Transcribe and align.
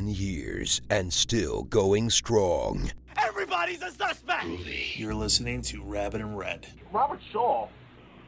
Ten 0.00 0.08
years 0.08 0.80
and 0.88 1.12
still 1.12 1.64
going 1.64 2.08
strong. 2.08 2.90
Everybody's 3.18 3.82
a 3.82 3.90
suspect! 3.90 4.46
You're 4.94 5.14
listening 5.14 5.60
to 5.64 5.82
Rabbit 5.82 6.22
and 6.22 6.38
Red. 6.38 6.66
Robert 6.90 7.20
Shaw 7.30 7.68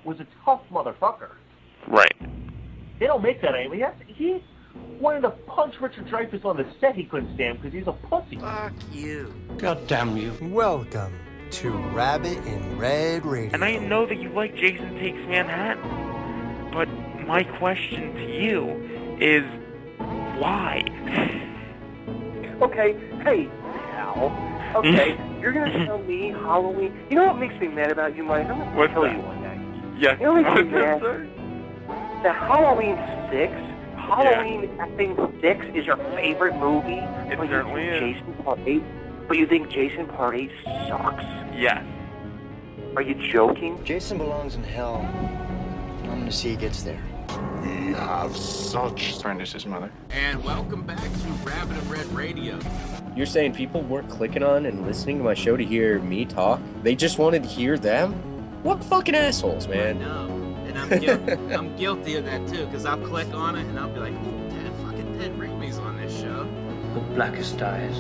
was 0.04 0.20
a 0.20 0.26
tough 0.44 0.60
motherfucker. 0.70 1.30
Right. 1.88 2.12
They 3.00 3.06
don't 3.06 3.22
make 3.22 3.40
that 3.40 3.54
anymore. 3.54 3.76
Yes, 3.76 3.94
he 4.06 4.44
wanted 5.00 5.22
to 5.22 5.30
punch 5.30 5.76
Richard 5.80 6.08
Dreyfuss 6.08 6.44
on 6.44 6.58
the 6.58 6.66
set 6.78 6.94
he 6.94 7.04
couldn't 7.04 7.34
stand 7.36 7.62
because 7.62 7.72
he's 7.72 7.86
a 7.86 7.92
pussy. 7.92 8.36
Fuck 8.36 8.74
you. 8.92 9.32
God 9.56 9.86
damn 9.86 10.14
you. 10.14 10.36
Welcome 10.42 11.18
to 11.52 11.70
Rabbit 11.70 12.36
in 12.44 12.78
Red 12.78 13.24
Radio. 13.24 13.54
And 13.54 13.64
I 13.64 13.78
know 13.78 14.04
that 14.04 14.18
you 14.18 14.28
like 14.28 14.54
Jason 14.56 14.98
Takes 14.98 15.26
Manhattan, 15.26 16.70
but 16.70 16.86
my 17.26 17.44
question 17.44 18.14
to 18.16 18.30
you 18.30 19.16
is 19.22 19.42
why? 20.38 21.48
Okay, 22.62 22.96
hey, 23.24 23.50
pal. 23.90 24.30
Okay, 24.76 25.12
mm-hmm. 25.12 25.40
you're 25.42 25.52
gonna 25.52 25.70
mm-hmm. 25.70 25.84
tell 25.84 25.98
me 25.98 26.28
Halloween. 26.28 26.96
You 27.10 27.16
know 27.16 27.26
what 27.26 27.38
makes 27.38 27.58
me 27.60 27.66
mad 27.66 27.90
about 27.90 28.16
you, 28.16 28.22
Mike? 28.22 28.46
I'm 28.46 28.58
gonna 28.58 28.76
What's 28.76 28.92
tell 28.92 29.02
that? 29.02 29.16
you 29.16 29.20
one 29.20 29.42
day. 29.42 30.00
Yeah. 30.00 30.16
You 30.18 30.26
know 30.26 30.32
what 30.34 30.42
makes 30.44 30.56
me 30.56 30.70
mad? 30.78 31.00
sorry. 31.00 31.26
The 32.22 32.32
Halloween 32.32 32.96
Six. 33.30 33.52
Halloween 33.96 34.68
effing 34.78 35.40
Six 35.40 35.66
is 35.74 35.86
your 35.86 35.96
favorite 36.14 36.56
movie. 36.56 37.02
It 37.32 37.38
but 37.38 37.48
certainly 37.48 37.84
you 37.84 37.90
think 37.90 38.16
is. 38.16 38.22
Jason 38.22 38.44
Part 38.44 38.60
Eight. 38.64 38.82
But 39.26 39.36
you 39.38 39.46
think 39.46 39.70
Jason 39.70 40.06
Part 40.06 40.36
Eight 40.36 40.52
sucks? 40.64 41.24
Yes. 41.56 41.84
Are 42.94 43.02
you 43.02 43.14
joking? 43.32 43.82
Jason 43.84 44.18
belongs 44.18 44.54
in 44.54 44.62
hell. 44.62 44.96
I'm 46.04 46.20
gonna 46.20 46.30
see 46.30 46.50
he 46.50 46.56
gets 46.56 46.82
there. 46.84 47.02
We 47.62 47.92
have 47.94 48.36
such. 48.36 49.14
Sorry, 49.14 49.36
this 49.38 49.66
mother. 49.66 49.90
And 50.10 50.42
welcome 50.44 50.82
back 50.82 50.98
to 51.02 51.28
Rabbit 51.44 51.76
and 51.76 51.90
Red 51.90 52.06
Radio. 52.14 52.58
You're 53.14 53.26
saying 53.26 53.54
people 53.54 53.82
weren't 53.82 54.08
clicking 54.08 54.42
on 54.42 54.66
and 54.66 54.86
listening 54.86 55.18
to 55.18 55.24
my 55.24 55.34
show 55.34 55.56
to 55.56 55.64
hear 55.64 55.98
me 56.00 56.24
talk? 56.24 56.60
They 56.82 56.94
just 56.94 57.18
wanted 57.18 57.42
to 57.42 57.48
hear 57.48 57.78
them? 57.78 58.12
What 58.62 58.82
fucking 58.84 59.14
assholes, 59.14 59.68
man? 59.68 59.98
No, 59.98 60.26
and 60.66 60.78
I'm, 60.78 60.88
guil- 60.88 61.52
I'm 61.58 61.76
guilty 61.76 62.16
of 62.16 62.24
that 62.24 62.46
too, 62.48 62.64
because 62.66 62.86
I'll 62.86 62.98
click 62.98 63.32
on 63.34 63.56
it 63.56 63.66
and 63.66 63.78
I'll 63.78 63.90
be 63.92 64.00
like, 64.00 64.12
ooh, 64.12 64.50
Ted, 64.50 64.72
fucking 64.84 65.18
Ted 65.18 65.38
Rigby's 65.38 65.78
on 65.78 65.96
this 65.96 66.18
show. 66.18 66.46
The 66.94 67.00
blackest 67.14 67.60
eyes. 67.60 67.96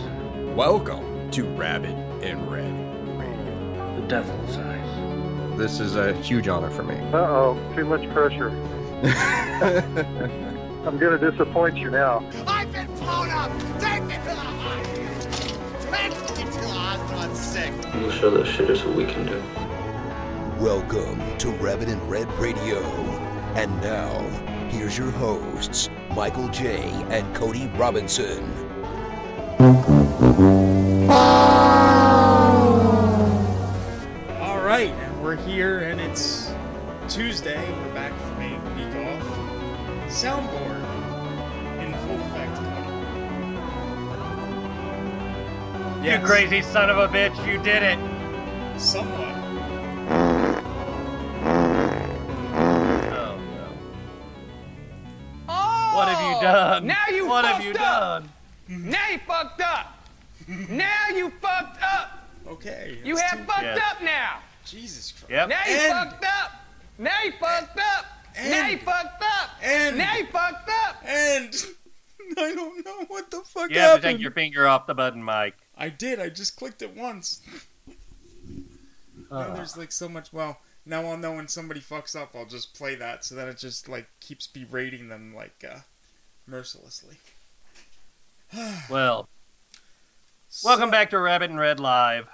Welcome 0.56 1.30
to 1.32 1.44
Rabbit 1.54 1.94
and 2.22 2.50
Red 2.50 2.72
Radio. 3.18 4.00
The 4.00 4.06
devil's 4.06 4.56
eyes. 4.56 5.58
This 5.58 5.80
is 5.80 5.96
a 5.96 6.14
huge 6.22 6.48
honor 6.48 6.70
for 6.70 6.82
me. 6.82 6.94
Uh 7.12 7.18
oh, 7.18 7.72
too 7.76 7.84
much 7.84 8.08
pressure. 8.12 8.50
I'm 10.86 10.96
gonna 10.96 11.18
disappoint 11.18 11.76
you 11.76 11.90
now. 11.90 12.24
I've 12.46 12.70
been 12.72 12.86
blown 12.98 13.30
up! 13.30 13.50
Take 13.80 14.04
me 14.04 14.14
to 14.14 14.22
the 14.22 14.36
hospital! 14.36 15.90
Take 15.90 16.12
me 16.38 16.44
to 16.44 16.60
the 16.60 16.68
hospital, 16.68 17.18
I'm 17.18 17.34
sick! 17.34 17.72
We'll 17.94 18.12
show 18.12 18.30
those 18.30 18.46
shitters 18.46 18.86
what 18.86 18.94
we 18.94 19.06
can 19.06 19.26
do. 19.26 19.42
Welcome 20.62 21.36
to 21.38 21.50
Rabbit 21.50 21.88
and 21.88 22.00
Red 22.08 22.32
Radio. 22.34 22.80
And 23.56 23.76
now, 23.80 24.20
here's 24.68 24.96
your 24.96 25.10
hosts, 25.10 25.90
Michael 26.14 26.46
J. 26.50 26.84
and 27.10 27.34
Cody 27.34 27.66
Robinson. 27.76 28.52
Soundboard 40.22 40.78
in 41.82 41.92
full 42.06 42.20
effect. 42.30 42.56
You 46.04 46.24
crazy 46.24 46.62
son 46.62 46.90
of 46.90 46.98
a 46.98 47.08
bitch, 47.08 47.34
you 47.44 47.58
did 47.60 47.82
it. 47.82 47.98
Somewhat. 48.80 49.34
Oh, 53.10 53.36
no. 53.50 53.68
Oh, 55.48 55.92
what 55.96 56.06
have 56.06 56.20
you 56.30 56.36
oh, 56.36 56.40
done? 56.40 56.86
Now 56.86 57.08
you 57.10 57.26
What 57.26 57.44
fucked 57.44 57.56
have 57.56 57.64
you 57.64 57.72
up. 57.72 57.76
done? 57.78 58.28
Now 58.68 59.08
you 59.10 59.18
fucked 59.26 59.60
up! 59.60 60.06
now 60.46 61.08
you 61.12 61.30
fucked 61.40 61.82
up. 61.82 62.28
Okay. 62.46 62.98
You 63.02 63.16
have 63.16 63.38
too- 63.40 63.44
fucked 63.44 63.62
Yeah. 63.64 63.90
up 63.90 64.00
now! 64.00 64.38
Jesus 64.64 65.10
Christ. 65.10 65.30
Yep. 65.32 65.48
Now 65.48 65.64
you 65.66 65.74
And- 65.74 66.10
fucked 66.10 66.24
up! 66.24 66.52
Now 66.98 67.22
you 67.24 67.32
fucked 67.40 67.76
up! 67.80 68.11
Now 68.36 68.66
you 68.68 68.72
And- 68.74 68.80
fucked 68.82 69.22
up! 69.22 69.50
and- 69.62 69.98
now 69.98 70.16
you 70.16 70.26
fucked 70.26 70.68
up! 70.68 70.96
And 71.04 71.54
I 72.38 72.54
don't 72.54 72.84
know 72.84 73.04
what 73.08 73.30
the 73.30 73.40
fuck 73.40 73.70
You 73.70 73.78
have 73.78 73.84
to 73.86 73.96
happened. 73.96 74.02
take 74.02 74.20
your 74.20 74.30
finger 74.30 74.66
off 74.66 74.86
the 74.86 74.94
button, 74.94 75.22
Mike. 75.22 75.56
I 75.76 75.88
did. 75.88 76.20
I 76.20 76.28
just 76.28 76.56
clicked 76.56 76.82
it 76.82 76.96
once. 76.96 77.40
Uh. 79.30 79.54
There's 79.54 79.76
like 79.76 79.92
so 79.92 80.08
much. 80.08 80.32
Well, 80.32 80.58
now 80.84 81.04
I'll 81.04 81.16
know 81.16 81.32
when 81.32 81.48
somebody 81.48 81.80
fucks 81.80 82.14
up. 82.20 82.34
I'll 82.34 82.46
just 82.46 82.74
play 82.74 82.94
that, 82.96 83.24
so 83.24 83.34
that 83.34 83.48
it 83.48 83.58
just 83.58 83.88
like 83.88 84.06
keeps 84.20 84.46
berating 84.46 85.08
them 85.08 85.34
like 85.34 85.64
uh, 85.68 85.78
mercilessly. 86.46 87.16
Well, 88.90 89.28
welcome 90.62 90.90
back 90.90 91.08
to 91.10 91.18
Rabbit 91.18 91.48
and 91.50 91.58
Red 91.58 91.80
Live. 91.80 92.28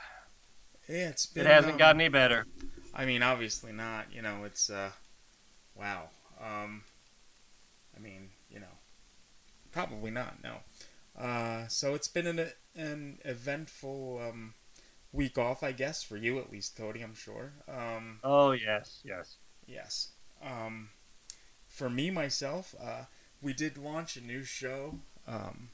Yeah, 0.89 1.09
it's 1.11 1.27
been. 1.27 1.47
It 1.47 1.51
hasn't 1.51 1.75
um, 1.75 1.79
gotten 1.79 2.01
any 2.01 2.09
better. 2.09 2.45
I 2.93 3.05
mean, 3.05 3.23
obviously 3.23 3.71
not. 3.73 4.07
You 4.13 4.23
know, 4.23 4.43
it's 4.45 4.69
uh, 4.69 4.91
wow. 5.78 6.09
Um, 6.41 6.83
I 7.97 8.00
mean, 8.00 8.31
you 8.50 8.61
know, 8.61 8.66
probably 9.72 10.11
not. 10.11 10.43
No. 10.43 10.56
Uh, 11.19 11.66
so 11.69 11.94
it's 11.94 12.09
been 12.09 12.27
an 12.27 12.50
an 12.77 13.19
eventful 13.25 14.21
um, 14.22 14.55
week 15.12 15.37
off, 15.38 15.62
I 15.62 15.72
guess, 15.72 16.03
for 16.03 16.17
you 16.17 16.38
at 16.38 16.53
least, 16.53 16.77
Cody. 16.77 17.03
I'm 17.03 17.15
sure. 17.15 17.53
Um, 17.69 18.21
Oh 18.22 18.53
yes, 18.53 19.00
yes. 19.05 19.37
yes. 19.67 20.09
Um, 20.43 20.91
for 21.67 21.91
me 21.91 22.11
myself, 22.11 22.75
uh, 22.81 23.05
we 23.43 23.53
did 23.53 23.77
launch 23.77 24.17
a 24.17 24.21
new 24.21 24.44
show, 24.44 25.00
um, 25.27 25.71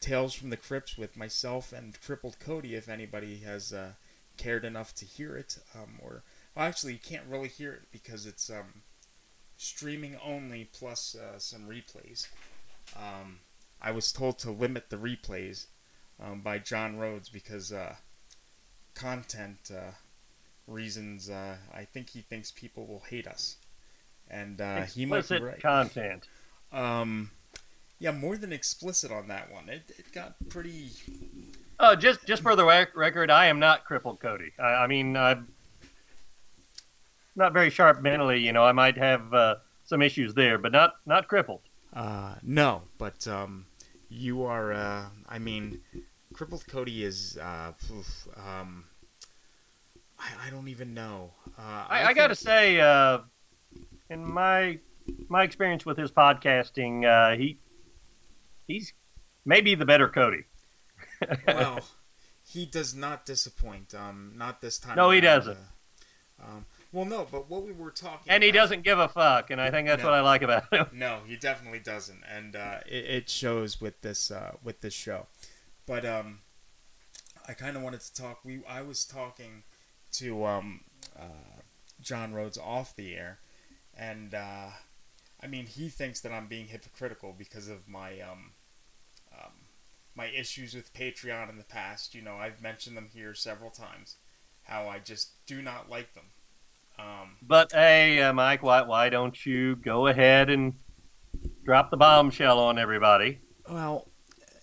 Tales 0.00 0.34
from 0.34 0.50
the 0.50 0.56
Crypts, 0.56 0.96
with 0.96 1.16
myself 1.16 1.72
and 1.72 2.00
Crippled 2.00 2.38
Cody. 2.38 2.74
If 2.74 2.88
anybody 2.88 3.38
has 3.38 3.72
uh, 3.72 3.92
cared 4.36 4.64
enough 4.64 4.94
to 4.96 5.04
hear 5.04 5.36
it, 5.36 5.58
um, 5.74 5.98
or 6.00 6.22
well, 6.54 6.66
actually, 6.66 6.92
you 6.92 7.00
can't 7.00 7.26
really 7.28 7.48
hear 7.48 7.72
it 7.72 7.82
because 7.90 8.26
it's 8.26 8.48
um, 8.50 8.82
streaming 9.58 10.16
only 10.24 10.70
plus 10.72 11.14
uh, 11.14 11.38
some 11.38 11.68
replays. 11.68 12.28
Um, 12.96 13.40
I 13.82 13.90
was 13.90 14.10
told 14.12 14.38
to 14.40 14.50
limit 14.50 14.88
the 14.88 14.96
replays 14.96 15.66
um, 16.22 16.40
by 16.40 16.58
John 16.58 16.96
Rhodes 16.96 17.28
because 17.28 17.72
uh, 17.72 17.96
content 18.94 19.70
uh, 19.70 19.92
reasons. 20.66 21.28
Uh, 21.28 21.56
I 21.74 21.84
think 21.84 22.08
he 22.10 22.22
thinks 22.22 22.50
people 22.50 22.86
will 22.86 23.02
hate 23.10 23.26
us, 23.26 23.56
and 24.30 24.60
uh, 24.60 24.82
he 24.82 25.04
might 25.04 25.28
be 25.28 25.40
right. 25.40 25.60
content. 25.60 26.26
Um, 26.72 27.30
yeah, 27.98 28.12
more 28.12 28.36
than 28.36 28.52
explicit 28.52 29.10
on 29.10 29.28
that 29.28 29.52
one. 29.52 29.68
It, 29.68 29.90
it 29.98 30.12
got 30.12 30.34
pretty. 30.48 30.90
Oh, 31.80 31.94
just 31.94 32.24
just 32.26 32.42
for 32.42 32.56
the 32.56 32.64
rec- 32.64 32.96
record, 32.96 33.30
I 33.30 33.46
am 33.46 33.58
not 33.58 33.84
crippled, 33.84 34.20
Cody. 34.20 34.52
I, 34.58 34.84
I 34.84 34.86
mean, 34.86 35.16
I'm 35.16 35.48
not 37.38 37.52
very 37.52 37.70
sharp 37.70 38.02
mentally. 38.02 38.40
You 38.40 38.52
know, 38.52 38.64
I 38.64 38.72
might 38.72 38.98
have 38.98 39.32
uh, 39.32 39.54
some 39.84 40.02
issues 40.02 40.34
there, 40.34 40.58
but 40.58 40.72
not 40.72 40.96
not 41.06 41.28
crippled. 41.28 41.62
Uh, 41.94 42.34
no, 42.42 42.82
but 42.98 43.26
um, 43.26 43.64
you 44.10 44.42
are. 44.42 44.72
Uh, 44.72 45.06
I 45.28 45.38
mean, 45.38 45.80
crippled 46.34 46.66
Cody 46.66 47.04
is. 47.04 47.38
Uh, 47.40 47.72
oof, 47.90 48.28
um, 48.36 48.84
I, 50.18 50.48
I 50.48 50.50
don't 50.50 50.68
even 50.68 50.92
know. 50.92 51.30
Uh, 51.58 51.86
I, 51.88 52.04
I, 52.08 52.14
got 52.14 52.26
to 52.26 52.34
think- 52.34 52.46
say, 52.46 52.80
uh, 52.80 53.20
in 54.10 54.30
my 54.30 54.78
my 55.28 55.44
experience 55.44 55.86
with 55.86 55.96
his 55.96 56.10
podcasting, 56.10 57.06
uh, 57.06 57.38
he 57.38 57.58
he's 58.66 58.92
maybe 59.46 59.74
the 59.74 59.86
better 59.86 60.08
Cody. 60.08 60.44
well, 61.46 61.80
he 62.44 62.66
does 62.66 62.94
not 62.94 63.24
disappoint. 63.24 63.94
Um, 63.94 64.32
not 64.36 64.60
this 64.60 64.78
time. 64.78 64.96
No, 64.96 65.10
he 65.10 65.20
doesn't. 65.20 65.58
Uh, 66.40 66.60
Well, 66.90 67.04
no, 67.04 67.26
but 67.30 67.50
what 67.50 67.64
we 67.64 67.72
were 67.72 67.90
talking 67.90 68.32
And 68.32 68.42
he 68.42 68.48
about- 68.48 68.60
doesn't 68.60 68.82
give 68.82 68.98
a 68.98 69.08
fuck, 69.08 69.50
and 69.50 69.60
I 69.60 69.70
think 69.70 69.88
that's 69.88 70.02
No. 70.02 70.08
what 70.08 70.14
I 70.14 70.20
like 70.22 70.42
about 70.42 70.72
him. 70.72 70.86
No, 70.92 71.20
he 71.26 71.36
definitely 71.36 71.80
doesn't, 71.80 72.22
and 72.24 72.56
uh, 72.56 72.80
it, 72.86 73.04
it 73.04 73.28
shows 73.30 73.80
with 73.80 74.00
this 74.00 74.30
uh, 74.30 74.56
with 74.62 74.80
this 74.80 74.94
show. 74.94 75.26
But 75.86 76.04
um, 76.06 76.40
I 77.46 77.52
kind 77.54 77.76
of 77.76 77.82
wanted 77.82 78.00
to 78.00 78.14
talk. 78.14 78.44
We 78.44 78.62
I 78.66 78.80
was 78.82 79.04
talking 79.04 79.64
to 80.12 80.44
um, 80.46 80.80
uh, 81.18 81.60
John 82.00 82.32
Rhodes 82.32 82.56
off 82.56 82.96
the 82.96 83.14
air, 83.14 83.40
and 83.94 84.32
uh, 84.34 84.68
I 85.42 85.46
mean 85.46 85.66
he 85.66 85.90
thinks 85.90 86.20
that 86.20 86.32
I'm 86.32 86.46
being 86.46 86.68
hypocritical 86.68 87.34
because 87.36 87.68
of 87.68 87.86
my 87.86 88.18
um, 88.20 88.52
um, 89.32 89.52
my 90.14 90.26
issues 90.28 90.74
with 90.74 90.94
Patreon 90.94 91.50
in 91.50 91.58
the 91.58 91.64
past. 91.64 92.14
You 92.14 92.22
know, 92.22 92.36
I've 92.36 92.62
mentioned 92.62 92.96
them 92.96 93.08
here 93.12 93.34
several 93.34 93.70
times. 93.70 94.16
How 94.62 94.88
I 94.88 94.98
just 95.00 95.44
do 95.46 95.60
not 95.62 95.90
like 95.90 96.14
them. 96.14 96.24
Um, 96.98 97.36
But 97.42 97.72
hey, 97.72 98.20
uh, 98.22 98.32
Mike, 98.32 98.62
why 98.62 98.82
why 98.82 99.08
don't 99.08 99.44
you 99.46 99.76
go 99.76 100.06
ahead 100.08 100.50
and 100.50 100.74
drop 101.64 101.90
the 101.90 101.96
bombshell 101.96 102.58
on 102.58 102.78
everybody? 102.78 103.40
Well, 103.68 104.08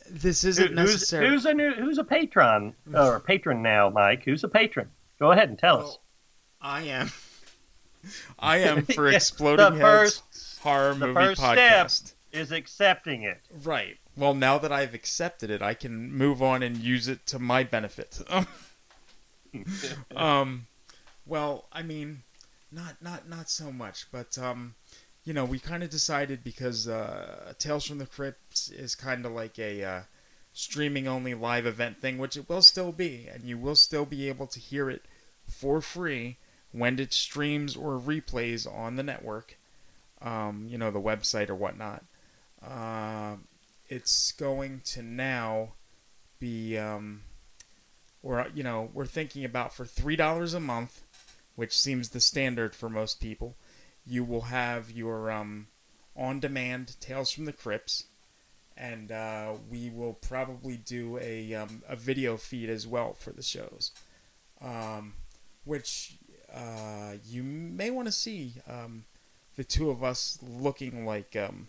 this 0.10 0.44
isn't 0.44 0.70
who's, 0.70 0.76
necessary. 0.94 1.30
Who's 1.30 1.46
a 1.46 1.54
new, 1.54 1.74
who's 1.74 1.98
a 1.98 2.04
patron 2.04 2.74
or 2.94 3.16
a 3.16 3.20
patron 3.22 3.62
now, 3.62 3.90
Mike? 3.90 4.24
Who's 4.24 4.44
a 4.44 4.48
patron? 4.50 4.90
Go 5.20 5.32
ahead 5.32 5.50
and 5.50 5.58
tell 5.58 5.86
us. 5.86 5.98
I 6.62 6.82
am. 6.84 7.12
I 8.40 8.58
am 8.58 8.86
for 8.86 9.08
Exploding 9.12 9.66
the 9.80 9.86
Heads 9.86 10.22
first- 10.22 10.60
Horror 10.62 10.94
the 10.94 11.08
Movie 11.08 11.14
first 11.14 11.42
Podcast. 11.42 11.90
step 11.90 12.16
is 12.34 12.52
accepting 12.52 13.24
it. 13.24 13.40
Right. 13.64 13.98
Well, 14.18 14.34
now 14.34 14.58
that 14.58 14.72
I've 14.72 14.94
accepted 14.94 15.50
it, 15.50 15.62
I 15.62 15.74
can 15.74 16.12
move 16.12 16.42
on 16.42 16.64
and 16.64 16.78
use 16.78 17.08
it 17.08 17.26
to 17.28 17.40
my 17.40 17.64
benefit. 17.64 18.22
um, 20.16 20.68
well, 21.26 21.66
I 21.72 21.82
mean, 21.84 22.24
not 22.72 23.02
not 23.02 23.28
not 23.28 23.50
so 23.50 23.72
much, 23.72 24.08
but 24.12 24.38
um, 24.38 24.76
you 25.24 25.34
know, 25.34 25.46
we 25.46 25.60
kind 25.60 25.84
of 25.84 25.90
decided 25.90 26.44
because 26.44 26.88
uh, 26.88 27.54
Tales 27.58 27.86
from 27.86 27.98
the 27.98 28.06
Crypt 28.06 28.72
is 28.76 28.96
kind 28.96 29.26
of 29.26 29.32
like 29.32 29.58
a 29.58 29.84
uh, 29.84 30.02
streaming 30.54 31.08
only 31.08 31.34
live 31.34 31.66
event 31.66 32.00
thing, 32.00 32.18
which 32.18 32.38
it 32.38 32.48
will 32.48 32.62
still 32.62 32.92
be, 32.92 33.28
and 33.32 33.44
you 33.44 33.58
will 33.58 33.76
still 33.76 34.06
be 34.06 34.30
able 34.30 34.48
to 34.48 34.60
hear 34.60 34.90
it 34.90 35.02
for 35.48 35.82
free 35.82 36.38
when 36.72 37.00
it 37.00 37.14
streams 37.14 37.76
or 37.76 38.00
replays 38.00 38.72
on 38.72 38.96
the 38.96 39.04
network. 39.04 39.58
Um, 40.22 40.68
you 40.70 40.78
know, 40.78 40.92
the 40.92 41.02
website 41.02 41.50
or 41.50 41.56
whatnot. 41.56 42.04
Um, 42.66 43.46
it's 43.88 44.32
going 44.32 44.82
to 44.86 45.02
now 45.02 45.74
be, 46.40 46.78
um, 46.78 47.22
or 48.24 48.48
you 48.54 48.64
know, 48.64 48.90
we're 48.94 49.06
thinking 49.06 49.44
about 49.44 49.74
for 49.74 49.86
three 49.86 50.16
dollars 50.16 50.54
a 50.54 50.60
month, 50.60 51.04
which 51.56 51.78
seems 51.78 52.10
the 52.10 52.20
standard 52.20 52.76
for 52.76 52.90
most 52.90 53.20
people. 53.20 53.56
You 54.06 54.24
will 54.24 54.42
have 54.42 54.92
your 54.92 55.32
um, 55.32 55.68
on-demand 56.16 57.00
Tales 57.00 57.32
from 57.32 57.46
the 57.46 57.54
Crypts, 57.54 58.06
and 58.78 59.12
uh, 59.12 59.54
we 59.70 59.90
will 59.90 60.14
probably 60.14 60.78
do 60.78 61.18
a 61.20 61.54
um, 61.54 61.84
a 61.88 61.96
video 61.96 62.38
feed 62.38 62.70
as 62.70 62.86
well 62.86 63.14
for 63.14 63.32
the 63.32 63.42
shows, 63.42 63.92
um, 64.62 65.14
which 65.64 66.18
uh, 66.54 67.14
you 67.26 67.44
may 67.44 67.90
want 67.90 68.08
to 68.08 68.12
see 68.12 68.56
um, 68.68 69.06
the 69.56 69.64
two 69.64 69.90
of 69.90 70.04
us 70.04 70.38
looking 70.42 71.06
like 71.06 71.36
um, 71.36 71.68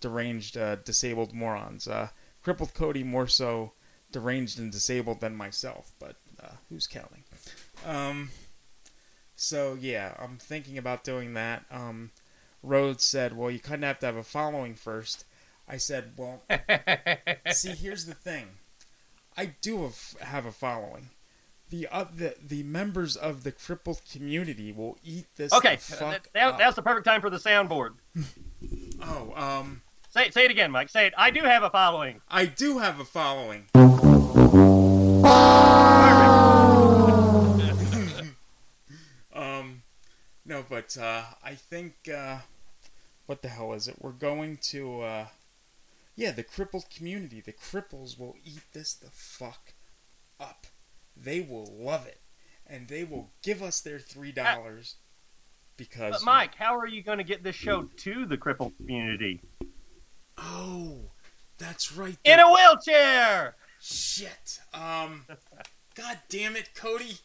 deranged, 0.00 0.56
uh, 0.56 0.76
disabled 0.76 1.34
morons. 1.34 1.88
Uh, 1.88 2.08
crippled 2.42 2.74
Cody 2.74 3.02
more 3.02 3.26
so 3.26 3.72
deranged 4.12 4.58
and 4.58 4.72
disabled 4.72 5.20
than 5.20 5.36
myself, 5.36 5.92
but 5.98 6.16
uh, 6.42 6.52
who's 6.68 6.86
counting? 6.86 7.24
So 9.40 9.78
yeah, 9.80 10.14
I'm 10.18 10.36
thinking 10.36 10.76
about 10.76 11.04
doing 11.04 11.34
that. 11.34 11.64
Um, 11.70 12.10
Rhodes 12.62 13.04
said, 13.04 13.36
"Well, 13.36 13.52
you 13.52 13.60
kind 13.60 13.84
of 13.84 13.88
have 13.88 13.98
to 14.00 14.06
have 14.06 14.16
a 14.16 14.24
following 14.24 14.74
first. 14.74 15.24
I 15.68 15.76
said, 15.76 16.12
"Well, 16.16 16.42
see, 17.52 17.70
here's 17.70 18.06
the 18.06 18.14
thing. 18.14 18.48
I 19.36 19.54
do 19.60 19.84
have, 19.84 20.16
have 20.20 20.44
a 20.44 20.50
following. 20.50 21.10
The, 21.70 21.86
uh, 21.86 22.06
the 22.12 22.34
the 22.44 22.64
members 22.64 23.14
of 23.14 23.44
the 23.44 23.52
crippled 23.52 24.00
community 24.10 24.72
will 24.72 24.98
eat 25.04 25.26
this. 25.36 25.52
Okay, 25.52 25.76
the 25.76 26.04
uh, 26.04 26.10
that, 26.10 26.28
that, 26.34 26.48
up. 26.48 26.58
that's 26.58 26.74
the 26.74 26.82
perfect 26.82 27.06
time 27.06 27.20
for 27.20 27.30
the 27.30 27.38
soundboard. 27.38 27.94
Oh, 29.00 29.32
um, 29.36 29.82
Say 30.10 30.30
say 30.30 30.44
it 30.46 30.50
again, 30.50 30.72
Mike. 30.72 30.88
Say 30.88 31.06
it. 31.06 31.14
I 31.16 31.30
do 31.30 31.42
have 31.42 31.62
a 31.62 31.70
following. 31.70 32.20
I 32.28 32.46
do 32.46 32.78
have 32.78 32.98
a 32.98 33.04
following. 33.04 33.66
um, 39.34 39.82
no, 40.48 40.64
but 40.68 40.96
uh, 40.96 41.22
I 41.44 41.54
think 41.54 41.94
uh, 42.12 42.38
what 43.26 43.42
the 43.42 43.48
hell 43.48 43.74
is 43.74 43.86
it? 43.86 43.96
We're 44.00 44.12
going 44.12 44.56
to 44.70 45.02
uh, 45.02 45.26
yeah, 46.16 46.32
the 46.32 46.42
crippled 46.42 46.86
community. 46.90 47.42
The 47.42 47.52
cripples 47.52 48.18
will 48.18 48.34
eat 48.44 48.62
this 48.72 48.94
the 48.94 49.10
fuck 49.12 49.74
up. 50.40 50.66
They 51.14 51.40
will 51.40 51.70
love 51.78 52.06
it, 52.06 52.20
and 52.66 52.88
they 52.88 53.04
will 53.04 53.30
give 53.42 53.62
us 53.62 53.80
their 53.82 53.98
three 53.98 54.32
dollars 54.32 54.96
because 55.76 56.14
But 56.14 56.24
Mike, 56.24 56.54
how 56.54 56.76
are 56.78 56.88
you 56.88 57.02
going 57.02 57.18
to 57.18 57.24
get 57.24 57.44
this 57.44 57.54
show 57.54 57.82
to 57.98 58.24
the 58.24 58.38
crippled 58.38 58.74
community? 58.78 59.42
Oh, 60.38 61.10
that's 61.58 61.92
right. 61.92 62.16
In 62.24 62.40
a 62.40 62.50
wheelchair. 62.50 63.54
Shit. 63.80 64.60
Um. 64.72 65.26
God 65.94 66.18
damn 66.28 66.56
it, 66.56 66.70
Cody. 66.74 67.18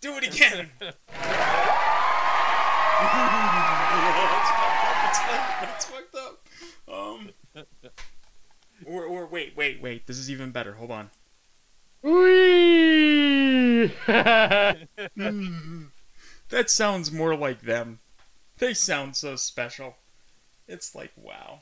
Do 0.00 0.16
it 0.16 0.26
again. 0.26 0.70
it's 3.02 4.50
fucked 4.50 4.86
up. 4.86 4.96
It's 5.08 5.18
fucked, 5.18 5.60
but 5.60 5.68
it's 5.76 5.84
fucked 5.84 6.14
up. 6.16 6.48
Um. 6.92 7.30
Or, 8.84 9.04
or 9.04 9.26
wait, 9.26 9.56
wait, 9.56 9.80
wait. 9.80 10.06
This 10.06 10.18
is 10.18 10.30
even 10.30 10.50
better. 10.50 10.74
Hold 10.74 10.90
on. 10.90 11.10
That 16.48 16.68
sounds 16.68 17.10
more 17.10 17.34
like 17.34 17.62
them. 17.62 18.00
They 18.58 18.74
sound 18.74 19.16
so 19.16 19.36
special. 19.36 19.96
It's 20.68 20.94
like 20.94 21.12
wow. 21.16 21.60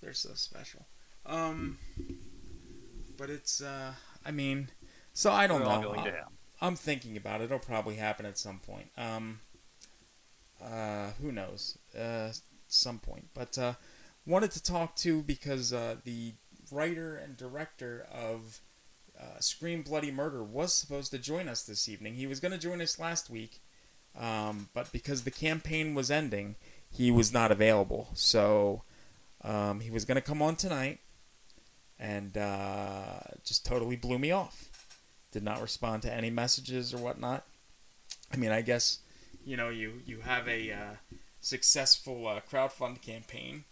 They're 0.00 0.12
so 0.14 0.30
special. 0.34 0.86
Um. 1.24 1.78
But 3.16 3.30
it's 3.30 3.60
uh. 3.62 3.92
I 4.26 4.30
mean, 4.32 4.68
so 5.12 5.30
I 5.30 5.46
don't 5.46 5.62
know. 5.62 5.94
I- 5.96 6.10
hell. 6.10 6.32
I'm 6.60 6.74
thinking 6.76 7.16
about 7.16 7.40
it. 7.40 7.44
It'll 7.44 7.58
probably 7.60 7.94
happen 7.96 8.26
at 8.26 8.36
some 8.38 8.58
point. 8.58 8.88
Um. 8.98 9.38
Uh, 10.62 11.10
who 11.20 11.32
knows? 11.32 11.78
Uh, 11.98 12.30
some 12.68 12.98
point. 12.98 13.28
But 13.34 13.58
uh, 13.58 13.74
wanted 14.26 14.50
to 14.52 14.62
talk 14.62 14.96
to 14.96 15.22
because 15.22 15.72
uh, 15.72 15.96
the 16.04 16.34
writer 16.70 17.16
and 17.16 17.36
director 17.36 18.06
of 18.12 18.60
uh, 19.18 19.38
Scream 19.40 19.82
Bloody 19.82 20.10
Murder 20.10 20.42
was 20.42 20.72
supposed 20.72 21.10
to 21.12 21.18
join 21.18 21.48
us 21.48 21.62
this 21.62 21.88
evening. 21.88 22.14
He 22.14 22.26
was 22.26 22.40
going 22.40 22.52
to 22.52 22.58
join 22.58 22.80
us 22.80 22.98
last 22.98 23.30
week, 23.30 23.60
um, 24.18 24.68
but 24.74 24.90
because 24.92 25.24
the 25.24 25.30
campaign 25.30 25.94
was 25.94 26.10
ending, 26.10 26.56
he 26.90 27.10
was 27.10 27.32
not 27.32 27.52
available. 27.52 28.08
So 28.14 28.82
um, 29.42 29.80
he 29.80 29.90
was 29.90 30.04
going 30.04 30.16
to 30.16 30.22
come 30.22 30.42
on 30.42 30.56
tonight, 30.56 31.00
and 31.98 32.36
uh, 32.36 33.20
just 33.44 33.66
totally 33.66 33.96
blew 33.96 34.18
me 34.18 34.30
off. 34.30 34.68
Did 35.30 35.42
not 35.42 35.62
respond 35.62 36.02
to 36.02 36.12
any 36.12 36.30
messages 36.30 36.92
or 36.92 36.98
whatnot. 36.98 37.44
I 38.32 38.36
mean, 38.36 38.50
I 38.50 38.62
guess 38.62 38.98
you 39.44 39.56
know 39.56 39.68
you 39.68 40.00
you 40.06 40.20
have 40.20 40.48
a 40.48 40.72
uh, 40.72 41.16
successful 41.40 42.26
uh, 42.26 42.40
crowdfund 42.50 43.02
campaign 43.02 43.64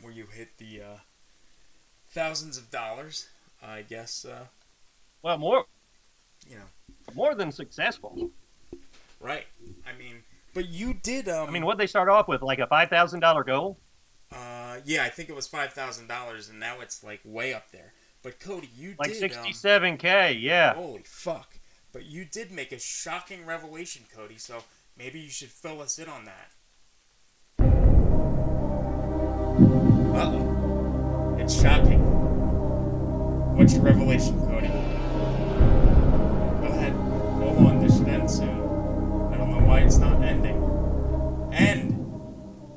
where 0.00 0.12
you 0.12 0.26
hit 0.26 0.58
the 0.58 0.80
uh, 0.80 0.96
thousands 2.08 2.56
of 2.58 2.70
dollars. 2.70 3.28
I 3.62 3.82
guess 3.82 4.24
uh, 4.24 4.46
Well, 5.22 5.38
more 5.38 5.64
you 6.48 6.56
know 6.56 6.94
more 7.14 7.34
than 7.34 7.50
successful. 7.52 8.30
right. 9.20 9.46
I 9.86 9.96
mean, 9.98 10.16
but 10.52 10.68
you 10.68 10.94
did. 10.94 11.28
Um, 11.28 11.48
I 11.48 11.50
mean, 11.50 11.64
what 11.64 11.78
they 11.78 11.86
start 11.86 12.08
off 12.08 12.28
with, 12.28 12.42
like 12.42 12.58
a 12.58 12.66
five 12.66 12.88
thousand 12.90 13.20
dollar 13.20 13.44
goal. 13.44 13.78
Uh, 14.32 14.78
yeah, 14.84 15.04
I 15.04 15.08
think 15.10 15.28
it 15.28 15.34
was 15.34 15.46
five 15.46 15.72
thousand 15.72 16.08
dollars, 16.08 16.48
and 16.48 16.58
now 16.58 16.80
it's 16.80 17.02
like 17.04 17.20
way 17.24 17.54
up 17.54 17.70
there. 17.70 17.92
But 18.22 18.40
Cody, 18.40 18.70
you 18.76 18.94
Like 18.98 19.08
did 19.12 19.16
um, 19.16 19.20
sixty-seven 19.20 19.96
k. 19.98 20.32
Yeah. 20.32 20.74
Holy 20.74 21.02
fuck! 21.04 21.58
But 21.94 22.04
you 22.06 22.24
did 22.24 22.50
make 22.50 22.72
a 22.72 22.80
shocking 22.80 23.46
revelation, 23.46 24.02
Cody. 24.12 24.36
So 24.36 24.64
maybe 24.98 25.20
you 25.20 25.30
should 25.30 25.50
fill 25.50 25.80
us 25.80 25.96
in 25.96 26.08
on 26.08 26.24
that. 26.24 26.50
Uh 30.12 30.26
oh, 30.26 31.36
it's 31.38 31.54
shocking. 31.54 32.00
What's 33.56 33.74
your 33.74 33.84
revelation, 33.84 34.40
Cody? 34.40 34.66
Go 34.66 34.74
ahead. 36.74 36.94
Hold 36.94 37.58
on, 37.58 37.80
this 37.80 37.96
should 37.96 38.08
end 38.08 38.28
soon. 38.28 38.58
I 39.32 39.36
don't 39.36 39.52
know 39.52 39.64
why 39.64 39.82
it's 39.82 39.98
not 39.98 40.20
ending. 40.20 40.56
End. 41.52 41.92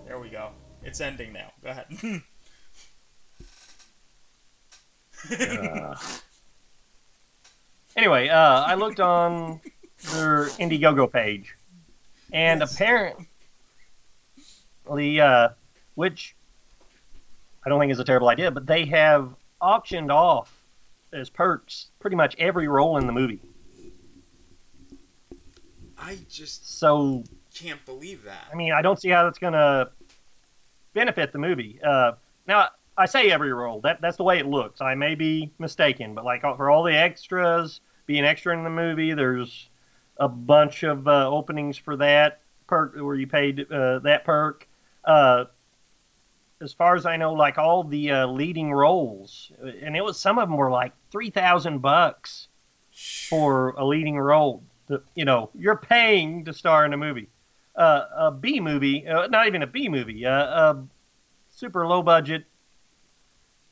There 0.05 0.19
we 0.19 0.29
go. 0.29 0.51
It's 0.83 1.01
ending 1.01 1.33
now. 1.33 1.53
Go 1.63 1.71
ahead. 1.71 1.88
Uh, 5.29 5.95
anyway, 7.98 8.30
uh, 8.30 8.62
I 8.63 8.75
looked 8.75 9.00
on 9.00 9.60
their 10.13 10.46
Indiegogo 10.60 11.12
page, 11.12 11.56
and 12.32 12.63
apparently, 12.63 13.27
uh, 15.20 15.50
which 15.96 16.36
I 17.66 17.70
don't 17.70 17.80
think 17.80 17.92
is 17.92 18.00
a 18.00 18.06
terrible 18.06 18.30
idea, 18.30 18.51
but 18.51 18.66
they 18.66 18.86
have 18.86 19.34
auctioned 19.60 20.12
off 20.12 20.54
as 21.12 21.30
perks 21.30 21.88
pretty 22.00 22.16
much 22.16 22.36
every 22.38 22.68
role 22.68 22.98
in 22.98 23.08
the 23.08 23.13
movie. 23.13 23.42
I 25.98 26.20
just 26.30 26.77
So 26.77 27.24
can't 27.54 27.84
believe 27.86 28.24
that. 28.24 28.46
I 28.51 28.56
mean, 28.56 28.72
I 28.72 28.82
don't 28.82 29.01
see 29.01 29.10
how 29.10 29.24
that's 29.24 29.39
going 29.39 29.54
to 29.54 29.89
benefit 30.94 31.32
the 31.32 31.39
movie. 31.39 31.80
Uh, 31.84 32.13
now, 32.48 32.70
I 32.98 33.06
say 33.06 33.32
every 33.32 33.51
role. 33.51 33.82
That 33.82 34.01
that's 34.01 34.18
the 34.18 34.24
way 34.24 34.39
it 34.39 34.46
looks. 34.46 34.80
I 34.82 34.96
may 34.96 35.16
be 35.16 35.51
mistaken, 35.60 36.13
but 36.13 36.24
like 36.25 36.42
for 36.42 36.70
all 36.70 36.84
the 36.84 36.96
extras, 36.96 37.82
being 38.07 38.25
extra 38.25 38.57
in 38.57 38.63
the 38.63 38.69
movie, 38.69 39.13
there's 39.13 39.69
a 40.17 40.27
bunch 40.27 40.81
of 40.81 41.07
uh, 41.07 41.29
openings 41.29 41.77
for 41.77 41.95
that 41.97 42.41
perk 42.65 42.95
where 42.95 43.15
you 43.15 43.27
paid 43.27 43.71
uh, 43.71 43.99
that 43.99 44.25
perk. 44.25 44.67
Uh, 45.05 45.45
as 46.59 46.73
far 46.73 46.95
as 46.95 47.05
I 47.05 47.17
know, 47.17 47.33
like 47.33 47.59
all 47.59 47.83
the 47.83 48.09
uh, 48.09 48.27
leading 48.27 48.73
roles, 48.73 49.51
and 49.61 49.95
it 49.95 50.03
was 50.03 50.19
some 50.19 50.39
of 50.39 50.49
them 50.49 50.57
were 50.57 50.71
like 50.71 50.93
three 51.11 51.29
thousand 51.29 51.79
bucks 51.79 52.47
for 53.29 53.69
a 53.77 53.85
leading 53.85 54.17
role. 54.17 54.63
You 55.13 55.25
know, 55.25 55.51
you're 55.53 55.77
paying 55.77 56.45
to 56.45 56.53
star 56.53 56.83
in 56.83 56.93
a 56.93 56.97
movie 56.97 57.29
uh, 57.77 58.05
a 58.15 58.31
B 58.31 58.59
movie, 58.59 59.07
uh, 59.07 59.27
not 59.27 59.47
even 59.47 59.61
a 59.61 59.67
B 59.67 59.87
movie, 59.87 60.23
a 60.23 60.83
super 61.51 61.87
low 61.87 62.01
budget 62.01 62.45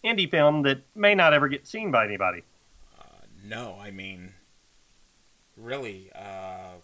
indie 0.03 0.29
film 0.29 0.61
that 0.61 0.83
may 0.95 1.15
not 1.15 1.33
ever 1.33 1.47
get 1.47 1.65
seen 1.67 1.91
by 1.91 2.05
anybody. 2.05 2.43
No, 3.47 3.77
I 3.79 3.91
mean, 3.91 4.33
really. 5.55 6.09
Uh, 6.15 6.79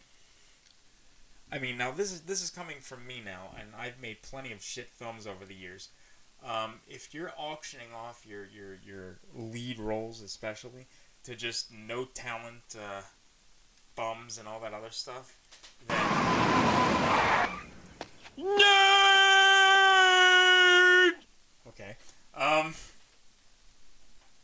I 1.52 1.60
mean, 1.60 1.78
now 1.78 1.92
this 1.92 2.12
is 2.12 2.22
this 2.22 2.42
is 2.44 2.50
coming 2.50 2.78
from 2.80 3.06
me 3.08 3.22
now, 3.24 3.56
and 3.60 3.70
I've 3.78 4.00
made 4.00 4.22
plenty 4.22 4.52
of 4.52 4.62
shit 4.62 4.90
films 4.90 5.26
over 5.26 5.44
the 5.46 5.56
years. 5.56 5.90
Um, 6.46 6.82
if 6.88 7.14
you're 7.14 7.34
auctioning 7.38 7.94
off 7.96 8.26
your 8.26 8.46
your 8.46 8.78
your 8.86 9.20
lead 9.36 9.80
roles, 9.80 10.22
especially 10.22 10.88
to 11.24 11.36
just 11.36 11.72
no 11.72 12.06
talent 12.06 12.76
uh, 12.76 13.02
bums 13.96 14.38
and 14.38 14.48
all 14.48 14.60
that 14.60 14.74
other 14.74 14.92
stuff, 14.92 15.38
then 15.88 15.98
okay. 21.68 21.96
Um, 22.36 22.76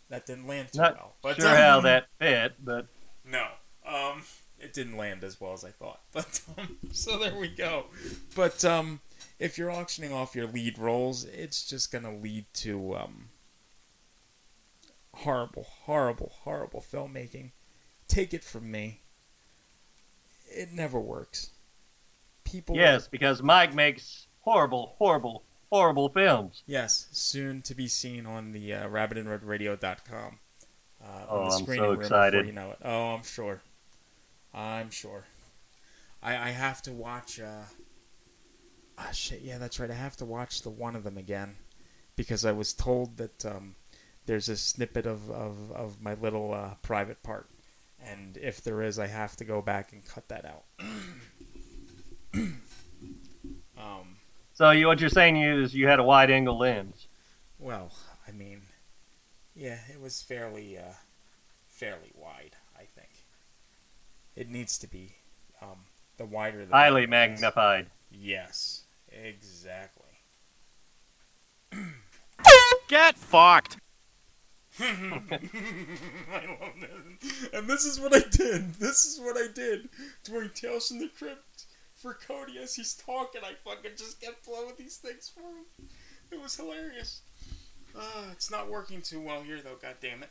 that 0.10 0.26
didn't 0.26 0.48
land 0.48 0.72
too 0.72 0.80
Not 0.80 0.96
well. 0.96 1.14
But 1.22 1.38
sure 1.38 1.50
um, 1.50 1.56
how 1.56 1.82
that 1.82 2.08
fit, 2.20 2.54
but 2.64 2.88
no, 3.30 3.48
um, 3.86 4.24
it 4.60 4.74
didn't 4.74 4.98
land 4.98 5.24
as 5.24 5.40
well 5.40 5.54
as 5.54 5.64
I 5.64 5.72
thought. 5.72 6.02
But 6.14 6.42
um, 6.58 6.78
so 6.92 7.18
there 7.18 7.36
we 7.36 7.50
go. 7.50 7.86
But 8.36 8.64
um, 8.66 9.02
if 9.40 9.58
you're 9.58 9.72
auctioning 9.72 10.14
off 10.14 10.36
your 10.36 10.48
lead 10.48 10.78
roles, 10.78 11.26
it's 11.26 11.68
just 11.68 11.92
gonna 11.92 12.16
lead 12.16 12.46
to 12.56 12.96
um, 12.96 13.30
horrible, 15.14 15.66
horrible, 15.86 16.32
horrible 16.44 16.82
filmmaking. 16.82 17.52
Take 18.08 18.34
it 18.34 18.44
from 18.44 18.72
me. 18.72 19.02
It 20.50 20.72
never 20.72 21.00
works. 21.00 21.52
People. 22.46 22.78
yes, 22.78 23.10
because 23.10 23.44
Mike 23.44 23.74
makes 23.74 24.28
horrible, 24.40 24.96
horrible, 24.98 25.44
horrible 25.72 26.10
films. 26.10 26.64
Yes, 26.66 27.08
soon 27.12 27.62
to 27.64 27.76
be 27.76 27.88
seen 27.88 28.26
on 28.26 28.52
the 28.52 28.74
uh, 28.74 28.88
rabbitandredradio.com. 28.88 30.40
Uh, 31.04 31.26
Oh, 31.30 31.44
I'm 31.44 31.66
so 31.66 31.92
excited. 31.92 32.46
You 32.46 32.54
know 32.54 32.72
it. 32.72 32.80
Oh, 32.84 33.16
I'm 33.16 33.24
sure. 33.24 33.62
I'm 34.54 34.90
sure. 34.90 35.26
I, 36.24 36.32
I 36.36 36.50
have 36.50 36.82
to 36.84 36.92
watch. 36.92 37.40
Uh, 37.40 37.64
ah, 38.98 39.10
shit. 39.12 39.42
Yeah, 39.42 39.58
that's 39.58 39.80
right. 39.80 39.92
I 39.92 39.96
have 39.96 40.18
to 40.18 40.26
watch 40.26 40.64
the 40.64 40.70
one 40.70 40.96
of 40.96 41.04
them 41.04 41.18
again 41.18 41.56
because 42.16 42.46
I 42.46 42.52
was 42.52 42.74
told 42.74 43.18
that 43.18 43.46
um, 43.46 43.76
there's 44.26 44.50
a 44.50 44.58
snippet 44.58 45.06
of, 45.06 45.30
of, 45.30 45.72
of 45.72 46.02
my 46.02 46.16
little 46.16 46.54
uh, 46.54 46.74
private 46.82 47.22
part, 47.24 47.48
and 48.04 48.38
if 48.38 48.64
there 48.64 48.82
is, 48.82 48.98
I 48.98 49.08
have 49.08 49.36
to 49.38 49.46
go 49.46 49.62
back 49.62 49.94
and 49.94 50.04
cut 50.06 50.28
that 50.30 50.46
out. 50.46 50.64
um, 53.78 54.07
So 54.58 54.72
you, 54.72 54.88
what 54.88 55.00
you're 55.00 55.12
saying 55.12 55.38
is 55.40 55.76
you 55.76 55.88
had 55.88 56.00
a 56.00 56.04
wide 56.04 56.32
angle 56.32 56.58
lens. 56.58 57.06
Well, 57.60 57.92
I 58.28 58.32
mean, 58.32 58.64
yeah, 59.56 59.78
it 59.94 60.02
was 60.02 60.24
fairly, 60.24 60.80
uh, 60.80 60.94
fairly 61.68 62.12
wide. 62.16 62.56
I 62.76 62.86
think 62.96 63.12
it 64.36 64.50
needs 64.50 64.80
to 64.80 64.88
be. 64.88 65.18
Um, 65.62 65.86
the 66.18 66.26
wider 66.26 66.66
the 66.66 66.74
Highly 66.74 67.06
better 67.06 67.22
it 67.30 67.34
is. 67.36 67.42
magnified. 67.42 67.88
Yes, 68.10 68.86
exactly. 69.12 70.06
Get 72.88 73.16
fucked. 73.16 73.78
I 74.80 74.88
love 74.90 76.74
that. 76.82 76.90
And 77.54 77.68
this 77.70 77.86
is 77.86 78.00
what 78.00 78.16
I 78.16 78.24
did. 78.32 78.74
This 78.74 79.06
is 79.06 79.20
what 79.20 79.38
I 79.38 79.54
did 79.54 79.90
during 80.24 80.50
Tales 80.50 80.88
from 80.88 80.98
the 80.98 81.10
Crypt 81.10 81.47
for 82.08 82.14
Cody 82.14 82.58
as 82.60 82.76
he's 82.76 82.94
talking. 82.94 83.42
I 83.44 83.54
fucking 83.66 83.92
just 83.98 84.22
kept 84.22 84.46
blowing 84.46 84.76
these 84.78 84.98
things 84.98 85.30
for 85.34 85.42
him. 85.42 85.66
It 86.32 86.42
was 86.42 86.56
hilarious. 86.56 87.22
Ah, 87.98 88.32
it's 88.32 88.50
not 88.50 88.70
working 88.70 89.02
too 89.02 89.20
well 89.20 89.42
here 89.42 89.60
though. 89.62 89.76
God 89.82 89.96
damn 90.02 90.24
it. 90.24 90.30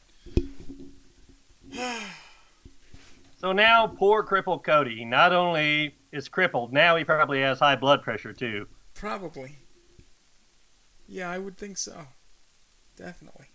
So 3.38 3.52
now, 3.52 3.87
poor 3.87 4.23
crippled 4.23 4.64
Cody 4.64 5.04
not 5.04 5.35
only 5.35 5.95
is 6.11 6.26
crippled, 6.26 6.73
now 6.73 6.97
he 6.97 7.04
probably 7.04 7.42
has 7.42 7.59
high 7.59 7.76
blood 7.76 8.00
pressure 8.00 8.33
too. 8.33 8.66
Probably. 8.95 9.59
Yeah, 11.06 11.30
I 11.30 11.37
would 11.37 11.59
think 11.59 11.76
so. 11.76 12.06
Definitely. 12.97 13.49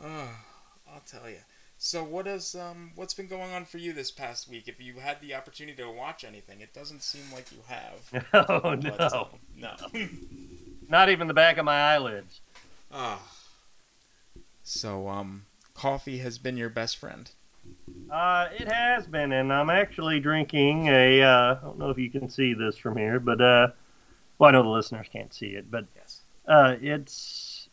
Ah, 0.00 0.44
I'll 0.88 1.00
tell 1.00 1.28
you. 1.28 1.40
So 1.84 2.04
what 2.04 2.28
is 2.28 2.54
um 2.54 2.92
what's 2.94 3.12
been 3.12 3.26
going 3.26 3.52
on 3.52 3.64
for 3.64 3.78
you 3.78 3.92
this 3.92 4.12
past 4.12 4.48
week? 4.48 4.68
If 4.68 4.80
you 4.80 5.00
had 5.00 5.20
the 5.20 5.34
opportunity 5.34 5.82
to 5.82 5.90
watch 5.90 6.22
anything, 6.22 6.60
it 6.60 6.72
doesn't 6.72 7.02
seem 7.02 7.22
like 7.34 7.50
you 7.50 7.58
have. 7.66 8.24
Oh 8.48 8.76
But, 8.76 8.84
no, 8.84 9.28
um, 9.32 9.40
no. 9.92 10.08
not 10.88 11.08
even 11.08 11.26
the 11.26 11.34
back 11.34 11.58
of 11.58 11.64
my 11.64 11.74
eyelids. 11.74 12.40
Ah. 12.92 13.20
So 14.62 15.08
um, 15.08 15.46
coffee 15.74 16.18
has 16.18 16.38
been 16.38 16.56
your 16.56 16.68
best 16.68 16.98
friend. 16.98 17.28
Uh, 18.08 18.46
it 18.56 18.68
has 18.68 19.08
been, 19.08 19.32
and 19.32 19.52
I'm 19.52 19.68
actually 19.68 20.20
drinking 20.20 20.86
a. 20.86 21.20
Uh, 21.20 21.56
I 21.56 21.64
don't 21.64 21.80
know 21.80 21.90
if 21.90 21.98
you 21.98 22.10
can 22.10 22.30
see 22.30 22.54
this 22.54 22.76
from 22.76 22.96
here, 22.96 23.18
but 23.18 23.40
uh, 23.40 23.68
well, 24.38 24.50
I 24.50 24.52
know 24.52 24.62
the 24.62 24.68
listeners 24.68 25.08
can't 25.12 25.34
see 25.34 25.48
it, 25.48 25.68
but 25.68 25.86
uh, 26.46 26.76
it's 26.80 27.68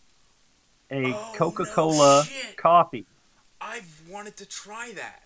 a 0.90 1.14
Coca-Cola 1.36 2.26
coffee. 2.58 3.06
I've 3.70 4.02
wanted 4.10 4.36
to 4.38 4.46
try 4.48 4.92
that. 4.96 5.24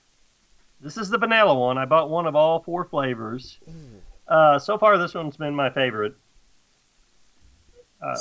This 0.82 0.98
is 0.98 1.10
the 1.10 1.18
vanilla 1.18 1.54
one. 1.58 1.78
I 1.78 1.86
bought 1.86 2.10
one 2.10 2.26
of 2.28 2.36
all 2.36 2.62
four 2.62 2.84
flavors. 2.86 3.58
Uh, 4.28 4.60
so 4.60 4.78
far, 4.78 4.98
this 4.98 5.14
one's 5.14 5.38
been 5.38 5.56
my 5.56 5.70
favorite. 5.70 6.16
Uh, 8.02 8.18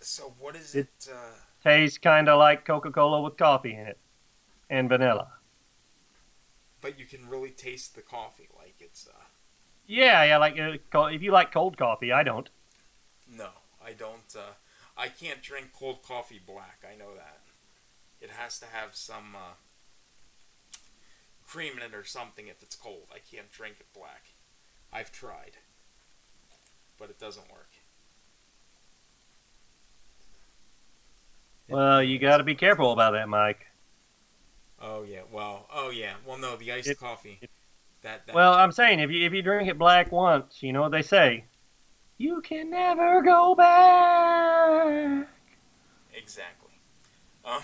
So 0.00 0.34
what 0.38 0.56
is 0.56 0.74
it? 0.74 0.88
It- 0.88 1.08
uh, 1.12 1.32
tastes 1.62 1.98
kind 1.98 2.28
of 2.28 2.38
like 2.38 2.64
Coca-Cola 2.64 3.20
with 3.22 3.36
coffee 3.36 3.74
in 3.74 3.86
it 3.86 3.98
and 4.70 4.88
vanilla. 4.88 5.28
but 6.82 6.98
you 6.98 7.04
can 7.04 7.28
really 7.28 7.50
taste 7.50 7.94
the 7.94 8.00
coffee, 8.02 8.48
like 8.58 8.74
it's. 8.80 9.06
Uh, 9.06 9.24
Yeah, 9.86 10.24
yeah. 10.24 10.38
Like 10.38 10.58
uh, 10.58 11.04
if 11.06 11.20
you 11.22 11.30
like 11.32 11.52
cold 11.52 11.76
coffee, 11.76 12.12
I 12.12 12.22
don't. 12.22 12.48
no, 13.28 13.50
I 13.84 13.92
don't. 13.92 14.34
Uh, 14.34 14.52
I 14.96 15.08
can't 15.08 15.42
drink 15.42 15.72
cold 15.78 16.02
coffee 16.02 16.40
black. 16.44 16.82
I 16.90 16.94
know 16.96 17.14
that. 17.14 17.40
It 18.20 18.30
has 18.30 18.58
to 18.58 18.66
have 18.66 18.94
some 18.94 19.34
uh, 19.34 19.54
cream 21.46 21.74
in 21.76 21.82
it 21.82 21.94
or 21.94 22.04
something 22.04 22.46
if 22.48 22.62
it's 22.62 22.76
cold. 22.76 23.08
I 23.12 23.18
can't 23.18 23.50
drink 23.50 23.76
it 23.80 23.86
black. 23.94 24.32
I've 24.92 25.12
tried, 25.12 25.52
but 26.98 27.10
it 27.10 27.18
doesn't 27.18 27.50
work. 27.50 27.70
Well, 31.68 32.02
you 32.02 32.18
got 32.18 32.38
to 32.38 32.44
be 32.44 32.56
careful 32.56 32.92
about 32.92 33.12
that, 33.12 33.28
Mike. 33.28 33.66
Oh 34.82 35.04
yeah. 35.04 35.20
Well. 35.30 35.66
Oh 35.72 35.90
yeah. 35.90 36.14
Well, 36.26 36.38
no, 36.38 36.56
the 36.56 36.72
iced 36.72 36.98
coffee. 36.98 37.38
That. 38.02 38.26
that 38.26 38.34
Well, 38.34 38.52
I'm 38.54 38.72
saying 38.72 39.00
if 39.00 39.10
you 39.10 39.24
if 39.24 39.32
you 39.32 39.42
drink 39.42 39.68
it 39.68 39.78
black 39.78 40.10
once, 40.10 40.62
you 40.62 40.72
know 40.72 40.82
what 40.82 40.92
they 40.92 41.02
say. 41.02 41.44
You 42.18 42.40
can 42.42 42.70
never 42.70 43.22
go 43.22 43.54
back. 43.54 45.28
Exactly. 46.14 46.72
Um, 47.44 47.62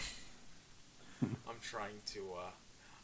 I'm 1.49 1.57
trying 1.61 2.01
to. 2.07 2.33
Uh, 2.39 2.51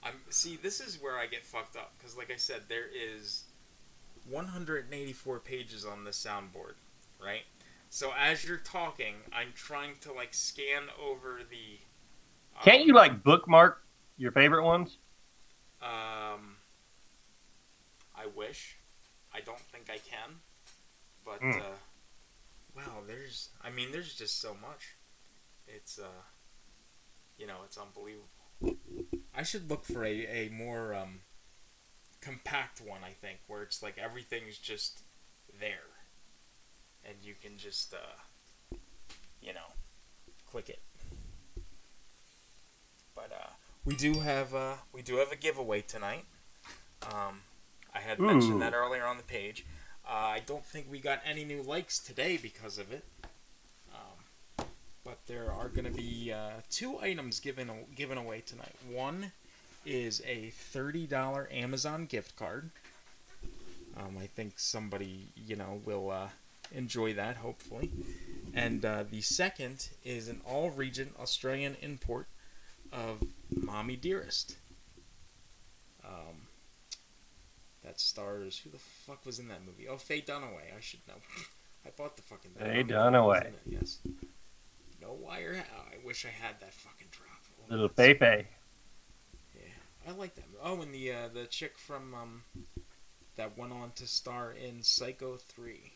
I'm 0.03 0.15
see. 0.31 0.57
This 0.57 0.81
is 0.81 1.01
where 1.01 1.17
I 1.19 1.27
get 1.27 1.45
fucked 1.45 1.77
up 1.77 1.95
because, 1.99 2.17
like 2.17 2.31
I 2.33 2.37
said, 2.37 2.63
there 2.69 2.87
is 2.93 3.45
184 4.29 5.41
pages 5.41 5.85
on 5.85 6.05
this 6.05 6.25
soundboard, 6.25 6.75
right? 7.23 7.43
So 7.91 8.13
as 8.19 8.45
you're 8.45 8.57
talking, 8.57 9.17
I'm 9.33 9.53
trying 9.55 9.95
to 10.01 10.13
like 10.13 10.35
scan 10.35 10.85
over 11.03 11.41
the. 11.49 11.79
Can't 12.63 12.87
you 12.87 12.95
like 12.95 13.23
bookmark 13.23 13.83
your 14.17 14.33
favorite 14.33 14.65
ones? 14.65 14.99
Um, 15.81 16.57
I 18.15 18.27
wish. 18.35 18.77
I 19.35 19.41
don't 19.41 19.59
think 19.59 19.91
I 19.91 19.99
can. 19.99 20.37
But 21.25 21.41
Hmm. 21.41 21.51
uh, 21.53 21.77
wow, 22.77 23.03
there's. 23.07 23.49
I 23.63 23.71
mean, 23.71 23.93
there's 23.93 24.15
just 24.15 24.41
so 24.41 24.55
much. 24.55 24.97
It's 25.67 25.99
uh, 25.99 26.23
you 27.43 27.49
know, 27.49 27.57
it's 27.65 27.77
unbelievable. 27.77 28.79
I 29.35 29.43
should 29.43 29.69
look 29.69 29.85
for 29.85 30.05
a 30.05 30.27
a 30.27 30.49
more 30.51 30.95
um 30.95 31.23
compact 32.21 32.81
one. 32.81 33.01
I 33.05 33.11
think 33.11 33.41
where 33.49 33.63
it's 33.63 33.83
like 33.83 33.99
everything's 33.99 34.59
just 34.59 35.03
there, 35.59 35.91
and 37.05 37.17
you 37.21 37.35
can 37.35 37.59
just 37.59 37.93
uh, 37.93 38.77
you 39.41 39.53
know, 39.53 39.75
click 40.49 40.69
it. 40.69 40.79
But 43.17 43.33
uh, 43.33 43.51
we 43.85 43.97
do 43.97 44.21
have 44.21 44.55
uh, 44.55 44.75
we 44.93 45.03
do 45.03 45.17
have 45.17 45.33
a 45.33 45.37
giveaway 45.37 45.81
tonight. 45.81 46.27
Um, 47.03 47.41
I 47.93 47.99
had 47.99 48.21
Ooh. 48.21 48.27
mentioned 48.27 48.63
that 48.63 48.73
earlier 48.73 49.05
on 49.05 49.17
the 49.17 49.25
page. 49.25 49.67
Uh, 50.09 50.13
I 50.13 50.43
don't 50.47 50.65
think 50.65 50.87
we 50.89 51.01
got 51.01 51.21
any 51.29 51.45
new 51.45 51.61
likes 51.61 51.99
today 51.99 52.39
because 52.41 52.79
of 52.79 52.93
it. 52.93 53.05
But 55.13 55.27
there 55.27 55.53
are 55.53 55.69
going 55.69 55.85
to 55.85 55.91
be 55.91 56.33
uh, 56.33 56.63
two 56.71 56.99
items 56.99 57.39
given 57.39 57.71
given 57.95 58.17
away 58.17 58.43
tonight. 58.47 58.73
One 58.91 59.33
is 59.85 60.23
a 60.27 60.49
thirty 60.55 61.07
dollar 61.07 61.51
Amazon 61.53 62.07
gift 62.07 62.35
card. 62.35 62.71
Um, 63.95 64.17
I 64.19 64.25
think 64.27 64.55
somebody 64.57 65.27
you 65.37 65.55
know 65.55 65.83
will 65.85 66.11
uh, 66.11 66.29
enjoy 66.75 67.13
that 67.13 67.37
hopefully. 67.37 67.91
And 68.55 68.87
uh, 68.87 69.05
the 69.11 69.21
second 69.21 69.91
is 70.03 70.29
an 70.29 70.41
all 70.47 70.71
region 70.71 71.11
Australian 71.21 71.77
import 71.83 72.27
of 72.91 73.23
Mommy 73.55 73.97
Dearest. 73.97 74.57
Um, 76.07 76.47
that 77.85 78.01
stars 78.01 78.63
who 78.65 78.71
the 78.71 78.79
fuck 78.79 79.27
was 79.27 79.39
in 79.39 79.49
that 79.49 79.61
movie? 79.67 79.89
Oh, 79.89 79.99
Faye 79.99 80.23
Dunaway. 80.23 80.75
I 80.75 80.81
should 80.81 81.01
know. 81.07 81.17
I 81.85 81.91
bought 81.91 82.17
the 82.17 82.23
fucking. 82.23 82.53
Faye 82.59 82.65
I 82.79 82.83
don't 82.83 83.13
know 83.13 83.25
who 83.25 83.29
Dunaway. 83.29 83.35
was 83.35 83.43
in 83.67 83.75
it, 83.75 83.79
Yes. 83.83 83.99
No 85.03 85.19
wire. 85.21 85.63
I 85.93 86.07
wish 86.07 86.25
I 86.25 86.29
had 86.29 86.61
that 86.61 86.73
fucking 86.73 87.09
drop. 87.11 87.41
Oh, 87.61 87.65
Little 87.69 87.89
Pepe. 87.89 88.47
I 90.07 90.11
like 90.13 90.35
that. 90.35 90.45
Oh, 90.63 90.81
and 90.83 90.95
the 90.95 91.13
uh, 91.13 91.29
the 91.33 91.47
chick 91.47 91.79
from 91.79 92.15
um, 92.15 92.43
that 93.37 93.57
went 93.57 93.73
on 93.73 93.93
to 93.97 94.07
star 94.07 94.53
in 94.53 94.83
Psycho 94.83 95.37
three. 95.37 95.93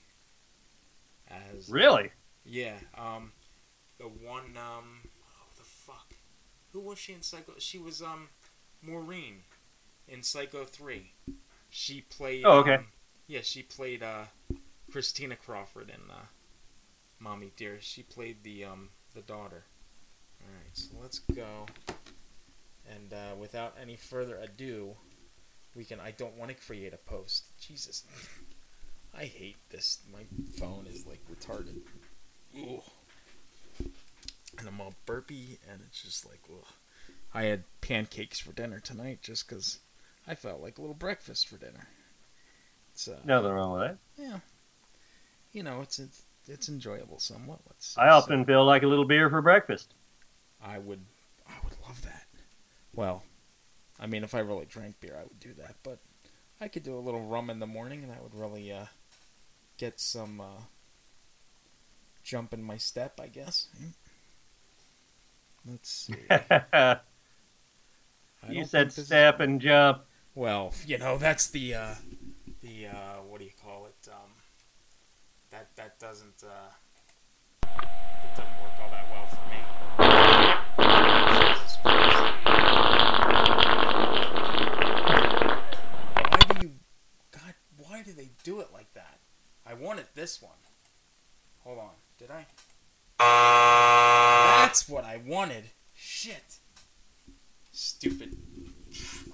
As 1.29 1.69
Really? 1.69 2.11
Yeah. 2.45 2.77
Um, 2.97 3.33
the 3.99 4.05
one 4.05 4.57
um, 4.57 5.01
oh 5.05 5.49
the 5.57 5.65
fuck, 5.65 6.15
who 6.73 6.81
was 6.81 6.99
she 6.99 7.15
in 7.15 7.23
Psycho? 7.23 7.55
She 7.59 7.79
was 7.79 8.01
um, 8.01 8.29
Maureen, 8.81 9.43
in 10.07 10.23
Psycho 10.23 10.65
three. 10.65 11.13
She 11.69 12.03
played. 12.03 12.45
Oh, 12.45 12.59
okay. 12.59 12.77
um, 12.77 12.87
yeah, 13.27 13.41
she 13.43 13.63
played 13.63 14.05
uh, 14.05 14.27
Christina 14.91 15.35
Crawford 15.35 15.91
in 15.91 16.11
uh, 16.11 16.27
Mommy 17.19 17.51
Dear. 17.57 17.79
She 17.81 18.05
played 18.05 18.45
the 18.45 18.65
um 18.65 18.91
the 19.17 19.23
daughter. 19.23 19.65
All 20.43 20.53
right, 20.55 20.75
so 20.75 20.95
let's 21.03 21.19
go. 21.19 21.67
And 22.89 23.13
uh, 23.13 23.35
without 23.41 23.75
any 23.81 23.97
further 23.97 24.37
ado, 24.39 24.93
we 25.75 25.85
can. 25.85 25.99
I 25.99 26.13
don't 26.13 26.37
want 26.37 26.51
to 26.51 26.57
create 26.67 26.93
a 26.95 26.99
post. 26.99 27.45
Jesus, 27.61 28.05
I 29.19 29.25
hate 29.25 29.57
this. 29.71 29.99
My 30.13 30.21
phone 30.59 30.87
is 30.87 31.05
like 31.07 31.21
retarded. 31.29 31.79
Ooh. 32.57 32.81
And 34.59 34.69
I'm 34.69 34.81
all 34.81 34.95
burpy, 35.05 35.59
and 35.71 35.81
it's 35.87 36.03
just 36.03 36.25
like, 36.27 36.41
ugh. 36.51 36.65
I 37.35 37.43
had 37.45 37.65
pancakes 37.83 38.39
for 38.39 38.53
dinner 38.53 38.79
tonight 38.81 39.19
just 39.21 39.47
because 39.49 39.81
I 40.27 40.35
felt 40.35 40.63
like 40.63 40.79
a 40.79 40.81
little 40.81 40.95
breakfast 40.95 41.49
for 41.49 41.59
dinner. 41.59 41.89
It's, 42.95 43.09
uh, 43.09 43.19
Nothing 43.25 43.51
wrong 43.51 43.73
with 43.79 43.83
that. 43.89 43.99
yeah. 44.17 44.39
You 45.53 45.63
know, 45.63 45.83
it's 45.83 45.99
it's, 45.99 46.23
it's 46.49 46.69
enjoyable 46.69 47.19
somewhat. 47.19 47.61
Let's. 47.67 47.97
I 47.99 48.09
often 48.09 48.45
feel 48.45 48.65
like 48.65 48.83
a 48.83 48.87
little 48.87 49.05
beer 49.05 49.29
for 49.31 49.43
breakfast. 49.43 49.95
I 50.63 50.79
would, 50.79 51.01
I 51.49 51.55
would 51.65 51.75
love 51.87 52.03
that. 52.03 52.27
Well, 52.95 53.25
I 54.01 54.07
mean, 54.07 54.25
if 54.25 54.35
I 54.35 54.41
really 54.41 54.67
drank 54.67 55.01
beer, 55.01 55.17
I 55.19 55.25
would 55.25 55.41
do 55.41 55.53
that. 55.59 55.77
But 55.83 55.99
I 56.61 56.69
could 56.69 56.83
do 56.83 56.97
a 56.97 57.01
little 57.01 57.27
rum 57.27 57.51
in 57.51 57.59
the 57.59 57.67
morning, 57.67 58.03
and 58.03 58.11
that 58.11 58.23
would 58.23 58.35
really 58.35 58.73
uh, 58.73 58.87
get 59.77 60.01
some 60.01 60.41
uh, 60.41 60.63
jump 62.23 62.53
in 62.53 62.63
my 62.63 62.77
step, 62.77 63.21
I 63.21 63.27
guess. 63.29 63.69
Let's 65.69 65.91
see. 65.91 66.15
You 68.49 68.65
said 68.65 68.93
step 68.93 69.41
and 69.41 69.61
jump. 69.61 70.03
Well, 70.35 70.73
you 70.87 70.99
know, 70.99 71.19
that's 71.19 71.49
the 71.49 71.75
uh, 71.75 71.95
the 72.61 72.89
uh, 72.89 73.17
what 73.27 73.39
do 73.39 73.45
you 73.45 73.53
call 73.63 73.87
it? 73.87 74.09
Um, 74.09 74.31
that 75.57 75.75
that 75.77 75.99
doesn't 75.99 76.45
uh, 76.45 76.69
it 77.63 78.37
doesn't 78.37 78.61
work 78.61 78.73
all 78.83 78.91
that 78.91 79.07
well 79.11 79.27
for 79.27 79.49
me. 79.49 79.57
Why 86.29 86.39
do 86.49 86.67
you, 86.67 86.73
God? 87.33 87.55
Why 87.79 88.03
do 88.03 88.13
they 88.13 88.29
do 88.45 88.61
it 88.61 88.69
like 88.73 88.93
that? 88.93 89.19
I 89.67 89.73
wanted 89.73 90.05
this 90.15 90.43
one. 90.43 90.53
Hold 91.65 91.79
on, 91.79 91.95
did 92.19 92.31
I? 92.31 92.47
That's 93.19 94.87
what 94.89 95.05
I 95.05 95.23
wanted. 95.25 95.71
Shit. 95.95 96.59
Stupid 97.73 98.37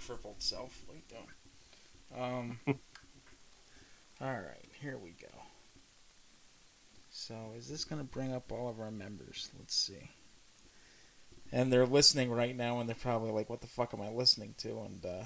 crippled 0.06 0.40
self. 0.40 0.84
Wait 0.88 1.02
down. 1.08 1.26
Um. 2.16 2.58
all 4.20 4.32
right, 4.32 4.70
here 4.80 4.98
we 4.98 5.10
go. 5.10 5.26
So, 7.28 7.52
is 7.56 7.68
this 7.68 7.84
going 7.84 8.00
to 8.00 8.04
bring 8.04 8.32
up 8.32 8.50
all 8.50 8.68
of 8.68 8.80
our 8.80 8.90
members? 8.90 9.48
Let's 9.56 9.76
see. 9.76 10.10
And 11.52 11.72
they're 11.72 11.86
listening 11.86 12.32
right 12.32 12.56
now, 12.56 12.80
and 12.80 12.88
they're 12.88 12.96
probably 12.96 13.30
like, 13.30 13.48
"What 13.48 13.60
the 13.60 13.68
fuck 13.68 13.94
am 13.94 14.00
I 14.00 14.08
listening 14.08 14.56
to?" 14.58 14.80
And 14.80 15.06
uh, 15.06 15.24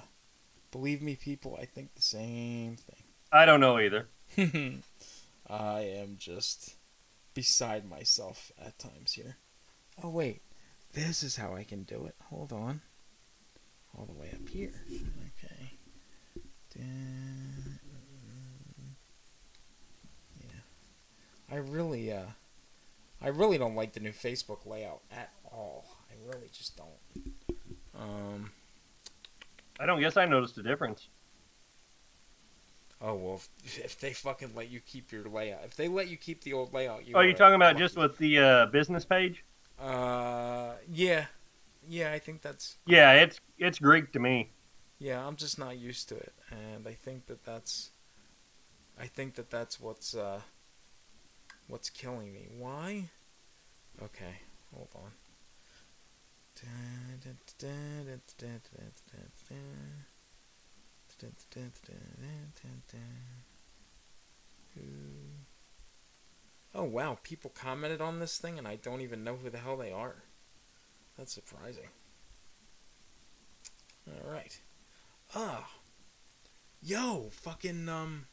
believe 0.70 1.00
me, 1.00 1.16
people, 1.16 1.56
I 1.58 1.64
think 1.64 1.94
the 1.94 2.02
same 2.02 2.76
thing. 2.76 3.02
I 3.32 3.46
don't 3.46 3.60
know 3.60 3.78
either. 3.78 4.08
I 4.36 5.80
am 5.80 6.16
just 6.18 6.74
beside 7.32 7.88
myself 7.88 8.52
at 8.62 8.78
times 8.78 9.14
here. 9.14 9.38
Oh 10.02 10.10
wait, 10.10 10.42
this 10.92 11.22
is 11.22 11.36
how 11.36 11.54
I 11.54 11.64
can 11.64 11.84
do 11.84 12.04
it. 12.04 12.14
Hold 12.24 12.52
on. 12.52 12.82
All 13.96 14.04
the 14.04 14.20
way 14.20 14.28
up 14.34 14.46
here. 14.50 14.82
Okay. 14.92 15.72
Dun- 16.74 17.78
I 21.50 21.56
really, 21.56 22.12
uh, 22.12 22.26
I 23.22 23.28
really 23.28 23.58
don't 23.58 23.74
like 23.74 23.92
the 23.92 24.00
new 24.00 24.12
Facebook 24.12 24.66
layout 24.66 25.02
at 25.10 25.30
all. 25.44 25.86
I 26.10 26.14
really 26.28 26.48
just 26.52 26.76
don't. 26.76 27.34
Um. 27.98 28.50
I 29.78 29.86
don't 29.86 30.00
guess 30.00 30.16
I 30.16 30.24
noticed 30.24 30.56
a 30.58 30.62
difference. 30.62 31.08
Oh 33.00 33.14
well, 33.14 33.40
if, 33.62 33.78
if 33.78 34.00
they 34.00 34.12
fucking 34.12 34.52
let 34.54 34.70
you 34.70 34.80
keep 34.80 35.12
your 35.12 35.24
layout, 35.24 35.60
if 35.64 35.76
they 35.76 35.88
let 35.88 36.08
you 36.08 36.16
keep 36.16 36.42
the 36.42 36.54
old 36.54 36.72
layout, 36.72 37.06
you. 37.06 37.14
oh, 37.14 37.20
you 37.20 37.34
talking 37.34 37.56
about 37.56 37.76
just 37.76 37.96
with 37.96 38.16
the 38.16 38.38
uh, 38.38 38.66
business 38.66 39.04
page? 39.04 39.44
Uh, 39.78 40.72
yeah, 40.90 41.26
yeah. 41.86 42.12
I 42.12 42.18
think 42.18 42.40
that's. 42.40 42.78
Yeah, 42.86 43.12
it's 43.12 43.38
it's 43.58 43.78
Greek 43.78 44.12
to 44.12 44.18
me. 44.18 44.50
Yeah, 44.98 45.26
I'm 45.26 45.36
just 45.36 45.58
not 45.58 45.78
used 45.78 46.08
to 46.08 46.16
it, 46.16 46.32
and 46.50 46.88
I 46.88 46.94
think 46.94 47.26
that 47.26 47.44
that's. 47.44 47.90
I 48.98 49.06
think 49.06 49.34
that 49.34 49.50
that's 49.50 49.78
what's 49.78 50.14
uh. 50.14 50.40
What's 51.68 51.90
killing 51.90 52.32
me? 52.32 52.48
Why? 52.56 53.10
Okay, 54.02 54.40
hold 54.74 54.88
on. 54.94 55.10
Oh 66.74 66.84
wow, 66.84 67.18
people 67.22 67.50
commented 67.54 68.00
on 68.00 68.20
this 68.20 68.38
thing 68.38 68.58
and 68.58 68.68
I 68.68 68.76
don't 68.76 69.00
even 69.00 69.24
know 69.24 69.36
who 69.36 69.48
the 69.48 69.58
hell 69.58 69.76
they 69.76 69.92
are. 69.92 70.16
That's 71.16 71.32
surprising. 71.32 71.88
Alright. 74.08 74.60
Ah. 75.34 75.68
Yo, 76.82 77.30
fucking 77.32 77.88
um 77.88 78.26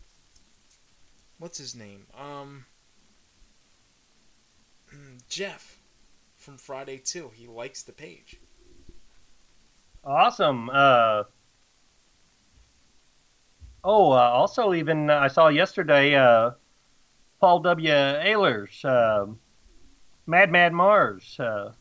what's 1.39 1.57
his 1.57 1.73
name? 1.73 2.07
Um 2.19 2.65
Jeff 5.29 5.79
from 6.37 6.57
Friday 6.57 6.97
2. 6.97 7.31
He 7.33 7.47
likes 7.47 7.83
the 7.83 7.91
page. 7.91 8.39
Awesome. 10.03 10.69
Uh, 10.69 11.23
oh, 13.83 14.11
uh, 14.11 14.15
also, 14.15 14.73
even 14.73 15.09
uh, 15.09 15.15
I 15.15 15.27
saw 15.27 15.47
yesterday 15.47 16.15
uh, 16.15 16.51
Paul 17.39 17.59
W. 17.61 17.89
Ehlers, 17.89 18.83
uh, 18.83 19.31
Mad 20.27 20.51
Mad 20.51 20.73
Mars. 20.73 21.39
Uh, 21.39 21.71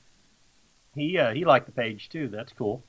he 0.95 1.19
uh, 1.19 1.33
he 1.33 1.45
liked 1.45 1.67
the 1.67 1.73
page 1.73 2.09
too. 2.09 2.29
That's 2.29 2.53
cool. 2.53 2.85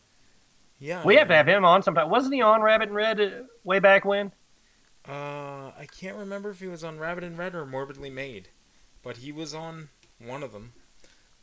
Yeah. 0.79 1.03
We 1.05 1.15
have 1.15 1.29
to 1.29 1.36
have 1.36 1.47
him 1.47 1.65
on 1.65 1.81
sometime. 1.81 2.09
Wasn't 2.09 2.33
he 2.33 2.41
on 2.41 2.62
Rabbit 2.62 2.89
and 2.89 2.95
Red 2.95 3.45
way 3.63 3.79
back 3.79 4.05
when? 4.05 4.31
Uh, 5.07 5.71
I 5.77 5.88
can't 5.99 6.17
remember 6.17 6.49
if 6.49 6.59
he 6.59 6.67
was 6.67 6.83
on 6.83 6.99
Rabbit 6.99 7.23
and 7.23 7.38
Red 7.38 7.55
or 7.55 7.65
Morbidly 7.65 8.12
Made, 8.12 8.49
but 9.01 9.17
he 9.17 9.31
was 9.31 9.53
on 9.53 9.89
one 10.19 10.43
of 10.43 10.52
them. 10.52 10.73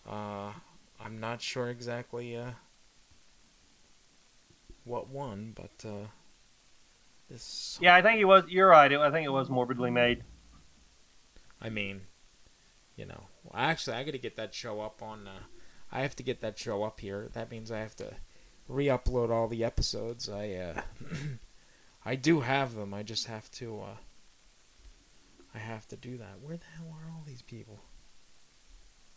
Uh, 0.09 0.53
I'm 1.03 1.21
not 1.21 1.41
sure 1.41 1.69
exactly 1.69 2.37
uh, 2.37 2.53
what 4.85 5.09
one, 5.09 5.53
but 5.55 5.89
uh, 5.89 6.07
this. 7.29 7.79
Yeah, 7.81 7.95
I 7.95 8.03
think 8.03 8.19
he 8.19 8.25
was. 8.25 8.45
You're 8.49 8.69
right. 8.69 8.93
I 8.93 9.11
think 9.11 9.27
it 9.27 9.31
was 9.31 9.49
morbidly 9.49 9.91
made. 9.91 10.25
I 11.61 11.69
mean, 11.69 12.03
you 12.97 13.07
know, 13.07 13.25
actually, 13.55 13.97
I 13.97 14.05
got 14.05 14.13
to 14.13 14.19
get 14.19 14.37
that 14.37 14.55
show 14.55 14.81
up 14.81 15.03
on. 15.03 15.27
Uh, 15.27 15.45
I 15.93 16.01
have 16.01 16.17
to 16.17 16.23
get 16.23 16.41
that 16.41 16.59
show 16.59 16.83
up 16.83 17.01
here. 17.01 17.29
That 17.33 17.51
means 17.51 17.71
I 17.71 17.81
have 17.81 17.97
to 17.97 18.15
re-upload 18.69 19.31
all 19.31 19.49
the 19.49 19.65
episodes. 19.65 20.29
I 20.29 20.51
uh, 20.53 20.83
I 22.05 22.17
do 22.17 22.41
have 22.41 22.75
them. 22.75 22.95
I 22.95 23.03
just 23.03 23.27
have 23.27 23.51
to. 23.53 23.81
Uh, 23.81 23.97
I 25.55 25.59
have 25.59 25.87
to 25.89 25.97
do 25.97 26.17
that. 26.19 26.41
Where 26.41 26.57
the 26.57 26.67
hell 26.77 26.95
are 26.95 27.11
all 27.11 27.25
these 27.27 27.43
people? 27.43 27.81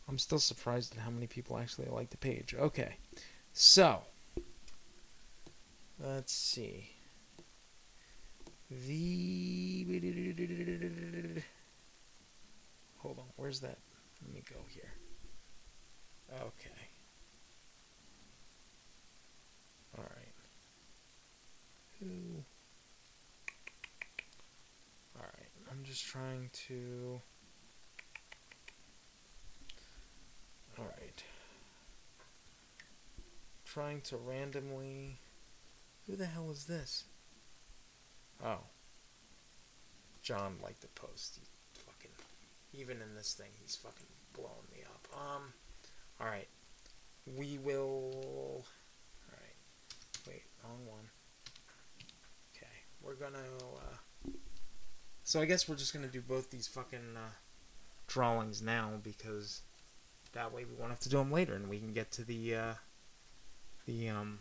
I'm 0.07 0.17
still 0.17 0.39
surprised 0.39 0.95
at 0.95 1.03
how 1.03 1.09
many 1.09 1.27
people 1.27 1.57
actually 1.57 1.87
like 1.89 2.09
the 2.09 2.17
page. 2.17 2.53
Okay, 2.57 2.97
so 3.53 4.01
let's 5.99 6.33
see. 6.33 6.89
The 8.69 9.85
hold 12.97 13.19
on. 13.19 13.25
Where's 13.35 13.59
that? 13.59 13.77
Let 14.21 14.33
me 14.33 14.41
go 14.49 14.59
here. 14.69 14.93
Okay. 16.31 16.89
All 19.97 20.03
right. 20.03 20.33
Who? 21.99 22.43
All 25.15 25.21
right. 25.21 25.49
I'm 25.69 25.83
just 25.83 26.05
trying 26.05 26.49
to. 26.67 27.21
All 30.79 30.85
right. 30.85 31.23
Trying 33.73 34.01
to 34.01 34.17
randomly. 34.17 35.17
Who 36.05 36.15
the 36.15 36.27
hell 36.27 36.51
is 36.51 36.65
this? 36.65 37.05
Oh. 38.45 38.59
John 40.21 40.57
liked 40.63 40.81
the 40.81 40.89
post. 40.89 41.39
He 41.41 41.81
fucking. 41.83 42.11
Even 42.79 43.01
in 43.01 43.15
this 43.15 43.33
thing, 43.33 43.49
he's 43.59 43.75
fucking 43.75 44.05
blowing 44.33 44.51
me 44.71 44.83
up. 44.85 45.07
Um. 45.17 45.53
Alright. 46.21 46.49
We 47.35 47.57
will. 47.63 48.63
Alright. 49.31 49.55
Wait, 50.27 50.43
wrong 50.63 50.85
one. 50.85 51.09
Okay. 52.55 52.67
We're 53.01 53.15
gonna. 53.15 53.39
Uh... 53.39 54.29
So 55.23 55.41
I 55.41 55.45
guess 55.45 55.67
we're 55.67 55.77
just 55.77 55.95
gonna 55.95 56.07
do 56.07 56.21
both 56.21 56.51
these 56.51 56.67
fucking 56.67 57.17
uh, 57.17 57.33
drawings 58.05 58.61
now 58.61 58.91
because 59.01 59.61
that 60.33 60.53
way 60.53 60.63
we 60.63 60.75
won't 60.75 60.91
have 60.91 60.99
to 60.99 61.09
do 61.09 61.17
them 61.17 61.31
later 61.31 61.55
and 61.55 61.67
we 61.69 61.79
can 61.79 61.91
get 61.91 62.11
to 62.11 62.23
the. 62.23 62.55
Uh, 62.55 62.73
the, 63.85 64.09
um. 64.09 64.39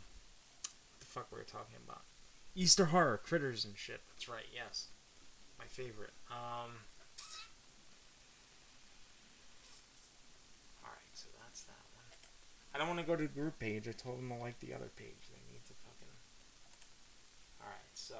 What 0.62 1.00
the 1.00 1.07
fuck 1.07 1.26
we 1.33 1.38
were 1.38 1.44
talking 1.44 1.76
about? 1.87 2.02
Easter 2.55 2.87
horror, 2.87 3.20
critters 3.22 3.64
and 3.64 3.76
shit. 3.76 4.00
That's 4.12 4.28
right, 4.28 4.46
yes. 4.55 4.88
My 5.59 5.66
favorite. 5.66 6.12
Um. 6.31 6.72
Alright, 10.85 11.14
so 11.14 11.28
that's 11.42 11.62
that 11.62 11.85
one. 11.94 12.05
I 12.74 12.78
don't 12.78 12.88
want 12.88 13.00
to 13.00 13.07
go 13.07 13.16
to 13.16 13.22
the 13.22 13.28
group 13.28 13.59
page. 13.59 13.88
I 13.88 13.92
told 13.92 14.18
them 14.18 14.28
to 14.28 14.37
like 14.37 14.61
the 14.61 14.74
other 14.74 14.90
page. 14.96 15.28
They 15.31 15.40
need 15.52 15.64
to 15.66 15.74
fucking. 15.85 16.16
Alright, 17.61 17.94
so. 17.94 18.16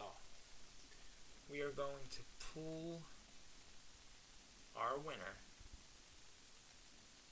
We 1.51 1.61
are 1.61 1.71
going 1.71 2.09
to 2.11 2.21
pull 2.55 3.03
our 4.75 4.97
winner. 4.99 5.37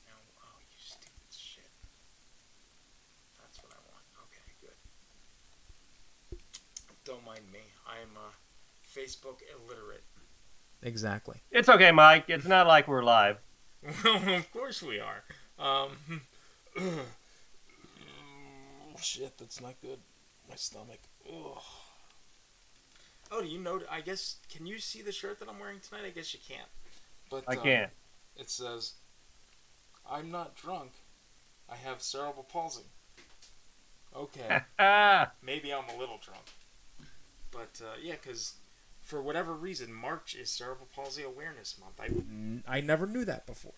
Now, 0.05 0.20
oh, 0.44 0.59
you 0.61 0.76
stupid 0.76 1.33
shit. 1.33 1.72
That's 3.40 3.62
what 3.62 3.72
I 3.72 3.81
want. 3.88 4.05
Okay, 4.29 4.53
good. 4.61 4.76
Don't 7.05 7.25
mind 7.25 7.41
me. 7.53 7.61
I'm 7.87 8.17
uh, 8.17 8.31
Facebook 8.95 9.39
illiterate. 9.55 10.05
Exactly. 10.83 11.39
It's 11.51 11.69
okay, 11.69 11.93
Mike. 11.93 12.25
It's 12.29 12.47
not 12.47 12.67
like 12.67 12.89
we're 12.89 13.03
live. 13.03 13.39
Well, 14.05 14.17
of 14.37 14.53
course 14.53 14.83
we 14.83 15.01
are. 15.01 15.23
Um, 15.59 16.23
shit, 19.01 19.37
that's 19.39 19.61
not 19.61 19.81
good. 19.81 19.99
My 20.49 20.57
stomach. 20.57 21.01
Ugh. 21.29 21.63
Oh, 23.33 23.43
do 23.43 23.47
you 23.47 23.59
know? 23.59 23.81
I 23.91 24.01
guess 24.01 24.37
can 24.53 24.67
you 24.67 24.79
see 24.79 25.03
the 25.03 25.13
shirt 25.13 25.39
that 25.39 25.49
I'm 25.49 25.59
wearing 25.61 25.81
tonight? 25.81 26.07
I 26.07 26.11
guess 26.11 26.35
you 26.35 26.41
can't. 26.47 26.69
But 27.31 27.45
I 27.47 27.57
um, 27.57 27.63
can't. 27.63 27.91
It 28.37 28.51
says, 28.51 28.95
"I'm 30.11 30.31
not 30.31 30.57
drunk. 30.57 30.93
I 31.69 31.77
have 31.77 32.03
cerebral 32.03 32.47
palsy." 32.51 32.87
Okay. 34.17 34.61
Maybe 35.43 35.73
I'm 35.73 35.89
a 35.95 35.99
little 35.99 36.19
drunk. 36.21 36.45
But 37.51 37.81
uh, 37.83 37.97
yeah, 38.03 38.15
because 38.23 38.55
for 39.03 39.23
whatever 39.23 39.55
reason, 39.55 39.93
March 39.93 40.35
is 40.35 40.51
Cerebral 40.51 40.89
Palsy 40.95 41.23
Awareness 41.23 41.77
Month. 41.79 42.01
I 42.67 42.77
I 42.77 42.81
never 42.81 43.07
knew 43.07 43.25
that 43.25 43.47
before. 43.47 43.73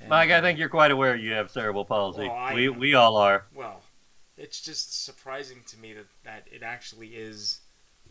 And, 0.00 0.10
Mike, 0.10 0.30
I 0.30 0.40
think 0.40 0.58
you're 0.58 0.68
quite 0.68 0.90
aware 0.90 1.16
you 1.16 1.32
have 1.32 1.50
cerebral 1.50 1.84
palsy. 1.84 2.28
Well, 2.28 2.36
I 2.36 2.54
we 2.54 2.68
we 2.68 2.94
all 2.94 3.16
are. 3.16 3.46
Well, 3.54 3.82
it's 4.36 4.60
just 4.60 5.04
surprising 5.04 5.62
to 5.68 5.78
me 5.78 5.92
that, 5.94 6.06
that 6.24 6.46
it 6.52 6.62
actually 6.62 7.08
is 7.08 7.60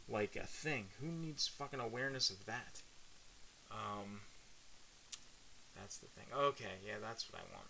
like 0.09 0.35
a 0.35 0.45
thing. 0.45 0.87
Who 0.99 1.07
needs 1.07 1.47
fucking 1.47 1.79
awareness 1.79 2.29
of 2.29 2.45
that? 2.45 2.81
Um, 3.71 4.21
that's 5.75 5.97
the 5.97 6.07
thing. 6.07 6.25
Okay, 6.35 6.65
yeah, 6.85 6.95
that's 7.01 7.31
what 7.31 7.41
I 7.41 7.55
want. 7.55 7.67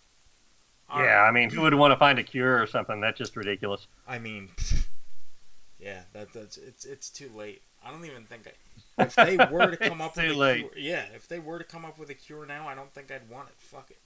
All 0.90 1.00
yeah, 1.00 1.20
right. 1.20 1.28
I 1.28 1.30
mean, 1.30 1.50
who 1.50 1.62
would 1.62 1.74
want 1.74 1.92
to 1.92 1.96
find 1.96 2.18
a 2.18 2.22
cure 2.22 2.60
or 2.60 2.66
something? 2.66 3.00
That's 3.00 3.18
just 3.18 3.36
ridiculous. 3.36 3.86
I 4.06 4.18
mean, 4.18 4.48
yeah, 5.78 6.02
that 6.12 6.32
that's 6.32 6.56
it's 6.56 6.84
it's 6.84 7.10
too 7.10 7.30
late. 7.34 7.62
I 7.84 7.90
don't 7.90 8.04
even 8.04 8.24
think 8.24 8.46
I. 8.46 8.52
If 9.00 9.14
they 9.14 9.36
were 9.36 9.70
to 9.70 9.76
come 9.76 10.00
up 10.00 10.16
with 10.16 10.24
too 10.24 10.32
a 10.32 10.34
late. 10.34 10.72
cure, 10.72 10.72
yeah, 10.76 11.04
if 11.14 11.28
they 11.28 11.38
were 11.38 11.58
to 11.58 11.64
come 11.64 11.84
up 11.84 11.98
with 12.00 12.10
a 12.10 12.14
cure 12.14 12.44
now, 12.44 12.66
I 12.66 12.74
don't 12.74 12.92
think 12.92 13.12
I'd 13.12 13.30
want 13.30 13.48
it. 13.48 13.54
Fuck 13.56 13.92
it. 13.92 14.00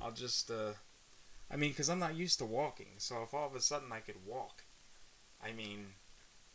I'll 0.00 0.12
just, 0.12 0.48
uh, 0.48 0.74
I 1.50 1.56
mean, 1.56 1.70
because 1.70 1.88
I'm 1.88 1.98
not 1.98 2.14
used 2.14 2.38
to 2.38 2.44
walking, 2.44 2.86
so 2.98 3.24
if 3.24 3.34
all 3.34 3.48
of 3.48 3.56
a 3.56 3.60
sudden 3.60 3.90
I 3.90 3.98
could 3.98 4.24
walk, 4.24 4.62
I 5.44 5.52
mean, 5.52 5.86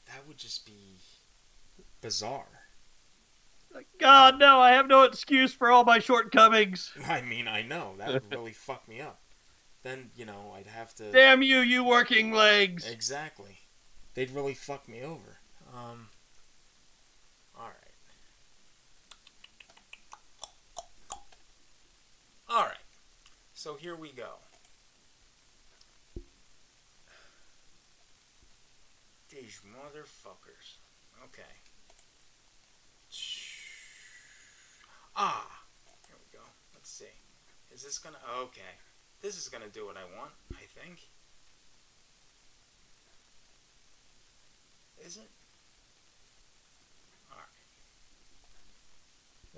that 0.08 0.26
would 0.28 0.38
just 0.38 0.66
be 0.66 0.98
bizarre. 2.02 2.46
God, 4.00 4.40
no, 4.40 4.60
I 4.60 4.72
have 4.72 4.88
no 4.88 5.04
excuse 5.04 5.54
for 5.54 5.70
all 5.70 5.84
my 5.84 6.00
shortcomings. 6.00 6.92
I 7.08 7.22
mean, 7.22 7.48
I 7.48 7.62
know 7.62 7.94
that 7.98 8.14
would 8.14 8.32
really 8.32 8.54
fuck 8.54 8.88
me 8.88 9.02
up. 9.02 9.20
Then 9.84 10.12
you 10.16 10.26
know 10.26 10.54
I'd 10.56 10.68
have 10.68 10.94
to. 10.96 11.12
Damn 11.12 11.42
you, 11.42 11.60
you 11.60 11.84
working 11.84 12.32
legs. 12.32 12.90
Exactly. 12.90 13.60
They'd 14.13 14.32
really 14.32 14.54
fuck 14.54 14.88
me 14.88 15.02
over. 15.02 15.39
Um. 15.74 16.10
Alright. 17.56 17.76
Alright. 22.50 22.78
So 23.54 23.76
here 23.76 23.95
we 23.95 24.12
go. 24.12 24.36
These 29.30 29.62
motherfuckers. 29.65 30.78
Okay. 31.26 31.43
Ah! 35.15 35.63
Here 36.08 36.15
we 36.17 36.38
go. 36.38 36.43
Let's 36.74 36.89
see. 36.89 37.06
Is 37.72 37.84
this 37.84 38.00
gonna. 38.00 38.17
Okay. 38.41 38.62
This 39.22 39.38
is 39.38 39.50
gonna 39.50 39.67
do 39.67 39.86
what 39.86 39.98
I 39.98 40.17
want, 40.17 40.32
I 40.54 40.63
think. 40.82 41.10
Is 45.06 45.18
it? 45.18 45.30
Alright. 47.32 47.48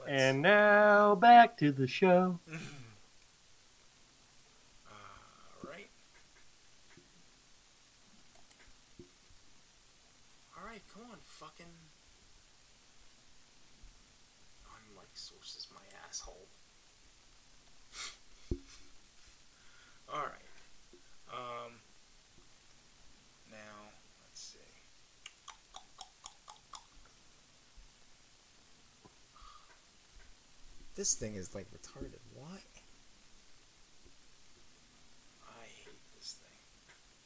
And 0.10 0.42
now 0.42 1.16
back 1.16 1.58
to 1.58 1.72
the 1.72 1.88
show. 1.88 2.40
Alright. 5.64 5.90
Alright, 10.58 10.82
come 10.94 11.04
on, 11.12 11.18
fucking. 11.24 11.66
Unlike 14.90 15.10
sources, 15.16 15.68
my 15.74 15.82
asshole. 16.08 16.48
Alright. 20.14 20.42
Um. 21.32 21.74
Now, 23.50 23.58
let's 24.24 24.42
see. 24.42 24.60
This 31.02 31.16
thing 31.16 31.34
is 31.34 31.56
like 31.56 31.66
retarded. 31.72 32.20
Why? 32.36 32.60
I 35.50 35.64
hate 35.84 35.98
this 36.16 36.34
thing. 36.34 36.60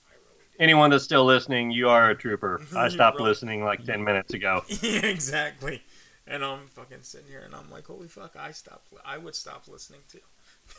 I 0.08 0.14
really 0.14 0.46
anyone 0.62 0.92
that's 0.92 1.04
still 1.04 1.26
listening, 1.26 1.72
you 1.72 1.90
are 1.90 2.12
a 2.12 2.16
trooper. 2.16 2.62
I 2.74 2.88
stopped 2.88 3.18
really- 3.18 3.32
listening 3.32 3.66
like 3.66 3.84
ten 3.84 4.02
minutes 4.02 4.34
ago. 4.34 4.64
yeah, 4.82 5.06
exactly. 5.06 5.84
And 6.26 6.42
I'm 6.46 6.68
fucking 6.68 7.00
sitting 7.02 7.28
here 7.28 7.42
and 7.44 7.54
I'm 7.54 7.70
like, 7.70 7.86
holy 7.88 8.08
fuck, 8.08 8.38
I 8.40 8.52
stopped. 8.52 8.94
I 9.06 9.18
would 9.18 9.36
stop 9.36 9.68
listening 9.68 10.00
too, 10.10 10.22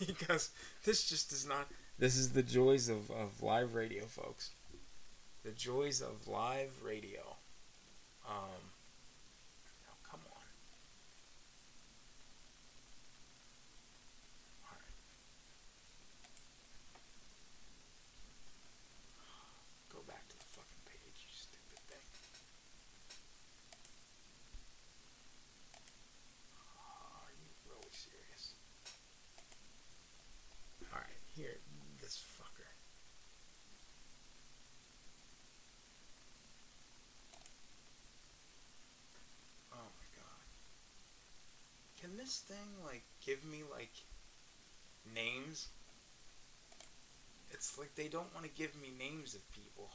because 0.06 0.48
this 0.84 1.06
just 1.06 1.32
is 1.32 1.46
not. 1.46 1.68
This 1.98 2.16
is 2.16 2.32
the 2.32 2.42
joys 2.42 2.88
of, 2.88 3.10
of 3.10 3.42
live 3.42 3.74
radio, 3.74 4.06
folks. 4.06 4.52
The 5.44 5.50
joys 5.50 6.00
of 6.00 6.26
live 6.26 6.70
radio. 6.82 7.36
Um, 8.26 8.72
oh, 9.86 9.98
come 10.10 10.20
on. 10.32 10.42
Go 19.92 19.98
back 20.06 20.26
to 20.28 20.38
the 20.38 20.44
fucking 20.44 20.82
page, 20.86 21.16
you 21.24 21.30
stupid 21.32 21.78
thing. 21.88 21.98
Are 26.78 27.32
you 27.40 27.48
really 27.70 27.92
serious? 27.92 28.54
Alright, 30.92 31.08
here, 31.34 31.58
this 32.00 32.22
fucker. 32.38 32.68
Oh 39.72 39.76
my 39.96 40.06
god. 40.16 40.46
Can 42.00 42.16
this 42.36 42.56
thing, 42.56 42.68
like, 42.84 43.02
give 43.24 43.44
me, 43.44 43.62
like, 43.70 43.92
names? 45.14 45.68
It's 47.50 47.78
like 47.78 47.94
they 47.94 48.08
don't 48.08 48.32
want 48.34 48.44
to 48.44 48.52
give 48.52 48.74
me 48.80 48.92
names 48.98 49.34
of 49.34 49.40
people 49.52 49.90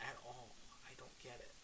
at 0.00 0.16
all. 0.26 0.50
I 0.86 0.92
don't 0.96 1.18
get 1.22 1.38
it. 1.40 1.54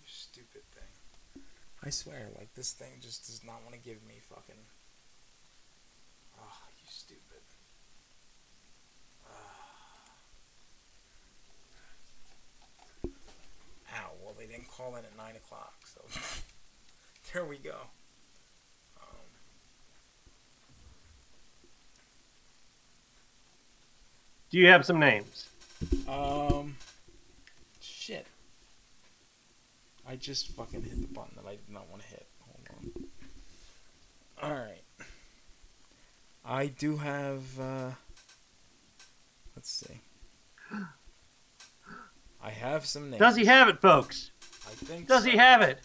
You 0.00 0.06
stupid 0.06 0.62
thing. 0.74 1.42
I 1.82 1.90
swear, 1.90 2.28
like, 2.38 2.54
this 2.54 2.72
thing 2.72 2.92
just 3.00 3.26
does 3.26 3.42
not 3.44 3.62
want 3.64 3.74
to 3.74 3.80
give 3.80 4.02
me 4.06 4.14
fucking. 4.28 4.54
Oh, 6.38 6.58
you 6.78 6.86
stupid. 6.88 7.18
Ow, 13.94 14.10
well, 14.24 14.34
they 14.38 14.41
didn't 14.52 14.68
call 14.68 14.96
in 14.96 15.04
at 15.04 15.16
9 15.16 15.36
o'clock, 15.36 15.74
so 15.84 16.00
there 17.32 17.44
we 17.44 17.56
go. 17.56 17.76
Um, 19.00 19.06
Do 24.50 24.58
you 24.58 24.66
have 24.68 24.84
some 24.84 25.00
names? 25.00 25.48
Um, 26.06 26.76
shit. 27.80 28.26
I 30.06 30.16
just 30.16 30.48
fucking 30.48 30.82
hit 30.82 31.00
the 31.00 31.08
button 31.14 31.32
that 31.42 31.48
I 31.48 31.52
did 31.52 31.70
not 31.70 31.88
want 31.88 32.02
to 32.02 32.08
hit. 32.08 32.26
Hold 32.40 32.68
on. 34.42 34.50
Alright. 34.50 34.84
I 36.44 36.66
do 36.66 36.98
have, 36.98 37.42
uh, 37.58 37.90
let's 39.56 39.70
see. 39.70 40.00
I 42.44 42.50
have 42.50 42.84
some 42.84 43.08
names. 43.08 43.20
Does 43.20 43.36
he 43.36 43.44
have 43.46 43.68
it, 43.68 43.80
folks? 43.80 44.31
I 44.66 44.70
think 44.70 45.08
Does 45.08 45.24
so. 45.24 45.30
he 45.30 45.36
have 45.36 45.62
it? 45.62 45.78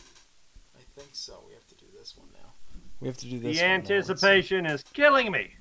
I 0.76 0.82
think 0.96 1.10
so. 1.14 1.44
We 1.48 1.54
have 1.54 1.68
to 1.68 1.76
do 1.76 1.86
this 1.98 2.16
one 2.18 2.30
now. 2.34 2.54
We 3.00 3.08
have 3.08 3.18
to 3.18 3.26
do 3.26 3.40
this 3.40 3.58
The 3.58 3.64
one 3.64 3.72
now. 3.72 3.78
Let's 3.78 3.90
anticipation 3.92 4.66
is 4.66 4.84
killing 4.94 5.32
me. 5.32 5.52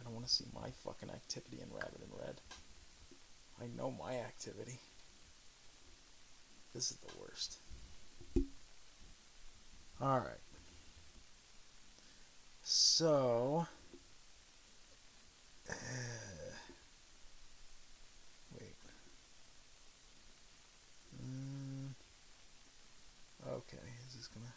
I 0.00 0.04
don't 0.04 0.14
want 0.14 0.26
to 0.26 0.32
see 0.32 0.46
my 0.54 0.70
fucking 0.84 1.10
activity 1.10 1.60
in 1.62 1.68
Rabbit 1.72 2.00
and 2.02 2.12
Red. 2.18 2.40
I 3.60 3.66
know 3.76 3.90
my 3.90 4.16
activity. 4.16 4.78
This 6.74 6.90
is 6.90 6.96
the 6.98 7.12
worst. 7.20 7.58
Alright. 10.02 10.40
So. 12.62 13.66
uh, 15.70 15.74
wait. 18.58 18.74
Mm, 21.22 21.90
okay, 23.54 23.78
is 24.06 24.14
this 24.14 24.26
gonna. 24.28 24.54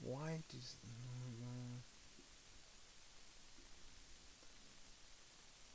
Why 0.00 0.40
does. 0.48 0.76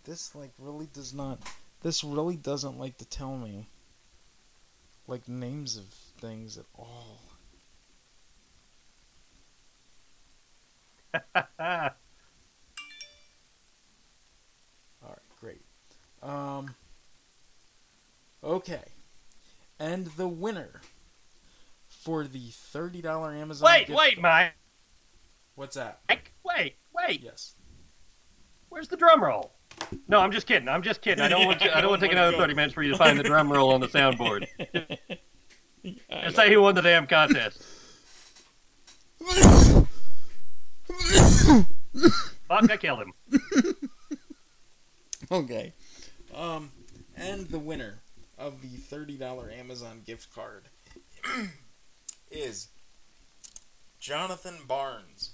This, 0.08 0.34
like, 0.34 0.52
really 0.58 0.88
does 0.94 1.14
not. 1.14 1.40
This 1.84 2.02
really 2.02 2.38
doesn't 2.38 2.80
like 2.80 2.98
to 3.00 3.06
tell 3.06 3.36
me, 3.36 3.68
like, 5.06 5.28
names 5.28 5.76
of 5.76 5.84
things 6.22 6.58
at 6.58 6.64
all. 6.74 7.20
Alright, 11.36 11.92
great. 15.42 15.62
Um. 16.24 16.74
Okay. 18.48 18.82
And 19.80 20.08
the 20.08 20.28
winner 20.28 20.82
for 21.90 22.24
the 22.24 22.48
$30 22.50 23.04
Amazon 23.42 23.66
Wait, 23.66 23.88
gift 23.88 24.00
wait, 24.00 24.14
card- 24.16 24.24
Mike. 24.24 24.54
What's 25.56 25.76
that? 25.76 26.00
Wait, 26.44 26.76
wait. 26.96 27.22
Yes. 27.22 27.56
Where's 28.70 28.88
the 28.88 28.96
drum 28.98 29.22
roll? 29.24 29.52
No, 30.08 30.20
I'm 30.20 30.32
just 30.32 30.48
kidding. 30.48 30.70
I'm 30.70 30.82
just 30.82 31.02
kidding. 31.02 31.24
I 31.24 31.28
don't 31.28 31.46
want 31.46 31.60
to. 31.60 31.76
I 31.76 31.82
don't 31.82 31.90
want 31.90 32.00
to 32.02 32.08
take 32.08 32.14
another 32.14 32.36
thirty 32.36 32.54
minutes 32.54 32.74
for 32.74 32.84
you 32.84 32.92
to 32.92 32.98
find 32.98 33.18
the 33.18 33.24
drum 33.24 33.52
roll 33.52 33.72
on 33.72 33.80
the 33.80 33.88
soundboard. 33.88 34.48
Just 36.24 36.36
say 36.36 36.52
who 36.52 36.62
won 36.62 36.76
the 36.76 36.82
damn 36.82 37.08
contest. 37.08 37.64
Fuck! 42.48 42.72
I 42.72 42.78
killed 42.78 43.00
him. 43.00 43.14
Okay. 45.32 45.74
Um, 46.34 46.72
and 47.18 47.48
the 47.48 47.60
winner 47.60 48.00
of 48.38 48.62
the 48.62 48.78
$30 48.78 49.58
Amazon 49.60 50.02
gift 50.06 50.34
card 50.34 50.70
is 52.32 52.70
Jonathan 54.00 54.58
Barnes. 54.68 55.32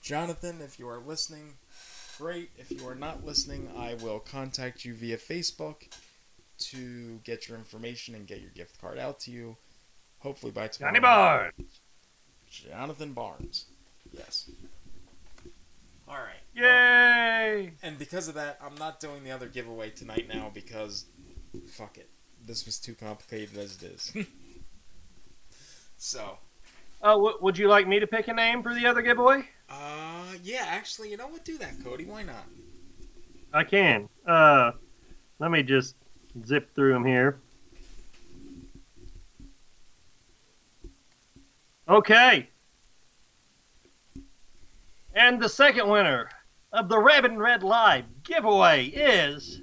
Jonathan, 0.00 0.60
if 0.60 0.78
you 0.78 0.88
are 0.88 0.98
listening, 0.98 1.54
great. 2.18 2.50
If 2.58 2.70
you 2.70 2.86
are 2.88 2.94
not 2.94 3.24
listening, 3.24 3.70
I 3.76 3.94
will 3.94 4.18
contact 4.18 4.84
you 4.84 4.94
via 4.94 5.16
Facebook 5.16 5.88
to 6.58 7.20
get 7.24 7.48
your 7.48 7.56
information 7.56 8.14
and 8.14 8.26
get 8.26 8.40
your 8.40 8.50
gift 8.50 8.80
card 8.80 8.98
out 8.98 9.20
to 9.20 9.30
you. 9.30 9.56
Hopefully 10.18 10.52
by 10.52 10.68
tomorrow. 10.68 10.92
Johnny 10.92 11.00
Barnes. 11.00 11.80
Jonathan 12.50 13.12
Barnes. 13.12 13.66
Yes. 14.12 14.50
All 16.06 16.16
right. 16.16 16.34
Yay! 16.54 17.72
And 17.82 17.98
because 17.98 18.28
of 18.28 18.34
that, 18.34 18.58
I'm 18.64 18.76
not 18.76 19.00
doing 19.00 19.24
the 19.24 19.30
other 19.30 19.48
giveaway 19.48 19.90
tonight 19.90 20.28
now 20.32 20.50
because 20.52 21.06
fuck 21.60 21.98
it. 21.98 22.08
This 22.46 22.66
was 22.66 22.78
too 22.78 22.94
complicated 22.94 23.56
as 23.56 23.76
it 23.76 23.82
is. 23.84 24.12
so, 25.96 26.38
Oh, 27.02 27.16
w- 27.16 27.38
would 27.42 27.58
you 27.58 27.68
like 27.68 27.86
me 27.86 28.00
to 28.00 28.06
pick 28.06 28.28
a 28.28 28.32
name 28.32 28.62
for 28.62 28.74
the 28.74 28.86
other 28.86 29.02
giveaway? 29.02 29.44
uh, 29.70 30.34
yeah, 30.42 30.64
actually, 30.66 31.10
you 31.10 31.16
know 31.16 31.26
what? 31.28 31.44
Do 31.44 31.56
that, 31.58 31.82
Cody. 31.84 32.04
Why 32.04 32.22
not? 32.22 32.44
I 33.52 33.64
can. 33.64 34.08
Uh, 34.26 34.72
let 35.38 35.50
me 35.50 35.62
just 35.62 35.96
zip 36.46 36.74
through 36.74 36.92
them 36.92 37.04
here. 37.04 37.38
Okay. 41.88 42.48
And 45.14 45.40
the 45.40 45.48
second 45.48 45.88
winner 45.88 46.28
of 46.72 46.88
the 46.88 46.98
Rabbit 46.98 47.30
and 47.32 47.40
Red 47.40 47.62
Live 47.62 48.04
giveaway 48.24 48.86
is 48.86 49.60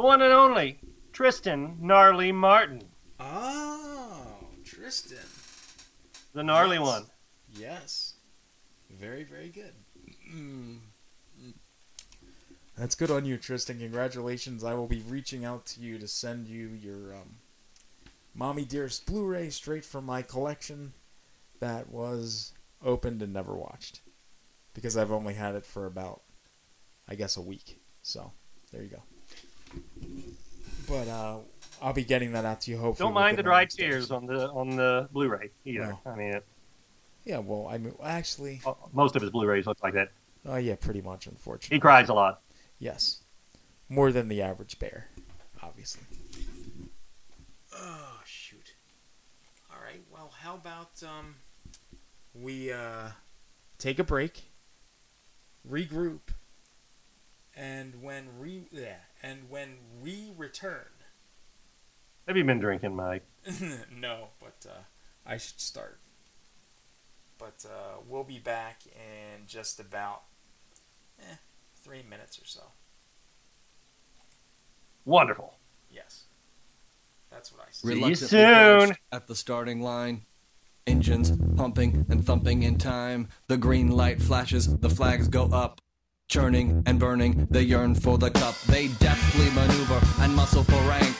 the 0.00 0.06
one 0.06 0.22
and 0.22 0.32
only 0.32 0.78
Tristan 1.12 1.76
Gnarly 1.78 2.32
Martin, 2.32 2.84
Oh, 3.18 4.34
Tristan. 4.64 5.18
the 6.32 6.42
gnarly 6.42 6.76
Yes. 6.78 6.86
one. 6.86 7.06
Yes. 7.52 8.14
Very, 8.88 9.24
very 9.24 9.50
good. 9.50 9.74
Mm. 10.32 10.78
That's 12.78 12.94
good 12.94 13.10
on 13.10 13.26
you, 13.26 13.36
Tristan. 13.36 13.78
Congratulations. 13.78 14.64
I 14.64 14.72
will 14.72 14.86
be 14.86 15.02
reaching 15.02 15.44
out 15.44 15.66
to 15.66 15.80
you 15.82 15.98
to 15.98 16.08
send 16.08 16.48
you 16.48 16.68
your 16.68 17.14
um, 17.14 17.36
Mommy 18.34 18.64
Dearest 18.64 19.04
Blu 19.04 19.26
ray 19.26 19.50
straight 19.50 19.84
from 19.84 20.06
my 20.06 20.22
collection 20.22 20.94
that 21.58 21.90
was 21.90 22.54
opened 22.82 23.20
and 23.20 23.34
never 23.34 23.54
watched. 23.54 24.00
Because 24.72 24.96
I've 24.96 25.12
only 25.12 25.34
had 25.34 25.56
it 25.56 25.66
for 25.66 25.84
about, 25.84 26.22
I 27.06 27.16
guess, 27.16 27.36
a 27.36 27.42
week. 27.42 27.82
So, 28.00 28.32
there 28.72 28.82
you 28.82 28.88
go. 28.88 29.02
But 30.88 31.08
uh, 31.08 31.38
I'll 31.80 31.92
be 31.92 32.04
getting 32.04 32.32
that 32.32 32.44
out 32.44 32.60
to 32.62 32.70
you. 32.70 32.78
Hopefully, 32.78 33.06
Don't 33.06 33.14
mind 33.14 33.38
the 33.38 33.42
dry 33.42 33.64
days. 33.64 33.74
tears 33.76 34.10
on 34.10 34.26
the 34.26 34.48
on 34.50 34.76
the 34.76 35.08
Blu-ray 35.12 35.50
either. 35.64 35.96
No. 36.04 36.12
I 36.12 36.14
mean, 36.16 36.34
it, 36.34 36.46
Yeah, 37.24 37.38
well, 37.38 37.68
I 37.70 37.78
mean, 37.78 37.94
actually, 38.02 38.60
most 38.92 39.14
of 39.16 39.22
his 39.22 39.30
Blu-rays 39.30 39.66
look 39.66 39.82
like 39.82 39.94
that. 39.94 40.10
oh 40.46 40.56
yeah, 40.56 40.74
pretty 40.76 41.00
much. 41.00 41.26
Unfortunately, 41.26 41.76
He 41.76 41.80
cries 41.80 42.08
a 42.08 42.14
lot. 42.14 42.40
Yes, 42.78 43.20
more 43.88 44.10
than 44.10 44.28
the 44.28 44.42
average 44.42 44.78
bear, 44.78 45.08
obviously. 45.62 46.02
Oh 47.74 48.20
shoot! 48.24 48.74
All 49.70 49.80
right. 49.82 50.02
Well, 50.12 50.32
how 50.42 50.54
about 50.56 51.02
um, 51.04 51.36
we 52.34 52.72
uh, 52.72 53.10
take 53.78 53.98
a 53.98 54.04
break, 54.04 54.42
regroup, 55.68 56.20
and 57.56 58.02
when 58.02 58.26
re 58.38 58.66
yeah, 58.72 58.94
and 59.22 59.50
when 59.50 59.76
we 60.02 60.32
return. 60.36 60.86
Have 62.26 62.36
you 62.36 62.44
been 62.44 62.60
drinking, 62.60 62.94
Mike? 62.94 63.24
no, 63.96 64.28
but 64.40 64.66
uh, 64.68 64.82
I 65.26 65.36
should 65.36 65.60
start. 65.60 65.98
But 67.38 67.64
uh, 67.66 68.00
we'll 68.06 68.24
be 68.24 68.38
back 68.38 68.82
in 68.86 69.46
just 69.46 69.80
about 69.80 70.22
eh, 71.20 71.36
three 71.76 72.02
minutes 72.08 72.38
or 72.38 72.44
so. 72.44 72.62
Wonderful. 75.04 75.54
Yes. 75.90 76.24
That's 77.30 77.52
what 77.52 77.62
I 77.62 77.70
said. 77.70 77.88
Reluctantly 77.88 78.38
Reluctantly 78.38 78.86
soon. 78.86 78.96
At 79.12 79.26
the 79.26 79.34
starting 79.34 79.80
line. 79.80 80.26
Engines 80.86 81.32
pumping 81.56 82.06
and 82.08 82.24
thumping 82.24 82.62
in 82.62 82.76
time. 82.76 83.28
The 83.48 83.56
green 83.56 83.90
light 83.90 84.20
flashes, 84.20 84.76
the 84.78 84.90
flags 84.90 85.28
go 85.28 85.44
up. 85.46 85.80
Churning 86.30 86.80
and 86.86 87.00
burning, 87.00 87.48
they 87.50 87.62
yearn 87.62 87.92
for 87.96 88.16
the 88.16 88.30
cup. 88.30 88.54
They 88.68 88.86
deftly 89.00 89.50
maneuver 89.50 90.00
and 90.20 90.32
muscle 90.32 90.62
for 90.62 90.80
rank. 90.88 91.16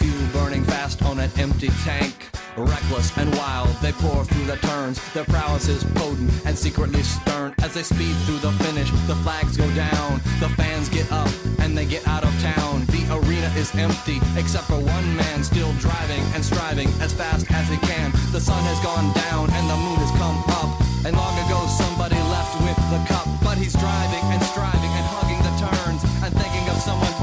Fuel 0.00 0.26
burning 0.32 0.64
fast 0.64 1.02
on 1.02 1.20
an 1.20 1.30
empty 1.36 1.68
tank. 1.84 2.30
Reckless 2.56 3.14
and 3.18 3.30
wild, 3.36 3.68
they 3.82 3.92
pour 3.92 4.24
through 4.24 4.46
the 4.46 4.56
turns. 4.66 4.98
Their 5.12 5.26
prowess 5.26 5.68
is 5.68 5.84
potent 5.92 6.32
and 6.46 6.56
secretly 6.56 7.02
stern. 7.02 7.54
As 7.62 7.74
they 7.74 7.82
speed 7.82 8.16
through 8.24 8.38
the 8.38 8.52
finish, 8.64 8.90
the 9.06 9.16
flags 9.16 9.58
go 9.58 9.68
down. 9.74 10.22
The 10.40 10.48
fans 10.56 10.88
get 10.88 11.12
up 11.12 11.28
and 11.58 11.76
they 11.76 11.84
get 11.84 12.08
out 12.08 12.24
of 12.24 12.32
town. 12.40 12.86
The 12.86 13.04
arena 13.12 13.52
is 13.60 13.74
empty, 13.74 14.18
except 14.34 14.64
for 14.64 14.80
one 14.80 15.16
man 15.16 15.44
still 15.44 15.74
driving 15.74 16.22
and 16.32 16.42
striving 16.42 16.88
as 17.02 17.12
fast 17.12 17.50
as 17.50 17.68
he 17.68 17.76
can. 17.86 18.12
The 18.32 18.40
sun 18.40 18.64
has 18.64 18.80
gone 18.80 19.12
down 19.12 19.50
and 19.50 19.68
the 19.68 19.76
moon 19.76 19.96
has 19.96 20.10
come 20.12 20.42
up. 20.56 20.93
And 21.04 21.14
long 21.16 21.36
ago 21.44 21.66
somebody 21.66 22.16
left 22.32 22.54
with 22.64 22.80
the 22.88 23.00
cup. 23.06 23.28
But 23.42 23.58
he's 23.58 23.74
driving 23.74 24.24
and 24.32 24.42
striving 24.42 24.92
and 24.98 25.06
hugging 25.12 25.40
the 25.44 25.54
turns 25.60 26.02
and 26.24 26.32
thinking 26.32 26.66
of 26.70 26.76
someone 26.80 27.13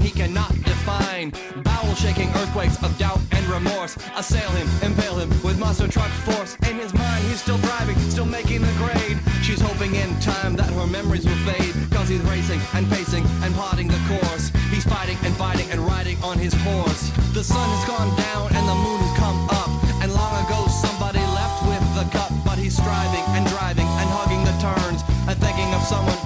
he 0.00 0.10
cannot 0.10 0.52
define. 0.64 1.32
Bowel 1.62 1.94
shaking 1.94 2.28
earthquakes 2.30 2.82
of 2.82 2.96
doubt 2.98 3.20
and 3.32 3.44
remorse 3.46 3.96
assail 4.16 4.50
him, 4.50 4.68
impale 4.82 5.16
him 5.18 5.30
with 5.42 5.58
monster 5.58 5.88
truck 5.88 6.10
force. 6.26 6.56
In 6.68 6.76
his 6.76 6.92
mind, 6.94 7.24
he's 7.26 7.40
still 7.40 7.58
driving, 7.58 7.96
still 8.10 8.26
making 8.26 8.62
the 8.62 8.72
grade. 8.78 9.18
She's 9.42 9.60
hoping 9.60 9.94
in 9.94 10.08
time 10.20 10.56
that 10.56 10.70
her 10.70 10.86
memories 10.86 11.24
will 11.24 11.40
fade. 11.48 11.74
Cause 11.92 12.08
he's 12.08 12.22
racing 12.22 12.60
and 12.74 12.88
pacing 12.90 13.24
and 13.42 13.54
plotting 13.54 13.88
the 13.88 14.00
course. 14.08 14.50
He's 14.70 14.84
fighting 14.84 15.18
and 15.22 15.34
fighting 15.36 15.70
and 15.70 15.80
riding 15.80 16.22
on 16.22 16.38
his 16.38 16.54
horse. 16.66 17.10
The 17.32 17.44
sun 17.44 17.68
has 17.68 17.84
gone 17.86 18.10
down 18.16 18.54
and 18.56 18.64
the 18.68 18.74
moon 18.74 19.00
has 19.00 19.14
come 19.18 19.38
up. 19.50 19.70
And 20.02 20.12
long 20.12 20.32
ago, 20.44 20.66
somebody 20.68 21.20
left 21.34 21.62
with 21.66 21.84
the 21.94 22.06
cup. 22.10 22.32
But 22.44 22.58
he's 22.58 22.76
striving 22.76 23.24
and 23.36 23.46
driving 23.46 23.86
and 23.86 24.08
hugging 24.10 24.42
the 24.44 24.56
turns 24.58 25.02
and 25.28 25.36
thinking 25.38 25.72
of 25.74 25.82
someone 25.82 26.18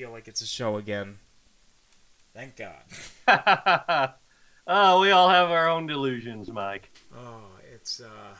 feel 0.00 0.10
like 0.10 0.28
it's 0.28 0.40
a 0.40 0.46
show 0.46 0.76
again. 0.76 1.18
Thank 2.32 2.56
God. 2.56 2.80
oh, 4.66 5.00
we 5.00 5.10
all 5.10 5.28
have 5.28 5.50
our 5.50 5.68
own 5.68 5.86
delusions, 5.86 6.50
Mike. 6.50 6.90
Oh, 7.14 7.42
it's 7.70 8.00
uh 8.00 8.34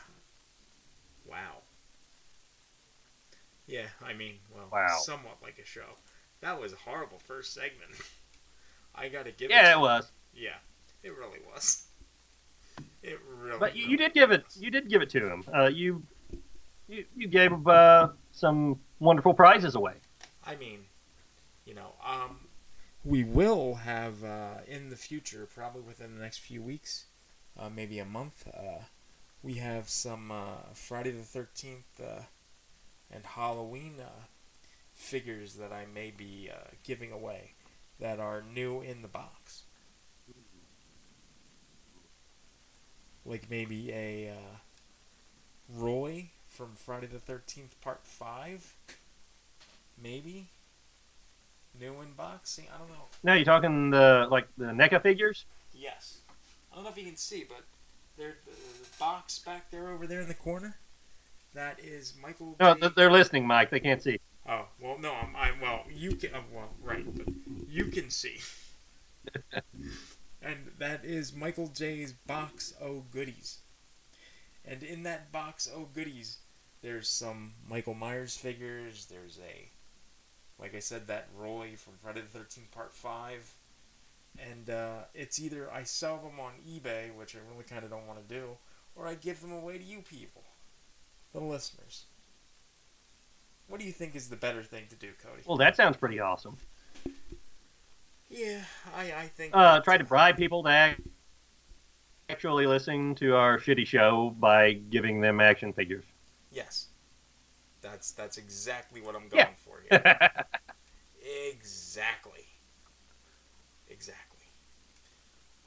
wow. 1.29 1.57
Yeah, 3.67 3.85
I 4.03 4.13
mean, 4.13 4.37
well, 4.51 4.69
Wow. 4.71 4.87
somewhat 5.03 5.37
like 5.43 5.59
a 5.61 5.65
show. 5.65 5.97
That 6.41 6.59
was 6.59 6.73
a 6.73 6.77
horrible 6.77 7.19
first 7.19 7.53
segment. 7.53 7.91
I 8.95 9.07
got 9.07 9.25
to 9.25 9.31
give 9.31 9.51
it 9.51 9.53
Yeah, 9.53 9.77
it 9.77 9.79
was. 9.79 10.11
Yeah, 10.33 10.55
it 11.03 11.15
really 11.15 11.39
was. 11.53 11.83
It 13.03 13.19
really 13.39 13.59
But 13.59 13.75
you, 13.75 13.85
you 13.85 13.97
did 13.97 14.15
give 14.15 14.31
it. 14.31 14.45
You 14.55 14.71
did 14.71 14.89
give 14.89 15.03
it 15.03 15.11
to 15.11 15.31
him. 15.31 15.43
Uh, 15.55 15.67
you, 15.67 16.01
you, 16.87 17.05
you 17.15 17.27
gave 17.27 17.67
uh, 17.67 18.09
some 18.31 18.79
wonderful 18.99 19.35
prizes 19.35 19.75
away. 19.75 19.93
I 20.43 20.55
mean, 20.55 20.79
um, 22.11 22.37
we 23.03 23.23
will 23.23 23.75
have 23.75 24.23
uh, 24.23 24.59
in 24.67 24.89
the 24.89 24.95
future, 24.95 25.47
probably 25.53 25.81
within 25.81 26.15
the 26.15 26.21
next 26.21 26.39
few 26.39 26.61
weeks, 26.61 27.05
uh, 27.57 27.69
maybe 27.69 27.99
a 27.99 28.05
month, 28.05 28.47
uh, 28.53 28.83
we 29.43 29.55
have 29.55 29.89
some 29.89 30.31
uh, 30.31 30.73
Friday 30.73 31.11
the 31.11 31.23
Thirteenth 31.23 31.99
uh, 31.99 32.23
and 33.09 33.25
Halloween 33.25 33.95
uh, 33.99 34.25
figures 34.93 35.55
that 35.55 35.71
I 35.71 35.85
may 35.91 36.11
be 36.11 36.49
giving 36.83 37.11
away 37.11 37.53
that 37.99 38.19
are 38.19 38.43
new 38.43 38.81
in 38.81 39.01
the 39.01 39.07
box. 39.07 39.63
Like 43.25 43.49
maybe 43.49 43.91
a 43.91 44.33
Roy 45.69 46.29
from 46.47 46.75
Friday 46.75 47.07
the 47.07 47.19
Thirteenth 47.19 47.79
Part 47.81 48.01
Five, 48.03 48.75
maybe 50.01 50.47
new 51.79 51.93
unboxing. 51.93 52.65
I 52.73 52.77
don't 52.77 52.89
know. 52.89 53.05
Now 53.23 53.33
you're 53.33 53.45
talking 53.45 53.89
the 53.89 54.27
like 54.29 54.47
the 54.57 54.65
NECA 54.65 55.01
figures? 55.01 55.45
Yes, 55.73 56.19
I 56.71 56.75
don't 56.75 56.83
know 56.83 56.89
if 56.89 56.97
you 56.97 57.05
can 57.05 57.17
see, 57.17 57.45
but 57.47 57.63
there 58.17 58.35
the, 58.45 58.51
box 58.99 59.39
back 59.39 59.71
there 59.71 59.89
over 59.89 60.05
there 60.05 60.21
in 60.21 60.27
the 60.27 60.33
corner. 60.33 60.77
That 61.53 61.79
is 61.83 62.13
Michael. 62.21 62.55
No, 62.59 62.75
J- 62.75 62.89
they're 62.95 63.11
listening, 63.11 63.45
Mike. 63.47 63.71
They 63.71 63.79
can't 63.79 64.01
see. 64.01 64.19
Oh 64.47 64.65
well, 64.79 64.97
no, 64.99 65.13
I'm, 65.13 65.35
I'm 65.35 65.59
well. 65.59 65.83
You 65.89 66.15
can, 66.15 66.33
uh, 66.33 66.41
well, 66.53 66.69
right, 66.81 67.05
but 67.15 67.27
you 67.67 67.85
can 67.85 68.09
see. 68.09 68.37
and 70.41 70.71
that 70.77 71.05
is 71.05 71.35
Michael 71.35 71.67
J's 71.67 72.13
box 72.13 72.73
o 72.81 73.03
goodies. 73.11 73.59
And 74.65 74.83
in 74.83 75.03
that 75.03 75.31
box 75.31 75.69
o 75.73 75.87
goodies, 75.93 76.37
there's 76.81 77.09
some 77.09 77.53
Michael 77.67 77.93
Myers 77.93 78.35
figures. 78.37 79.07
There's 79.07 79.39
a, 79.39 79.69
like 80.61 80.75
I 80.75 80.79
said, 80.79 81.07
that 81.07 81.27
Roy 81.35 81.71
from 81.75 81.93
Friday 81.97 82.21
the 82.21 82.39
Thirteenth 82.39 82.71
Part 82.71 82.93
Five. 82.93 83.55
And 84.39 84.69
uh, 84.69 84.99
it's 85.13 85.41
either 85.41 85.69
I 85.71 85.83
sell 85.83 86.17
them 86.17 86.39
on 86.39 86.53
eBay, 86.65 87.13
which 87.13 87.35
I 87.35 87.39
really 87.51 87.65
kind 87.65 87.83
of 87.83 87.89
don't 87.89 88.07
want 88.07 88.25
to 88.25 88.33
do, 88.33 88.57
or 88.95 89.05
I 89.05 89.15
give 89.15 89.41
them 89.41 89.51
away 89.51 89.77
to 89.77 89.83
you 89.83 89.99
people, 89.99 90.43
the 91.33 91.41
listeners. 91.41 92.05
What 93.67 93.81
do 93.81 93.85
you 93.85 93.91
think 93.91 94.15
is 94.15 94.29
the 94.29 94.37
better 94.37 94.63
thing 94.63 94.85
to 94.89 94.95
do, 94.95 95.09
Cody? 95.21 95.43
Well, 95.45 95.57
that 95.57 95.75
sounds 95.75 95.97
pretty 95.97 96.19
awesome. 96.19 96.57
Yeah, 98.29 98.61
I, 98.95 99.01
I 99.13 99.27
think. 99.35 99.51
Uh, 99.53 99.81
try 99.81 99.97
to 99.97 100.03
bribe 100.05 100.37
people 100.37 100.63
to 100.63 100.95
actually 102.29 102.65
listen 102.65 103.15
to 103.15 103.35
our 103.35 103.57
shitty 103.57 103.85
show 103.85 104.33
by 104.39 104.73
giving 104.73 105.19
them 105.19 105.41
action 105.41 105.73
figures. 105.73 106.05
Yes, 106.53 106.87
that's 107.81 108.11
that's 108.11 108.37
exactly 108.37 109.01
what 109.01 109.15
I'm 109.15 109.27
going 109.27 109.45
Yeah. 109.47 109.49
for 109.65 109.81
here. 109.89 110.45
exactly. 111.49 112.45
Exactly. 113.89 114.45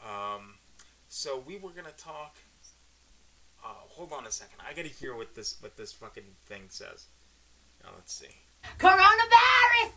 Um, 0.04 0.54
so 1.08 1.42
we 1.46 1.56
were 1.58 1.70
gonna 1.70 1.90
talk. 1.96 2.36
Uh, 3.64 3.68
hold 3.88 4.12
on 4.12 4.26
a 4.26 4.30
second. 4.30 4.58
I 4.68 4.74
gotta 4.74 4.88
hear 4.88 5.16
what 5.16 5.34
this 5.34 5.56
what 5.60 5.76
this 5.76 5.92
fucking 5.92 6.24
thing 6.46 6.64
says. 6.68 7.06
Now 7.82 7.90
let's 7.96 8.12
see. 8.12 8.34
Coronavirus! 8.78 9.90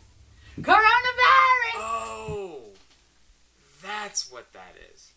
Coronavirus! 0.60 1.76
Oh, 1.76 2.62
that's 3.82 4.30
what 4.30 4.52
that 4.52 4.74
is. 4.94 5.12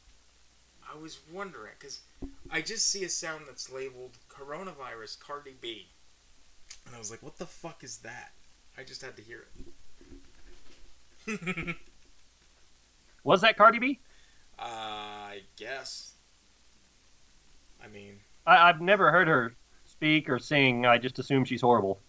I 0.94 0.98
was 0.98 1.20
wondering 1.32 1.74
because 1.80 2.02
I 2.50 2.62
just 2.62 2.90
see 2.90 3.04
a 3.04 3.10
sound 3.10 3.44
that's 3.48 3.72
labeled 3.72 4.18
coronavirus 4.30 5.20
Cardi 5.20 5.56
B, 5.62 5.88
and 6.86 6.96
I 6.96 7.00
was 7.00 7.10
like, 7.12 7.22
"What 7.24 7.38
the 7.38 7.46
fuck 7.46 7.84
is 7.84 7.98
that?" 8.00 8.32
I 8.78 8.84
just 8.84 9.02
had 9.02 9.16
to 9.18 9.22
hear 9.22 9.46
it. 11.28 11.76
Was 13.24 13.42
that 13.42 13.58
Cardi 13.58 13.80
B? 13.80 14.00
Uh, 14.58 14.64
I 14.64 15.42
guess. 15.58 16.14
I 17.84 17.88
mean, 17.88 18.20
I, 18.46 18.70
I've 18.70 18.82
never 18.82 19.12
heard 19.12 19.28
her 19.28 19.54
speak 19.86 20.30
or 20.30 20.40
sing. 20.40 20.86
I 20.86 20.98
just 20.98 21.20
assume 21.20 21.46
she's 21.46 21.62
horrible. 21.62 22.00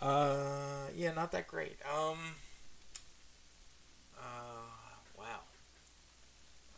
uh, 0.00 0.88
yeah, 0.94 1.12
not 1.12 1.32
that 1.32 1.46
great. 1.48 1.76
Um, 1.92 2.18
uh, 4.16 4.70
wow. 5.18 5.40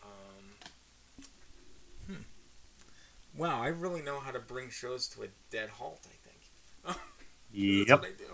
Um, 0.02 0.56
hmm. 2.06 2.22
Wow, 3.36 3.62
I 3.62 3.68
really 3.68 4.02
know 4.02 4.20
how 4.20 4.30
to 4.30 4.40
bring 4.40 4.70
shows 4.70 5.06
to 5.08 5.22
a 5.24 5.26
dead 5.50 5.70
halt. 5.70 6.06
I 6.06 6.16
think. 6.88 6.98
Yep. 7.52 7.86
That's 7.88 8.00
what 8.00 8.08
I 8.08 8.12
do. 8.12 8.24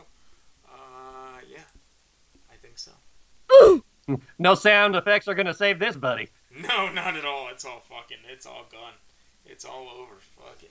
Uh, 0.68 1.38
yeah, 1.50 1.58
I 2.50 2.56
think 2.56 2.78
so. 2.78 2.92
No 4.38 4.54
sound 4.54 4.94
effects 4.94 5.26
are 5.26 5.34
to 5.34 5.52
save 5.52 5.80
this, 5.80 5.96
buddy. 5.96 6.28
No, 6.56 6.92
not 6.92 7.16
at 7.16 7.24
all. 7.24 7.48
It's 7.50 7.64
all 7.64 7.80
fucking. 7.80 8.18
It's 8.30 8.46
all 8.46 8.64
gone. 8.70 8.92
It's 9.44 9.64
all 9.64 9.88
over. 9.88 10.14
Fucking. 10.44 10.68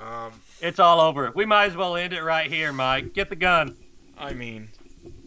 Oh. 0.00 0.04
Um. 0.04 0.32
It's 0.60 0.80
all 0.80 1.00
over. 1.00 1.30
We 1.34 1.46
might 1.46 1.66
as 1.66 1.76
well 1.76 1.94
end 1.94 2.12
it 2.12 2.22
right 2.22 2.50
here, 2.50 2.72
Mike. 2.72 3.14
Get 3.14 3.28
the 3.30 3.36
gun. 3.36 3.76
I 4.18 4.34
mean, 4.34 4.68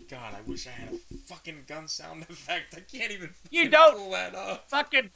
God, 0.10 0.36
I 0.36 0.42
wish 0.50 0.68
I 0.68 0.72
had 0.72 0.94
a 0.94 0.98
fucking 1.28 1.64
gun 1.66 1.88
sound 1.88 2.24
effect. 2.30 2.76
I 2.76 2.82
can't 2.82 3.12
even. 3.12 3.30
You 3.50 3.70
don't 3.70 3.96
pull 3.98 4.12
that 4.12 4.36
up. 4.36 4.70
fucking 4.70 5.12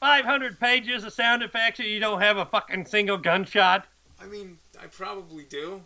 500 0.00 0.58
pages 0.58 1.04
of 1.04 1.12
sound 1.12 1.42
effects 1.42 1.78
and 1.78 1.88
you 1.88 2.00
don't 2.00 2.20
have 2.20 2.38
a 2.38 2.44
fucking 2.46 2.86
single 2.86 3.18
gunshot. 3.18 3.86
I 4.20 4.26
mean, 4.26 4.58
I 4.80 4.86
probably 4.86 5.44
do. 5.44 5.82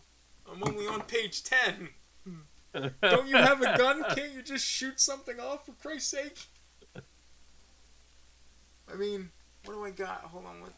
I'm 0.50 0.62
only 0.64 0.86
on 0.86 1.02
page 1.02 1.44
ten. 1.44 1.90
Don't 3.02 3.28
you 3.28 3.36
have 3.36 3.62
a 3.62 3.78
gun? 3.78 4.02
Can't 4.14 4.32
you 4.32 4.42
just 4.42 4.66
shoot 4.66 5.00
something 5.00 5.38
off 5.38 5.66
for 5.66 5.72
Christ's 5.72 6.10
sake? 6.10 6.38
I 8.92 8.96
mean, 8.96 9.30
what 9.64 9.74
do 9.74 9.84
I 9.84 9.90
got? 9.90 10.22
Hold 10.22 10.46
on, 10.46 10.60
what? 10.60 10.72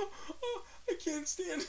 oh, 0.00 0.62
I 0.90 0.94
can't 1.02 1.26
stand. 1.26 1.66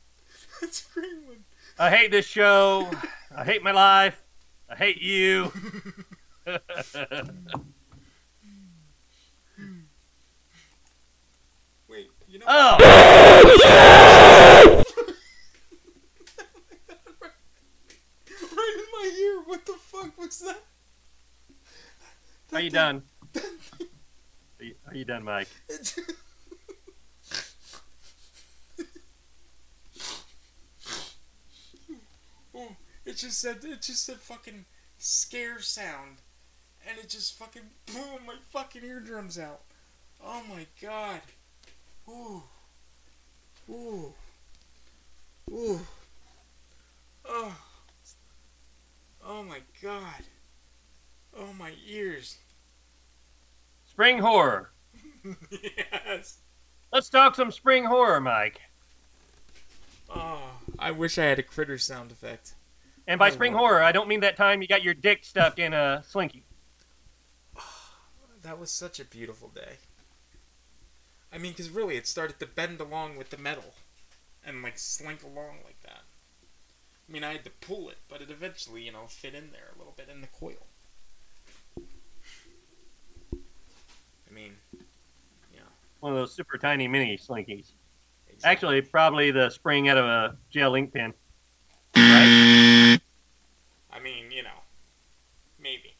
That's 0.60 0.86
a 0.86 0.94
great 0.94 1.26
one. 1.26 1.44
I 1.78 1.90
hate 1.90 2.10
this 2.10 2.26
show. 2.26 2.88
I 3.34 3.44
hate 3.44 3.62
my 3.62 3.72
life. 3.72 4.22
I 4.70 4.76
hate 4.76 5.00
you. 5.00 5.50
Wait, 11.88 12.10
you 12.28 12.38
know. 12.38 12.44
Oh! 12.46 12.76
right 18.58 18.76
in 18.76 18.84
my 18.92 19.10
ear. 19.18 19.40
What 19.46 19.64
the 19.64 19.72
fuck 19.72 20.18
was 20.18 20.40
that? 20.40 20.62
Are 22.52 22.60
you 22.60 22.68
done? 22.70 23.02
Are 24.60 24.64
you, 24.64 24.74
are 24.88 24.94
you 24.96 25.04
done, 25.04 25.22
Mike? 25.22 25.46
Oh, 32.52 32.76
it 33.08 33.16
just 33.16 33.40
said 33.40 33.64
it 33.64 33.80
just 33.80 34.04
said 34.04 34.16
fucking 34.16 34.66
scare 34.98 35.60
sound, 35.60 36.18
and 36.86 36.98
it 36.98 37.08
just 37.08 37.38
fucking 37.38 37.62
blew 37.86 38.18
my 38.26 38.34
fucking 38.50 38.84
eardrums 38.84 39.38
out. 39.38 39.62
Oh 40.22 40.42
my 40.46 40.66
god. 40.82 41.22
Ooh. 42.06 42.42
Ooh. 43.70 44.12
Ooh. 45.50 45.80
Oh. 47.24 47.56
Oh 49.24 49.42
my 49.42 49.60
god. 49.82 50.22
Oh 51.34 51.54
my 51.58 51.72
ears. 51.88 52.36
Spring 53.90 54.18
horror. 54.18 54.70
yes. 55.50 56.38
Let's 56.92 57.08
talk 57.08 57.34
some 57.34 57.52
spring 57.52 57.84
horror, 57.84 58.20
Mike. 58.20 58.60
Oh, 60.14 60.42
I 60.78 60.90
wish 60.90 61.18
I 61.18 61.24
had 61.24 61.38
a 61.38 61.42
critter 61.42 61.78
sound 61.78 62.12
effect. 62.12 62.54
And 63.08 63.18
by 63.18 63.30
spring 63.30 63.54
horror, 63.54 63.82
I 63.82 63.90
don't 63.90 64.06
mean 64.06 64.20
that 64.20 64.36
time 64.36 64.60
you 64.60 64.68
got 64.68 64.84
your 64.84 64.92
dick 64.92 65.24
stuck 65.24 65.58
in 65.58 65.72
a 65.72 66.04
slinky. 66.06 66.44
That 68.42 68.60
was 68.60 68.70
such 68.70 69.00
a 69.00 69.04
beautiful 69.04 69.48
day. 69.48 69.78
I 71.32 71.38
mean, 71.38 71.52
because 71.52 71.68
really, 71.68 71.96
it 71.96 72.06
started 72.06 72.38
to 72.38 72.46
bend 72.46 72.80
along 72.80 73.16
with 73.16 73.30
the 73.30 73.36
metal 73.36 73.74
and 74.46 74.62
like 74.62 74.78
slink 74.78 75.22
along 75.22 75.56
like 75.64 75.80
that. 75.82 76.02
I 77.08 77.12
mean, 77.12 77.24
I 77.24 77.32
had 77.32 77.44
to 77.44 77.50
pull 77.50 77.88
it, 77.88 77.96
but 78.08 78.22
it 78.22 78.30
eventually, 78.30 78.82
you 78.82 78.92
know, 78.92 79.06
fit 79.08 79.34
in 79.34 79.50
there 79.50 79.70
a 79.74 79.78
little 79.78 79.92
bit 79.96 80.08
in 80.08 80.20
the 80.20 80.28
coil. 80.28 80.66
I 81.78 81.82
mean, 84.32 84.52
yeah. 85.52 85.62
One 86.00 86.12
of 86.12 86.18
those 86.18 86.32
super 86.32 86.56
tiny 86.56 86.86
mini 86.86 87.18
slinkies. 87.18 87.72
Actually, 88.44 88.80
probably 88.82 89.30
the 89.30 89.50
spring 89.50 89.88
out 89.88 89.98
of 89.98 90.04
a 90.04 90.36
gel 90.50 90.76
ink 90.76 90.94
pen. 90.94 91.12
Right? 93.98 94.10
I 94.10 94.20
mean, 94.22 94.30
you 94.30 94.42
know, 94.42 94.50
maybe. 95.58 95.94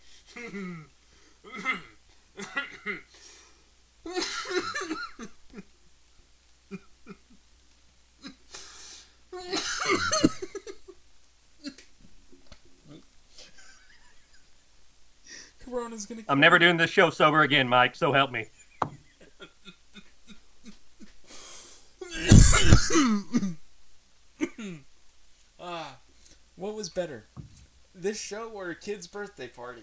Corona's 15.64 16.06
gonna. 16.06 16.22
I'm 16.28 16.40
never 16.40 16.58
doing 16.58 16.76
this 16.76 16.90
show 16.90 17.10
sober 17.10 17.42
again, 17.42 17.68
Mike, 17.68 17.94
so 17.96 18.12
help 18.12 18.30
me. 18.32 18.46
Ah, 25.60 25.98
what 26.54 26.74
was 26.74 26.88
better, 26.88 27.26
this 28.02 28.20
show 28.20 28.50
or 28.50 28.70
a 28.70 28.74
kid's 28.74 29.06
birthday 29.06 29.48
party? 29.48 29.82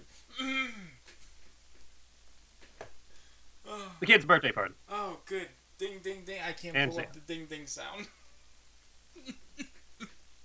oh, 3.68 3.92
The 4.00 4.06
kid's 4.06 4.26
birthday 4.26 4.52
party. 4.52 4.74
oh, 4.90 5.20
good. 5.26 5.48
Ding, 5.78 6.00
ding, 6.04 6.24
ding. 6.26 6.40
I 6.48 6.54
can't 6.54 6.76
And 6.76 6.92
pull 6.92 7.02
up 7.02 7.14
the 7.14 7.20
ding, 7.22 7.46
ding 7.48 7.68
sound. 7.68 8.08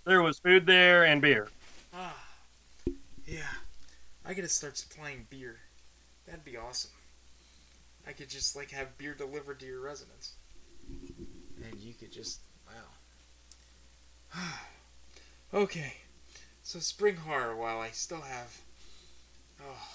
There 0.07 0.23
was 0.23 0.39
food 0.39 0.65
there 0.67 1.05
and 1.05 1.21
beer. 1.21 1.49
Ah, 1.95 2.17
yeah. 3.27 3.43
I 4.25 4.33
gotta 4.33 4.49
start 4.49 4.79
supplying 4.79 5.27
beer. 5.29 5.59
That'd 6.27 6.43
be 6.45 6.57
awesome. 6.57 6.91
I 8.09 8.13
could 8.13 8.31
just 8.31 8.57
like 8.57 8.71
have 8.71 8.97
beer 8.97 9.15
delivered 9.15 9.61
to 9.61 9.67
your 9.67 9.81
residence, 9.83 10.33
and 10.89 11.79
you 11.79 11.93
could 11.95 12.11
just 12.11 12.41
wow. 14.35 14.41
okay, 15.55 15.93
so 16.71 16.79
spring 16.79 17.17
horror. 17.17 17.57
While 17.57 17.81
I 17.81 17.91
still 17.91 18.21
have, 18.21 18.61
oh, 19.61 19.89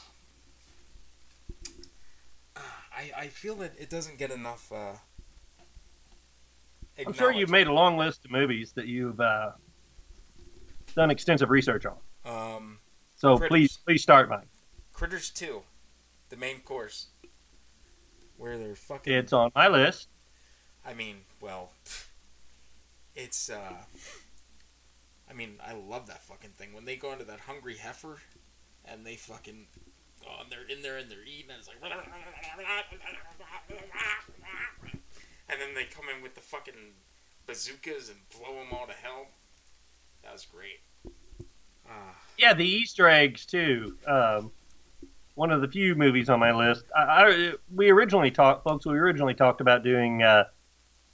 uh, 2.57 2.59
I 2.93 3.11
I 3.17 3.27
feel 3.27 3.55
that 3.55 3.73
it 3.79 3.89
doesn't 3.89 4.17
get 4.17 4.29
enough. 4.29 4.69
Uh, 4.71 4.93
I'm 7.07 7.13
sure 7.13 7.31
you've 7.31 7.49
made 7.49 7.67
a 7.67 7.73
long 7.73 7.97
list 7.97 8.25
of 8.25 8.31
movies 8.31 8.73
that 8.73 8.87
you've 8.87 9.19
uh, 9.21 9.51
done 10.95 11.11
extensive 11.11 11.49
research 11.49 11.85
on. 11.85 11.97
Um, 12.25 12.79
So 13.15 13.37
Critters. 13.37 13.49
please, 13.49 13.77
please 13.85 14.03
start, 14.03 14.29
Mike. 14.29 14.47
Critters 14.91 15.29
Two, 15.29 15.63
the 16.27 16.35
main 16.35 16.59
course, 16.59 17.07
where 18.37 18.57
they're 18.57 18.75
fucking. 18.75 19.13
It's 19.13 19.31
on 19.31 19.49
my 19.55 19.69
list. 19.69 20.09
I 20.85 20.93
mean, 20.93 21.21
well, 21.39 21.71
it's. 23.15 23.49
uh 23.49 23.83
I 25.29 25.33
mean, 25.33 25.55
I 25.65 25.73
love 25.73 26.07
that 26.07 26.23
fucking 26.23 26.51
thing 26.51 26.73
when 26.73 26.85
they 26.85 26.95
go 26.95 27.11
into 27.11 27.25
that 27.25 27.41
hungry 27.41 27.77
heifer, 27.77 28.17
and 28.83 29.05
they 29.05 29.15
fucking. 29.15 29.67
Oh, 30.27 30.41
and 30.41 30.51
they're 30.51 30.67
in 30.67 30.81
there 30.81 30.97
and 30.97 31.09
they're 31.09 31.23
eating, 31.23 31.51
and 31.51 31.59
it's 31.59 31.67
like. 31.67 31.77
And 35.47 35.61
then 35.61 35.75
they 35.75 35.83
come 35.83 36.05
in 36.15 36.23
with 36.23 36.33
the 36.35 36.41
fucking 36.41 36.93
bazookas 37.45 38.09
and 38.09 38.17
blow 38.29 38.55
them 38.55 38.67
all 38.71 38.87
to 38.87 38.93
hell. 38.93 39.27
That 40.23 40.33
was 40.33 40.45
great. 40.45 40.81
Ah. 41.87 42.15
Yeah, 42.37 42.53
the 42.53 42.65
Easter 42.65 43.07
eggs 43.07 43.45
too. 43.45 43.97
Um, 44.07 44.51
one 45.35 45.51
of 45.51 45.61
the 45.61 45.67
few 45.67 45.95
movies 45.95 46.29
on 46.29 46.39
my 46.39 46.51
list. 46.51 46.85
I, 46.95 47.01
I, 47.01 47.53
we 47.73 47.91
originally 47.91 48.31
talked, 48.31 48.63
folks. 48.63 48.85
We 48.85 48.97
originally 48.97 49.35
talked 49.35 49.61
about 49.61 49.83
doing 49.83 50.23
uh, 50.23 50.45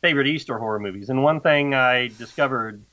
favorite 0.01 0.27
Easter 0.27 0.57
horror 0.57 0.79
movies, 0.79 1.09
and 1.09 1.23
one 1.23 1.41
thing 1.41 1.73
I 1.73 2.07
discovered 2.07 2.83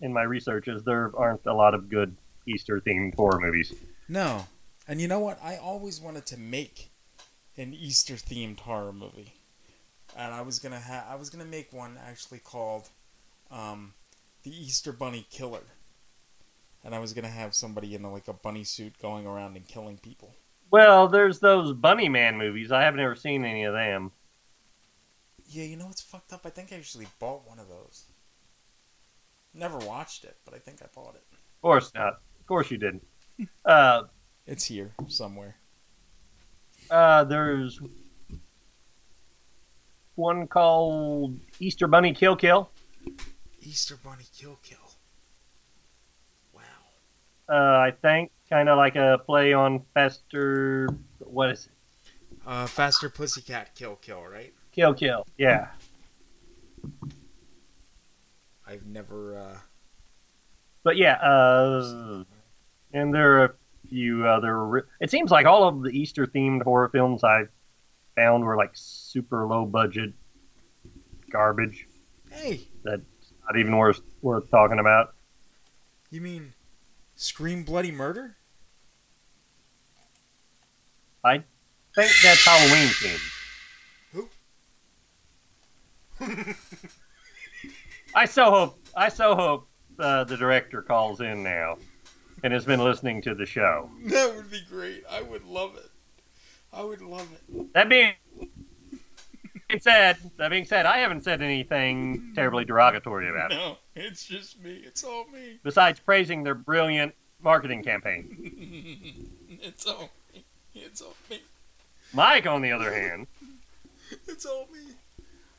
in 0.00 0.12
my 0.12 0.22
research 0.22 0.68
is 0.68 0.82
there 0.84 1.10
aren't 1.16 1.46
a 1.46 1.54
lot 1.54 1.74
of 1.74 1.88
good 1.88 2.16
Easter 2.46 2.80
themed 2.80 3.14
horror 3.14 3.40
movies. 3.40 3.74
No. 4.08 4.46
And 4.86 5.00
you 5.00 5.08
know 5.08 5.20
what? 5.20 5.38
I 5.42 5.56
always 5.56 6.00
wanted 6.00 6.26
to 6.26 6.38
make 6.38 6.90
an 7.56 7.74
Easter 7.74 8.14
themed 8.14 8.60
horror 8.60 8.92
movie. 8.92 9.34
And 10.16 10.32
I 10.32 10.40
was 10.42 10.58
gonna 10.58 10.80
ha- 10.80 11.06
I 11.08 11.16
was 11.16 11.28
gonna 11.30 11.44
make 11.44 11.72
one 11.72 11.98
actually 12.06 12.38
called 12.38 12.88
um, 13.50 13.92
The 14.42 14.50
Easter 14.50 14.92
Bunny 14.92 15.26
Killer. 15.30 15.64
And 16.84 16.94
I 16.94 16.98
was 17.00 17.12
gonna 17.12 17.28
have 17.28 17.54
somebody 17.54 17.94
in 17.94 18.02
like 18.04 18.28
a 18.28 18.32
bunny 18.32 18.64
suit 18.64 18.94
going 19.02 19.26
around 19.26 19.56
and 19.56 19.68
killing 19.68 19.98
people. 19.98 20.34
Well, 20.70 21.08
there's 21.08 21.40
those 21.40 21.72
Bunny 21.72 22.08
Man 22.08 22.38
movies. 22.38 22.72
I 22.72 22.82
haven't 22.82 23.00
ever 23.00 23.16
seen 23.16 23.44
any 23.44 23.64
of 23.64 23.74
them. 23.74 24.12
Yeah, 25.50 25.64
you 25.64 25.76
know 25.76 25.86
what's 25.86 26.02
fucked 26.02 26.32
up? 26.32 26.42
I 26.44 26.50
think 26.50 26.72
I 26.72 26.76
actually 26.76 27.06
bought 27.18 27.48
one 27.48 27.58
of 27.58 27.68
those. 27.68 28.04
Never 29.54 29.78
watched 29.78 30.24
it, 30.24 30.36
but 30.44 30.54
I 30.54 30.58
think 30.58 30.82
I 30.82 30.86
bought 30.94 31.14
it. 31.16 31.24
Of 31.32 31.62
course 31.62 31.92
not. 31.94 32.20
Of 32.40 32.46
course 32.46 32.70
you 32.70 32.78
didn't. 32.78 33.04
Uh, 33.64 34.02
It's 34.46 34.64
here 34.64 34.92
somewhere. 35.08 35.56
uh, 36.90 37.24
there's 37.24 37.80
one 40.14 40.46
called 40.46 41.38
Easter 41.60 41.86
Bunny 41.86 42.12
Kill 42.12 42.36
Kill. 42.36 42.70
Easter 43.60 43.96
Bunny 44.02 44.24
Kill 44.36 44.58
Kill. 44.62 44.78
Uh, 47.50 47.54
I 47.80 47.92
think 48.02 48.30
kind 48.50 48.68
of 48.68 48.76
like 48.76 48.94
a 48.96 49.22
play 49.24 49.54
on 49.54 49.82
Faster. 49.94 50.86
What 51.20 51.48
is 51.50 51.64
it? 51.64 51.72
Uh, 52.46 52.66
Faster 52.66 53.08
Pussycat 53.08 53.74
Kill 53.74 53.96
Kill, 53.96 54.22
right? 54.22 54.52
Kill 54.70 54.92
Kill. 54.92 55.24
Yeah. 55.38 55.68
I've 58.68 58.86
never. 58.86 59.38
Uh... 59.38 59.58
But 60.82 60.96
yeah, 60.96 61.14
uh, 61.14 62.24
and 62.92 63.14
there 63.14 63.38
are 63.38 63.44
a 63.46 63.54
few 63.88 64.26
other. 64.26 64.86
It 65.00 65.10
seems 65.10 65.30
like 65.30 65.46
all 65.46 65.66
of 65.66 65.82
the 65.82 65.90
Easter 65.90 66.26
themed 66.26 66.62
horror 66.62 66.90
films 66.90 67.24
I 67.24 67.44
found 68.14 68.44
were 68.44 68.56
like 68.56 68.70
super 68.74 69.46
low 69.46 69.64
budget 69.64 70.12
garbage. 71.30 71.86
Hey, 72.30 72.60
That's 72.84 73.02
not 73.46 73.58
even 73.58 73.76
worth 73.76 74.00
worth 74.20 74.50
talking 74.50 74.78
about. 74.78 75.14
you 76.10 76.20
mean 76.20 76.52
Scream 77.14 77.64
Bloody 77.64 77.90
Murder? 77.90 78.36
I 81.24 81.42
think 81.94 82.10
that's 82.22 82.44
Halloween 82.44 82.88
themed. 82.88 83.34
I 88.14 88.24
so 88.24 88.50
hope. 88.50 88.78
I 88.96 89.08
so 89.08 89.34
hope 89.34 89.68
uh, 89.98 90.24
the 90.24 90.36
director 90.36 90.82
calls 90.82 91.20
in 91.20 91.42
now 91.42 91.76
and 92.42 92.52
has 92.52 92.64
been 92.64 92.80
listening 92.82 93.20
to 93.22 93.34
the 93.34 93.46
show. 93.46 93.90
That 94.06 94.34
would 94.36 94.50
be 94.50 94.62
great. 94.68 95.04
I 95.10 95.22
would 95.22 95.44
love 95.44 95.76
it. 95.76 95.90
I 96.72 96.82
would 96.82 97.00
love 97.00 97.28
it. 97.32 97.72
That 97.74 97.88
being 97.88 98.12
said, 99.80 100.16
that 100.36 100.48
being 100.50 100.64
said, 100.64 100.86
I 100.86 100.98
haven't 100.98 101.24
said 101.24 101.42
anything 101.42 102.32
terribly 102.34 102.64
derogatory 102.64 103.28
about 103.30 103.52
it, 103.52 103.56
No, 103.56 103.76
it's 103.96 104.24
just 104.26 104.62
me. 104.62 104.82
It's 104.84 105.02
all 105.04 105.26
me. 105.32 105.58
besides 105.62 106.00
praising 106.00 106.42
their 106.44 106.54
brilliant 106.54 107.14
marketing 107.42 107.82
campaign. 107.82 109.30
it's 109.62 109.86
all 109.86 110.10
me. 110.34 110.44
It's 110.74 111.00
all 111.00 111.14
me. 111.30 111.40
Mike, 112.12 112.46
on 112.46 112.62
the 112.62 112.72
other 112.72 112.92
hand, 112.92 113.26
It's 114.26 114.46
all 114.46 114.68
me. 114.72 114.94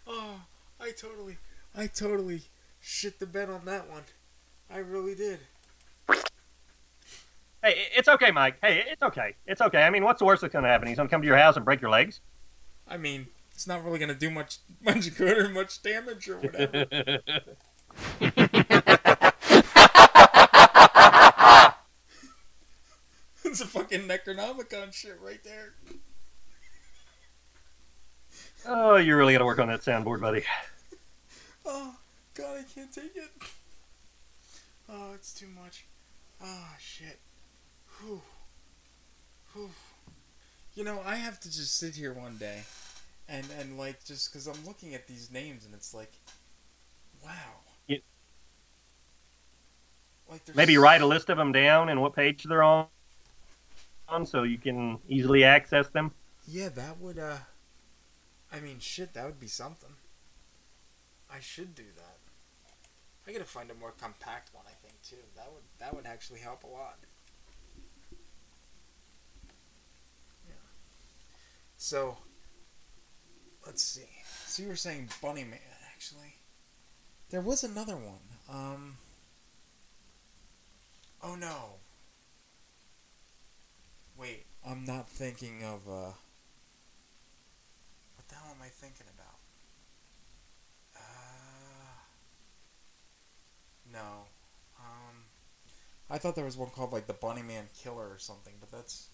Oh, 0.07 0.35
I 0.79 0.91
totally, 0.91 1.37
I 1.75 1.87
totally 1.87 2.43
shit 2.79 3.19
the 3.19 3.25
bed 3.25 3.49
on 3.49 3.65
that 3.65 3.89
one. 3.89 4.03
I 4.69 4.77
really 4.77 5.15
did. 5.15 5.39
hey, 7.63 7.87
it's 7.95 8.07
okay, 8.07 8.31
Mike. 8.31 8.57
Hey, 8.61 8.83
it's 8.87 9.01
okay. 9.01 9.35
It's 9.45 9.61
okay. 9.61 9.83
I 9.83 9.89
mean, 9.89 10.03
what's 10.03 10.19
the 10.19 10.25
worst 10.25 10.41
that's 10.41 10.53
going 10.53 10.63
to 10.63 10.69
happen? 10.69 10.87
He's 10.87 10.97
going 10.97 11.07
to 11.07 11.11
come 11.11 11.21
to 11.21 11.27
your 11.27 11.37
house 11.37 11.55
and 11.55 11.65
break 11.65 11.81
your 11.81 11.91
legs. 11.91 12.21
I 12.87 12.97
mean, 12.97 13.27
it's 13.59 13.67
not 13.67 13.83
really 13.83 13.99
gonna 13.99 14.15
do 14.15 14.31
much, 14.31 14.59
much 14.81 15.15
good 15.17 15.37
or 15.37 15.49
much 15.49 15.83
damage 15.83 16.29
or 16.29 16.37
whatever. 16.37 16.87
it's 23.43 23.59
a 23.59 23.67
fucking 23.67 24.07
Necronomicon 24.07 24.93
shit 24.93 25.19
right 25.21 25.43
there. 25.43 25.73
oh, 28.65 28.95
you're 28.95 29.17
really 29.17 29.33
got 29.33 29.39
to 29.39 29.45
work 29.45 29.59
on 29.59 29.67
that 29.67 29.81
soundboard, 29.81 30.21
buddy. 30.21 30.43
Oh, 31.65 31.95
God, 32.33 32.57
I 32.59 32.63
can't 32.73 32.93
take 32.93 33.15
it. 33.15 33.31
Oh, 34.87 35.11
it's 35.13 35.33
too 35.33 35.47
much. 35.47 35.85
Oh, 36.43 36.69
shit. 36.79 37.19
Whew. 37.99 38.21
Whew. 39.53 39.69
You 40.75 40.83
know, 40.83 41.01
I 41.05 41.15
have 41.15 41.39
to 41.41 41.51
just 41.51 41.77
sit 41.77 41.95
here 41.95 42.13
one 42.13 42.37
day 42.37 42.61
and, 43.27 43.45
and 43.59 43.77
like, 43.77 44.03
just 44.05 44.31
because 44.31 44.47
I'm 44.47 44.65
looking 44.65 44.95
at 44.95 45.07
these 45.07 45.29
names 45.31 45.65
and 45.65 45.73
it's 45.73 45.93
like, 45.93 46.13
wow. 47.23 47.29
Like, 50.29 50.45
there's 50.45 50.55
Maybe 50.55 50.77
write 50.77 51.01
a 51.01 51.07
list 51.07 51.29
of 51.29 51.37
them 51.37 51.51
down 51.51 51.89
and 51.89 51.99
what 52.01 52.15
page 52.15 52.43
they're 52.43 52.61
on, 52.61 52.85
on 54.07 54.27
so 54.27 54.43
you 54.43 54.59
can 54.59 54.99
easily 55.07 55.43
access 55.43 55.87
them. 55.87 56.11
Yeah, 56.47 56.69
that 56.69 56.99
would, 56.99 57.17
uh. 57.17 57.37
I 58.53 58.59
mean, 58.59 58.77
shit, 58.79 59.13
that 59.15 59.25
would 59.25 59.39
be 59.39 59.47
something. 59.47 59.89
I 61.31 61.39
should 61.39 61.75
do 61.75 61.83
that. 61.95 62.17
I 63.27 63.31
gotta 63.31 63.45
find 63.45 63.69
a 63.69 63.75
more 63.75 63.91
compact 63.91 64.53
one, 64.53 64.65
I 64.67 64.73
think, 64.85 65.01
too. 65.03 65.23
That 65.35 65.51
would 65.53 65.63
that 65.79 65.95
would 65.95 66.05
actually 66.05 66.39
help 66.39 66.63
a 66.63 66.67
lot. 66.67 66.97
Yeah. 70.47 70.53
So, 71.77 72.17
let's 73.65 73.83
see. 73.83 74.09
So 74.47 74.63
you 74.63 74.69
were 74.69 74.75
saying 74.75 75.09
Bunny 75.21 75.43
Man, 75.43 75.59
actually. 75.93 76.35
There 77.29 77.41
was 77.41 77.63
another 77.63 77.95
one. 77.95 78.21
Um. 78.49 78.97
Oh 81.21 81.35
no. 81.35 81.75
Wait, 84.17 84.45
I'm 84.67 84.85
not 84.85 85.07
thinking 85.07 85.63
of, 85.63 85.87
uh. 85.87 86.11
What 88.15 88.27
the 88.27 88.35
hell 88.35 88.51
am 88.55 88.61
I 88.61 88.67
thinking 88.69 89.05
about? 89.13 89.37
Uh. 90.95 90.99
No. 93.91 94.27
Um. 94.79 95.25
I 96.09 96.17
thought 96.17 96.35
there 96.35 96.45
was 96.45 96.57
one 96.57 96.69
called, 96.69 96.91
like, 96.91 97.07
the 97.07 97.13
Bunny 97.13 97.43
Man 97.43 97.65
Killer 97.77 98.09
or 98.09 98.17
something, 98.17 98.53
but 98.59 98.71
that's. 98.71 99.09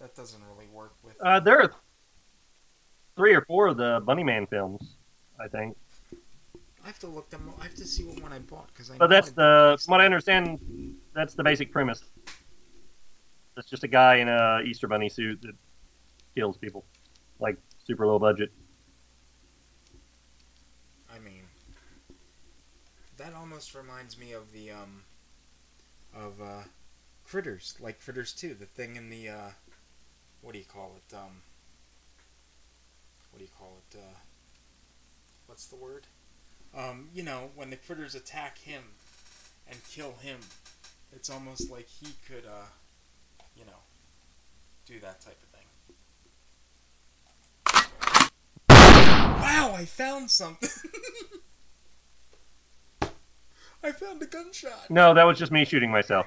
That 0.00 0.14
doesn't 0.14 0.42
really 0.54 0.68
work 0.72 0.94
with. 1.02 1.14
Uh, 1.22 1.40
there 1.40 1.60
are 1.62 1.72
three 3.16 3.34
or 3.34 3.40
four 3.46 3.68
of 3.68 3.76
the 3.76 4.02
Bunny 4.04 4.24
Man 4.24 4.46
films, 4.46 4.96
I 5.40 5.48
think. 5.48 5.76
I 6.84 6.88
have 6.88 6.98
to 7.00 7.08
look 7.08 7.30
them. 7.30 7.52
I 7.58 7.64
have 7.64 7.74
to 7.74 7.84
see 7.84 8.04
what 8.04 8.22
one 8.22 8.32
I 8.32 8.38
bought 8.38 8.68
because 8.68 8.90
I. 8.90 8.96
But 8.96 9.08
that's 9.08 9.30
I 9.30 9.32
the, 9.36 9.78
from 9.82 9.92
what 9.92 10.00
I 10.00 10.04
understand, 10.04 10.60
that's 11.14 11.34
the 11.34 11.42
basic 11.42 11.72
premise. 11.72 12.04
It's 13.56 13.68
just 13.68 13.82
a 13.84 13.88
guy 13.88 14.16
in 14.16 14.28
a 14.28 14.60
Easter 14.64 14.86
bunny 14.86 15.08
suit 15.08 15.40
that 15.42 15.54
kills 16.36 16.58
people, 16.58 16.84
like 17.40 17.56
super 17.84 18.06
low 18.06 18.18
budget. 18.18 18.52
I 21.10 21.18
mean, 21.18 21.42
that 23.26 23.34
almost 23.36 23.74
reminds 23.74 24.16
me 24.18 24.32
of 24.32 24.52
the 24.52 24.70
um, 24.70 25.02
of 26.14 26.40
uh, 26.40 26.62
Critters, 27.24 27.74
like 27.80 28.00
Critters 28.00 28.32
Two, 28.32 28.54
the 28.54 28.66
thing 28.66 28.94
in 28.94 29.10
the 29.10 29.28
uh, 29.28 29.50
what 30.42 30.52
do 30.52 30.58
you 30.60 30.64
call 30.64 30.96
it? 30.96 31.14
Um, 31.14 31.42
what 33.30 33.38
do 33.38 33.44
you 33.44 33.50
call 33.58 33.78
it? 33.90 33.96
Uh, 33.98 34.18
what's 35.46 35.66
the 35.66 35.76
word? 35.76 36.06
Um, 36.76 37.08
you 37.12 37.24
know, 37.24 37.50
when 37.56 37.70
the 37.70 37.76
critters 37.76 38.14
attack 38.14 38.58
him 38.58 38.82
and 39.68 39.78
kill 39.88 40.14
him, 40.20 40.38
it's 41.12 41.30
almost 41.30 41.70
like 41.70 41.88
he 41.88 42.08
could, 42.28 42.44
uh, 42.44 42.66
you 43.56 43.64
know, 43.64 43.80
do 44.86 45.00
that 45.00 45.20
type 45.20 45.38
of 45.42 45.48
thing. 45.48 45.66
Wow, 49.08 49.74
I 49.76 49.84
found 49.84 50.30
something. 50.30 50.68
I 53.82 53.92
found 53.92 54.22
a 54.22 54.26
gunshot. 54.26 54.90
No, 54.90 55.14
that 55.14 55.24
was 55.24 55.38
just 55.38 55.52
me 55.52 55.64
shooting 55.64 55.90
myself. 55.90 56.26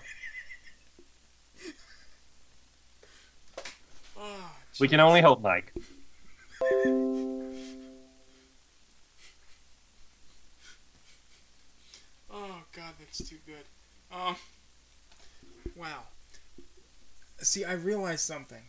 Oh, 4.18 4.52
We 4.80 4.88
can 4.88 5.00
only 5.00 5.22
hope, 5.22 5.42
Mike. 5.42 5.74
Oh 12.32 12.62
god, 12.76 12.94
that's 13.00 13.28
too 13.28 13.38
good. 13.46 13.66
Um 14.12 14.36
Wow. 15.76 16.04
See, 17.40 17.64
I 17.64 17.74
realized 17.74 18.22
something. 18.26 18.64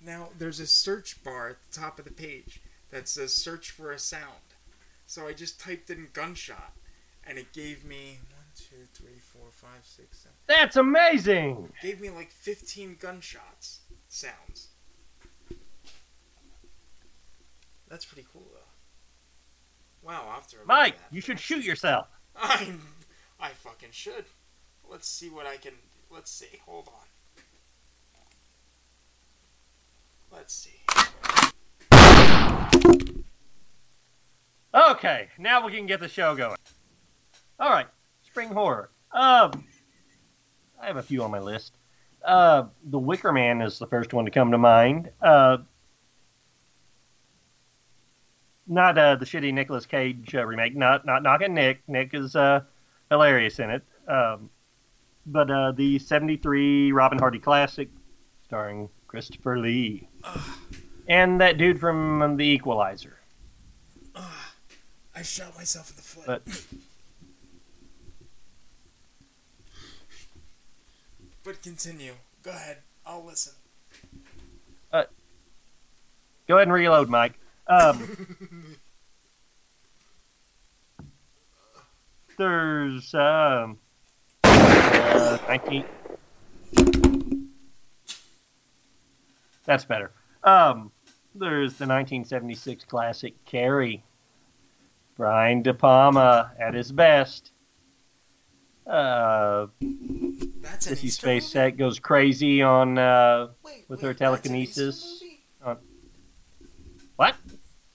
Now 0.00 0.30
there's 0.36 0.60
a 0.60 0.66
search 0.66 1.22
bar 1.22 1.50
at 1.50 1.56
the 1.70 1.80
top 1.80 1.98
of 1.98 2.04
the 2.04 2.10
page 2.10 2.60
that 2.90 3.08
says 3.08 3.32
search 3.32 3.70
for 3.70 3.92
a 3.92 3.98
sound. 3.98 4.54
So 5.06 5.26
I 5.26 5.32
just 5.32 5.60
typed 5.60 5.90
in 5.90 6.08
gunshot 6.12 6.72
and 7.26 7.38
it 7.38 7.52
gave 7.52 7.84
me 7.84 8.18
one, 8.30 8.44
two, 8.56 8.86
three, 8.94 9.18
four, 9.18 9.48
five, 9.50 9.82
six, 9.82 10.20
seven. 10.20 10.36
That's 10.46 10.76
amazing. 10.76 11.72
Gave 11.82 12.00
me 12.00 12.10
like 12.10 12.30
fifteen 12.30 12.96
gunshots 13.00 13.80
sounds. 14.08 14.68
That's 17.88 18.04
pretty 18.04 18.26
cool 18.32 18.46
though. 18.52 20.08
Wow, 20.08 20.24
I'll 20.28 20.34
have 20.34 20.48
to 20.48 20.56
remember 20.56 20.72
Mike, 20.72 20.98
that. 20.98 21.14
you 21.14 21.20
should 21.20 21.40
shoot 21.40 21.64
yourself. 21.64 22.06
I, 22.36 22.74
I 23.40 23.48
fucking 23.48 23.90
should. 23.90 24.24
Let's 24.88 25.08
see 25.08 25.28
what 25.28 25.46
I 25.46 25.56
can. 25.56 25.72
Let's 26.10 26.30
see. 26.30 26.60
Hold 26.64 26.88
on. 26.88 26.94
Let's 30.32 30.54
see. 30.54 30.80
Okay, 34.74 35.28
now 35.38 35.64
we 35.64 35.72
can 35.72 35.86
get 35.86 36.00
the 36.00 36.08
show 36.08 36.36
going. 36.36 36.56
All 37.58 37.70
right, 37.70 37.86
spring 38.22 38.50
horror. 38.50 38.90
Um, 39.12 39.64
I 40.80 40.86
have 40.86 40.96
a 40.96 41.02
few 41.02 41.22
on 41.22 41.30
my 41.30 41.38
list. 41.40 41.72
Uh, 42.24 42.64
The 42.90 42.98
Wicker 42.98 43.32
Man 43.32 43.62
is 43.62 43.78
the 43.78 43.86
first 43.86 44.12
one 44.12 44.24
to 44.24 44.30
come 44.30 44.50
to 44.50 44.58
mind. 44.58 45.10
Uh, 45.22 45.58
not 48.66 48.98
uh, 48.98 49.14
the 49.16 49.24
shitty 49.24 49.52
Nicolas 49.54 49.86
Cage 49.86 50.34
uh, 50.34 50.44
remake. 50.44 50.74
Not 50.76 51.06
not 51.06 51.22
knocking 51.22 51.54
Nick. 51.54 51.80
Nick 51.88 52.14
is 52.14 52.34
uh, 52.34 52.60
hilarious 53.10 53.58
in 53.58 53.70
it. 53.70 53.82
Um, 54.08 54.50
but 55.24 55.50
uh, 55.50 55.72
the 55.72 55.98
'73 55.98 56.92
Robin 56.92 57.18
Hardy 57.18 57.38
classic, 57.38 57.88
starring 58.44 58.88
Christopher 59.06 59.58
Lee, 59.58 60.08
and 61.08 61.40
that 61.40 61.58
dude 61.58 61.80
from 61.80 62.36
The 62.36 62.44
Equalizer. 62.44 63.18
I 65.14 65.22
shot 65.22 65.56
myself 65.56 65.90
in 65.90 65.96
the 65.96 66.02
foot. 66.02 66.26
But 66.26 66.42
But 71.46 71.62
continue. 71.62 72.14
Go 72.42 72.50
ahead. 72.50 72.78
I'll 73.06 73.24
listen. 73.24 73.52
uh, 74.92 75.04
go 76.48 76.56
ahead 76.56 76.66
and 76.66 76.72
reload, 76.72 77.08
Mike. 77.08 77.38
Um, 77.68 78.26
there's 82.36 83.14
um, 83.14 83.78
uh, 84.42 85.38
19. 85.46 85.84
That's 89.66 89.84
better. 89.84 90.10
Um, 90.42 90.90
there's 91.32 91.74
the 91.74 91.86
1976 91.86 92.82
classic 92.86 93.34
Carrie. 93.44 94.02
Brian 95.16 95.62
De 95.62 95.72
Palma 95.72 96.50
at 96.58 96.74
his 96.74 96.90
best. 96.90 97.52
Uh, 98.86 99.66
That's 100.60 100.86
an 100.86 100.94
Sissy 100.94 101.04
Easter 101.04 101.26
Spacek 101.26 101.76
goes 101.76 101.98
crazy 101.98 102.62
on 102.62 102.98
uh, 102.98 103.48
with 103.88 104.00
her 104.02 104.14
telekinesis. 104.14 105.22
On- 105.64 105.78
what? 107.16 107.34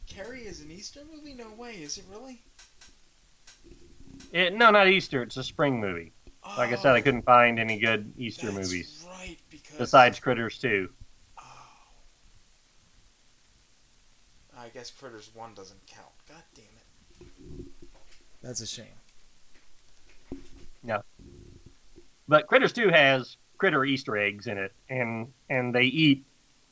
Carrie 0.07 0.41
is 0.41 0.59
an 0.61 0.71
Easter 0.71 1.01
movie? 1.13 1.33
No 1.33 1.47
way. 1.57 1.73
Is 1.75 1.97
it 1.97 2.03
really? 2.11 2.41
It, 4.33 4.53
no, 4.53 4.69
not 4.71 4.87
Easter. 4.89 5.23
It's 5.23 5.37
a 5.37 5.43
spring 5.43 5.79
movie. 5.79 6.11
Like 6.57 6.73
I 6.73 6.75
said, 6.75 6.95
I 6.95 6.99
Oh. 6.99 7.01
couldn't 7.03 7.21
find 7.23 7.59
any 7.59 7.79
good 7.79 8.13
Easter 8.17 8.51
That's 8.51 8.57
movies 8.67 9.05
right, 9.07 9.37
because 9.49 9.77
besides 9.77 10.19
Critters 10.19 10.57
2. 10.59 10.89
I 14.57 14.67
guess 14.73 14.91
Critters 14.91 15.31
One 15.33 15.53
doesn't 15.55 15.85
count. 15.87 16.11
God 16.27 16.43
damn 16.53 17.27
it. 17.27 17.65
That's 18.43 18.61
a 18.61 18.67
shame. 18.67 18.85
No. 20.83 21.03
But 22.27 22.47
Critters 22.47 22.73
2 22.73 22.89
has 22.89 23.37
critter 23.57 23.85
Easter 23.85 24.17
eggs 24.17 24.47
in 24.47 24.57
it, 24.57 24.73
and 24.89 25.31
and 25.49 25.73
they 25.75 25.83
eat 25.83 26.25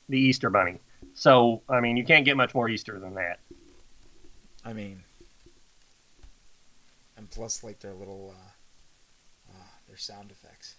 the 0.08 0.18
Easter 0.18 0.50
bunny. 0.50 0.80
So 1.14 1.62
I 1.70 1.80
mean, 1.80 1.98
you 1.98 2.04
can't 2.06 2.26
get 2.26 2.38
much 2.38 2.56
more 2.56 2.70
Easter 2.70 3.00
than 3.00 3.16
that. 3.16 3.40
I 4.66 4.74
mean, 4.74 5.04
and 7.16 7.30
plus, 7.30 7.64
like 7.64 7.80
their 7.80 7.94
little, 7.94 8.36
uh, 8.36 9.52
uh, 9.52 9.68
their 9.88 9.98
sound 9.98 10.32
effects. 10.32 10.76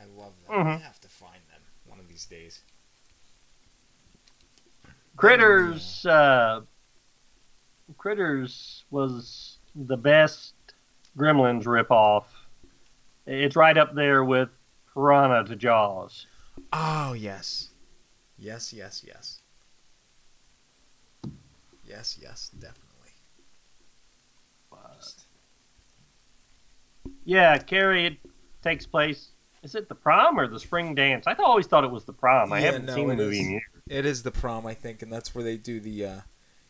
I 0.00 0.04
love 0.04 0.32
them. 0.46 0.66
I 0.66 0.76
Mhm. 0.76 0.80
have 0.80 1.00
to 1.00 1.08
find 1.08 1.42
them 1.52 1.62
one 1.84 2.00
of 2.00 2.08
these 2.08 2.26
days. 2.26 2.62
Critters, 5.16 6.06
uh, 6.06 6.62
Critters 7.98 8.84
was 8.90 9.58
the 9.74 9.96
best 9.96 10.54
Gremlins 11.16 11.64
ripoff. 11.64 12.24
It's 13.26 13.56
right 13.56 13.76
up 13.76 13.94
there 13.94 14.24
with 14.24 14.48
Piranha 14.92 15.44
to 15.44 15.56
Jaws. 15.56 16.26
Oh 16.72 17.12
yes, 17.14 17.68
yes, 18.38 18.72
yes, 18.72 19.04
yes, 19.06 19.40
yes, 21.84 22.18
yes, 22.20 22.50
definitely. 22.58 22.86
Just- 24.96 25.26
Yeah, 27.24 27.56
Carrie, 27.58 28.06
it 28.06 28.16
takes 28.62 28.86
place. 28.86 29.30
Is 29.62 29.74
it 29.74 29.88
the 29.88 29.94
prom 29.94 30.38
or 30.38 30.46
the 30.46 30.58
spring 30.58 30.94
dance? 30.94 31.26
I 31.26 31.34
always 31.34 31.66
thought 31.66 31.84
it 31.84 31.90
was 31.90 32.04
the 32.04 32.12
prom. 32.12 32.52
I 32.52 32.60
haven't 32.60 32.86
no, 32.86 32.94
seen 32.94 33.08
the 33.08 33.16
movie 33.16 33.40
is. 33.40 33.46
in 33.46 33.52
years. 33.52 33.62
It 33.88 34.06
is 34.06 34.22
the 34.22 34.30
prom, 34.30 34.66
I 34.66 34.74
think, 34.74 35.02
and 35.02 35.12
that's 35.12 35.34
where 35.34 35.44
they 35.44 35.56
do 35.56 35.80
the, 35.80 36.04
uh, 36.04 36.20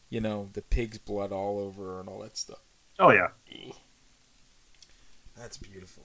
you 0.09 0.21
know, 0.21 0.49
the 0.53 0.63
pig's 0.63 0.99
blood 0.99 1.31
all 1.33 1.59
over 1.59 2.01
and 2.01 2.09
all 2.09 2.19
that 2.21 2.37
stuff. 2.37 2.59
Oh 2.99 3.11
yeah. 3.11 3.29
That's 5.41 5.57
beautiful. 5.57 6.05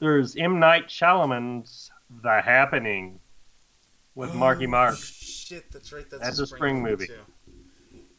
There's 0.00 0.36
M 0.36 0.60
Night 0.60 0.88
Shyamalan's 0.88 1.90
The 2.22 2.40
Happening 2.42 3.18
with 4.14 4.34
Marky 4.34 4.66
Oh, 4.66 4.70
Mark. 4.70 4.96
Shit, 4.98 5.70
that's 5.72 5.92
right. 5.92 6.08
That's, 6.10 6.22
That's 6.22 6.38
a 6.40 6.42
a 6.42 6.46
spring 6.46 6.82
movie. 6.82 7.06
too. 7.06 7.14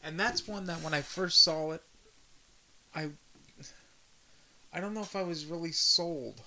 And 0.02 0.18
that's 0.18 0.48
one 0.48 0.64
that 0.66 0.82
when 0.82 0.94
I 0.94 1.00
first 1.02 1.44
saw 1.44 1.70
it, 1.72 1.82
I, 2.94 3.10
I 4.72 4.80
don't 4.80 4.94
know 4.94 5.02
if 5.02 5.14
I 5.14 5.22
was 5.22 5.46
really 5.46 5.72
sold. 5.72 6.42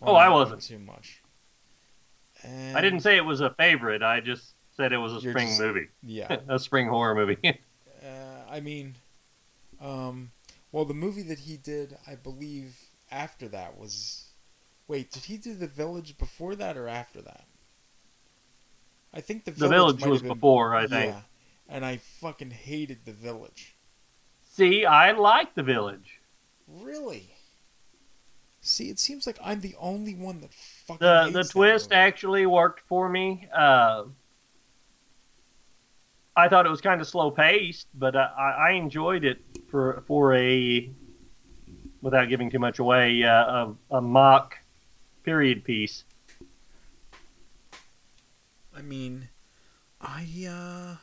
Oh, 0.00 0.14
I 0.14 0.28
wasn't. 0.30 0.62
too 0.62 0.78
much. 0.78 1.20
I 2.74 2.80
didn't 2.80 3.00
say 3.00 3.16
it 3.16 3.24
was 3.24 3.40
a 3.40 3.50
favorite. 3.50 4.02
I 4.02 4.20
just 4.20 4.54
said 4.76 4.92
it 4.92 4.98
was 4.98 5.12
a 5.12 5.20
spring 5.20 5.48
just- 5.48 5.60
movie. 5.60 5.88
yeah. 6.02 6.38
a 6.48 6.58
spring 6.58 6.88
horror 6.88 7.14
movie. 7.14 7.60
Uh, 8.00 8.44
I 8.48 8.60
mean, 8.60 8.94
um, 9.82 10.30
well, 10.72 10.84
the 10.84 10.94
movie 10.94 11.22
that 11.22 11.40
he 11.40 11.56
did, 11.56 11.96
I 12.06 12.14
believe, 12.14 12.76
after 13.10 13.48
that 13.48 13.78
was. 13.78 14.24
Wait, 14.86 15.10
did 15.10 15.24
he 15.24 15.36
do 15.36 15.54
The 15.54 15.66
Village 15.66 16.16
before 16.16 16.56
that 16.56 16.76
or 16.76 16.88
after 16.88 17.20
that? 17.22 17.44
I 19.12 19.20
think 19.20 19.44
The 19.44 19.50
Village, 19.50 19.70
The 19.70 20.04
Village, 20.04 20.04
was 20.06 20.22
been- 20.22 20.32
before, 20.32 20.74
I 20.74 20.86
think. 20.86 21.12
Yeah, 21.14 21.20
and 21.68 21.84
I 21.84 21.96
fucking 21.98 22.50
hated 22.50 23.04
The 23.04 23.12
Village. 23.12 23.74
See, 24.50 24.84
I 24.84 25.12
like 25.12 25.54
The 25.54 25.62
Village. 25.62 26.20
Really? 26.66 27.34
See, 28.60 28.90
it 28.90 28.98
seems 28.98 29.26
like 29.26 29.38
I'm 29.42 29.60
the 29.60 29.76
only 29.78 30.14
one 30.14 30.40
that 30.40 30.52
fucking 30.52 31.06
The 31.06 31.24
hates 31.24 31.34
the 31.34 31.44
twist 31.44 31.92
actually 31.92 32.44
worked 32.44 32.80
for 32.80 33.08
me. 33.08 33.48
Uh, 33.54 34.04
I 36.38 36.48
thought 36.48 36.66
it 36.66 36.70
was 36.70 36.80
kind 36.80 37.00
of 37.00 37.08
slow 37.08 37.32
paced, 37.32 37.88
but 37.94 38.14
I, 38.14 38.68
I 38.68 38.70
enjoyed 38.72 39.24
it 39.24 39.40
for 39.68 40.04
for 40.06 40.36
a 40.36 40.88
without 42.00 42.28
giving 42.28 42.48
too 42.48 42.60
much 42.60 42.78
away 42.78 43.24
uh, 43.24 43.30
a, 43.90 43.96
a 43.96 44.00
mock 44.00 44.56
period 45.24 45.64
piece. 45.64 46.04
I 48.72 48.82
mean, 48.82 49.28
I 50.00 50.26
uh, 50.48 50.96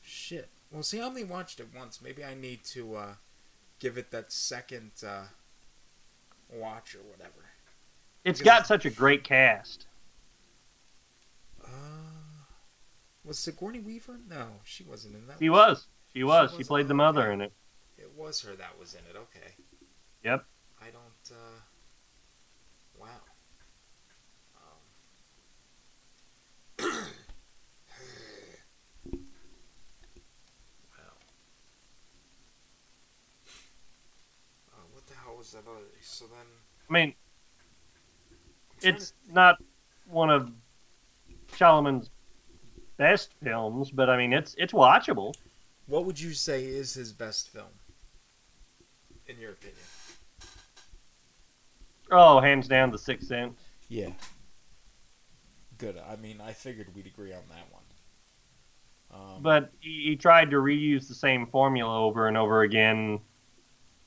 shit. 0.00 0.48
Well, 0.72 0.82
see, 0.82 1.00
I 1.00 1.04
only 1.04 1.24
watched 1.24 1.60
it 1.60 1.68
once. 1.76 2.00
Maybe 2.00 2.24
I 2.24 2.34
need 2.34 2.64
to 2.72 2.94
uh, 2.96 3.12
give 3.80 3.98
it 3.98 4.10
that 4.12 4.32
second 4.32 4.92
uh, 5.06 5.24
watch 6.50 6.94
or 6.94 7.02
whatever. 7.10 7.44
It's 8.24 8.38
Because- 8.40 8.60
got 8.60 8.66
such 8.66 8.86
a 8.86 8.90
great 8.90 9.24
cast. 9.24 9.86
Uh, 11.62 11.68
was 13.28 13.38
Sigourney 13.38 13.78
Weaver? 13.80 14.18
No, 14.28 14.46
she 14.64 14.82
wasn't 14.84 15.14
in 15.14 15.26
that. 15.28 15.38
She 15.38 15.50
was. 15.50 15.86
She 16.12 16.24
was. 16.24 16.50
She 16.52 16.58
was- 16.58 16.66
played 16.66 16.88
the 16.88 16.94
mother 16.94 17.30
in 17.30 17.40
it. 17.42 17.52
It 17.98 18.10
was 18.16 18.40
her 18.42 18.54
that 18.56 18.78
was 18.78 18.94
in 18.94 19.00
it. 19.10 19.16
Okay. 19.16 19.52
Yep. 20.24 20.44
I 20.80 20.86
don't. 20.86 21.36
uh 21.36 21.60
Wow. 22.98 23.08
Um, 24.56 24.80
wow. 30.92 30.98
Uh, 34.72 34.80
what 34.92 35.06
the 35.06 35.14
hell 35.14 35.36
was 35.36 35.52
that 35.52 35.64
other? 35.68 35.80
So 36.00 36.26
then, 36.26 36.46
I 36.88 36.92
mean, 36.92 37.14
it's 38.82 39.12
not 39.30 39.56
one 40.06 40.30
of 40.30 40.50
Shyamalan's 41.52 42.10
best 42.98 43.32
films, 43.42 43.90
but 43.90 44.10
I 44.10 44.16
mean, 44.18 44.32
it's 44.32 44.54
it's 44.58 44.72
watchable. 44.72 45.34
what 45.86 46.04
would 46.04 46.20
you 46.20 46.32
say 46.34 46.64
is 46.64 46.92
his 46.94 47.12
best 47.12 47.48
film? 47.48 47.72
In 49.26 49.38
your 49.40 49.52
opinion? 49.52 49.78
Oh, 52.10 52.40
hands 52.40 52.68
down, 52.68 52.90
The 52.90 52.98
Sixth 52.98 53.28
Sense. 53.28 53.60
Yeah. 53.88 54.10
Good. 55.76 55.98
I 55.98 56.16
mean, 56.16 56.40
I 56.40 56.52
figured 56.52 56.94
we'd 56.94 57.06
agree 57.06 57.32
on 57.32 57.42
that 57.50 57.66
one. 57.70 57.82
Um, 59.36 59.42
But 59.42 59.70
he, 59.80 60.04
he 60.08 60.16
tried 60.16 60.50
to 60.50 60.56
reuse 60.56 61.06
the 61.08 61.14
same 61.14 61.46
formula 61.46 62.00
over 62.04 62.26
and 62.28 62.36
over 62.36 62.62
again, 62.62 63.20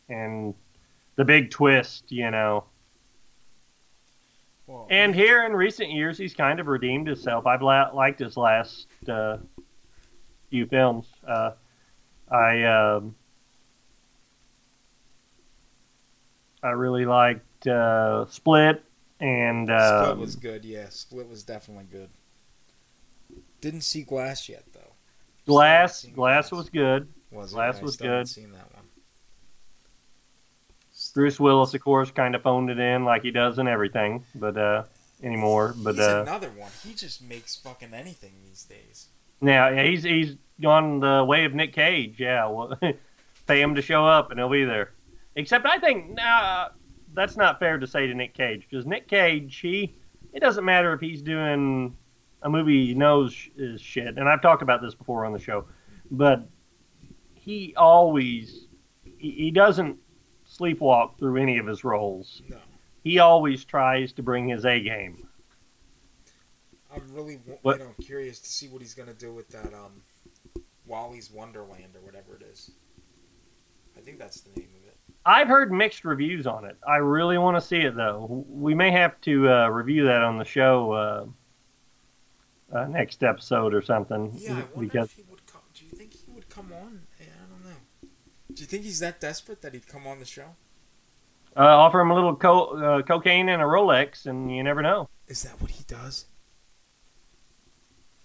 and 0.09 0.53
the 1.15 1.23
big 1.25 1.51
twist, 1.51 2.11
you 2.11 2.29
know. 2.31 2.65
Well, 4.72 4.88
And 4.89 5.13
here 5.13 5.45
in 5.45 5.53
recent 5.53 5.91
years, 5.91 6.17
he's 6.17 6.34
kind 6.34 6.59
of 6.59 6.67
redeemed 6.67 7.07
himself. 7.07 7.45
I've 7.45 7.61
la- 7.61 7.91
liked 7.93 8.19
his 8.19 8.38
last 8.38 8.88
uh, 9.09 9.38
few 10.49 10.65
films. 10.65 11.07
Uh, 11.28 11.51
I 12.32 12.63
um, 12.63 13.15
I 16.63 16.69
really 16.69 17.05
liked 17.05 17.67
uh, 17.67 18.26
Split 18.28 18.84
and 19.19 19.69
uh, 19.69 20.03
Split 20.03 20.17
was 20.17 20.36
good. 20.36 20.65
Yeah, 20.65 20.89
Split 20.89 21.28
was 21.28 21.43
definitely 21.43 21.86
good. 21.91 22.09
Didn't 23.59 23.82
see 23.82 24.03
Glass 24.03 24.49
yet 24.49 24.63
though. 24.74 24.93
Glass. 25.45 25.99
Still 25.99 26.13
Glass 26.13 26.51
was 26.51 26.69
good. 26.69 27.07
Was? 27.32 27.53
Glass 27.53 27.80
I 27.80 27.82
was 27.84 27.97
good. 27.97 28.28
Seen 28.28 28.51
that 28.51 28.70
one. 28.70 28.70
Bruce 31.14 31.39
Willis, 31.39 31.74
of 31.74 31.82
course, 31.82 32.12
kind 32.12 32.36
of 32.36 32.41
phoned 32.41 32.70
it 32.70 32.80
in 32.80 33.03
like 33.05 33.22
he 33.24 33.32
does 33.32 33.59
in 33.59 33.68
everything, 33.68 34.24
but 34.36 34.57
uh, 34.57 34.84
anymore. 35.24 35.74
But 35.78 35.95
He's 35.95 36.03
uh, 36.03 36.24
another 36.28 36.49
one. 36.49 36.72
He 36.84 36.93
just 36.93 37.22
makes 37.22 37.55
fucking 37.55 37.93
anything 37.93 38.34
these 38.45 38.64
days. 38.64 39.07
now 39.41 39.70
yeah, 39.70 39.84
he's 39.84 40.03
he's 40.03 40.36
gone 40.62 40.99
the 40.99 41.26
way 41.28 41.45
of 41.45 41.53
Nick 41.53 41.74
Cage. 41.74 42.16
Yeah, 42.20 42.47
well, 42.47 42.78
pay 43.47 43.62
him 43.62 43.76
to 43.76 43.82
show 43.82 44.05
up 44.05 44.32
and 44.32 44.39
he'll 44.39 44.49
be 44.49 44.66
there. 44.66 44.91
Except 45.36 45.66
I 45.66 45.80
think 45.80 46.16
nah, 46.16 46.70
that's 47.14 47.38
not 47.38 47.59
fair 47.59 47.78
to 47.78 47.88
say 47.88 48.07
to 48.07 48.14
Nick 48.14 48.34
Cage 48.34 48.68
because 48.70 48.86
Nick 48.86 49.07
Cage, 49.07 49.57
he 49.57 49.93
it 50.34 50.39
doesn't 50.39 50.66
matter 50.66 50.93
if 50.93 51.01
he's 51.01 51.22
doing 51.22 51.95
a 52.43 52.49
movie 52.49 52.88
he 52.88 52.93
knows 52.93 53.36
is 53.55 53.82
shit, 53.82 54.18
and 54.18 54.28
I've 54.28 54.41
talked 54.41 54.62
about 54.62 54.82
this 54.82 54.95
before 54.95 55.26
on 55.26 55.34
the 55.34 55.39
show, 55.39 55.66
but 56.09 56.47
he 57.34 57.74
always 57.76 58.68
he, 59.03 59.32
he 59.32 59.51
doesn't 59.51 59.97
sleepwalk 60.52 61.18
through 61.18 61.38
any 61.41 61.58
of 61.58 61.68
his 61.68 61.84
roles. 61.84 62.41
No. 62.49 62.58
He 63.04 63.20
always 63.20 63.64
tries 63.66 64.12
to 64.14 64.24
bring 64.24 64.47
his 64.47 64.66
A 64.66 64.80
game. 64.82 65.28
I'm 66.93 67.04
really, 67.14 67.39
What? 67.62 67.80
you 67.80 67.86
know, 67.86 67.91
curious 68.02 68.39
to 68.39 68.49
see 68.49 68.68
what 68.68 68.82
he's 68.82 68.93
gonna 68.93 69.14
do 69.14 69.34
with 69.34 69.47
that 69.49 69.74
um, 69.74 70.04
Wally's 70.86 71.32
Wonderland 71.32 71.95
or 71.95 72.02
whatever 72.02 72.36
it 72.36 72.43
is. 72.43 72.72
I 73.97 74.02
think 74.02 74.20
that's 74.20 74.41
the 74.41 74.49
name 74.60 74.70
of 74.82 74.88
it. 74.88 74.97
I've 75.26 75.47
heard 75.47 75.72
mixed 75.72 76.04
reviews 76.04 76.47
on 76.47 76.66
it. 76.66 76.78
I 76.88 76.97
really 76.97 77.38
want 77.38 77.56
to 77.56 77.62
see 77.62 77.80
it 77.82 77.95
though. 77.95 78.45
We 78.49 78.74
may 78.74 78.91
have 78.91 79.20
to 79.22 79.49
uh, 79.49 79.68
review 79.70 80.06
that 80.06 80.22
on 80.22 80.38
the 80.38 80.45
show 80.45 80.91
uh, 80.91 81.26
uh, 82.78 82.88
next 82.88 83.24
episode 83.24 83.74
or 83.74 83.82
something. 83.82 84.32
Yeah, 84.36 84.62
because 84.78 85.10
if 85.10 85.16
he 85.16 85.24
would 85.30 85.45
come. 85.45 85.62
Do 85.74 85.86
you 85.86 85.91
think 85.91 86.14
he 86.14 86.32
would 86.32 86.49
come 86.49 86.72
on? 86.74 87.02
Yeah, 87.20 87.28
I 87.28 87.49
don't 87.52 87.64
know. 87.64 88.10
Do 88.56 88.62
you 88.62 88.68
think 88.68 88.84
he's 88.84 88.99
that 88.99 89.20
desperate 89.20 89.62
that 89.62 89.74
he'd 89.74 89.88
come 89.88 90.06
on 90.08 90.20
the 90.20 90.26
show? 90.26 90.56
uh, 91.56 91.60
offer 91.60 91.99
him 91.99 92.12
a 92.12 92.16
little 92.16 92.36
co- 92.36 92.78
uh, 92.78 93.02
cocaine 93.02 93.49
and 93.49 93.62
a 93.62 93.66
Rolex, 93.66 94.26
and 94.26 94.56
you 94.56 94.64
never 94.64 94.82
know. 94.82 95.10
Is 95.28 95.43
that 95.43 95.62
what 95.62 95.72
he 95.72 95.84
does? 95.86 96.26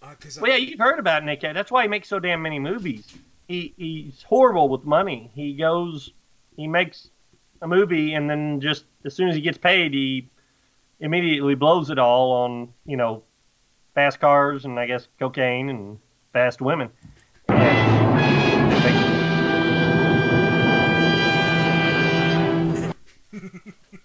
Uh, 0.02 0.14
Well, 0.40 0.50
yeah, 0.52 0.56
you've 0.56 0.78
heard 0.78 0.98
about 1.00 1.24
Nick 1.24 1.40
That's 1.40 1.70
why 1.70 1.82
he 1.82 1.88
makes 1.88 2.08
so 2.08 2.20
damn 2.20 2.40
many 2.42 2.58
movies. 2.58 3.04
He 3.48 3.74
he's 3.76 4.22
horrible 4.22 4.68
with 4.68 4.84
money. 4.84 5.30
He 5.34 5.54
goes, 5.54 6.12
he 6.56 6.66
makes 6.68 7.10
a 7.62 7.66
movie, 7.66 8.14
and 8.14 8.28
then 8.28 8.60
just 8.60 8.84
as 9.04 9.14
soon 9.14 9.28
as 9.28 9.34
he 9.34 9.40
gets 9.40 9.58
paid, 9.58 9.92
he 9.92 10.28
immediately 11.00 11.54
blows 11.54 11.90
it 11.90 11.98
all 11.98 12.32
on 12.32 12.72
you 12.84 12.96
know 12.96 13.22
fast 13.94 14.20
cars 14.20 14.64
and 14.64 14.78
I 14.78 14.86
guess 14.86 15.08
cocaine 15.18 15.70
and 15.70 15.98
fast 16.32 16.60
women. 16.60 16.90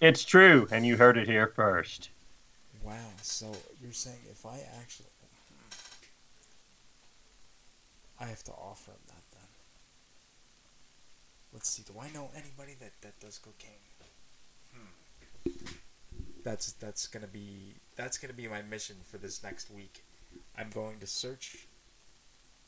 It's 0.02 0.24
true, 0.24 0.66
and 0.72 0.84
you 0.84 0.96
heard 0.96 1.16
it 1.16 1.28
here 1.28 1.46
first. 1.46 2.10
Wow. 2.82 2.96
So 3.22 3.52
you're 3.80 3.92
saying 3.92 4.18
if 4.28 4.44
I 4.44 4.58
actually, 4.80 5.06
I 8.20 8.24
have 8.24 8.42
to 8.44 8.50
offer 8.50 8.90
him 8.90 8.98
that 9.06 9.22
then. 9.30 9.48
Let's 11.52 11.70
see. 11.70 11.84
Do 11.84 12.00
I 12.00 12.10
know 12.12 12.30
anybody 12.34 12.74
that 12.80 12.92
that 13.02 13.20
does 13.20 13.38
cocaine? 13.38 13.70
Hmm. 14.74 15.76
That's 16.42 16.72
that's 16.72 17.06
gonna 17.06 17.28
be 17.28 17.74
that's 17.94 18.18
gonna 18.18 18.34
be 18.34 18.48
my 18.48 18.62
mission 18.62 18.96
for 19.08 19.18
this 19.18 19.40
next 19.42 19.70
week. 19.70 20.02
I'm 20.58 20.70
going 20.70 20.98
to 20.98 21.06
search 21.06 21.68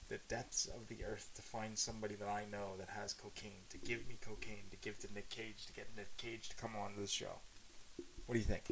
the 0.08 0.18
depths 0.28 0.66
of 0.66 0.88
the 0.88 1.04
earth 1.04 1.30
to 1.34 1.42
find 1.42 1.78
somebody 1.78 2.14
that 2.16 2.28
I 2.28 2.44
know 2.50 2.76
that 2.78 2.88
has 2.90 3.12
cocaine 3.12 3.62
to 3.70 3.78
give 3.78 4.06
me 4.08 4.16
cocaine 4.20 4.64
to 4.70 4.76
give 4.76 4.98
to 5.00 5.08
Nick 5.14 5.28
Cage 5.30 5.66
to 5.66 5.72
get 5.72 5.88
Nick 5.96 6.16
Cage 6.16 6.48
to 6.50 6.56
come 6.56 6.72
on 6.76 6.94
to 6.94 7.00
the 7.00 7.06
show. 7.06 7.40
What 8.26 8.34
do 8.34 8.38
you 8.38 8.44
think? 8.44 8.64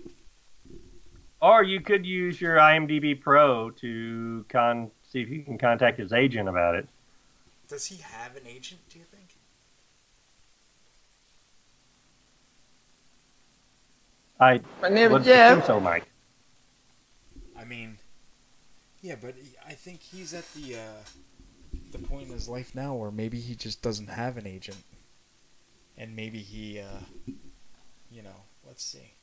Or 1.40 1.62
you 1.62 1.80
could 1.80 2.06
use 2.06 2.40
your 2.40 2.56
IMDb 2.56 3.20
Pro 3.20 3.70
to 3.70 4.44
con 4.48 4.90
see 5.08 5.20
if 5.22 5.28
you 5.28 5.42
can 5.42 5.58
contact 5.58 5.98
his 5.98 6.12
agent 6.12 6.48
about 6.48 6.74
it. 6.76 6.88
Does 7.68 7.86
he 7.86 7.96
have 8.02 8.36
an 8.36 8.46
agent? 8.46 8.80
Do 8.90 8.98
you 8.98 9.04
think? 9.04 9.36
I 14.40 14.60
My 14.80 14.88
name 14.88 15.12
would 15.12 15.20
is 15.22 15.26
Jeff. 15.26 15.58
assume 15.58 15.66
so, 15.66 15.80
Mike. 15.80 16.06
I 17.58 17.64
mean, 17.64 17.98
yeah, 19.02 19.16
but 19.20 19.34
I 19.66 19.72
think 19.72 20.00
he's 20.00 20.32
at 20.32 20.50
the 20.54 20.76
uh, 20.76 21.02
the 21.90 21.98
point 21.98 22.28
in 22.28 22.32
his 22.32 22.48
life 22.48 22.74
now 22.74 22.94
where 22.94 23.10
maybe 23.10 23.40
he 23.40 23.56
just 23.56 23.82
doesn't 23.82 24.08
have 24.08 24.36
an 24.36 24.46
agent, 24.46 24.84
and 25.98 26.14
maybe 26.14 26.38
he, 26.38 26.78
uh, 26.78 27.32
you 28.10 28.22
know, 28.22 28.44
let's 28.64 28.84
see. 28.84 29.14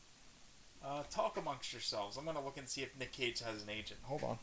Uh, 0.84 1.04
talk 1.10 1.38
amongst 1.38 1.72
yourselves. 1.72 2.18
I'm 2.18 2.26
gonna 2.26 2.44
look 2.44 2.58
and 2.58 2.68
see 2.68 2.82
if 2.82 2.98
Nick 3.00 3.14
Cage 3.14 3.40
has 3.40 3.64
an 3.64 3.70
agent. 3.70 4.02
Hold 4.04 4.24
on. 4.24 4.38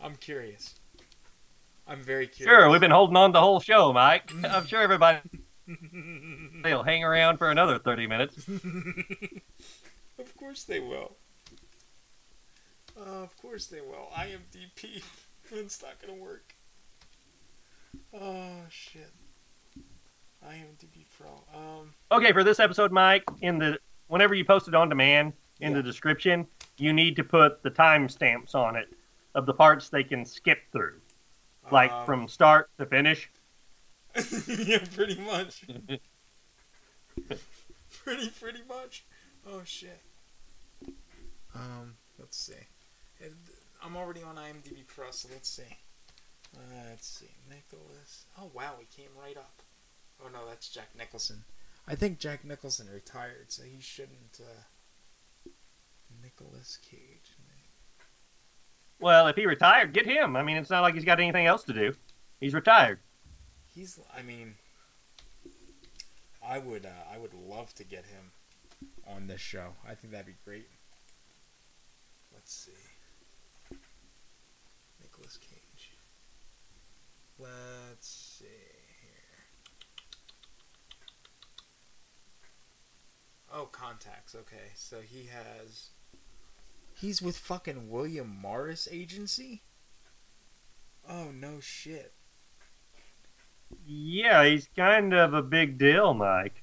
I'm 0.00 0.14
curious. 0.14 0.76
I'm 1.88 2.00
very 2.00 2.28
curious. 2.28 2.56
Sure, 2.56 2.70
we've 2.70 2.80
been 2.80 2.92
holding 2.92 3.16
on 3.16 3.32
the 3.32 3.40
whole 3.40 3.58
show, 3.58 3.92
Mike. 3.92 4.30
I'm 4.44 4.66
sure 4.66 4.80
everybody 4.80 5.18
they'll 6.62 6.84
hang 6.84 7.02
around 7.02 7.38
for 7.38 7.50
another 7.50 7.80
thirty 7.80 8.06
minutes. 8.06 8.46
of 10.18 10.36
course 10.36 10.62
they 10.62 10.78
will. 10.78 11.16
Uh, 12.98 13.22
of 13.22 13.36
course 13.36 13.66
they 13.66 13.80
will. 13.80 14.08
IMDb. 14.16 15.02
it's 15.52 15.82
not 15.82 16.00
gonna 16.00 16.18
work. 16.18 16.54
Oh 18.12 18.50
shit. 18.70 19.10
IMDb 20.46 21.04
Pro. 21.18 21.28
Um. 21.54 21.92
Okay, 22.12 22.32
for 22.32 22.44
this 22.44 22.60
episode, 22.60 22.92
Mike, 22.92 23.24
in 23.40 23.58
the 23.58 23.78
whenever 24.08 24.34
you 24.34 24.44
post 24.44 24.68
it 24.68 24.74
on 24.74 24.88
demand 24.88 25.32
in 25.60 25.72
the 25.72 25.82
description, 25.82 26.46
you 26.76 26.92
need 26.92 27.16
to 27.16 27.24
put 27.24 27.62
the 27.62 27.70
timestamps 27.70 28.54
on 28.54 28.76
it 28.76 28.88
of 29.34 29.46
the 29.46 29.54
parts 29.54 29.88
they 29.88 30.04
can 30.04 30.24
skip 30.24 30.58
through, 30.72 31.00
like 31.70 31.90
Um. 31.92 32.06
from 32.06 32.28
start 32.28 32.70
to 32.78 32.86
finish. 32.86 33.30
yeah, 34.48 34.78
pretty 34.94 35.20
much. 35.20 35.64
pretty 38.04 38.30
pretty 38.40 38.62
much. 38.68 39.04
Oh 39.46 39.62
shit. 39.64 40.00
Um, 41.54 41.94
let's 42.18 42.36
see. 42.36 42.54
And 43.22 43.34
I'm 43.82 43.96
already 43.96 44.22
on 44.22 44.36
IMDb 44.36 44.86
Pro, 44.86 45.10
so 45.10 45.28
let's 45.32 45.48
see. 45.48 45.76
Uh, 46.56 46.60
let's 46.90 47.06
see. 47.06 47.30
Nicholas. 47.48 48.26
Oh 48.38 48.50
wow, 48.54 48.74
he 48.78 48.86
came 49.02 49.10
right 49.20 49.36
up. 49.36 49.62
Oh 50.24 50.28
no, 50.32 50.40
that's 50.48 50.68
Jack 50.68 50.88
Nicholson. 50.96 51.44
I 51.86 51.94
think 51.94 52.18
Jack 52.18 52.44
Nicholson 52.44 52.88
retired, 52.92 53.46
so 53.48 53.62
he 53.62 53.80
shouldn't. 53.80 54.40
Uh... 54.40 55.50
Nicolas 56.22 56.78
Cage. 56.82 57.32
Well, 59.00 59.28
if 59.28 59.36
he 59.36 59.46
retired, 59.46 59.92
get 59.92 60.06
him. 60.06 60.34
I 60.34 60.42
mean, 60.42 60.56
it's 60.56 60.70
not 60.70 60.82
like 60.82 60.94
he's 60.94 61.04
got 61.04 61.20
anything 61.20 61.46
else 61.46 61.62
to 61.64 61.72
do. 61.72 61.94
He's 62.40 62.54
retired. 62.54 62.98
He's. 63.74 64.00
I 64.16 64.22
mean, 64.22 64.54
I 66.44 66.58
would. 66.58 66.84
Uh, 66.84 67.12
I 67.12 67.18
would 67.18 67.34
love 67.34 67.72
to 67.74 67.84
get 67.84 68.04
him 68.06 68.32
on 69.06 69.26
this 69.28 69.40
show. 69.40 69.74
I 69.88 69.94
think 69.94 70.12
that'd 70.12 70.26
be 70.26 70.34
great. 70.44 70.68
Let's 72.32 72.52
see. 72.52 73.76
Nicolas 75.00 75.36
Cage. 75.36 75.92
Let's 77.38 78.08
see 78.40 78.44
here. 78.44 79.46
Oh, 83.52 83.66
contacts. 83.66 84.34
Okay, 84.34 84.72
so 84.74 85.00
he 85.00 85.28
has. 85.32 85.90
He's 86.94 87.22
with 87.22 87.38
fucking 87.38 87.88
William 87.88 88.36
Morris 88.40 88.88
Agency. 88.90 89.62
Oh 91.08 91.30
no 91.32 91.60
shit. 91.60 92.12
Yeah, 93.86 94.44
he's 94.44 94.68
kind 94.76 95.14
of 95.14 95.32
a 95.32 95.42
big 95.42 95.78
deal, 95.78 96.14
Mike. 96.14 96.60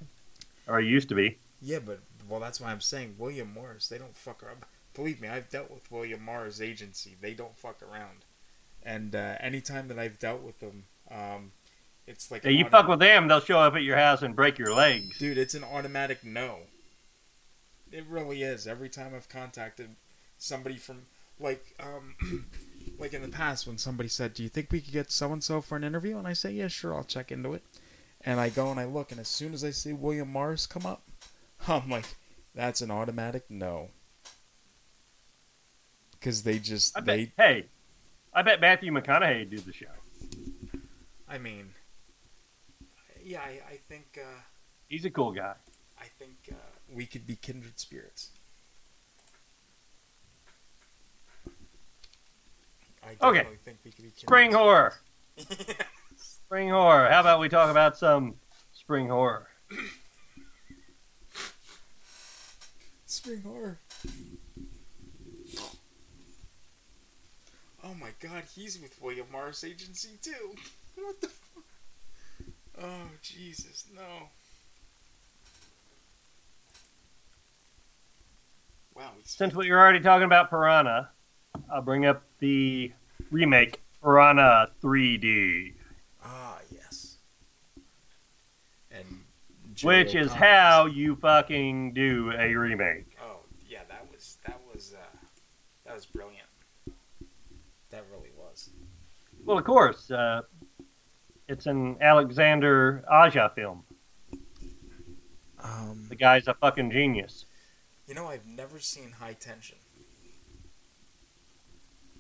Or 0.68 0.80
he 0.80 0.88
used 0.88 1.10
to 1.10 1.16
be. 1.16 1.40
Yeah, 1.62 1.80
but 1.80 2.02
well, 2.28 2.40
that's 2.40 2.60
why 2.60 2.72
I'm 2.72 2.82
saying 2.82 3.16
William 3.18 3.52
Morris. 3.54 3.88
They 3.88 3.98
don't 3.98 4.16
fuck 4.16 4.44
around. 4.44 4.64
Believe 4.94 5.22
me, 5.22 5.28
I've 5.28 5.50
dealt 5.50 5.72
with 5.72 5.92
William 5.92 6.24
Morris 6.24 6.62
agency. 6.62 7.16
They 7.20 7.34
don't 7.34 7.58
fuck 7.58 7.82
around. 7.82 8.26
And 8.86 9.16
uh, 9.16 9.36
anytime 9.40 9.88
that 9.88 9.98
I've 10.00 10.20
dealt 10.20 10.42
with 10.42 10.60
them, 10.60 10.84
um, 11.10 11.52
it's 12.08 12.30
like 12.32 12.44
Yeah, 12.44 12.52
you 12.52 12.66
fuck 12.66 12.88
with 12.88 13.00
them, 13.00 13.28
they'll 13.28 13.40
show 13.40 13.60
up 13.60 13.74
at 13.76 13.84
your 13.84 13.98
house 13.98 14.22
and 14.22 14.36
break 14.36 14.58
your 14.60 14.74
legs. 14.74 15.18
dude. 15.18 15.38
It's 15.38 15.54
an 15.56 15.64
automatic 15.64 16.24
no. 16.24 16.60
It 17.92 18.06
really 18.08 18.44
is. 18.44 18.68
Every 18.68 18.90
time 18.90 19.14
I've 19.16 19.30
contacted 19.30 19.96
somebody 20.38 20.76
from 20.76 21.04
like 21.40 21.76
um 21.80 22.16
like 23.00 23.14
in 23.14 23.22
the 23.22 23.28
past 23.30 23.68
when 23.68 23.78
somebody 23.78 24.10
said, 24.10 24.34
"Do 24.34 24.44
you 24.44 24.50
think 24.50 24.72
we 24.72 24.82
could 24.82 24.94
get 24.94 25.12
so 25.12 25.32
and 25.34 25.44
so 25.44 25.62
for 25.62 25.76
an 25.78 25.84
interview?" 25.84 26.18
and 26.18 26.28
I 26.28 26.34
say, 26.34 26.52
"Yeah, 26.52 26.68
sure, 26.68 26.94
I'll 26.96 27.04
check 27.04 27.32
into 27.32 27.54
it." 27.54 27.64
And 28.22 28.40
I 28.40 28.50
go 28.50 28.72
and 28.72 28.80
I 28.80 28.86
look, 28.86 29.12
and 29.12 29.20
as 29.20 29.28
soon 29.28 29.54
as 29.54 29.64
I 29.64 29.72
see 29.72 29.94
William 29.94 30.30
Morris 30.32 30.66
come 30.66 30.86
up, 30.86 31.04
I'm 31.68 31.90
like, 31.90 32.06
"That's 32.54 32.82
an 32.82 32.92
automatic 32.92 33.46
no." 33.50 33.90
Because 36.12 36.44
they 36.44 36.58
just 36.60 36.96
bet, 37.06 37.06
they 37.06 37.32
hey, 37.38 37.66
I 38.36 38.42
bet 38.42 38.60
Matthew 38.60 38.92
McConaughey 38.92 39.50
did 39.50 39.60
the 39.66 39.72
show. 39.72 39.86
I 41.28 41.38
mean, 41.38 41.74
yeah, 43.24 43.40
I, 43.40 43.62
I 43.74 43.80
think 43.88 44.20
uh, 44.22 44.42
He's 44.90 45.06
a 45.06 45.10
cool 45.10 45.32
guy. 45.32 45.54
I 46.00 46.06
think 46.20 46.36
uh, 46.52 46.56
we 46.94 47.06
could 47.06 47.26
be 47.26 47.38
kindred 47.38 47.80
spirits. 47.80 48.32
I 53.04 53.16
Okay. 53.26 53.46
think 53.64 53.78
we 53.86 53.92
could 53.92 54.04
be 54.04 54.10
kindred 54.12 54.20
Spring 54.20 54.52
horror. 54.52 54.94
Spring 56.18 56.70
horror. 56.70 57.10
How 57.10 57.22
about 57.22 57.40
we 57.40 57.48
talk 57.50 57.72
about 57.72 57.98
some 57.98 58.36
spring 58.74 59.08
horror? 59.08 59.48
Spring 63.06 63.42
horror. 63.42 63.80
Oh 67.86 67.94
my 67.94 68.10
god, 68.20 68.44
he's 68.56 68.80
with 68.82 69.00
William 69.02 69.28
Morris 69.32 69.64
Agency 69.64 70.18
too. 70.22 70.56
What 70.96 71.22
the 71.22 71.28
fuck? 71.28 71.64
Oh 72.82 73.10
Jesus, 73.22 73.86
no. 73.96 74.30
Wow, 78.96 79.12
Since 79.24 79.54
we 79.54 79.70
were 79.70 79.78
already 79.78 80.00
talking 80.00 80.24
about 80.26 80.50
Piranha, 80.50 81.10
I'll 81.72 81.82
bring 81.82 82.06
up 82.06 82.24
the 82.40 82.92
remake 83.30 83.82
Piranha 84.02 84.70
3D, 84.82 85.74
ah 86.24 86.58
yes. 86.72 87.18
And 88.90 89.06
which 89.84 90.16
is 90.16 90.32
how 90.32 90.86
you 90.86 91.18
fucking 91.18 91.94
do 91.94 92.32
a 92.38 92.56
remake. 92.56 93.18
Oh 93.22 93.40
yeah, 93.68 93.82
that 93.90 94.08
was 94.12 94.38
that 94.46 94.60
was 94.74 94.96
uh, 94.98 95.18
that 95.86 95.94
was 95.94 96.06
brilliant. 96.06 96.48
That 97.92 98.04
really 98.12 98.32
was. 98.38 98.70
Well, 99.46 99.60
of 99.60 99.64
course, 99.64 100.10
uh, 100.10 100.42
it's 101.48 101.68
an 101.68 101.98
Alexander 102.02 103.04
Aja 103.10 103.50
film. 103.54 103.84
Um, 105.64 106.06
The 106.10 106.16
guy's 106.16 106.48
a 106.48 106.54
fucking 106.56 106.92
genius. 106.92 107.46
you 108.08 108.14
know, 108.16 108.28
I've 108.28 108.46
never 108.46 108.80
seen 108.80 109.12
High 109.12 109.34
Tension. 109.34 109.78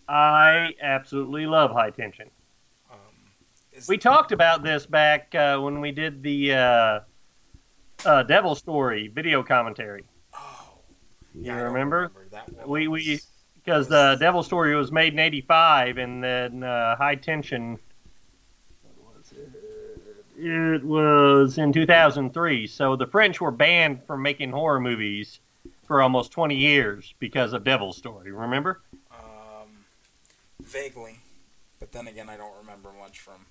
I 0.07 0.73
absolutely 0.81 1.47
love 1.47 1.71
High 1.71 1.89
Tension. 1.89 2.29
Um, 2.91 2.97
We 3.87 3.97
talked 3.97 4.31
about 4.31 4.63
this 4.63 4.85
back 4.85 5.33
uh, 5.33 5.57
when 5.59 5.81
we 5.81 5.91
did 5.91 6.21
the 6.21 6.53
uh, 6.53 6.99
uh, 8.05 8.23
Devil 8.23 8.53
Story 8.55 9.07
video 9.07 9.41
commentary. 9.41 10.03
You 11.33 11.41
yeah, 11.41 11.55
I 11.55 11.57
don't 11.57 11.73
remember? 11.73 12.11
That 12.31 12.49
one 12.53 12.69
We 12.69 12.87
we 12.87 13.19
because 13.65 13.87
the 13.87 14.15
Devil 14.19 14.43
Story 14.43 14.75
was 14.75 14.91
made 14.91 15.13
in 15.13 15.19
'85, 15.19 15.97
and 15.97 16.23
then 16.23 16.63
uh, 16.63 16.95
High 16.95 17.15
Tension. 17.15 17.79
was 18.83 19.31
it? 19.31 19.49
It 20.37 20.83
was 20.83 21.57
in 21.57 21.73
2003. 21.73 22.67
So 22.67 22.95
the 22.95 23.07
French 23.07 23.41
were 23.41 23.51
banned 23.51 24.03
from 24.05 24.21
making 24.21 24.51
horror 24.51 24.79
movies 24.79 25.39
for 25.85 26.01
almost 26.01 26.31
20 26.31 26.55
years 26.55 27.13
because 27.19 27.53
of 27.53 27.63
Devil 27.63 27.93
Story. 27.93 28.31
Remember? 28.31 28.81
Um, 29.11 29.85
vaguely, 30.61 31.19
but 31.79 31.91
then 31.91 32.07
again, 32.07 32.29
I 32.29 32.37
don't 32.37 32.55
remember 32.59 32.89
much 32.99 33.19
from. 33.19 33.45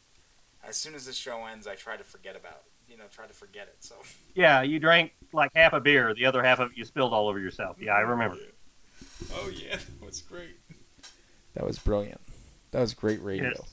As 0.67 0.77
soon 0.77 0.95
as 0.95 1.07
the 1.07 1.13
show 1.13 1.45
ends, 1.45 1.67
I 1.67 1.75
try 1.75 1.97
to 1.97 2.05
forget 2.05 2.37
about. 2.37 2.63
it 2.87 2.93
You 2.93 2.99
know, 2.99 3.05
try 3.13 3.27
to 3.27 3.35
forget 3.35 3.67
it. 3.67 3.77
So. 3.81 3.97
Yeah, 4.35 4.63
you 4.63 4.79
drank 4.79 5.13
like 5.33 5.51
half 5.55 5.73
a 5.73 5.81
beer. 5.81 6.15
The 6.15 6.27
other 6.27 6.43
half 6.43 6.61
of 6.61 6.71
it 6.71 6.77
you 6.77 6.85
spilled 6.85 7.13
all 7.13 7.29
over 7.29 7.41
yourself. 7.41 7.77
Yeah, 7.81 7.93
I 7.93 8.01
remember. 8.01 8.37
Oh 9.35 9.49
yeah, 9.49 9.77
that 10.01 10.07
was 10.07 10.23
great. 10.23 10.57
That 11.55 11.65
was 11.65 11.79
brilliant. 11.79 12.21
That 12.73 12.81
was 12.81 12.95
great 12.95 13.23
radio. 13.23 13.51
Yes. 13.55 13.71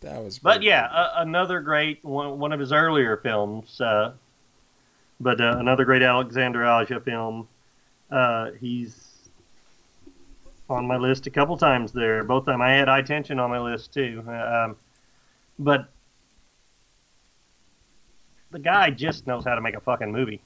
That 0.00 0.22
was. 0.22 0.38
But 0.38 0.62
yeah, 0.62 0.86
uh, 0.86 1.14
another 1.16 1.60
great 1.60 2.04
one, 2.04 2.38
one 2.38 2.52
of 2.52 2.60
his 2.60 2.72
earlier 2.72 3.16
films. 3.18 3.80
Uh, 3.80 4.12
but 5.20 5.40
uh, 5.40 5.56
another 5.58 5.84
great 5.84 6.02
Alexander 6.02 6.64
Aja 6.64 7.00
film. 7.00 7.48
Uh, 8.10 8.50
he's 8.58 9.10
on 10.68 10.86
my 10.86 10.96
list 10.96 11.26
a 11.26 11.30
couple 11.30 11.56
times 11.56 11.92
there. 11.92 12.24
Both 12.24 12.46
time 12.46 12.62
I 12.62 12.70
had 12.70 12.88
High 12.88 13.02
Tension 13.02 13.38
on 13.38 13.50
my 13.50 13.58
list 13.58 13.92
too. 13.92 14.24
Um, 14.28 14.76
but 15.58 15.90
the 18.50 18.58
guy 18.58 18.90
just 18.90 19.26
knows 19.26 19.44
how 19.44 19.54
to 19.54 19.60
make 19.60 19.74
a 19.74 19.80
fucking 19.80 20.10
movie. 20.10 20.42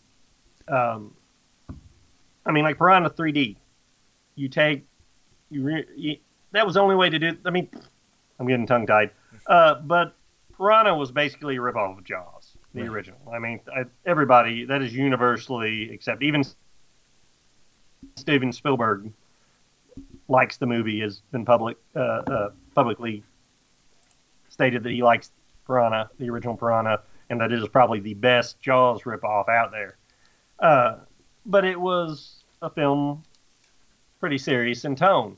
Um, 0.68 1.14
I 2.46 2.52
mean, 2.52 2.64
like 2.64 2.78
Piranha 2.78 3.10
3D. 3.10 3.56
You 4.36 4.48
take 4.48 4.84
you, 5.50 5.62
re, 5.62 5.84
you 5.96 6.16
that 6.52 6.64
was 6.66 6.74
the 6.74 6.80
only 6.80 6.96
way 6.96 7.10
to 7.10 7.18
do. 7.18 7.36
I 7.44 7.50
mean, 7.50 7.68
I'm 8.38 8.46
getting 8.46 8.66
tongue 8.66 8.86
tied. 8.86 9.10
Uh, 9.46 9.76
but 9.76 10.14
Piranha 10.56 10.94
was 10.94 11.10
basically 11.12 11.56
a 11.56 11.60
ripoff 11.60 11.98
of 11.98 12.04
Jaws, 12.04 12.56
the 12.74 12.82
Right. 12.82 12.90
original. 12.90 13.18
I 13.32 13.38
mean, 13.38 13.60
I, 13.74 13.84
everybody 14.06 14.64
that 14.66 14.82
is 14.82 14.94
universally 14.94 15.92
accepted. 15.92 16.24
Even 16.26 16.44
Steven 18.16 18.52
Spielberg 18.52 19.12
likes 20.28 20.56
the 20.56 20.66
movie. 20.66 21.00
Has 21.00 21.20
been 21.32 21.44
public 21.44 21.76
uh, 21.96 21.98
uh, 22.00 22.50
publicly 22.74 23.22
stated 24.48 24.82
that 24.84 24.90
he 24.90 25.02
likes 25.02 25.30
Piranha, 25.66 26.10
the 26.18 26.30
original 26.30 26.56
Piranha, 26.56 27.00
and 27.30 27.40
that 27.40 27.50
it 27.52 27.60
is 27.60 27.68
probably 27.68 28.00
the 28.00 28.14
best 28.14 28.60
Jaws 28.60 29.02
ripoff 29.02 29.48
out 29.48 29.70
there. 29.72 29.96
Uh, 30.60 30.96
but 31.46 31.64
it 31.64 31.80
was 31.80 32.44
a 32.62 32.70
film 32.70 33.22
pretty 34.24 34.38
serious 34.38 34.86
in 34.86 34.96
tone. 34.96 35.36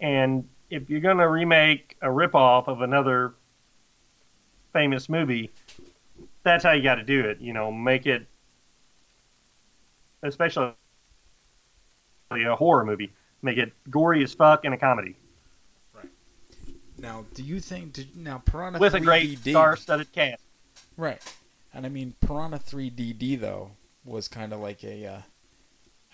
And 0.00 0.48
if 0.70 0.88
you're 0.88 1.00
going 1.00 1.16
to 1.16 1.28
remake 1.28 1.96
a 2.00 2.06
ripoff 2.06 2.68
of 2.68 2.80
another 2.80 3.34
famous 4.72 5.08
movie, 5.08 5.50
that's 6.44 6.62
how 6.62 6.70
you 6.70 6.80
got 6.80 6.94
to 6.94 7.02
do 7.02 7.24
it. 7.24 7.40
You 7.40 7.52
know, 7.52 7.72
make 7.72 8.06
it, 8.06 8.28
especially 10.22 10.74
a 12.30 12.54
horror 12.54 12.84
movie, 12.84 13.10
make 13.42 13.58
it 13.58 13.72
gory 13.90 14.22
as 14.22 14.32
fuck 14.32 14.64
and 14.64 14.74
a 14.74 14.78
comedy 14.78 15.16
Right. 15.92 16.06
Now, 16.98 17.24
do 17.34 17.42
you 17.42 17.58
think 17.58 17.94
did, 17.94 18.16
now 18.16 18.44
Piranha 18.44 18.78
with 18.78 18.94
a 18.94 19.00
3D 19.00 19.04
great 19.04 19.38
star-studded 19.40 20.12
cast. 20.12 20.40
Right. 20.96 21.20
And 21.74 21.84
I 21.84 21.88
mean, 21.88 22.14
Piranha 22.20 22.60
3DD 22.60 23.40
though 23.40 23.72
was 24.04 24.28
kind 24.28 24.52
of 24.52 24.60
like 24.60 24.84
a, 24.84 25.04
uh, 25.04 25.20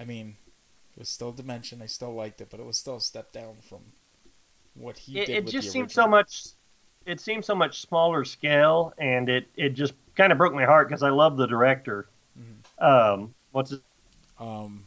I 0.01 0.07
mean, 0.07 0.37
it 0.97 1.01
was 1.01 1.09
still 1.09 1.33
Dimension. 1.33 1.83
I 1.83 1.87
still 1.87 2.15
liked 2.15 2.41
it, 2.41 2.49
but 2.51 2.59
it 2.61 2.67
was 2.67 2.79
still 2.79 2.97
a 2.97 3.01
step 3.01 3.33
down 3.33 3.57
from 3.69 3.81
what 4.75 4.97
he 4.99 5.21
It, 5.21 5.27
did. 5.27 5.37
it 5.37 5.45
with 5.45 5.53
just 5.53 5.69
the 5.69 5.73
seemed 5.73 5.93
so 5.93 6.07
much. 6.07 6.47
It 7.05 7.21
seemed 7.21 7.45
so 7.45 7.55
much 7.55 7.81
smaller 7.83 8.25
scale, 8.25 8.93
and 8.99 9.29
it 9.29 9.47
it 9.57 9.71
just 9.71 9.95
kind 10.17 10.33
of 10.33 10.39
broke 10.39 10.55
my 10.55 10.65
heart 10.65 10.89
because 10.89 11.03
I 11.03 11.11
love 11.11 11.37
the 11.37 11.47
director. 11.47 12.09
Um, 12.79 13.35
what's 13.53 13.71
his, 13.71 13.81
um, 14.39 14.85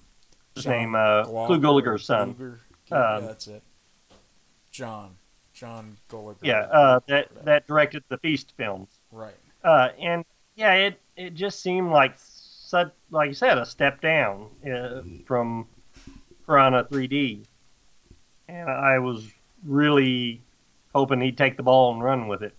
his 0.55 0.66
John 0.66 0.74
name? 0.74 0.95
Uh, 0.95 1.24
Glauber 1.24 1.47
Clu 1.47 1.60
Gulager's 1.82 2.05
son. 2.05 2.36
Gluger? 2.36 2.60
Yeah, 2.91 3.16
Um, 3.16 3.26
that's 3.26 3.47
it. 3.47 3.64
John. 4.72 5.16
John 5.53 5.97
Gulager. 6.10 6.38
yeah, 6.43 6.62
uh, 6.72 6.99
that 7.07 7.28
that 7.45 7.68
directed 7.68 8.03
the 8.10 8.18
Feast 8.18 8.53
films. 8.57 8.89
Right. 9.12 9.36
Uh, 9.64 9.89
and 9.99 10.24
yeah, 10.55 10.74
it 10.74 11.01
it 11.18 11.34
just 11.34 11.62
seemed 11.62 11.91
like 11.91 12.14
such 12.18 12.91
like 13.12 13.28
you 13.30 13.34
said 13.34 13.57
a 13.57 13.66
step 13.66 13.99
down 14.01 14.47
uh, 14.66 15.01
from 15.26 15.68
Piranha 16.50 16.84
3D, 16.86 17.45
and 18.47 18.68
I 18.72 18.97
was 18.97 19.24
really 19.64 20.41
hoping 20.95 21.22
he'd 21.22 21.38
take 21.38 21.58
the 21.58 21.62
ball 21.64 21.93
and 21.93 22.04
run 22.04 22.28
with 22.28 22.41
it. 22.41 22.56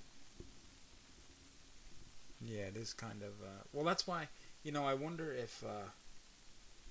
Yeah, 2.40 2.66
it 2.66 2.76
is 2.76 2.92
kind 2.92 3.20
of. 3.22 3.30
Uh, 3.42 3.64
well, 3.72 3.84
that's 3.84 4.06
why 4.06 4.28
you 4.62 4.70
know 4.70 4.84
I 4.84 4.94
wonder 4.94 5.32
if 5.32 5.64
uh, 5.64 5.88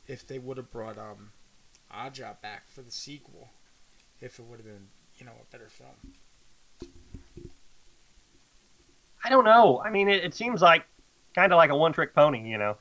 if 0.07 0.27
they 0.27 0.39
would 0.39 0.57
have 0.57 0.71
brought 0.71 0.97
um, 0.97 1.31
Aja 1.89 2.35
back 2.41 2.67
for 2.67 2.81
the 2.81 2.91
sequel, 2.91 3.47
if 4.19 4.37
it 4.37 4.43
would 4.43 4.57
have 4.57 4.65
been 4.65 4.87
you 5.17 5.25
know 5.25 5.31
a 5.41 5.51
better 5.53 5.69
film. 5.69 6.91
I 9.23 9.29
don't 9.29 9.45
know. 9.45 9.81
I 9.85 9.89
mean, 9.89 10.09
it, 10.09 10.25
it 10.25 10.35
seems 10.35 10.61
like 10.61 10.83
kind 11.33 11.53
of 11.53 11.57
like 11.57 11.69
a 11.69 11.77
one-trick 11.77 12.13
pony, 12.13 12.49
you 12.49 12.57
know. 12.57 12.75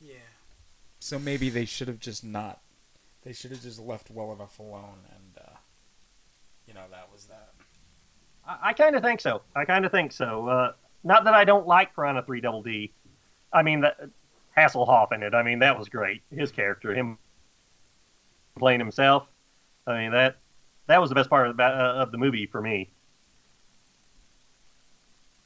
Yeah. 0.00 0.14
So 1.00 1.18
maybe 1.18 1.50
they 1.50 1.64
should 1.64 1.88
have 1.88 1.98
just 1.98 2.22
not. 2.22 2.60
They 3.24 3.32
should 3.32 3.52
have 3.52 3.62
just 3.62 3.80
left 3.80 4.10
well 4.10 4.32
enough 4.32 4.58
alone, 4.58 4.98
and 5.10 5.44
uh, 5.46 5.56
you 6.66 6.74
know 6.74 6.84
that 6.90 7.08
was 7.12 7.24
that. 7.26 7.54
I, 8.46 8.70
I 8.70 8.72
kind 8.74 8.94
of 8.94 9.02
think 9.02 9.20
so. 9.20 9.42
I 9.56 9.64
kind 9.64 9.86
of 9.86 9.92
think 9.92 10.12
so. 10.12 10.46
Uh, 10.46 10.72
not 11.02 11.24
that 11.24 11.34
I 11.34 11.44
don't 11.44 11.66
like 11.66 11.94
Piranha 11.94 12.22
3 12.22 12.40
Double 12.40 12.62
D. 12.62 12.92
I 13.52 13.62
mean, 13.62 13.80
that, 13.80 13.98
Hasselhoff 14.56 15.12
in 15.12 15.22
it. 15.22 15.34
I 15.34 15.42
mean, 15.42 15.58
that 15.60 15.78
was 15.78 15.88
great. 15.88 16.22
His 16.30 16.52
character, 16.52 16.94
him 16.94 17.18
playing 18.58 18.80
himself. 18.80 19.26
I 19.86 19.98
mean, 19.98 20.12
that 20.12 20.36
that 20.86 21.00
was 21.00 21.08
the 21.08 21.14
best 21.14 21.30
part 21.30 21.48
of 21.48 21.56
the, 21.56 21.64
uh, 21.64 21.94
of 22.02 22.12
the 22.12 22.18
movie 22.18 22.46
for 22.46 22.60
me. 22.60 22.90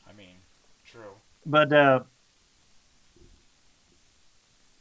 I 0.09 0.12
mean, 0.12 0.37
true. 0.85 1.12
But 1.47 1.72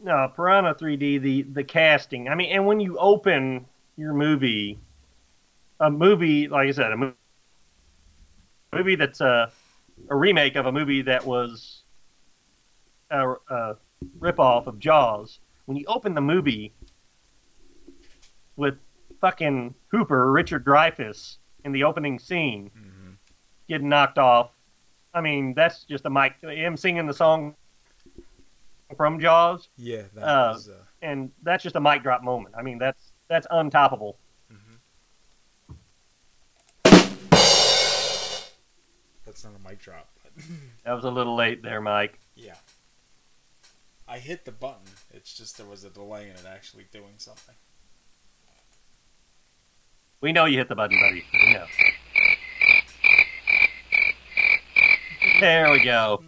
uh, 0.02 0.04
no, 0.04 0.32
Piranha 0.36 0.76
3D, 0.76 1.22
the 1.22 1.42
the 1.44 1.64
casting. 1.64 2.30
I 2.30 2.36
mean, 2.36 2.52
and 2.52 2.66
when 2.66 2.80
you 2.80 2.98
open 2.98 3.66
your 3.96 4.14
movie, 4.14 4.80
a 5.80 5.90
movie 5.90 6.48
like 6.48 6.68
I 6.68 6.72
said, 6.72 6.92
a 6.92 6.98
mo- 6.98 7.14
movie 8.74 8.96
that's 8.96 9.22
a 9.22 9.52
a 10.10 10.16
remake 10.16 10.56
of 10.56 10.66
a 10.66 10.72
movie 10.72 11.02
that 11.04 11.26
was 11.26 11.84
a, 13.10 13.34
a 13.50 13.76
ripoff 14.20 14.68
of 14.68 14.80
Jaws. 14.80 15.40
When 15.66 15.78
you 15.78 15.86
open 15.88 16.14
the 16.14 16.22
movie 16.22 16.74
with 18.56 18.76
fucking 19.20 19.74
Hooper, 19.90 20.32
Richard 20.32 20.66
Dreyfuss 20.66 21.38
in 21.66 21.72
the 21.72 21.84
opening 21.84 22.20
scene, 22.20 22.72
getting 23.68 23.90
knocked 23.90 24.18
off. 24.18 24.52
I 25.14 25.22
mean, 25.22 25.54
that's 25.56 25.84
just 25.84 26.06
a 26.06 26.10
mic. 26.10 26.36
Him 26.42 26.78
singing 26.78 27.08
the 27.08 27.14
song 27.14 27.56
from 28.96 29.20
Jaws. 29.20 29.70
Yeah, 29.78 30.04
that 30.16 30.24
uh, 30.24 30.52
was. 30.54 30.70
Uh, 30.70 30.74
and 31.02 31.32
that's 31.44 31.64
just 31.64 31.76
a 31.76 31.80
mic 31.82 32.04
drop 32.04 32.24
moment. 32.24 32.56
I 32.58 32.62
mean, 32.62 32.78
that's 32.78 33.12
that's 33.28 33.48
untoppable. 33.48 34.16
that's 39.26 39.44
not 39.44 39.54
a 39.56 39.70
mic 39.70 39.80
drop. 39.80 40.10
But 40.24 40.32
That 40.86 40.94
was 40.94 41.04
a 41.04 41.12
little 41.12 41.36
late 41.36 41.62
there, 41.62 41.82
Mike. 41.82 42.20
yeah. 42.36 42.56
I 44.10 44.20
hit 44.20 44.46
the 44.46 44.54
button. 44.54 44.86
It's 45.14 45.36
just 45.36 45.58
there 45.58 45.66
was 45.68 45.84
a 45.84 45.90
delay 45.90 46.24
in 46.24 46.30
it 46.30 46.46
actually 46.50 46.86
doing 46.94 47.16
something. 47.18 47.56
We 50.22 50.32
know 50.32 50.46
you 50.46 50.58
hit 50.58 50.70
the 50.70 50.76
button, 50.76 50.98
buddy. 50.98 51.26
We 51.34 51.54
know. 51.54 51.66
There 55.42 55.72
we 55.72 55.84
go. 55.84 56.24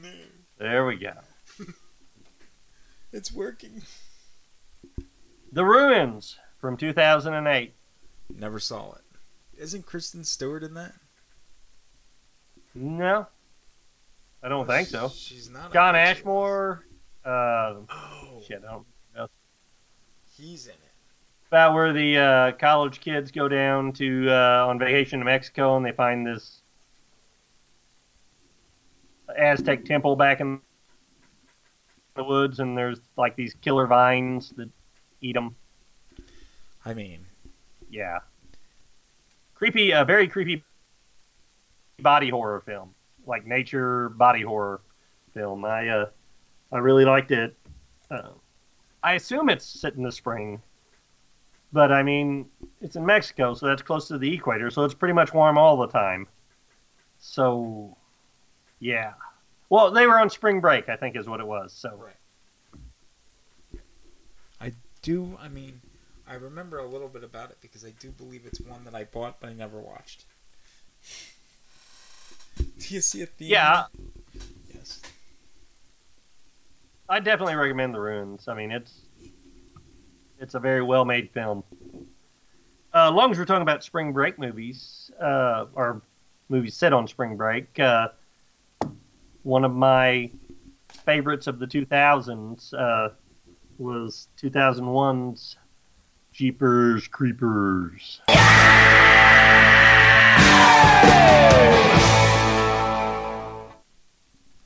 There 0.60 0.86
we 0.86 0.97
go. 0.97 1.14
It's 3.12 3.34
working. 3.34 3.82
The 5.51 5.66
Ruins 5.66 6.38
from 6.60 6.78
2008. 6.78 7.74
Never 8.38 8.60
saw 8.60 8.93
it. 8.93 9.01
Isn't 9.57 9.86
Kristen 9.86 10.24
Stewart 10.24 10.64
in 10.64 10.76
that? 10.76 10.93
No, 12.76 13.28
I 14.43 14.47
don't 14.47 14.68
think 14.68 14.88
so. 14.88 15.10
She's 15.10 15.49
not. 15.49 15.74
Shawn 15.74 15.95
Ashmore. 15.95 16.86
Uh, 17.26 17.30
oh, 17.89 18.41
shit, 18.47 18.62
I 18.66 18.72
don't 18.72 18.86
know. 19.16 19.28
He's 20.38 20.68
in 20.68 20.74
it. 20.74 20.80
About 21.47 21.74
where 21.74 21.91
the 21.91 22.18
uh, 22.18 22.51
college 22.53 23.01
kids 23.01 23.32
go 23.32 23.47
down 23.47 23.91
to 23.93 24.30
uh, 24.30 24.68
on 24.68 24.78
vacation 24.78 25.20
to 25.20 25.26
Mexico 25.26 25.76
and 25.76 25.86
they 25.86 25.91
find 25.91 26.26
this 26.26 26.62
Aztec 29.36 29.84
temple 29.84 30.16
back 30.16 30.39
in 30.39 30.62
the 32.20 32.24
woods, 32.26 32.60
and 32.60 32.78
there's 32.78 33.00
like 33.18 33.36
these 33.36 33.54
killer 33.62 33.88
vines 33.88 34.52
that 34.58 34.70
eat 35.22 35.34
them. 35.34 35.56
I 36.86 36.94
mean, 36.94 37.26
Yeah, 37.90 38.20
creepy, 39.56 39.92
a 39.92 40.04
very 40.04 40.28
creepy 40.28 40.64
body 42.02 42.30
horror 42.30 42.62
film, 42.62 42.94
like 43.26 43.46
nature 43.46 44.10
body 44.10 44.42
horror 44.42 44.82
film. 45.34 45.64
I 45.64 45.88
uh, 45.88 46.06
I 46.72 46.78
really 46.80 47.06
liked 47.06 47.32
it. 47.32 47.56
Uh, 48.12 48.32
I 49.02 49.14
assume 49.14 49.50
it's 49.50 49.66
set 49.66 49.96
in 49.96 50.04
the 50.04 50.12
spring, 50.12 50.62
but 51.72 51.92
I 51.92 52.04
mean 52.04 52.48
it's 52.82 52.98
in 52.98 53.06
Mexico, 53.06 53.54
so 53.54 53.66
that's 53.66 53.82
close 53.82 54.10
to 54.10 54.18
the 54.18 54.34
equator, 54.34 54.70
so 54.70 54.84
it's 54.84 54.94
pretty 54.94 55.14
much 55.14 55.34
warm 55.34 55.58
all 55.58 55.78
the 55.78 55.88
time. 55.88 56.28
So, 57.18 57.96
yeah. 58.80 59.14
Well, 59.70 59.92
they 59.92 60.08
were 60.08 60.20
on 60.20 60.30
spring 60.30 60.62
break, 60.62 60.90
I 60.90 60.96
think, 60.96 61.16
is 61.16 61.28
what 61.28 61.40
it 61.40 61.48
was. 61.48 61.74
So, 61.74 62.06
I 64.60 64.74
do. 65.02 65.38
I 65.40 65.48
mean, 65.48 65.82
I 66.28 66.36
remember 66.36 66.80
a 66.80 66.88
little 66.88 67.08
bit 67.08 67.24
about 67.24 67.52
it 67.52 67.58
because 67.62 67.86
I 67.86 67.92
do 68.00 68.10
believe 68.12 68.42
it's 68.46 68.60
one 68.62 68.84
that 68.86 68.96
I 68.96 69.04
bought 69.04 69.40
but 69.40 69.50
I 69.50 69.54
never 69.54 69.80
watched. 69.80 70.26
do 72.58 72.94
you 72.94 73.02
see 73.02 73.22
a 73.22 73.26
theme? 73.26 73.50
yeah, 73.50 73.86
Yes. 74.74 75.02
I 77.08 77.20
definitely 77.20 77.56
recommend 77.56 77.94
The 77.96 78.00
Ruins. 78.00 78.48
I 78.48 78.54
mean, 78.54 78.72
it's 78.72 79.02
it's 80.40 80.54
a 80.54 80.60
very 80.60 80.82
well 80.82 81.06
made 81.06 81.32
film. 81.32 81.64
Uh, 82.94 83.12
long 83.12 83.32
as 83.32 83.38
we're 83.38 83.46
talking 83.46 83.62
about 83.62 83.84
spring 83.84 84.14
break 84.14 84.40
movies, 84.40 85.12
uh, 85.22 85.66
or 85.74 86.02
movies 86.50 86.76
set 86.76 86.94
on 86.94 87.08
spring 87.08 87.36
break, 87.36 87.80
uh, 87.80 88.10
one 89.50 89.66
of 89.66 89.74
my 89.74 90.30
favorites 91.06 91.47
of 91.47 91.58
the 91.58 91.66
2000s 91.66 92.72
uh, 92.76 93.10
was 93.80 94.28
2001's 94.39 95.56
Jeepers 96.32 97.08
Creepers. 97.08 98.22
Yeah, 98.28 98.36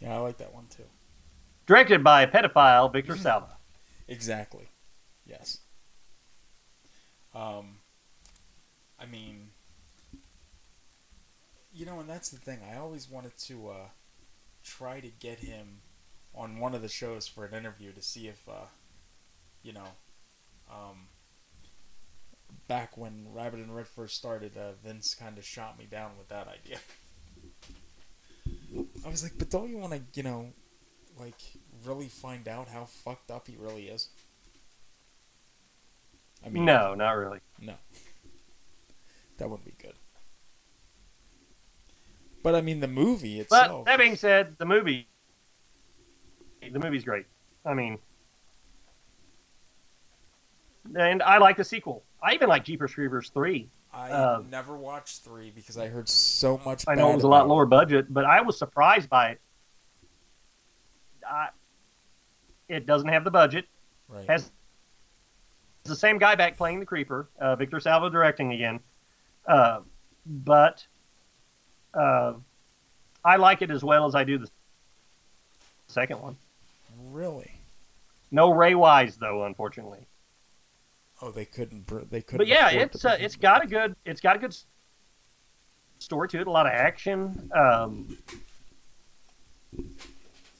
I 0.05 0.17
like 0.17 0.37
that 0.39 0.53
one 0.53 0.65
too. 0.69 0.83
Directed 1.65 2.03
by 2.03 2.25
pedophile 2.25 2.91
Victor 2.91 3.15
Salva. 3.15 3.55
Exactly. 4.09 4.67
Yes. 5.25 5.59
Um, 7.33 7.77
I 8.99 9.05
mean, 9.05 9.51
you 11.73 11.85
know, 11.85 12.01
and 12.01 12.09
that's 12.09 12.27
the 12.27 12.37
thing. 12.37 12.59
I 12.69 12.75
always 12.77 13.09
wanted 13.09 13.37
to 13.37 13.69
uh, 13.69 13.87
try 14.63 14.99
to 14.99 15.09
get 15.09 15.39
him 15.39 15.81
on 16.35 16.59
one 16.59 16.73
of 16.73 16.81
the 16.81 16.89
shows 16.89 17.27
for 17.27 17.45
an 17.45 17.53
interview 17.53 17.91
to 17.91 18.01
see 18.01 18.27
if, 18.27 18.47
uh, 18.47 18.65
you 19.61 19.73
know, 19.73 19.87
um, 20.71 21.07
back 22.67 22.97
when 22.97 23.27
Rabbit 23.33 23.59
and 23.59 23.75
Red 23.75 23.87
first 23.87 24.15
started, 24.15 24.57
uh, 24.57 24.71
Vince 24.83 25.13
kind 25.13 25.37
of 25.37 25.45
shot 25.45 25.77
me 25.77 25.85
down 25.85 26.11
with 26.17 26.29
that 26.29 26.47
idea. 26.47 26.79
I 29.05 29.09
was 29.09 29.23
like, 29.23 29.33
but 29.37 29.49
don't 29.49 29.69
you 29.69 29.77
want 29.77 29.93
to, 29.93 30.01
you 30.13 30.23
know, 30.23 30.53
like 31.19 31.39
really 31.85 32.07
find 32.07 32.47
out 32.47 32.67
how 32.69 32.85
fucked 32.85 33.29
up 33.29 33.47
he 33.47 33.55
really 33.55 33.87
is? 33.87 34.09
I 36.45 36.49
mean, 36.49 36.65
no, 36.65 36.95
not 36.95 37.11
really. 37.11 37.39
No, 37.59 37.75
that 39.37 39.49
wouldn't 39.49 39.65
be 39.65 39.73
good. 39.81 39.93
But 42.43 42.55
I 42.55 42.61
mean, 42.61 42.81
the 42.81 42.87
movie 42.87 43.39
itself. 43.39 43.85
But 43.85 43.91
that 43.91 43.97
being 43.97 44.17
said, 44.17 44.55
the 44.57 44.65
movie, 44.65 45.07
the 46.71 46.79
movie's 46.79 47.05
great. 47.05 47.25
I 47.65 47.73
mean, 47.73 47.97
and 50.95 51.23
I 51.23 51.37
like 51.37 51.55
the 51.55 51.63
sequel. 51.63 52.03
I 52.21 52.33
even 52.33 52.49
like 52.49 52.65
Jeepers 52.65 52.93
Creepers 52.93 53.29
three. 53.29 53.69
I 53.93 54.09
uh, 54.09 54.43
never 54.49 54.75
watched 54.75 55.23
three 55.23 55.51
because 55.55 55.77
I 55.77 55.87
heard 55.87 56.09
so 56.09 56.59
much. 56.65 56.83
I 56.87 56.95
know 56.95 57.11
it 57.11 57.15
was 57.15 57.23
a 57.23 57.27
lot 57.27 57.47
lower 57.47 57.65
budget, 57.65 58.13
but 58.13 58.25
I 58.25 58.41
was 58.41 58.57
surprised 58.57 59.09
by 59.09 59.29
it. 59.29 59.41
I, 61.27 61.49
it 62.67 62.85
doesn't 62.85 63.09
have 63.09 63.23
the 63.23 63.31
budget. 63.31 63.65
Right. 64.09 64.27
Has 64.29 64.51
the 65.83 65.95
same 65.95 66.17
guy 66.17 66.35
back 66.35 66.57
playing 66.57 66.79
the 66.79 66.85
creeper, 66.85 67.29
uh, 67.39 67.55
Victor 67.55 67.79
Salva 67.79 68.09
directing 68.09 68.51
again, 68.51 68.79
uh, 69.47 69.81
but 70.25 70.85
uh, 71.93 72.33
I 73.23 73.35
like 73.37 73.61
it 73.61 73.71
as 73.71 73.83
well 73.83 74.05
as 74.05 74.15
I 74.15 74.23
do 74.23 74.37
the 74.37 74.49
second 75.87 76.21
one. 76.21 76.35
Really? 77.11 77.51
No 78.31 78.51
Ray 78.51 78.75
Wise 78.75 79.15
though, 79.17 79.45
unfortunately. 79.45 80.05
Oh, 81.21 81.31
they 81.31 81.45
couldn't. 81.45 81.87
They 82.09 82.21
couldn't. 82.21 82.39
But 82.39 82.47
yeah, 82.47 82.69
it's 82.69 83.05
uh, 83.05 83.17
it's 83.19 83.35
got 83.35 83.63
a 83.63 83.67
good 83.67 83.95
it's 84.05 84.19
got 84.19 84.35
a 84.35 84.39
good 84.39 84.55
story 85.99 86.27
to 86.29 86.41
it. 86.41 86.47
A 86.47 86.51
lot 86.51 86.65
of 86.65 86.73
action. 86.73 87.49
Um, 87.55 88.17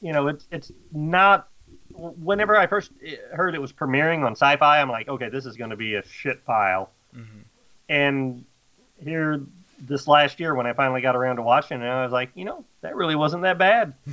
you 0.01 0.13
know, 0.13 0.27
it's 0.27 0.45
it's 0.51 0.71
not. 0.91 1.49
Whenever 1.95 2.55
I 2.55 2.65
first 2.65 2.91
heard 3.33 3.53
it 3.53 3.61
was 3.61 3.71
premiering 3.71 4.25
on 4.25 4.31
Sci-Fi, 4.31 4.81
I'm 4.81 4.89
like, 4.89 5.07
okay, 5.07 5.29
this 5.29 5.45
is 5.45 5.57
going 5.57 5.69
to 5.69 5.75
be 5.75 5.95
a 5.95 6.03
shit 6.03 6.43
pile. 6.43 6.89
Mm-hmm. 7.15 7.39
And 7.89 8.45
here, 9.03 9.41
this 9.79 10.07
last 10.07 10.39
year, 10.39 10.55
when 10.55 10.65
I 10.65 10.73
finally 10.73 11.01
got 11.01 11.15
around 11.15 11.37
to 11.37 11.41
watching 11.41 11.81
it, 11.81 11.85
I 11.85 12.03
was 12.03 12.11
like, 12.11 12.31
you 12.35 12.45
know, 12.45 12.65
that 12.81 12.95
really 12.95 13.15
wasn't 13.15 13.43
that 13.43 13.57
bad. 13.57 13.93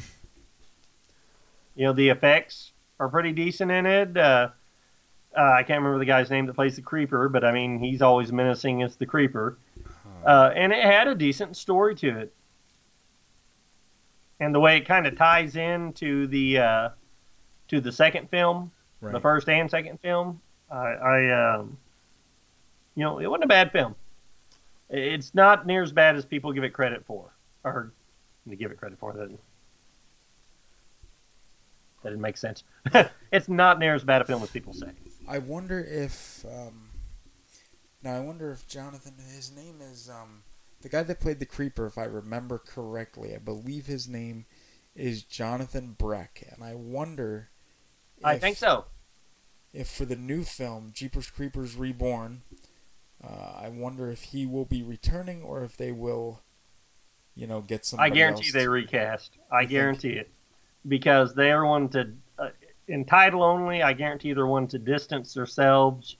you 1.74 1.86
know, 1.86 1.92
the 1.92 2.08
effects 2.08 2.72
are 2.98 3.08
pretty 3.08 3.32
decent 3.32 3.70
in 3.70 3.86
it. 3.86 4.16
Uh, 4.16 4.48
uh, 5.36 5.40
I 5.40 5.62
can't 5.62 5.78
remember 5.82 5.98
the 5.98 6.04
guy's 6.04 6.30
name 6.30 6.46
that 6.46 6.54
plays 6.54 6.76
the 6.76 6.82
creeper, 6.82 7.28
but 7.28 7.44
I 7.44 7.52
mean, 7.52 7.78
he's 7.78 8.02
always 8.02 8.32
menacing 8.32 8.82
as 8.82 8.96
the 8.96 9.06
creeper. 9.06 9.56
Uh, 10.24 10.50
and 10.54 10.72
it 10.72 10.84
had 10.84 11.08
a 11.08 11.14
decent 11.14 11.56
story 11.56 11.94
to 11.96 12.18
it. 12.18 12.34
And 14.38 14.54
the 14.54 14.61
way 14.61 14.76
it 14.76 14.86
kind 14.86 15.06
of 15.06 15.16
ties 15.16 15.56
into 15.56 16.26
the 16.26 16.58
uh, 16.58 16.88
to 17.68 17.80
the 17.80 17.92
second 17.92 18.30
film, 18.30 18.70
right. 19.00 19.12
the 19.12 19.20
first 19.20 19.48
and 19.48 19.70
second 19.70 20.00
film, 20.00 20.40
I, 20.70 20.76
I 20.76 21.54
um, 21.54 21.76
you 22.94 23.04
know, 23.04 23.18
it 23.18 23.26
wasn't 23.26 23.44
a 23.44 23.48
bad 23.48 23.70
film. 23.70 23.94
It's 24.91 25.34
not 25.34 25.66
near 25.66 25.82
as 25.82 25.93
bad 25.93 26.16
as 26.16 26.24
people 26.24 26.53
give 26.53 26.64
it 26.64 26.70
credit 26.70 27.05
for, 27.07 27.32
or 27.64 27.93
to 28.49 28.57
give 28.57 28.70
it 28.72 28.78
credit 28.78 28.99
for 28.99 29.12
that. 29.12 29.30
That 32.03 32.11
didn't 32.11 32.20
make 32.20 32.36
sense. 32.36 32.64
it's 33.32 33.49
not 33.49 33.78
near 33.78 33.95
as 33.95 34.05
bad 34.05 34.22
a 34.22 34.24
film 34.24 34.43
as 34.43 34.51
people 34.51 34.72
say. 34.72 34.88
I 35.28 35.38
wonder 35.38 35.78
if 35.78 36.45
um, 36.47 36.88
now 38.03 38.16
I 38.16 38.20
wonder 38.20 38.51
if 38.51 38.66
Jonathan 38.66 39.14
his 39.34 39.55
name 39.55 39.80
is 39.80 40.09
um, 40.09 40.43
the 40.80 40.88
guy 40.88 41.03
that 41.03 41.20
played 41.20 41.38
the 41.38 41.47
creeper 41.47 41.86
if 41.86 41.99
I 41.99 42.05
remember 42.05 42.59
correctly 42.59 43.34
I 43.34 43.38
believe 43.38 43.86
his 43.86 44.09
name 44.09 44.47
is 44.97 45.22
Jonathan 45.22 45.95
Breck 45.97 46.43
and 46.51 46.64
I 46.64 46.74
wonder 46.74 47.51
if, 48.18 48.24
I 48.24 48.38
think 48.38 48.57
so 48.57 48.86
if 49.72 49.88
for 49.88 50.05
the 50.05 50.16
new 50.16 50.43
film 50.43 50.91
Jeepers 50.95 51.30
Creepers 51.30 51.76
Reborn 51.76 52.43
uh, 53.24 53.60
I 53.62 53.68
wonder 53.68 54.10
if 54.10 54.22
he 54.22 54.46
will 54.46 54.64
be 54.64 54.82
returning 54.82 55.42
or 55.42 55.64
if 55.64 55.76
they 55.76 55.92
will 55.92 56.40
you 57.34 57.46
know 57.46 57.60
get 57.60 57.84
some 57.84 58.00
I 58.00 58.10
guarantee 58.10 58.50
they 58.50 58.68
recast 58.68 59.32
I 59.50 59.64
guarantee 59.64 60.14
think? 60.14 60.20
it 60.22 60.30
because 60.86 61.34
they 61.34 61.50
are 61.52 61.64
one 61.64 61.88
to 61.90 62.12
in 62.90 63.04
title 63.04 63.44
only, 63.44 63.82
I 63.82 63.92
guarantee 63.92 64.32
they're 64.32 64.46
one 64.46 64.66
to 64.68 64.78
distance 64.78 65.32
themselves 65.32 66.16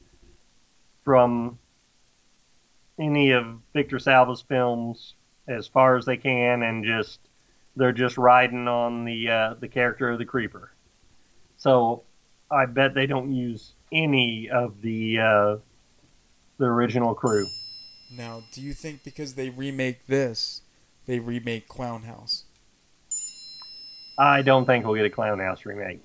from 1.05 1.59
any 2.99 3.33
of 3.33 3.59
Victor 3.75 3.99
Salva's 3.99 4.41
films 4.41 5.15
as 5.49 5.67
far 5.67 5.97
as 5.97 6.07
they 6.07 6.17
can, 6.17 6.63
and 6.63 6.85
just 6.85 7.19
they're 7.75 7.93
just 7.93 8.17
riding 8.17 8.69
on 8.69 9.05
the 9.05 9.29
uh, 9.29 9.55
the 9.59 9.69
character 9.69 10.11
of 10.11 10.19
the 10.19 10.25
creeper. 10.25 10.73
So 11.57 12.05
I 12.51 12.67
bet 12.67 12.95
they 12.95 13.07
don't 13.07 13.33
use 13.33 13.75
any 13.91 14.49
of 14.49 14.81
the 14.81 15.19
uh, 15.19 15.57
the 16.61 16.67
original 16.67 17.15
crew. 17.15 17.47
Now, 18.17 18.43
do 18.53 18.61
you 18.61 18.73
think 18.73 19.03
because 19.03 19.35
they 19.35 19.51
remake 19.51 20.07
this, 20.07 20.63
they 21.07 21.19
remake 21.19 21.67
Clown 21.67 22.05
House? 22.05 22.45
I 24.17 24.43
don't 24.43 24.67
think 24.67 24.85
we'll 24.85 24.95
get 24.95 25.07
a 25.07 25.11
Clown 25.11 25.41
House 25.41 25.67
remake 25.67 26.01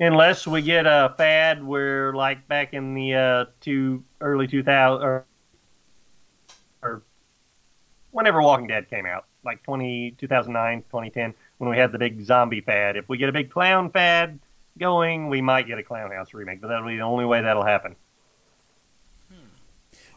unless 0.00 0.46
we 0.46 0.62
get 0.62 0.86
a 0.86 1.14
fad 1.16 1.62
where 1.62 2.12
like 2.14 2.48
back 2.48 2.72
in 2.72 2.94
the 2.94 3.14
uh, 3.14 3.44
two 3.60 4.02
early 4.20 4.46
2000 4.46 5.06
or, 5.06 5.26
or 6.82 7.02
whenever 8.10 8.42
Walking 8.42 8.66
Dead 8.66 8.88
came 8.88 9.06
out, 9.06 9.26
like 9.44 9.62
20, 9.62 10.16
2009, 10.18 10.82
2010, 10.82 11.34
when 11.58 11.70
we 11.70 11.76
had 11.76 11.92
the 11.92 11.98
big 11.98 12.24
zombie 12.24 12.62
fad. 12.62 12.96
If 12.96 13.08
we 13.08 13.18
get 13.18 13.28
a 13.28 13.32
big 13.32 13.50
clown 13.50 13.90
fad 13.90 14.40
going, 14.78 15.28
we 15.28 15.42
might 15.42 15.66
get 15.66 15.78
a 15.78 15.82
Clown 15.82 16.10
House 16.10 16.32
remake, 16.32 16.60
but 16.60 16.68
that'll 16.68 16.88
be 16.88 16.96
the 16.96 17.02
only 17.02 17.26
way 17.26 17.42
that'll 17.42 17.64
happen. 17.64 17.94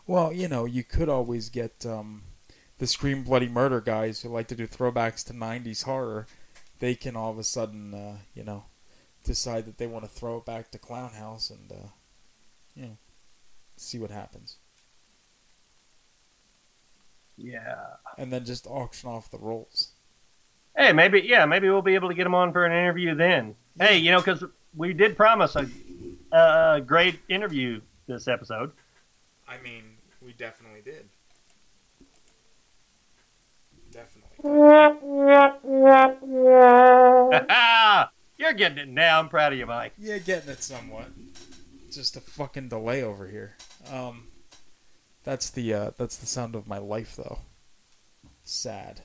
Well, 0.06 0.34
you 0.34 0.48
know, 0.48 0.66
you 0.66 0.84
could 0.84 1.10
always 1.10 1.50
get 1.50 1.86
um, 1.86 2.24
the 2.78 2.88
Scream 2.88 3.24
Bloody 3.24 3.48
Murder 3.48 3.80
guys 3.80 4.22
who 4.22 4.30
like 4.30 4.48
to 4.50 4.56
do 4.56 4.68
throwbacks 4.68 5.26
to 5.26 5.34
90s 5.34 5.84
horror. 5.84 6.28
They 6.80 6.96
can 6.96 7.16
all 7.16 7.32
of 7.32 7.40
a 7.40 7.44
sudden, 7.44 7.94
uh, 7.94 8.18
you 8.36 8.44
know, 8.44 8.66
decide 9.24 9.66
that 9.66 9.78
they 9.78 9.88
want 9.88 10.04
to 10.04 10.10
throw 10.12 10.38
it 10.38 10.46
back 10.46 10.72
to 10.72 10.78
Clown 10.78 11.12
House 11.12 11.50
and, 11.50 11.72
uh, 11.72 11.88
you 12.76 12.84
know, 12.84 12.98
see 13.78 13.98
what 13.98 14.12
happens. 14.12 14.58
Yeah. 17.38 17.86
And 18.18 18.32
then 18.32 18.46
just 18.46 18.68
auction 18.68 19.10
off 19.10 19.32
the 19.32 19.38
roles. 19.38 19.92
Hey, 20.76 20.92
maybe 20.92 21.22
yeah, 21.22 21.46
maybe 21.46 21.70
we'll 21.70 21.82
be 21.82 21.96
able 21.96 22.10
to 22.10 22.16
get 22.16 22.24
them 22.24 22.36
on 22.36 22.52
for 22.52 22.66
an 22.66 22.72
interview 22.72 23.16
then. 23.16 23.56
Hey, 23.80 23.98
you 23.98 24.12
know, 24.12 24.20
because 24.20 24.44
we 24.76 24.94
did 24.94 25.16
promise 25.16 25.56
a, 25.56 25.68
a 26.32 26.82
great 26.82 27.20
interview 27.30 27.80
this 28.08 28.28
episode. 28.28 28.72
I 29.48 29.58
mean, 29.62 29.84
we 30.26 30.34
definitely 30.34 30.82
did. 30.82 31.08
Definitely. 33.92 34.30
You're 38.38 38.54
getting 38.54 38.80
it 38.80 38.88
now. 38.88 39.20
I'm 39.20 39.30
proud 39.30 39.54
of 39.54 39.60
you, 39.60 39.66
Mike. 39.66 39.94
Yeah, 39.98 40.18
getting 40.18 40.50
it 40.50 40.64
somewhat. 40.64 41.08
Just 41.92 42.18
a 42.18 42.22
fucking 42.22 42.70
delay 42.70 43.04
over 43.04 43.28
here. 43.28 43.56
Um, 43.92 44.28
that's 45.24 45.52
the 45.52 45.74
uh, 45.74 45.92
that's 45.98 46.18
the 46.18 46.26
sound 46.26 46.56
of 46.56 46.68
my 46.68 46.80
life, 46.80 47.16
though. 47.16 47.40
Sad, 48.44 49.02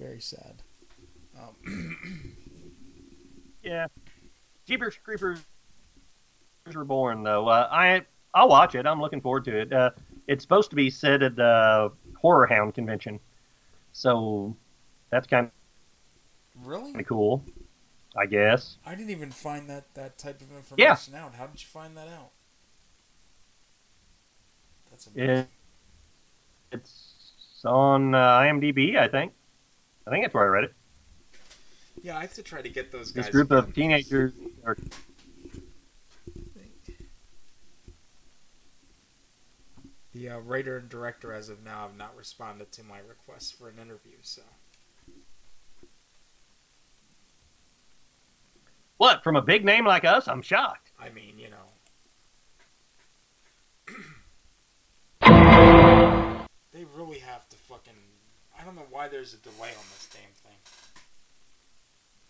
very 0.00 0.20
sad. 0.20 0.62
Um, 1.38 2.34
yeah, 3.62 3.86
Jeepers 4.66 4.98
Creepers 5.04 5.44
Reborn 6.72 7.22
though. 7.22 7.48
Uh, 7.48 7.68
I 7.70 8.02
I'll 8.32 8.48
watch 8.48 8.74
it. 8.74 8.86
I'm 8.86 9.00
looking 9.00 9.20
forward 9.20 9.44
to 9.44 9.60
it. 9.60 9.72
Uh, 9.72 9.90
it's 10.26 10.42
supposed 10.42 10.70
to 10.70 10.76
be 10.76 10.90
set 10.90 11.22
at 11.22 11.36
the 11.36 11.92
HorrorHound 12.22 12.74
convention, 12.74 13.20
so 13.92 14.56
that's 15.10 15.26
kind 15.26 15.46
of 15.46 16.66
really 16.66 17.04
cool. 17.04 17.44
I 18.16 18.26
guess. 18.26 18.78
I 18.86 18.94
didn't 18.94 19.10
even 19.10 19.32
find 19.32 19.68
that, 19.68 19.92
that 19.94 20.18
type 20.18 20.40
of 20.40 20.56
information 20.56 21.14
yeah. 21.14 21.24
out. 21.24 21.34
How 21.34 21.46
did 21.46 21.60
you 21.60 21.66
find 21.66 21.96
that 21.96 22.06
out? 22.06 22.30
That's 24.90 25.08
amazing. 25.08 25.36
It, 25.36 25.48
it's 26.70 27.64
on 27.64 28.14
uh, 28.14 28.38
IMDb, 28.38 28.96
I 28.96 29.08
think. 29.08 29.32
I 30.06 30.10
think 30.10 30.24
that's 30.24 30.34
where 30.34 30.44
I 30.44 30.46
read 30.46 30.64
it. 30.64 30.74
Yeah, 32.02 32.16
I 32.18 32.22
have 32.22 32.34
to 32.34 32.42
try 32.42 32.62
to 32.62 32.68
get 32.68 32.92
those 32.92 33.10
guys. 33.10 33.24
This 33.24 33.32
group 33.32 33.50
of 33.50 33.74
teenagers 33.74 34.32
are. 34.64 34.76
the 40.14 40.30
uh, 40.30 40.38
writer 40.38 40.78
and 40.78 40.88
director, 40.88 41.32
as 41.32 41.48
of 41.48 41.62
now, 41.62 41.82
have 41.82 41.96
not 41.96 42.16
responded 42.16 42.72
to 42.72 42.82
my 42.84 42.98
request 43.00 43.58
for 43.58 43.68
an 43.68 43.78
interview. 43.80 44.16
So. 44.22 44.42
What 48.96 49.24
from 49.24 49.36
a 49.36 49.42
big 49.42 49.64
name 49.64 49.84
like 49.84 50.04
us? 50.04 50.28
I'm 50.28 50.40
shocked. 50.40 50.92
I 50.98 51.10
mean, 51.10 51.38
you 51.38 51.50
know. 51.50 51.66
they 56.72 56.86
really 56.96 57.18
have 57.18 57.48
to 57.48 57.56
fucking. 57.56 57.92
I 58.58 58.64
don't 58.64 58.76
know 58.76 58.86
why 58.88 59.08
there's 59.08 59.34
a 59.34 59.38
delay 59.38 59.70
on 59.70 59.84
this 59.90 60.08
damn 60.12 60.32
thing. 60.44 60.58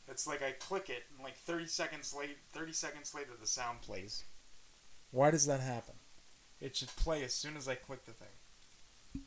It's 0.08 0.26
like 0.26 0.42
I 0.42 0.52
click 0.52 0.88
it 0.88 1.02
and 1.14 1.22
like 1.22 1.36
30 1.36 1.66
seconds 1.66 2.14
late 2.18 2.38
30 2.52 2.72
seconds 2.72 3.14
later 3.14 3.32
the 3.38 3.46
sound 3.46 3.82
plays. 3.82 4.24
Why 5.10 5.30
does 5.30 5.44
that 5.46 5.60
happen? 5.60 5.96
It 6.64 6.74
should 6.76 6.88
play 6.96 7.22
as 7.22 7.34
soon 7.34 7.58
as 7.58 7.68
I 7.68 7.74
click 7.74 8.06
the 8.06 8.12
thing. 8.12 9.22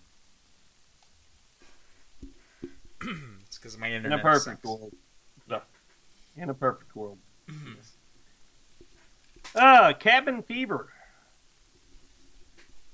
it's 3.46 3.60
because 3.60 3.78
my 3.78 3.92
internet. 3.92 4.14
In 4.14 4.20
a 4.20 4.24
perfect 4.24 4.64
sucks. 4.64 4.66
world. 4.66 4.96
No. 5.48 5.62
In 6.36 6.50
a 6.50 6.56
perfect 6.56 6.96
world. 6.96 7.20
Ah, 9.56 9.94
Cabin 9.94 10.42
Fever. 10.42 10.90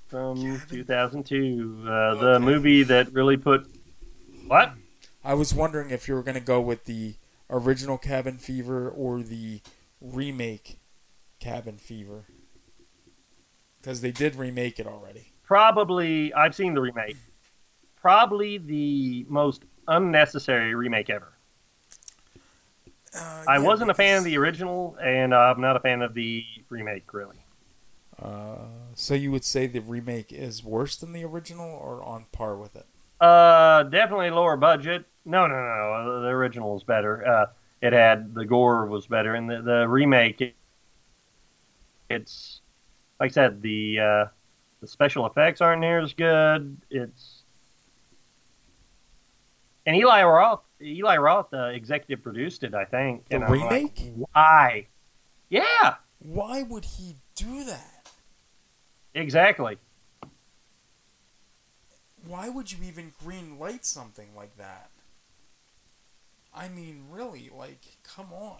From 0.08 0.60
2002. 0.68 1.86
Uh, 1.88 2.14
the 2.14 2.38
movie 2.38 2.82
that 2.82 3.14
really 3.14 3.38
put. 3.38 3.66
What? 4.46 4.74
I 5.24 5.32
was 5.32 5.54
wondering 5.54 5.88
if 5.88 6.06
you 6.06 6.14
were 6.14 6.22
going 6.22 6.34
to 6.34 6.40
go 6.40 6.60
with 6.60 6.84
the 6.84 7.14
original 7.48 7.96
Cabin 7.96 8.36
Fever 8.36 8.90
or 8.90 9.22
the 9.22 9.62
remake 10.02 10.80
Cabin 11.40 11.78
Fever. 11.78 12.26
Because 13.84 14.00
they 14.00 14.12
did 14.12 14.34
remake 14.36 14.80
it 14.80 14.86
already. 14.86 15.30
Probably. 15.42 16.32
I've 16.32 16.54
seen 16.54 16.72
the 16.72 16.80
remake. 16.80 17.18
Probably 17.96 18.56
the 18.56 19.26
most 19.28 19.64
unnecessary 19.86 20.74
remake 20.74 21.10
ever. 21.10 21.34
Uh, 23.14 23.44
I 23.46 23.58
wasn't 23.58 23.90
a 23.90 23.94
fan 23.94 24.16
of 24.16 24.24
the 24.24 24.38
original, 24.38 24.96
and 25.02 25.34
I'm 25.34 25.60
not 25.60 25.76
a 25.76 25.80
fan 25.80 26.00
of 26.00 26.14
the 26.14 26.46
remake, 26.70 27.12
really. 27.12 27.36
Uh, 28.18 28.68
so 28.94 29.12
you 29.12 29.30
would 29.30 29.44
say 29.44 29.66
the 29.66 29.80
remake 29.80 30.32
is 30.32 30.64
worse 30.64 30.96
than 30.96 31.12
the 31.12 31.22
original 31.22 31.68
or 31.68 32.02
on 32.02 32.24
par 32.32 32.56
with 32.56 32.74
it? 32.76 32.86
Uh, 33.20 33.82
definitely 33.82 34.30
lower 34.30 34.56
budget. 34.56 35.04
No, 35.26 35.46
no, 35.46 35.54
no. 35.54 36.04
no. 36.04 36.22
The 36.22 36.28
original 36.28 36.74
is 36.78 36.84
better. 36.84 37.26
Uh, 37.26 37.46
it 37.82 37.92
had 37.92 38.34
the 38.34 38.46
gore 38.46 38.86
was 38.86 39.06
better, 39.06 39.34
and 39.34 39.50
the 39.50 39.60
the 39.60 39.86
remake. 39.86 40.40
It, 40.40 40.54
it's 42.08 42.62
like 43.20 43.30
I 43.30 43.32
said, 43.32 43.62
the 43.62 43.98
uh, 44.00 44.24
the 44.80 44.86
special 44.86 45.26
effects 45.26 45.60
aren't 45.60 45.80
near 45.80 46.00
as 46.00 46.12
good. 46.12 46.76
It's 46.90 47.42
and 49.86 49.96
Eli 49.96 50.22
Roth. 50.24 50.62
Eli 50.82 51.16
Roth 51.16 51.52
uh, 51.52 51.66
executive 51.66 52.22
produced 52.22 52.64
it, 52.64 52.74
I 52.74 52.84
think. 52.84 53.28
The 53.28 53.36
and 53.36 53.44
I'm 53.44 53.50
like, 53.50 53.70
remake? 53.70 54.12
why? 54.32 54.86
Yeah, 55.50 55.94
Why 56.18 56.62
would 56.62 56.84
he 56.84 57.16
do 57.36 57.64
that? 57.64 58.08
exactly. 59.14 59.78
Why 62.26 62.48
would 62.48 62.72
you 62.72 62.78
even 62.84 63.12
green 63.22 63.58
light 63.58 63.84
something 63.84 64.34
like 64.34 64.56
that? 64.56 64.90
I 66.54 66.68
mean, 66.68 67.04
really, 67.10 67.50
like, 67.54 67.82
come 68.02 68.32
on. 68.32 68.58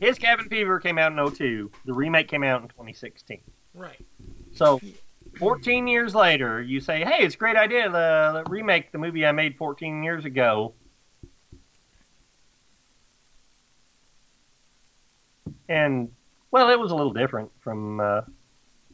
His 0.00 0.18
Cabin 0.18 0.48
Fever 0.48 0.78
came 0.80 0.98
out 0.98 1.12
in 1.12 1.30
02. 1.34 1.70
The 1.84 1.92
remake 1.92 2.28
came 2.28 2.42
out 2.44 2.62
in 2.62 2.68
2016. 2.68 3.40
Right. 3.74 3.98
So, 4.52 4.80
14 5.38 5.86
years 5.88 6.14
later, 6.14 6.62
you 6.62 6.80
say, 6.80 7.04
hey, 7.04 7.24
it's 7.24 7.34
a 7.34 7.38
great 7.38 7.56
idea 7.56 7.88
to, 7.88 8.44
remake 8.48 8.92
the 8.92 8.98
movie 8.98 9.26
I 9.26 9.32
made 9.32 9.56
14 9.56 10.02
years 10.02 10.24
ago. 10.24 10.74
And, 15.68 16.10
well, 16.50 16.70
it 16.70 16.78
was 16.78 16.92
a 16.92 16.94
little 16.94 17.12
different 17.12 17.50
from, 17.60 18.00
uh, 18.00 18.22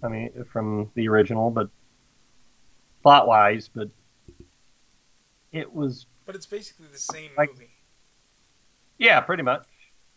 I 0.03 0.09
mean, 0.09 0.45
from 0.53 0.91
the 0.95 1.09
original, 1.09 1.51
but 1.51 1.69
plot 3.03 3.27
wise, 3.27 3.69
but 3.73 3.89
it 5.53 5.73
was, 5.73 6.07
But 6.27 6.35
it's 6.35 6.47
basically 6.47 6.87
the 6.91 6.99
same 6.99 7.31
Like- 7.37 7.53
movie. 7.53 7.71
yeah, 8.99 9.21
pretty 9.21 9.43
much. 9.43 9.67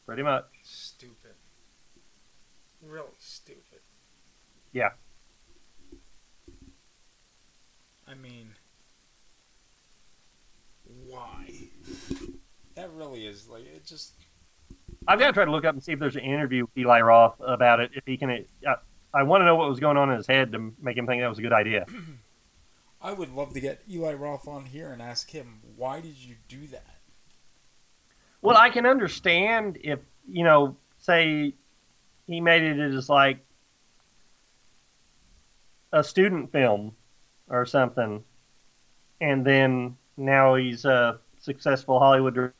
Pretty 0.06 0.24
much. 0.24 0.46
Stupid. 0.64 1.36
Really 2.82 3.08
stupid. 3.20 3.82
Yeah. 4.78 4.90
I 8.08 8.14
mean, 8.14 8.54
why? 11.08 11.50
That 12.76 12.92
really 12.94 13.26
is 13.26 13.48
like 13.50 13.64
it 13.64 13.88
just. 13.88 14.14
I've 15.08 15.18
got 15.18 15.28
to 15.28 15.34
try 15.34 15.46
to 15.46 15.52
look 15.52 15.66
up 15.66 15.74
and 15.74 15.84
see 15.84 15.94
if 15.94 16.00
there's 16.00 16.16
an 16.16 16.22
interview 16.22 16.66
with 16.66 16.78
Eli 16.78 17.02
Roth 17.02 17.38
about 17.40 17.80
it. 17.80 17.90
If 17.96 18.04
he 18.06 18.18
can, 18.18 18.46
uh, 18.68 18.76
I 19.16 19.24
want 19.24 19.42
to 19.42 19.46
know 19.46 19.56
what 19.56 19.68
was 19.68 19.80
going 19.80 19.98
on 19.98 20.12
in 20.12 20.18
his 20.18 20.28
head 20.28 20.52
to 20.52 20.72
make 20.80 20.96
him 20.96 21.08
think 21.08 21.24
that 21.24 21.28
was 21.28 21.40
a 21.40 21.42
good 21.42 21.54
idea. 21.54 21.88
I 23.02 23.14
would 23.14 23.34
love 23.34 23.56
to 23.56 23.60
get 23.60 23.82
Eli 23.90 24.14
Roth 24.14 24.48
on 24.48 24.66
here 24.66 24.92
and 24.92 25.02
ask 25.02 25.32
him 25.32 25.62
why 25.76 26.02
did 26.02 26.18
you 26.18 26.36
do 26.48 26.68
that? 26.68 27.00
Well, 28.44 28.58
I 28.58 28.70
can 28.70 28.86
understand 28.86 29.80
if 29.84 29.98
you 30.30 30.44
know, 30.44 30.78
say, 31.00 31.56
he 32.28 32.42
made 32.42 32.62
it 32.62 32.80
as 32.80 33.10
like 33.10 33.40
a 35.92 36.04
student 36.04 36.52
film 36.52 36.94
or 37.50 37.66
something, 37.66 38.24
and 39.22 39.46
then 39.46 39.98
now 40.18 40.56
he's 40.56 40.86
a 40.86 41.20
successful 41.40 42.00
Hollywood 42.00 42.54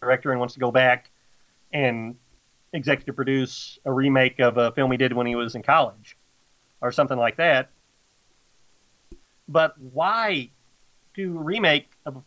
director 0.00 0.30
and 0.30 0.38
wants 0.38 0.54
to 0.54 0.60
go 0.60 0.70
back 0.70 1.10
and 1.72 2.16
executive 2.72 3.16
produce 3.16 3.78
a 3.84 3.92
remake 3.92 4.40
of 4.40 4.56
a 4.56 4.72
film 4.72 4.90
he 4.90 4.96
did 4.96 5.12
when 5.12 5.26
he 5.26 5.34
was 5.34 5.54
in 5.54 5.62
college 5.62 6.16
or 6.80 6.92
something 6.92 7.18
like 7.18 7.36
that. 7.36 7.70
But 9.48 9.78
why 9.78 10.50
do 11.14 11.36
a 11.38 11.42
remake 11.42 11.90
of, 12.06 12.22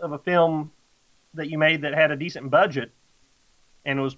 of 0.00 0.12
a 0.12 0.18
film 0.18 0.72
that 1.34 1.50
you 1.50 1.58
made 1.58 1.82
that 1.82 1.94
had 1.94 2.10
a 2.10 2.16
decent 2.16 2.50
budget 2.50 2.90
and 3.84 4.00
was 4.00 4.16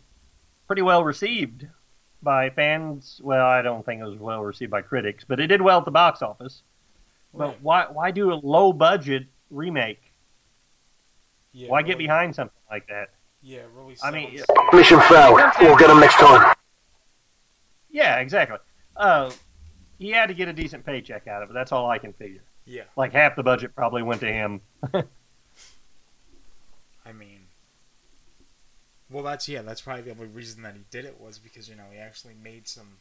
pretty 0.67 0.83
well 0.83 1.03
received 1.03 1.67
by 2.23 2.51
fans? 2.51 3.21
Well, 3.23 3.47
I 3.47 3.63
don't 3.63 3.85
think 3.85 4.01
it 4.01 4.05
was 4.05 4.19
well 4.19 4.43
received 4.43 4.71
by 4.71 4.83
critics, 4.83 5.25
but 5.27 5.41
it 5.41 5.47
did 5.49 5.63
well 5.63 5.79
at 5.79 5.85
the 5.85 5.91
box 5.91 6.23
office. 6.23 6.63
But 7.35 7.47
Right. 7.49 7.63
why 7.63 7.87
why 7.91 8.11
do 8.11 8.33
a 8.33 8.35
low 8.35 8.73
budget 8.73 9.27
remake? 9.51 10.03
Yeah, 11.53 11.69
why 11.69 11.83
get 11.83 11.99
behind 11.99 12.35
something 12.35 12.61
like 12.71 12.87
that? 12.89 13.11
Yeah, 13.43 13.61
it 13.61 13.71
really. 13.75 13.97
I 14.03 14.11
mean, 14.11 14.37
sounds- 14.39 14.47
Mission 14.73 15.01
failed. 15.03 15.41
We'll 15.61 15.77
get 15.77 15.91
him 15.91 16.01
next 16.01 16.17
time. 16.17 16.55
Yeah, 17.91 18.19
exactly. 18.19 18.59
Uh, 18.97 19.31
he 19.99 20.11
had 20.11 20.27
to 20.27 20.35
get 20.35 20.49
a 20.49 20.53
decent 20.53 20.85
paycheck 20.85 21.27
out 21.27 21.43
of 21.43 21.51
it. 21.51 21.55
That's 21.55 21.73
all 21.73 21.89
I 21.91 21.99
can 21.99 22.13
figure. 22.13 22.43
Yeah. 22.67 22.85
Like 22.97 23.13
half 23.13 23.35
the 23.37 23.43
budget 23.43 23.75
probably 23.75 24.03
went 24.03 24.21
to 24.21 24.33
him. 24.33 24.61
I 27.05 27.13
mean, 27.13 27.41
well, 29.11 29.23
that's 29.25 29.49
yeah, 29.49 29.63
that's 29.63 29.81
probably 29.81 30.03
the 30.03 30.11
only 30.13 30.27
reason 30.27 30.63
that 30.63 30.75
he 30.75 30.81
did 30.91 31.05
it 31.05 31.21
was 31.21 31.39
because 31.39 31.69
you 31.69 31.75
know 31.77 31.85
he 31.93 31.99
actually 31.99 32.35
made 32.43 32.69
some 32.69 32.99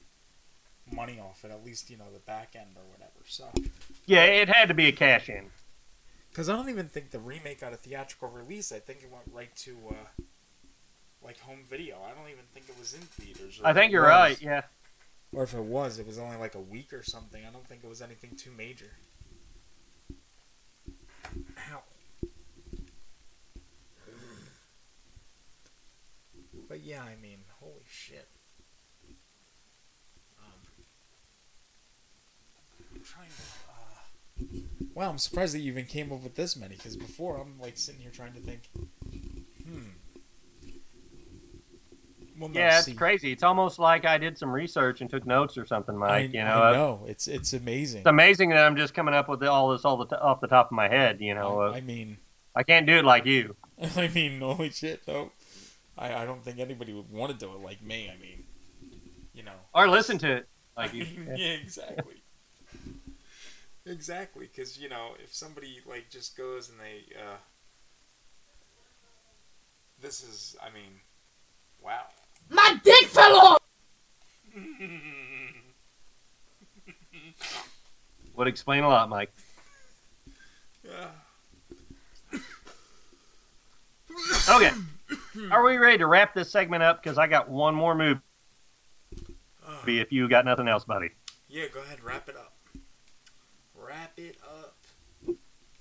money 0.92 1.20
off 1.20 1.44
it, 1.46 1.52
at 1.52 1.64
least 1.64 1.90
you 1.90 1.98
know 1.98 2.06
the 2.12 2.20
back 2.20 2.56
end 2.56 2.72
or 2.76 2.84
whatever. 2.92 3.12
So, 3.28 3.46
yeah, 4.06 4.24
it 4.24 4.50
had 4.50 4.68
to 4.70 4.74
be 4.74 4.88
a 4.88 4.92
cash 4.92 5.30
in. 5.30 5.46
because 6.32 6.50
I 6.50 6.56
don't 6.56 6.70
even 6.70 6.88
think 6.88 7.12
the 7.12 7.20
remake 7.20 7.62
got 7.62 7.74
a 7.74 7.78
theatrical 7.78 8.30
release. 8.30 8.72
I 8.72 8.80
think 8.80 9.00
it 9.04 9.12
went 9.12 9.26
right 9.32 9.56
to 9.58 9.78
uh, 9.92 10.24
like 11.24 11.40
home 11.42 11.60
video. 11.70 11.98
I 12.04 12.18
don't 12.20 12.30
even 12.32 12.46
think 12.54 12.68
it 12.70 12.80
was 12.80 12.94
in 12.94 13.02
theaters. 13.02 13.60
or 13.62 13.68
I 13.68 13.74
think 13.74 13.92
you're 13.92 14.02
was- 14.04 14.10
right. 14.10 14.42
Yeah. 14.42 14.62
Or 15.32 15.44
if 15.44 15.54
it 15.54 15.62
was, 15.62 16.00
it 16.00 16.08
was 16.08 16.18
only 16.18 16.38
like 16.38 16.56
a 16.56 16.60
week 16.60 16.92
or 16.92 17.04
something. 17.04 17.46
I 17.46 17.52
don't 17.52 17.68
think 17.68 17.84
it 17.84 17.88
was 17.88 18.02
anything 18.02 18.36
too 18.36 18.50
major. 18.58 18.94
Ow. 21.72 21.82
But 26.70 26.84
yeah, 26.84 27.02
I 27.02 27.20
mean, 27.20 27.40
holy 27.60 27.84
shit. 27.90 28.30
Um, 30.38 30.54
I'm 32.96 33.02
trying 33.02 33.28
to. 33.28 33.44
Uh, 33.74 34.86
wow, 34.94 35.10
I'm 35.10 35.18
surprised 35.18 35.56
that 35.56 35.60
you 35.62 35.72
even 35.72 35.86
came 35.86 36.12
up 36.14 36.22
with 36.22 36.36
this 36.36 36.56
many. 36.56 36.76
Because 36.76 36.96
before, 36.96 37.38
I'm 37.42 37.60
like 37.60 37.76
sitting 37.76 38.02
here 38.02 38.12
trying 38.12 38.34
to 38.34 38.40
think. 38.40 38.70
Hmm. 39.68 39.80
Well, 42.40 42.50
no, 42.50 42.60
Yeah, 42.60 42.78
it's 42.78 42.86
see, 42.86 42.94
crazy. 42.94 43.32
It's 43.32 43.44
almost 43.44 43.80
like 43.80 44.06
I 44.06 44.20
did 44.20 44.38
some 44.38 44.52
research 44.52 45.02
and 45.02 45.10
took 45.10 45.26
notes 45.26 45.58
or 45.58 45.66
something, 45.66 45.98
Mike. 45.98 46.12
I, 46.12 46.20
you 46.20 46.44
know, 46.44 46.62
I 46.62 46.72
know 46.72 47.04
it's 47.08 47.28
it's 47.28 47.54
amazing. 47.54 48.02
it's 48.02 48.08
amazing 48.08 48.50
that 48.50 48.64
I'm 48.64 48.78
just 48.78 48.94
coming 48.94 49.16
up 49.16 49.28
with 49.28 49.44
all 49.44 49.72
this 49.72 49.86
all 49.86 49.98
the 49.98 50.06
t- 50.06 50.16
off 50.16 50.40
the 50.40 50.48
top 50.48 50.68
of 50.68 50.74
my 50.74 50.88
head. 50.88 51.20
You 51.20 51.34
know, 51.34 51.62
uh, 51.62 51.72
I 51.72 51.82
mean, 51.82 52.18
I 52.56 52.62
can't 52.62 52.86
do 52.86 52.94
it 52.94 53.06
like 53.06 53.26
you. 53.26 53.56
I 53.98 54.08
mean, 54.10 54.40
holy 54.40 54.70
shit, 54.70 55.02
no. 55.08 55.32
I, 56.00 56.24
I 56.24 56.26
don't 56.26 56.44
think 56.44 56.60
anybody 56.60 56.94
would 56.94 57.12
want 57.12 57.32
to 57.32 57.38
do 57.38 57.54
it 57.54 57.60
like 57.62 57.84
me. 57.84 58.10
I 58.10 58.18
mean, 58.20 58.46
you 59.34 59.44
know, 59.44 59.52
or 59.76 59.88
listen 59.88 60.18
to 60.20 60.32
it 60.32 60.48
like 60.78 60.94
you. 60.94 61.06
yeah, 61.36 61.52
exactly. 61.52 62.24
exactly, 63.86 64.48
because 64.48 64.80
you 64.80 64.88
know, 64.88 65.10
if 65.22 65.36
somebody 65.36 65.82
like 65.86 66.10
just 66.10 66.38
goes 66.38 66.70
and 66.70 66.80
they, 66.80 67.04
uh, 67.16 67.36
this 70.02 70.24
is, 70.24 70.56
I 70.64 70.70
mean, 70.74 71.02
wow. 71.84 72.06
My 72.50 72.80
dick 72.82 73.06
fell 73.06 73.36
off. 73.36 73.60
Would 78.36 78.48
explain 78.48 78.84
a 78.84 78.88
lot, 78.88 79.10
Mike. 79.10 79.34
okay. 84.50 84.72
Are 85.52 85.64
we 85.64 85.78
ready 85.78 85.98
to 86.00 86.08
wrap 86.08 86.34
this 86.34 86.52
segment 86.52 86.84
up? 86.84 87.02
Because 87.02 87.18
I 87.18 87.28
got 87.28 87.50
one 87.50 87.76
more 87.76 87.96
movie. 87.96 88.22
If 89.86 90.12
you 90.12 90.28
got 90.28 90.46
nothing 90.46 90.68
else, 90.68 90.84
buddy. 90.84 91.12
Yeah, 91.48 91.66
go 91.74 91.82
ahead, 91.82 92.04
wrap 92.04 92.28
it 92.30 92.36
up. 92.36 92.54
Wrap 93.76 94.14
it 94.18 94.38
up. 94.44 94.76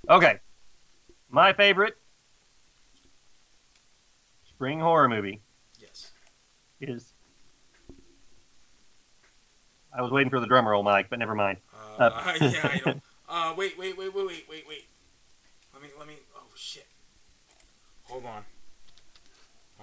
Okay. 0.08 0.38
My 1.30 1.52
favorite 1.52 1.96
spring 4.48 4.80
horror 4.80 5.08
movie. 5.08 5.40
Yes. 5.80 6.12
Is. 6.80 7.12
I 9.96 10.02
was 10.02 10.10
waiting 10.10 10.30
for 10.30 10.40
the 10.40 10.46
drum 10.46 10.66
roll, 10.66 10.82
Mike, 10.82 11.08
but 11.10 11.18
never 11.18 11.34
mind. 11.34 11.58
Uh, 11.98 12.34
yeah, 12.40 12.60
I 12.62 12.80
know. 12.84 13.00
Uh, 13.30 13.52
wait, 13.58 13.78
wait, 13.78 13.94
wait, 13.98 14.14
wait, 14.14 14.26
wait, 14.26 14.46
wait, 14.48 14.64
wait. 14.66 14.84
Let 15.74 15.82
me, 15.82 15.90
let 15.98 16.08
me. 16.08 16.14
Oh 16.34 16.46
shit. 16.54 16.86
Hold 18.04 18.24
on. 18.24 18.42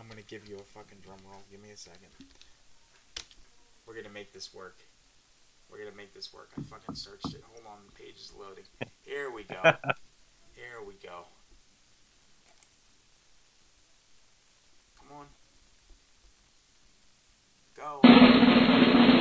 I'm 0.05 0.09
gonna 0.09 0.21
give 0.21 0.47
you 0.47 0.55
a 0.57 0.63
fucking 0.63 0.99
drum 1.01 1.17
roll. 1.27 1.41
Give 1.49 1.59
me 1.59 1.71
a 1.71 1.77
second. 1.77 2.09
We're 3.87 3.95
gonna 3.95 4.13
make 4.13 4.33
this 4.33 4.53
work. 4.53 4.77
We're 5.67 5.79
gonna 5.79 5.97
make 5.97 6.13
this 6.13 6.31
work. 6.31 6.51
I 6.59 6.61
fucking 6.61 6.93
searched 6.93 7.33
it. 7.33 7.41
Hold 7.51 7.65
on, 7.65 7.79
the 7.87 7.91
page 7.91 8.17
is 8.17 8.31
loading. 8.39 8.65
Here 9.01 9.31
we 9.31 9.45
go. 9.45 9.55
Here 10.53 10.83
we 10.85 10.93
go. 11.01 11.25
Come 14.99 15.17
on. 15.17 15.25
Go. 17.75 19.11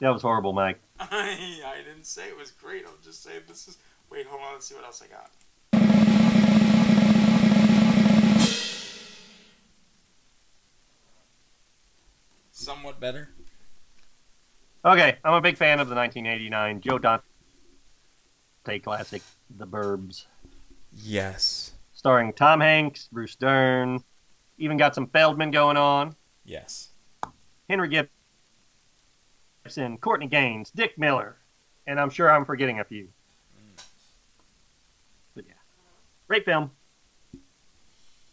That 0.00 0.10
was 0.10 0.22
horrible, 0.22 0.52
Mike. 0.52 0.78
I, 1.00 1.60
I 1.66 1.82
didn't 1.82 2.06
say 2.06 2.28
it 2.28 2.36
was 2.36 2.50
great. 2.52 2.84
I'm 2.86 2.92
just 3.02 3.22
saying 3.22 3.42
this 3.48 3.68
is. 3.68 3.78
Wait, 4.10 4.26
hold 4.26 4.42
on. 4.42 4.54
Let's 4.54 4.66
see 4.66 4.74
what 4.74 4.84
else 4.84 5.02
I 5.02 5.06
got. 5.08 5.30
Somewhat 12.52 13.00
better. 13.00 13.30
Okay, 14.84 15.16
I'm 15.24 15.34
a 15.34 15.40
big 15.40 15.56
fan 15.56 15.80
of 15.80 15.88
the 15.88 15.94
1989 15.94 16.80
Joe 16.80 16.98
Dante 16.98 18.78
classic, 18.80 19.22
The 19.56 19.66
Burbs. 19.66 20.26
Yes. 20.92 21.72
Starring 21.92 22.32
Tom 22.32 22.60
Hanks, 22.60 23.08
Bruce 23.10 23.34
Dern, 23.34 24.02
even 24.58 24.76
got 24.76 24.94
some 24.94 25.08
Feldman 25.08 25.50
going 25.50 25.76
on. 25.76 26.14
Yes. 26.44 26.90
Henry 27.68 27.88
Gibson, 29.68 29.98
Courtney 29.98 30.28
Gaines, 30.28 30.70
Dick 30.70 30.96
Miller, 30.96 31.36
and 31.86 32.00
I'm 32.00 32.08
sure 32.08 32.30
I'm 32.30 32.46
forgetting 32.46 32.80
a 32.80 32.84
few. 32.84 33.08
But 35.34 35.44
yeah, 35.46 35.52
great 36.26 36.46
film. 36.46 36.70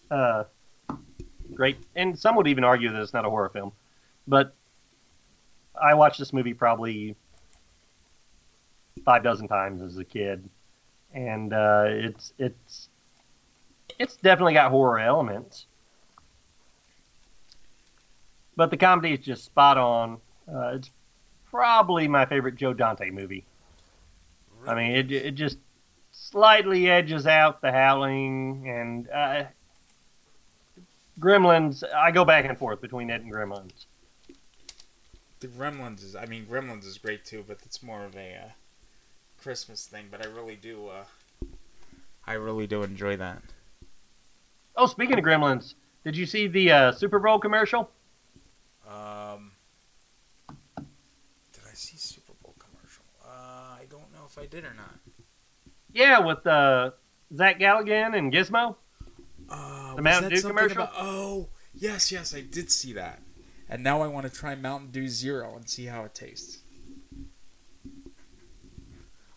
Uh, 0.10 0.46
great, 1.54 1.76
and 1.94 2.18
some 2.18 2.38
would 2.38 2.48
even 2.48 2.64
argue 2.64 2.90
that 2.90 3.02
it's 3.02 3.12
not 3.12 3.26
a 3.26 3.30
horror 3.30 3.50
film, 3.50 3.74
but 4.26 4.56
I 5.80 5.96
watched 5.96 6.20
this 6.20 6.32
movie 6.32 6.54
probably 6.54 7.18
five 9.04 9.22
dozen 9.22 9.50
times 9.50 9.82
as 9.82 9.98
a 9.98 10.06
kid, 10.06 10.48
and 11.14 11.52
uh, 11.52 11.84
it's 11.88 12.32
it's 12.40 12.88
it's 14.00 14.16
definitely 14.16 14.54
got 14.54 14.72
horror 14.72 15.00
elements 15.00 15.66
but 18.56 18.70
the 18.70 18.78
comedy 18.78 19.12
is 19.12 19.20
just 19.20 19.44
spot 19.44 19.78
on. 19.78 20.18
Uh, 20.48 20.76
it's 20.76 20.90
probably 21.56 22.06
my 22.10 22.26
favorite 22.26 22.56
Joe 22.56 22.74
Dante 22.74 23.10
movie. 23.12 23.46
I 24.68 24.76
mean, 24.76 24.92
it 24.92 25.12
it 25.12 25.36
just 25.36 25.58
slightly 26.12 26.90
edges 26.90 27.26
out 27.26 27.62
the 27.62 27.72
Howling 27.72 28.68
and 28.68 29.10
uh, 29.10 29.44
Gremlins. 31.20 31.82
I 31.96 32.12
go 32.12 32.26
back 32.26 32.44
and 32.46 32.58
forth 32.58 32.82
between 32.82 33.10
it 33.10 33.22
and 33.22 33.32
Gremlins. 33.32 33.86
The 35.40 35.48
Gremlins 35.48 36.04
is. 36.04 36.16
I 36.16 36.26
mean, 36.26 36.46
Gremlins 36.46 36.86
is 36.86 36.98
great 36.98 37.24
too, 37.24 37.46
but 37.48 37.60
it's 37.64 37.82
more 37.82 38.04
of 38.04 38.18
a 38.18 38.36
uh, 38.36 38.50
Christmas 39.42 39.88
thing. 39.88 40.08
But 40.12 40.26
I 40.26 40.30
really 40.30 40.58
do. 40.58 40.90
Uh, 40.90 41.48
I 42.28 42.34
really 42.34 42.68
do 42.68 42.84
enjoy 42.84 43.16
that. 43.18 43.42
Oh, 44.76 44.88
speaking 44.88 45.18
of 45.18 45.24
Gremlins, 45.24 45.76
did 46.04 46.18
you 46.18 46.26
see 46.26 46.48
the 46.48 46.72
uh, 46.72 46.92
Super 46.92 47.20
Bowl 47.20 47.40
commercial? 47.40 47.90
Um, 48.90 49.52
see 51.76 51.98
Super 51.98 52.34
Bowl 52.42 52.56
commercial? 52.60 53.04
Uh, 53.24 53.28
I 53.80 53.86
don't 53.90 54.12
know 54.14 54.26
if 54.26 54.38
I 54.38 54.46
did 54.46 54.64
or 54.66 54.74
not. 54.76 54.96
Yeah, 55.94 56.20
with 56.20 56.46
uh, 56.48 56.92
Zach 57.36 57.60
Galligan 57.60 58.18
and 58.18 58.32
Gizmo. 58.34 58.76
Uh, 59.50 59.96
the 59.96 60.02
Mountain 60.02 60.32
Dew 60.32 60.42
commercial. 60.42 60.84
about- 60.84 60.94
oh, 60.98 61.50
yes, 61.74 62.12
yes, 62.12 62.34
I 62.34 62.42
did 62.42 62.72
see 62.72 62.94
that. 62.94 63.22
And 63.70 63.84
now 63.84 64.02
I 64.02 64.08
want 64.08 64.26
to 64.26 64.32
try 64.32 64.56
Mountain 64.56 64.92
Dew 64.92 65.08
Zero 65.08 65.56
and 65.56 65.68
see 65.70 65.86
how 65.86 66.04
it 66.04 66.14
tastes. 66.14 66.60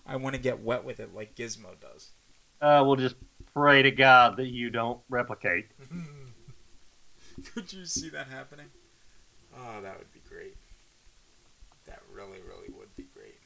I 0.07 0.17
want 0.17 0.35
to 0.35 0.41
get 0.41 0.61
wet 0.61 0.85
with 0.85 1.01
it 1.01 1.15
like 1.15 1.35
Gizmo 1.35 1.79
does. 1.81 2.11
Uh, 2.61 2.83
we'll 2.85 2.97
just 2.97 3.17
pray 3.55 3.83
to 3.83 3.91
God 3.91 4.37
that 4.39 4.49
you 4.49 4.71
don't 4.71 5.01
replicate. 5.09 5.67
Could 7.55 7.73
you 7.73 7.85
see 7.85 8.09
that 8.11 8.27
happening? 8.29 8.67
Oh, 9.57 9.81
that 9.83 9.99
would 9.99 10.13
be 10.13 10.18
really, 12.19 12.41
really 12.43 12.69
would 12.77 12.95
be 12.97 13.07
great. 13.15 13.39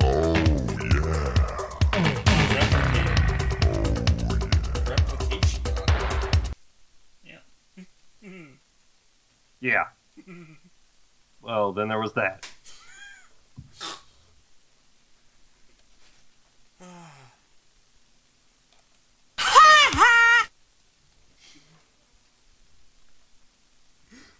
Oh, 0.00 0.34
yeah. 9.60 9.84
Well, 11.42 11.72
then 11.72 11.88
there 11.88 11.98
was 11.98 12.12
that. 12.12 12.46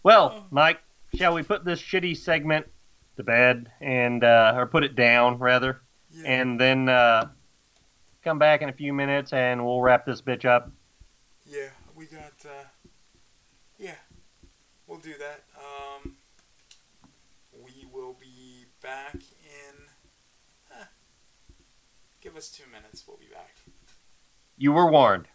Well, 0.02 0.46
Mike, 0.50 0.80
shall 1.14 1.34
we 1.34 1.42
put 1.42 1.64
this 1.64 1.80
shitty 1.80 2.16
segment 2.16 2.66
to 3.16 3.22
bed 3.22 3.70
and 3.80 4.24
uh, 4.24 4.54
or 4.56 4.66
put 4.66 4.84
it 4.84 4.94
down 4.96 5.38
rather, 5.38 5.80
and 6.26 6.60
then 6.60 6.88
uh, 6.88 7.28
come 8.24 8.38
back 8.38 8.62
in 8.62 8.68
a 8.68 8.72
few 8.72 8.92
minutes 8.92 9.32
and 9.32 9.64
we'll 9.64 9.80
wrap 9.80 10.04
this 10.06 10.20
bitch 10.22 10.44
up. 10.44 10.70
Yeah, 11.46 11.68
we 11.94 12.06
got. 12.06 12.32
Uh, 12.44 12.64
yeah, 13.78 13.94
we'll 14.86 14.98
do 14.98 15.14
that. 15.18 15.44
Um, 15.56 16.16
we 17.64 17.86
will 17.92 18.16
be 18.20 18.64
back 18.82 19.14
in. 19.14 19.76
eh, 20.80 20.84
give 22.20 22.36
us 22.36 22.50
two 22.50 22.64
minutes. 22.72 23.04
We'll 23.06 23.18
be 23.18 23.26
back. 23.32 23.54
You 24.56 24.72
were 24.72 24.90
warned. 24.90 25.26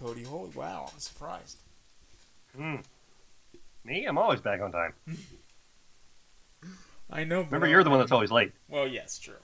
Cody. 0.00 0.24
Holy 0.24 0.50
wow, 0.50 0.88
I'm 0.92 0.98
surprised. 0.98 1.58
Hmm. 2.56 2.76
Me? 3.84 4.04
I'm 4.06 4.18
always 4.18 4.40
back 4.40 4.60
on 4.60 4.72
time. 4.72 4.94
I 7.10 7.24
know. 7.24 7.42
Remember, 7.42 7.66
you're 7.66 7.84
the 7.84 7.90
one 7.90 7.98
that's 7.98 8.12
always 8.12 8.30
late. 8.30 8.52
Well, 8.68 8.86
yes, 8.86 9.18
true. 9.18 9.34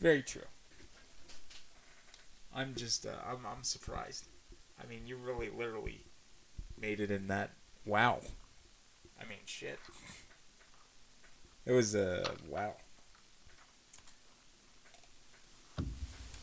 Very 0.00 0.22
true. 0.22 0.42
I'm 2.54 2.74
just, 2.74 3.06
uh, 3.06 3.10
I'm, 3.26 3.46
I'm 3.46 3.62
surprised. 3.62 4.26
I 4.82 4.86
mean, 4.88 5.00
you 5.06 5.16
really, 5.16 5.48
literally 5.48 6.00
made 6.80 7.00
it 7.00 7.10
in 7.10 7.28
that. 7.28 7.50
Wow. 7.86 8.20
I 9.20 9.24
mean, 9.28 9.38
shit. 9.46 9.78
It 11.64 11.72
was 11.72 11.94
uh, 11.94 12.28
wow. 12.48 12.74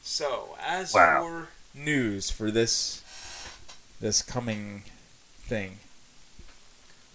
So, 0.01 0.57
as 0.65 0.93
Wow. 0.93 1.21
for 1.21 1.47
news 1.77 2.29
for 2.31 2.49
this, 2.49 3.03
this 3.99 4.21
coming 4.21 4.83
thing. 5.41 5.77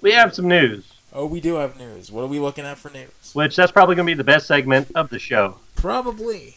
We 0.01 0.12
have 0.12 0.35
some 0.35 0.48
news, 0.48 0.94
Oh, 1.16 1.27
we 1.27 1.40
do 1.40 1.55
have 1.55 1.78
news. 1.78 2.11
What 2.11 2.23
are 2.23 2.27
we 2.27 2.40
looking 2.40 2.65
at 2.65 2.77
for 2.77 2.90
news? 2.90 3.09
which 3.35 3.55
that's 3.55 3.70
probably 3.70 3.94
going 3.94 4.05
to 4.06 4.11
be 4.11 4.16
the 4.16 4.24
best 4.24 4.48
segment 4.48 4.90
of 4.97 5.11
the 5.11 5.20
show. 5.20 5.59
Probably. 5.77 6.56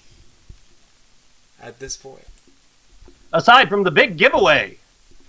At 1.62 1.80
this 1.80 1.96
point. 1.96 2.26
Aside 3.32 3.70
from 3.70 3.84
the 3.84 3.92
big 3.92 4.18
giveaway. 4.18 4.78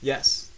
Yes. 0.01 0.51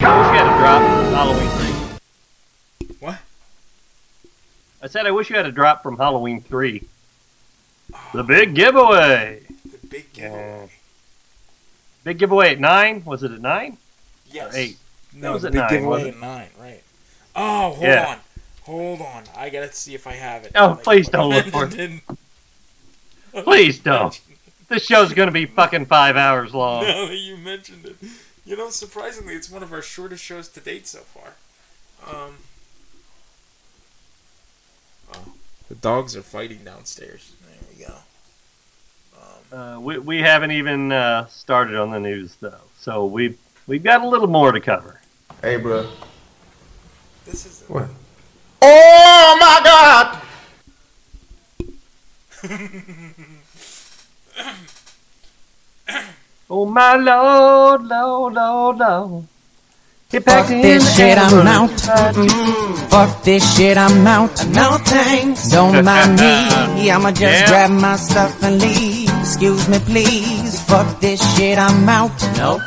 I 0.00 0.18
wish 0.18 0.28
you 0.28 0.38
had 0.38 0.46
a 0.46 0.58
drop 0.58 0.82
from 0.92 1.14
Halloween 1.14 1.98
3. 2.88 2.96
What? 3.00 3.18
I 4.82 4.86
said 4.88 5.06
I 5.06 5.10
wish 5.10 5.30
you 5.30 5.36
had 5.36 5.46
a 5.46 5.52
drop 5.52 5.82
from 5.82 5.96
Halloween 5.96 6.42
3. 6.42 6.82
The 8.12 8.22
big 8.24 8.54
giveaway. 8.54 9.42
The 9.70 9.86
big 9.86 10.12
giveaway. 10.12 10.68
Big 12.04 12.18
giveaway 12.18 12.50
at 12.52 12.60
9? 12.60 13.04
Was 13.04 13.22
it 13.22 13.32
at 13.32 13.40
9? 13.40 13.76
Yes. 14.30 14.54
Or 14.54 14.58
8? 14.58 14.76
No, 15.14 15.30
It 15.30 15.34
was 15.34 15.42
the 15.42 15.48
at 15.48 15.52
big 15.52 15.60
9, 15.62 15.70
giveaway 15.70 16.08
at 16.08 16.20
nine, 16.20 16.48
right? 16.58 16.82
Oh, 17.36 17.70
hold 17.70 17.82
Yeah. 17.82 18.06
on, 18.08 18.18
hold 18.62 19.00
on. 19.00 19.24
I 19.36 19.48
gotta 19.50 19.72
see 19.72 19.94
if 19.94 20.06
I 20.06 20.12
have 20.12 20.44
it. 20.44 20.52
Oh, 20.54 20.68
Like, 20.70 20.82
please 20.84 21.08
don't 21.08 21.30
look 21.34 21.46
for 21.46 21.68
it. 21.70 22.00
Please 23.44 23.78
don't. 23.80 24.20
This 24.68 24.84
show's 24.86 25.12
going 25.12 25.28
to 25.28 25.32
be 25.32 25.46
fucking 25.46 25.86
five 25.86 26.16
hours 26.16 26.54
long. 26.54 26.84
Now 26.84 27.06
that 27.06 27.16
you 27.16 27.36
mentioned 27.36 27.84
it, 27.84 27.96
you 28.46 28.56
know, 28.56 28.70
surprisingly, 28.70 29.34
it's 29.34 29.50
one 29.50 29.62
of 29.62 29.72
our 29.72 29.82
shortest 29.82 30.24
shows 30.24 30.48
to 30.48 30.60
date 30.60 30.86
so 30.86 31.00
far. 31.00 31.34
Um. 32.12 32.36
Oh, 35.12 35.32
the 35.68 35.74
dogs 35.74 36.16
are 36.16 36.22
fighting 36.22 36.64
downstairs. 36.64 37.33
There 39.54 39.62
we. 39.62 39.74
Uh, 39.76 39.80
we, 39.80 39.98
we 39.98 40.18
haven't 40.18 40.50
even 40.52 40.90
uh, 40.92 41.26
started 41.26 41.76
on 41.76 41.90
the 41.90 42.00
news, 42.00 42.34
though. 42.40 42.54
So 42.80 43.06
we've, 43.06 43.38
we've 43.66 43.82
got 43.82 44.02
a 44.02 44.08
little 44.08 44.26
more 44.26 44.52
to 44.52 44.60
cover. 44.60 45.00
Hey, 45.42 45.56
bro. 45.56 45.88
This 47.24 47.46
is 47.46 47.64
What? 47.68 47.88
Oh 48.62 49.36
my 49.40 49.60
God! 49.64 50.20
Oh, 56.50 56.66
my 56.66 56.94
Lord, 56.96 57.84
Lord, 57.86 58.34
Lord, 58.34 58.76
Lord. 58.76 59.24
Get 60.10 60.24
Fuck 60.24 60.46
this 60.48 60.94
shit, 60.94 61.16
I'm 61.18 61.46
out. 61.46 61.70
inside 61.72 62.16
you. 62.16 62.22
Mm, 62.26 62.90
Fuck 62.90 63.22
this 63.24 63.56
shit, 63.56 63.78
I'm 63.78 64.06
out. 64.06 64.46
No 64.48 64.76
thanks. 64.84 65.48
Don't 65.50 65.82
mind 65.84 66.20
me. 66.76 66.90
I'ma 66.90 67.10
just 67.10 67.22
Yeah. 67.22 67.46
grab 67.48 67.70
my 67.70 67.96
stuff 67.96 68.42
and 68.42 68.60
leave. 68.60 69.03
Excuse 69.24 69.66
me, 69.70 69.78
please. 69.78 70.60
Fuck 70.68 71.00
this 71.00 71.18
shit, 71.34 71.56
I'm 71.58 71.88
out. 71.88 72.12
Nope. 72.36 72.60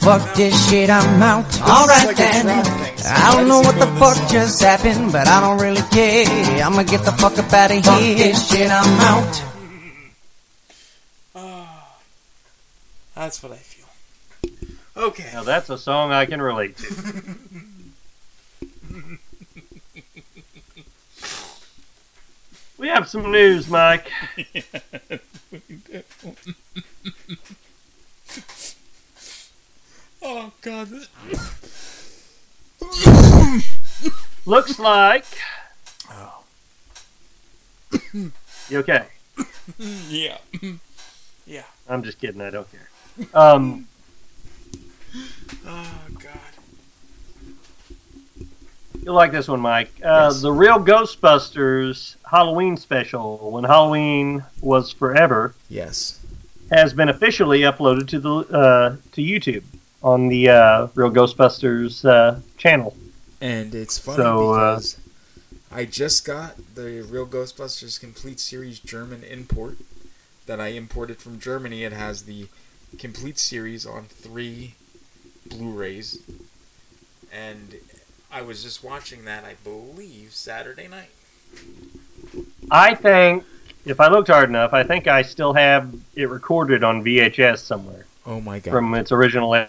Fuck 0.00 0.34
this 0.34 0.68
shit, 0.68 0.90
I'm 0.90 1.22
out. 1.22 1.46
Alright 1.60 2.08
like 2.08 2.16
then. 2.16 2.46
trap 2.46 2.66
thing, 2.66 2.96
so 2.98 3.08
I 3.10 3.32
don't 3.36 3.46
know 3.46 3.60
what 3.60 3.78
the 3.78 3.86
fuck 4.00 4.16
this 4.16 4.32
just 4.32 4.60
happened, 4.60 5.12
but 5.12 5.28
I 5.28 5.40
don't 5.40 5.60
really 5.60 5.82
care. 5.92 6.64
I'ma 6.64 6.82
get 6.82 7.04
the 7.04 7.12
fuck 7.12 7.38
up 7.38 7.52
out 7.52 7.70
of 7.70 7.84
here. 7.84 8.16
this 8.16 8.50
shit, 8.50 8.72
I'm 8.72 9.00
out. 9.00 9.42
Ah, 11.36 11.96
that's 13.14 13.40
what 13.40 13.52
I 13.52 13.56
feel. 13.56 13.86
Okay. 14.96 15.30
Now, 15.32 15.44
that's 15.44 15.70
a 15.70 15.78
song 15.78 16.10
I 16.10 16.26
can 16.26 16.42
relate 16.42 16.76
to. 16.78 17.36
we 22.78 22.88
have 22.88 23.08
some 23.08 23.30
news, 23.30 23.68
Mike. 23.70 24.10
oh 30.22 30.52
God. 30.62 30.88
Looks 34.46 34.78
like. 34.78 35.24
Oh. 36.10 36.44
You 38.70 38.78
okay? 38.78 39.04
yeah. 40.08 40.38
yeah. 41.46 41.64
I'm 41.88 42.02
just 42.02 42.18
kidding. 42.18 42.40
I 42.40 42.50
don't 42.50 42.68
care. 42.70 42.88
Um, 43.34 43.86
You'll 49.04 49.14
like 49.14 49.32
this 49.32 49.48
one, 49.48 49.60
Mike. 49.60 49.92
Uh, 50.02 50.30
Yes. 50.30 50.40
The 50.40 50.52
Real 50.52 50.78
Ghostbusters 50.78 52.16
Halloween 52.30 52.76
special, 52.78 53.50
when 53.50 53.64
Halloween 53.64 54.42
was 54.62 54.92
forever, 54.92 55.54
Yes. 55.68 56.20
has 56.70 56.94
been 56.94 57.10
officially 57.10 57.60
uploaded 57.60 58.08
to 58.08 58.18
the 58.18 58.34
uh, 58.34 58.96
to 59.12 59.20
YouTube 59.20 59.62
on 60.02 60.28
the 60.28 60.48
uh, 60.48 60.88
Real 60.94 61.10
Ghostbusters 61.10 62.04
uh, 62.08 62.40
channel. 62.56 62.96
And 63.42 63.74
it's 63.74 63.98
funny 63.98 64.16
So, 64.16 64.52
uh, 64.54 64.76
because 64.76 64.96
I 65.70 65.84
just 65.84 66.24
got 66.24 66.56
the 66.74 67.02
Real 67.02 67.26
Ghostbusters 67.26 68.00
Complete 68.00 68.40
Series 68.40 68.78
German 68.78 69.22
import 69.22 69.76
that 70.46 70.60
I 70.60 70.68
imported 70.68 71.18
from 71.18 71.38
Germany. 71.38 71.84
It 71.84 71.92
has 71.92 72.22
the 72.22 72.46
complete 72.98 73.38
series 73.38 73.84
on 73.84 74.04
three 74.04 74.74
Blu-rays, 75.46 76.20
and 77.30 77.74
I 78.34 78.42
was 78.42 78.64
just 78.64 78.82
watching 78.82 79.24
that. 79.26 79.44
I 79.44 79.54
believe 79.62 80.32
Saturday 80.32 80.88
night. 80.88 81.10
I 82.68 82.96
think, 82.96 83.44
if 83.86 84.00
I 84.00 84.08
looked 84.08 84.26
hard 84.26 84.48
enough, 84.48 84.72
I 84.74 84.82
think 84.82 85.06
I 85.06 85.22
still 85.22 85.52
have 85.52 85.94
it 86.16 86.28
recorded 86.28 86.82
on 86.82 87.04
VHS 87.04 87.58
somewhere 87.58 88.06
Oh 88.26 88.40
my 88.40 88.58
God! 88.58 88.72
from 88.72 88.92
its 88.96 89.12
original 89.12 89.54
air 89.54 89.68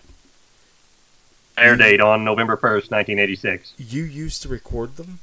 date 1.76 2.02
on 2.02 2.26
November 2.26 2.58
1st, 2.58 2.90
1986. 2.90 3.76
you 3.78 4.04
used 4.04 4.42
to 4.42 4.48
record 4.50 4.98
them? 4.98 5.20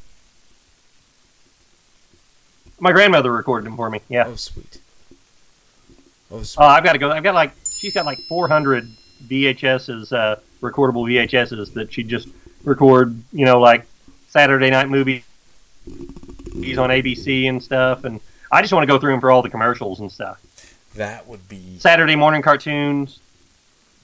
My 2.78 2.92
grandmother 2.92 3.32
recorded 3.32 3.66
them 3.66 3.76
for 3.76 3.90
me. 3.90 4.02
Yeah. 4.08 4.26
Oh 4.28 4.36
sweet. 4.36 4.78
Oh 6.30 6.44
sweet. 6.44 6.62
Oh, 6.62 6.68
I've 6.68 6.84
got 6.84 6.92
to 6.92 6.98
go. 6.98 7.10
I've 7.10 7.22
got 7.24 7.34
like 7.34 7.52
she's 7.68 7.94
got 7.94 8.06
like 8.06 8.18
400 8.28 8.88
VHSs, 9.26 10.12
uh, 10.12 10.36
recordable 10.60 11.04
VHSs 11.08 11.72
that 11.74 11.92
she 11.92 12.02
just 12.04 12.28
record. 12.64 13.16
You 13.32 13.44
know, 13.44 13.60
like 13.60 13.86
Saturday 14.28 14.70
night 14.70 14.88
movies 14.88 15.24
These 16.54 16.78
on 16.78 16.90
ABC 16.90 17.48
and 17.48 17.62
stuff. 17.62 18.04
And 18.04 18.20
I 18.50 18.60
just 18.62 18.72
want 18.72 18.82
to 18.82 18.86
go 18.86 18.98
through 18.98 19.12
them 19.12 19.20
for 19.20 19.30
all 19.30 19.42
the 19.42 19.50
commercials 19.50 20.00
and 20.00 20.10
stuff. 20.10 20.40
that 20.94 21.26
would 21.26 21.48
be 21.48 21.78
Saturday 21.78 22.16
morning 22.16 22.42
cartoons. 22.42 23.18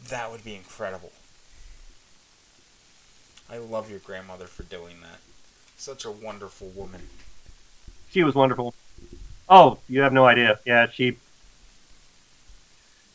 that 0.08 0.30
would 0.30 0.44
be 0.44 0.54
incredible. 0.54 1.12
I 3.50 3.58
love 3.58 3.90
your 3.90 4.00
grandmother 4.00 4.46
for 4.46 4.62
doing 4.64 4.96
that. 5.00 5.20
Such 5.76 6.04
a 6.04 6.10
wonderful 6.10 6.68
woman. 6.68 7.00
She 8.10 8.22
was 8.22 8.34
wonderful. 8.34 8.74
Oh, 9.48 9.78
you 9.88 10.02
have 10.02 10.12
no 10.12 10.26
idea. 10.26 10.58
Yeah, 10.66 10.88
she 10.92 11.16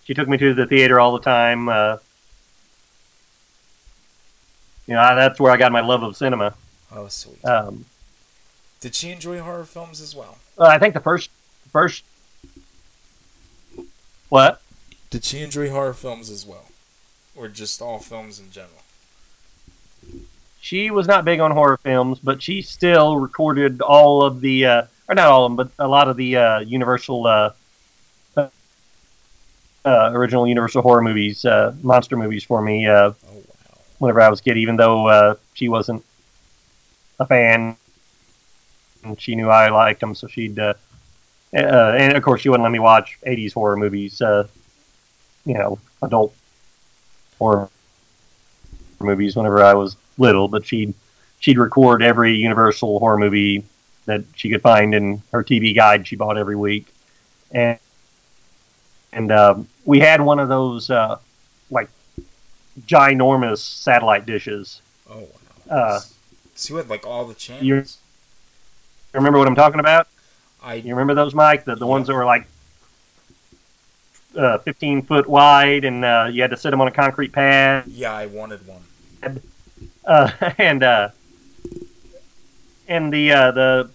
she 0.06 0.14
took 0.14 0.28
me 0.28 0.38
to 0.38 0.53
the 0.53 0.65
theater 0.65 0.99
all 0.99 1.14
the 1.14 1.24
time. 1.24 1.70
Uh, 1.70 1.98
you 4.88 4.93
know, 4.93 5.15
that's 5.15 5.39
where 5.39 5.51
I 5.51 5.57
got 5.57 5.72
my 5.72 5.81
love 5.81 6.03
of 6.03 6.15
cinema. 6.18 6.53
Oh 6.91 7.07
sweet. 7.07 7.43
Um, 7.45 7.85
Did 8.80 8.95
she 8.95 9.11
enjoy 9.11 9.39
horror 9.39 9.65
films 9.65 10.01
as 10.01 10.15
well? 10.15 10.38
Uh, 10.57 10.65
I 10.65 10.77
think 10.77 10.93
the 10.93 10.99
first 10.99 11.30
first 11.72 12.03
what? 14.30 14.61
Did 15.10 15.23
she 15.23 15.41
enjoy 15.41 15.69
horror 15.69 15.93
films 15.93 16.30
as 16.30 16.45
well, 16.45 16.65
or 17.35 17.47
just 17.47 17.81
all 17.81 17.99
films 17.99 18.39
in 18.39 18.51
general? 18.51 18.81
She 20.60 20.91
was 20.91 21.07
not 21.07 21.26
big 21.26 21.39
on 21.39 21.51
horror 21.51 21.77
films, 21.77 22.19
but 22.19 22.41
she 22.41 22.61
still 22.61 23.18
recorded 23.18 23.81
all 23.81 24.23
of 24.23 24.41
the 24.41 24.65
uh, 24.65 24.84
or 25.07 25.15
not 25.15 25.27
all 25.27 25.45
of 25.45 25.49
them, 25.51 25.55
but 25.55 25.84
a 25.84 25.88
lot 25.88 26.07
of 26.07 26.18
the 26.18 26.38
uh, 26.38 26.60
Universal 26.60 27.27
uh, 27.27 27.53
uh, 28.38 28.47
uh, 29.85 30.11
original 30.14 30.47
Universal 30.47 30.81
horror 30.81 31.01
movies, 31.01 31.45
uh, 31.45 31.76
monster 31.84 32.18
movies 32.18 32.43
for 32.43 32.61
me. 32.61 32.88
Uh, 32.88 33.11
whenever 34.04 34.22
I 34.22 34.30
was 34.30 34.42
a 34.42 34.44
kid, 34.44 34.58
even 34.58 34.76
though 34.76 35.08
uh, 35.08 35.36
she 35.54 35.70
wasn't 35.70 36.04
a 37.20 37.26
fan 37.26 37.78
and 39.04 39.20
she 39.20 39.36
knew 39.36 39.50
I 39.50 39.70
liked 39.70 40.02
them, 40.02 40.14
so 40.14 40.28
she'd. 40.28 40.60
Uh, 40.60 40.74
uh, 41.56 41.96
and 41.98 42.18
of 42.18 42.24
course, 42.24 42.42
she 42.42 42.50
wouldn't 42.50 42.64
let 42.64 42.72
me 42.72 42.80
watch 42.80 43.18
'80s 43.26 43.54
horror 43.54 43.78
movies. 43.78 44.22
Uh, 44.22 44.48
you 45.46 45.54
know, 45.54 45.80
adult 46.02 46.34
horror 47.40 47.70
movies 49.00 49.36
whenever 49.36 49.64
I 49.64 49.74
was 49.74 49.96
little, 50.18 50.48
but 50.48 50.66
she'd 50.66 50.94
she'd 51.40 51.58
record 51.58 52.02
every 52.02 52.36
Universal 52.36 53.00
horror 53.00 53.18
movie 53.18 53.64
that 54.06 54.24
she 54.36 54.50
could 54.50 54.62
find 54.62 54.94
in 54.94 55.22
her 55.32 55.44
TV 55.44 55.74
guide 55.74 56.08
she 56.08 56.16
bought 56.16 56.38
every 56.38 56.56
week, 56.56 56.88
and 57.52 57.80
and 59.14 59.32
um, 59.32 59.68
we 59.86 60.00
had 60.00 60.22
one 60.22 60.40
of 60.40 60.50
those 60.50 60.90
uh, 60.90 61.18
like 61.70 61.90
ginormous 62.82 63.60
satellite 63.60 64.26
dishes. 64.26 64.82
Oh 65.10 65.28
wow! 65.70 65.76
Uh, 65.76 66.00
so 66.56 66.74
you 66.74 66.78
had 66.78 66.90
like 66.90 67.06
all 67.06 67.26
the 67.26 67.34
channels. 67.34 67.64
you 67.64 67.86
remember 69.14 69.40
what 69.40 69.48
I'm 69.48 69.56
talking 69.56 69.80
about? 69.80 70.08
I 70.62 70.76
you 70.76 70.94
remember 70.94 71.14
those, 71.14 71.34
Mike? 71.34 71.66
The 71.66 71.76
the 71.76 71.88
ones 71.88 72.08
that 72.08 72.14
were 72.14 72.26
like 72.26 72.48
uh, 74.36 74.58
15 74.60 75.04
foot 75.04 75.28
wide, 75.28 75.86
and 75.86 76.04
uh, 76.04 76.30
you 76.32 76.41
had 76.41 76.52
to 76.52 76.58
sit 76.58 76.72
them 76.72 76.82
on 76.82 76.88
a 76.88 76.91
concrete 76.91 77.32
pad. 77.32 77.86
Yeah, 77.88 78.14
I 78.14 78.26
wanted 78.26 78.66
one. 78.66 78.82
Uh, 80.06 80.32
and 80.58 80.84
uh, 80.84 81.10
and 82.88 83.14
the 83.14 83.32
uh, 83.32 83.52
the 83.52 83.90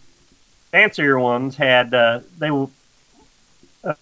fancier 0.71 1.19
ones 1.19 1.57
had 1.57 1.93
uh, 1.95 2.21
they 2.39 2.51
were 2.51 2.69
uh, 3.85 3.95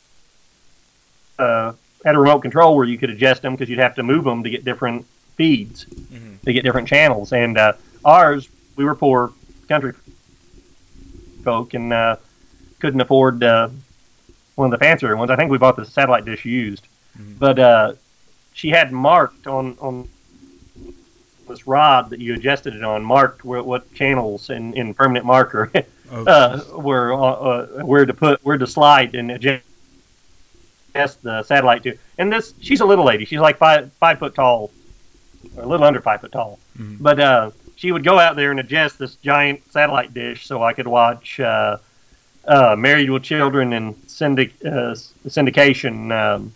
uh, 1.38 1.72
had 2.06 2.14
a 2.14 2.18
remote 2.20 2.38
control 2.38 2.76
where 2.76 2.86
you 2.86 2.96
could 2.96 3.10
adjust 3.10 3.42
them 3.42 3.54
because 3.54 3.68
you'd 3.68 3.80
have 3.80 3.96
to 3.96 4.02
move 4.04 4.22
them 4.24 4.44
to 4.44 4.48
get 4.48 4.64
different 4.64 5.04
feeds 5.36 5.84
Mhm. 5.86 6.40
to 6.44 6.52
get 6.52 6.62
different 6.62 6.86
channels. 6.86 7.32
And 7.32 7.58
uh, 7.58 7.72
ours, 8.04 8.48
we 8.76 8.84
were 8.84 8.94
poor 8.94 9.32
country 9.68 9.92
folk 11.42 11.74
and 11.74 11.92
uh, 11.92 12.16
couldn't 12.78 13.00
afford 13.00 13.42
uh, 13.42 13.68
one 14.54 14.72
of 14.72 14.78
the 14.78 14.82
fancier 14.84 15.16
ones. 15.16 15.30
I 15.32 15.36
think 15.36 15.50
we 15.50 15.58
bought 15.58 15.74
the 15.76 15.84
satellite 15.84 16.24
dish 16.24 16.44
used, 16.44 16.86
but 17.40 17.58
uh, 17.58 17.92
she 18.54 18.70
had 18.70 18.92
marked 18.92 19.48
on 19.48 19.76
on 19.80 20.08
this 21.48 21.66
rod 21.66 22.10
that 22.10 22.18
you 22.20 22.34
adjusted 22.34 22.74
it 22.74 22.82
on, 22.82 23.04
marked 23.04 23.44
where, 23.44 23.62
what 23.62 23.92
channels 23.94 24.50
in, 24.50 24.74
in 24.74 24.92
permanent 24.94 25.24
marker 25.24 25.70
Oh, 26.10 26.24
uh, 26.24 26.60
were 26.78 27.12
uh, 27.12 27.18
uh, 27.18 27.66
where 27.84 28.06
to 28.06 28.14
put 28.14 28.44
where 28.44 28.56
to 28.58 28.66
slide 28.66 29.16
and 29.16 29.30
adjust 29.32 29.64
the 31.22 31.42
satellite 31.42 31.82
to. 31.84 31.96
And 32.18 32.32
this, 32.32 32.54
she's 32.60 32.80
a 32.80 32.84
little 32.86 33.04
lady. 33.04 33.24
She's 33.24 33.40
like 33.40 33.58
five 33.58 33.92
five 33.94 34.18
foot 34.18 34.34
tall, 34.34 34.70
or 35.56 35.62
a 35.62 35.66
little 35.66 35.86
under 35.86 36.00
five 36.00 36.20
foot 36.20 36.32
tall. 36.32 36.58
Mhm. 36.78 36.96
But 37.00 37.20
uh, 37.20 37.50
she 37.76 37.92
would 37.92 38.04
go 38.04 38.18
out 38.18 38.36
there 38.36 38.50
and 38.50 38.58
adjust 38.60 38.98
this 38.98 39.14
giant 39.16 39.60
satellite 39.72 40.12
dish 40.14 40.46
so 40.46 40.62
I 40.62 40.72
could 40.72 40.86
watch 40.88 41.38
uh, 41.40 41.78
uh, 42.46 42.74
Married 42.76 43.10
with 43.10 43.22
Children 43.22 43.72
and 43.72 43.94
syndic- 44.06 44.54
uh, 44.64 44.94
syndication, 45.28 46.10
um, 46.12 46.52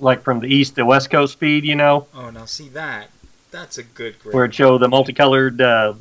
like 0.00 0.22
from 0.22 0.40
the 0.40 0.48
east 0.52 0.74
to 0.76 0.84
west 0.84 1.10
coast 1.10 1.38
feed. 1.38 1.64
You 1.64 1.76
know 1.76 2.06
Oh, 2.14 2.30
now 2.30 2.44
see 2.46 2.68
that? 2.70 3.10
That's 3.50 3.78
a 3.78 3.82
good 3.82 4.18
grade. 4.20 4.34
where 4.34 4.44
it 4.44 4.54
showed 4.54 4.78
the 4.78 4.88
multicolored 4.88 5.60
uh, 5.60 5.94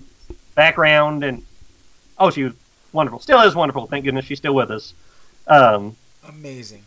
background 0.56 1.24
and 1.24 1.44
oh 2.18 2.30
she 2.32 2.44
was 2.44 2.54
wonderful 2.92 3.20
still 3.20 3.40
is 3.42 3.54
wonderful 3.56 3.86
thank 3.86 4.04
goodness 4.04 4.26
she's 4.26 4.40
still 4.40 4.56
with 4.56 4.72
us 4.72 4.94
um, 5.48 5.96
Amazing. 6.28 6.84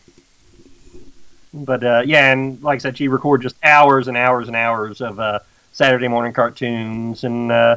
But 1.53 1.83
uh, 1.85 2.03
yeah 2.05 2.33
and 2.33 2.63
like 2.63 2.77
i 2.77 2.79
said 2.79 2.97
she 2.97 3.09
recorded 3.09 3.43
just 3.43 3.57
hours 3.63 4.09
and 4.09 4.17
hours 4.17 4.47
and 4.47 4.57
hours 4.57 5.01
of 5.01 5.19
uh, 5.19 5.39
saturday 5.73 6.09
morning 6.09 6.33
cartoons 6.33 7.25
and 7.25 7.51
uh, 7.51 7.77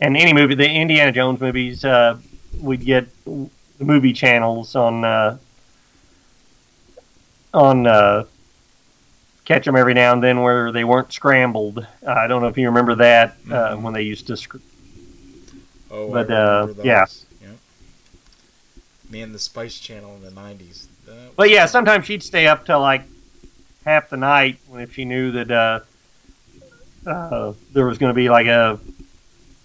and 0.00 0.16
any 0.16 0.32
movie 0.32 0.54
the 0.54 0.68
indiana 0.68 1.12
jones 1.12 1.40
movies 1.40 1.84
uh, 1.84 2.16
we'd 2.60 2.84
get 2.84 3.06
the 3.24 3.84
movie 3.84 4.12
channels 4.12 4.74
on 4.74 5.04
uh, 5.04 5.36
on 7.54 7.86
uh, 7.86 8.24
catch 9.44 9.64
them 9.64 9.76
every 9.76 9.94
now 9.94 10.12
and 10.12 10.22
then 10.22 10.40
where 10.40 10.72
they 10.72 10.84
weren't 10.84 11.12
scrambled. 11.12 11.78
Uh, 12.06 12.10
I 12.10 12.26
don't 12.26 12.42
know 12.42 12.48
if 12.48 12.56
you 12.56 12.66
remember 12.66 12.94
that 12.96 13.36
uh, 13.50 13.76
when 13.76 13.92
they 13.92 14.02
used 14.02 14.26
to. 14.28 14.36
Sc- 14.36 14.56
Oh, 15.90 16.10
but 16.10 16.30
I 16.30 16.34
uh, 16.34 16.66
those. 16.66 16.84
yeah, 16.84 17.04
Yep. 17.42 17.56
Man, 19.10 19.32
the 19.32 19.38
Spice 19.38 19.78
Channel 19.78 20.16
in 20.16 20.22
the 20.22 20.30
'90s. 20.30 20.86
That 21.04 21.36
but 21.36 21.50
yeah, 21.50 21.66
sometimes 21.66 22.06
she'd 22.06 22.22
stay 22.22 22.46
up 22.46 22.64
till 22.64 22.80
like 22.80 23.02
half 23.84 24.10
the 24.10 24.16
night 24.16 24.58
when 24.68 24.82
if 24.82 24.94
she 24.94 25.04
knew 25.04 25.32
that 25.32 25.50
uh, 25.50 25.80
uh, 27.08 27.52
there 27.72 27.86
was 27.86 27.98
going 27.98 28.10
to 28.10 28.14
be 28.14 28.28
like 28.28 28.46
a 28.46 28.78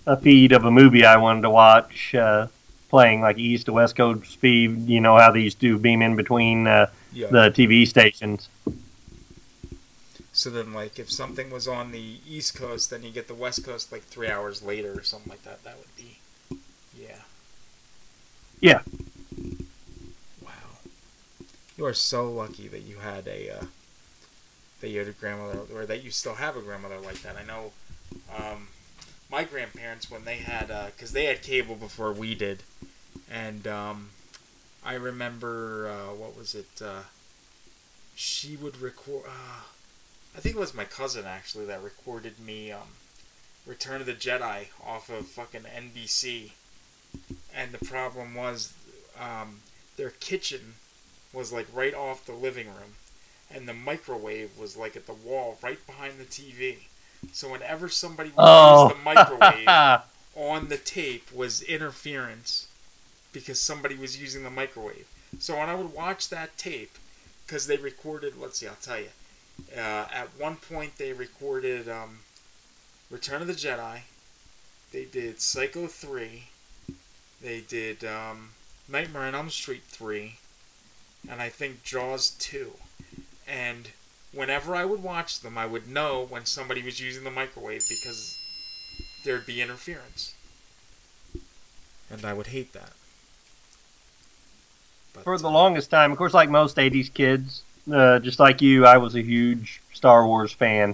a 0.05 0.15
feed 0.17 0.53
of 0.53 0.63
a 0.63 0.71
movie 0.71 1.05
I 1.05 1.17
wanted 1.17 1.41
to 1.41 1.49
watch 1.49 2.15
uh, 2.15 2.47
playing 2.89 3.21
like 3.21 3.37
east 3.37 3.65
to 3.65 3.73
west 3.73 3.95
coast 3.95 4.37
feed. 4.37 4.87
You 4.87 5.01
know 5.01 5.17
how 5.17 5.31
they 5.31 5.41
used 5.41 5.59
to 5.61 5.77
beam 5.77 6.01
in 6.01 6.15
between 6.15 6.65
uh, 6.67 6.87
Yeah. 7.11 7.27
the 7.27 7.49
TV 7.51 7.85
stations. 7.85 8.47
So 10.31 10.51
then, 10.51 10.71
like, 10.71 10.99
if 10.99 11.11
something 11.11 11.49
was 11.49 11.67
on 11.67 11.91
the 11.91 12.17
East 12.29 12.55
Coast, 12.55 12.91
then 12.91 13.01
you 13.01 13.09
get 13.09 13.27
the 13.27 13.33
West 13.33 13.65
Coast 13.65 13.91
like 13.91 14.03
three 14.03 14.29
hours 14.29 14.61
later 14.61 14.93
or 14.93 15.01
something 15.01 15.31
like 15.31 15.41
that. 15.43 15.63
That 15.63 15.77
would 15.79 15.95
be, 15.95 16.19
yeah. 16.95 17.21
Yeah. 18.61 18.81
Wow. 20.39 20.51
You 21.75 21.85
are 21.85 21.93
so 21.95 22.31
lucky 22.31 22.67
that 22.67 22.81
you 22.81 22.97
had 22.97 23.27
a, 23.27 23.49
uh, 23.49 23.65
that 24.81 24.89
you 24.89 24.99
had 24.99 25.07
a 25.07 25.11
grandmother, 25.11 25.59
or 25.73 25.85
that 25.85 26.03
you 26.03 26.11
still 26.11 26.35
have 26.35 26.55
a 26.55 26.61
grandmother 26.61 26.99
like 26.99 27.21
that. 27.21 27.35
I 27.35 27.43
know, 27.43 27.71
um, 28.35 28.67
my 29.29 29.43
grandparents 29.43 30.09
when 30.09 30.25
they 30.25 30.37
had, 30.37 30.67
because 30.95 31.11
they 31.11 31.25
had 31.25 31.41
cable 31.41 31.75
before 31.75 32.13
we 32.13 32.35
did, 32.35 32.63
and 33.29 33.67
um, 33.67 34.09
I 34.85 34.93
remember 34.93 35.89
uh, 35.89 36.13
what 36.13 36.37
was 36.37 36.55
it? 36.55 36.81
Uh, 36.81 37.03
she 38.15 38.55
would 38.55 38.79
record. 38.79 39.25
Uh, 39.27 39.61
I 40.35 40.39
think 40.39 40.55
it 40.55 40.59
was 40.59 40.73
my 40.73 40.85
cousin 40.85 41.25
actually 41.25 41.65
that 41.65 41.83
recorded 41.83 42.39
me 42.39 42.71
um, 42.71 42.89
Return 43.65 43.99
of 43.99 44.07
the 44.07 44.13
Jedi 44.13 44.67
off 44.85 45.09
of 45.09 45.27
fucking 45.27 45.63
NBC, 45.63 46.51
and 47.53 47.73
the 47.73 47.85
problem 47.85 48.33
was 48.33 48.73
um, 49.19 49.59
their 49.97 50.11
kitchen 50.11 50.75
was 51.33 51.51
like 51.51 51.67
right 51.73 51.93
off 51.93 52.25
the 52.25 52.33
living 52.33 52.67
room, 52.67 52.95
and 53.53 53.67
the 53.67 53.73
microwave 53.73 54.57
was 54.57 54.75
like 54.77 54.95
at 54.95 55.05
the 55.05 55.13
wall 55.13 55.57
right 55.61 55.85
behind 55.87 56.19
the 56.19 56.25
TV. 56.25 56.77
So 57.33 57.49
whenever 57.51 57.89
somebody 57.89 58.29
would 58.29 58.35
Oh. 58.37 58.87
use 58.89 58.97
the 58.97 59.03
microwave 59.03 60.01
on 60.35 60.67
the 60.69 60.77
tape 60.77 61.31
was 61.31 61.61
interference 61.63 62.67
because 63.33 63.59
somebody 63.59 63.95
was 63.95 64.19
using 64.19 64.43
the 64.43 64.49
microwave. 64.49 65.07
So 65.39 65.57
when 65.57 65.69
I 65.69 65.75
would 65.75 65.93
watch 65.93 66.29
that 66.29 66.57
tape, 66.57 66.95
because 67.45 67.67
they 67.67 67.77
recorded, 67.77 68.33
let's 68.39 68.59
see, 68.59 68.67
I'll 68.67 68.75
tell 68.81 68.99
you. 68.99 69.09
Uh, 69.75 70.07
at 70.13 70.29
one 70.37 70.57
point, 70.57 70.97
they 70.97 71.13
recorded 71.13 71.89
um, 71.89 72.19
Return 73.09 73.41
of 73.41 73.47
the 73.47 73.53
Jedi. 73.53 74.01
They 74.91 75.05
did 75.05 75.41
Psycho 75.41 75.87
3. 75.87 76.43
They 77.41 77.61
did 77.61 78.03
um, 78.05 78.49
Nightmare 78.87 79.23
on 79.23 79.35
Elm 79.35 79.49
Street 79.49 79.83
3. 79.87 80.35
And 81.29 81.41
I 81.41 81.49
think 81.49 81.83
Jaws 81.83 82.29
2. 82.39 82.73
And 83.47 83.89
whenever 84.33 84.75
I 84.75 84.85
would 84.85 85.01
watch 85.01 85.39
them, 85.39 85.57
I 85.57 85.65
would 85.65 85.87
know 85.87 86.25
when 86.29 86.45
somebody 86.45 86.83
was 86.83 86.99
using 86.99 87.23
the 87.23 87.31
microwave 87.31 87.83
because 87.87 88.37
there'd 89.23 89.45
be 89.45 89.61
interference. 89.61 90.35
And 92.09 92.25
I 92.25 92.33
would 92.33 92.47
hate 92.47 92.73
that. 92.73 92.91
for 95.23 95.35
the 95.37 95.49
longest 95.49 95.89
time, 95.89 96.11
of 96.11 96.17
course, 96.17 96.33
like 96.35 96.47
most 96.47 96.77
'80s 96.77 97.11
kids, 97.11 97.63
uh, 97.91 98.19
just 98.19 98.39
like 98.39 98.61
you, 98.61 98.85
I 98.85 98.97
was 98.97 99.15
a 99.15 99.21
huge 99.21 99.81
Star 99.93 100.27
Wars 100.27 100.51
fan. 100.53 100.93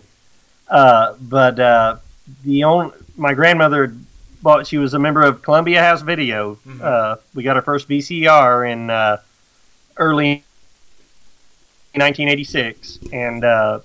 Uh, 0.70 1.16
but 1.20 1.60
uh, 1.60 1.98
the 2.44 2.64
only 2.64 2.96
my 3.18 3.34
grandmother 3.34 3.94
bought. 4.42 4.66
She 4.66 4.78
was 4.78 4.94
a 4.94 5.00
member 5.00 5.24
of 5.24 5.42
Columbia 5.42 5.82
House 5.82 6.02
Video. 6.02 6.56
Mhm. 6.66 6.82
Uh, 6.82 7.18
we 7.34 7.44
got 7.44 7.58
our 7.58 7.62
first 7.62 7.88
VCR 7.90 8.64
in 8.72 8.90
uh, 8.90 9.18
early 9.98 10.44
1986, 12.00 13.00
and 13.12 13.44
uh, 13.44 13.80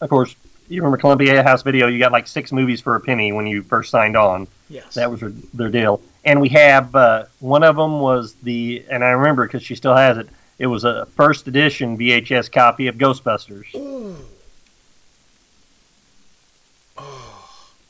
of 0.00 0.08
course, 0.08 0.36
you 0.68 0.80
remember 0.80 0.96
Columbia 0.96 1.42
House 1.42 1.62
Video. 1.62 1.88
You 1.88 1.98
got 1.98 2.12
like 2.12 2.26
six 2.26 2.52
movies 2.52 2.80
for 2.80 2.94
a 2.94 3.00
penny 3.00 3.32
when 3.32 3.46
you 3.46 3.62
first 3.62 3.90
signed 3.90 4.16
on. 4.16 4.46
Yes. 4.68 4.94
That 4.94 5.10
was 5.10 5.20
their 5.52 5.68
deal. 5.68 6.00
And 6.24 6.40
we 6.40 6.48
have 6.50 6.94
uh, 6.94 7.24
one 7.40 7.64
of 7.64 7.76
them 7.76 8.00
was 8.00 8.34
the, 8.34 8.84
and 8.90 9.02
I 9.02 9.10
remember 9.10 9.46
because 9.46 9.62
she 9.62 9.74
still 9.74 9.96
has 9.96 10.16
it. 10.16 10.28
It 10.58 10.66
was 10.66 10.84
a 10.84 11.06
first 11.06 11.48
edition 11.48 11.98
VHS 11.98 12.52
copy 12.52 12.86
of 12.86 12.96
Ghostbusters. 12.96 13.74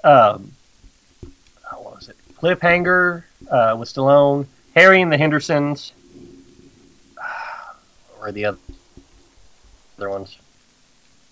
Um, 0.02 0.52
what 1.70 1.96
was 1.96 2.08
it? 2.08 2.16
Cliffhanger 2.40 3.24
uh, 3.50 3.76
with 3.78 3.92
Stallone, 3.92 4.46
Harry 4.74 5.02
and 5.02 5.12
the 5.12 5.18
Hendersons. 5.18 5.92
Where 8.18 8.28
are 8.28 8.32
the 8.32 8.46
other, 8.46 8.58
other 10.00 10.10
ones? 10.10 10.38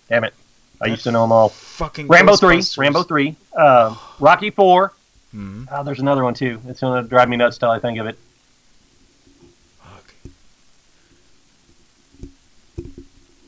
Damn 0.09 0.23
it! 0.23 0.33
I 0.81 0.87
used 0.87 1.03
to 1.03 1.11
know 1.11 1.21
them 1.23 1.31
all. 1.31 1.49
Fucking 1.49 2.07
Rambo 2.07 2.35
three, 2.35 2.61
Rambo 2.77 3.03
three, 3.03 3.35
uh, 3.55 3.95
Rocky 4.19 4.49
four, 4.51 4.93
Hmm. 5.31 5.65
Oh, 5.71 5.83
there's 5.83 5.99
another 5.99 6.23
one 6.23 6.33
too. 6.33 6.59
It's 6.67 6.79
gonna 6.81 7.03
drive 7.07 7.29
me 7.29 7.37
nuts 7.37 7.57
till 7.57 7.69
I 7.69 7.79
think 7.79 7.99
of 7.99 8.07
it. 8.07 8.17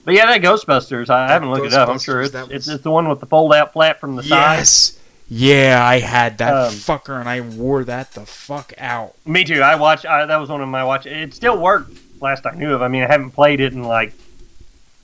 But 0.04 0.16
yeah, 0.16 0.26
that 0.26 0.42
Ghostbusters. 0.42 1.10
I 1.10 1.32
haven't 1.32 1.52
looked 1.52 1.68
it 1.68 1.74
up. 1.74 1.88
I'm 1.90 2.00
sure 2.00 2.22
it's, 2.22 2.34
that 2.34 2.52
it's 2.52 2.68
it's 2.68 2.84
the 2.84 2.92
one 2.92 3.08
with 3.08 3.20
the 3.20 3.28
fold 3.28 3.54
out 3.54 3.74
flap 3.74 4.00
from 4.00 4.16
the 4.16 4.24
side. 4.24 4.58
Yes. 4.58 4.98
Yeah, 5.30 5.80
I 5.82 6.00
had 6.00 6.40
that 6.40 6.54
Um, 6.54 6.74
fucker 6.74 7.20
and 7.20 7.30
I 7.30 7.40
wore 7.42 7.84
that 7.86 8.12
the 8.14 8.26
fuck 8.26 8.74
out. 8.78 9.16
Me 9.26 9.44
too. 9.46 9.62
I 9.62 9.76
watched. 9.76 10.06
I, 10.06 10.26
that 10.26 10.38
was 10.38 10.50
one 10.50 10.62
of 10.62 10.68
my 10.68 10.84
watch. 10.84 11.06
It 11.06 11.34
still 11.34 11.58
worked. 11.58 11.98
Last 12.20 12.46
I 12.46 12.52
knew 12.56 12.74
of. 12.74 12.82
I 12.82 12.88
mean, 12.90 13.04
I 13.04 13.08
haven't 13.08 13.32
played 13.32 13.60
it 13.62 13.74
in 13.74 13.84
like 13.84 14.14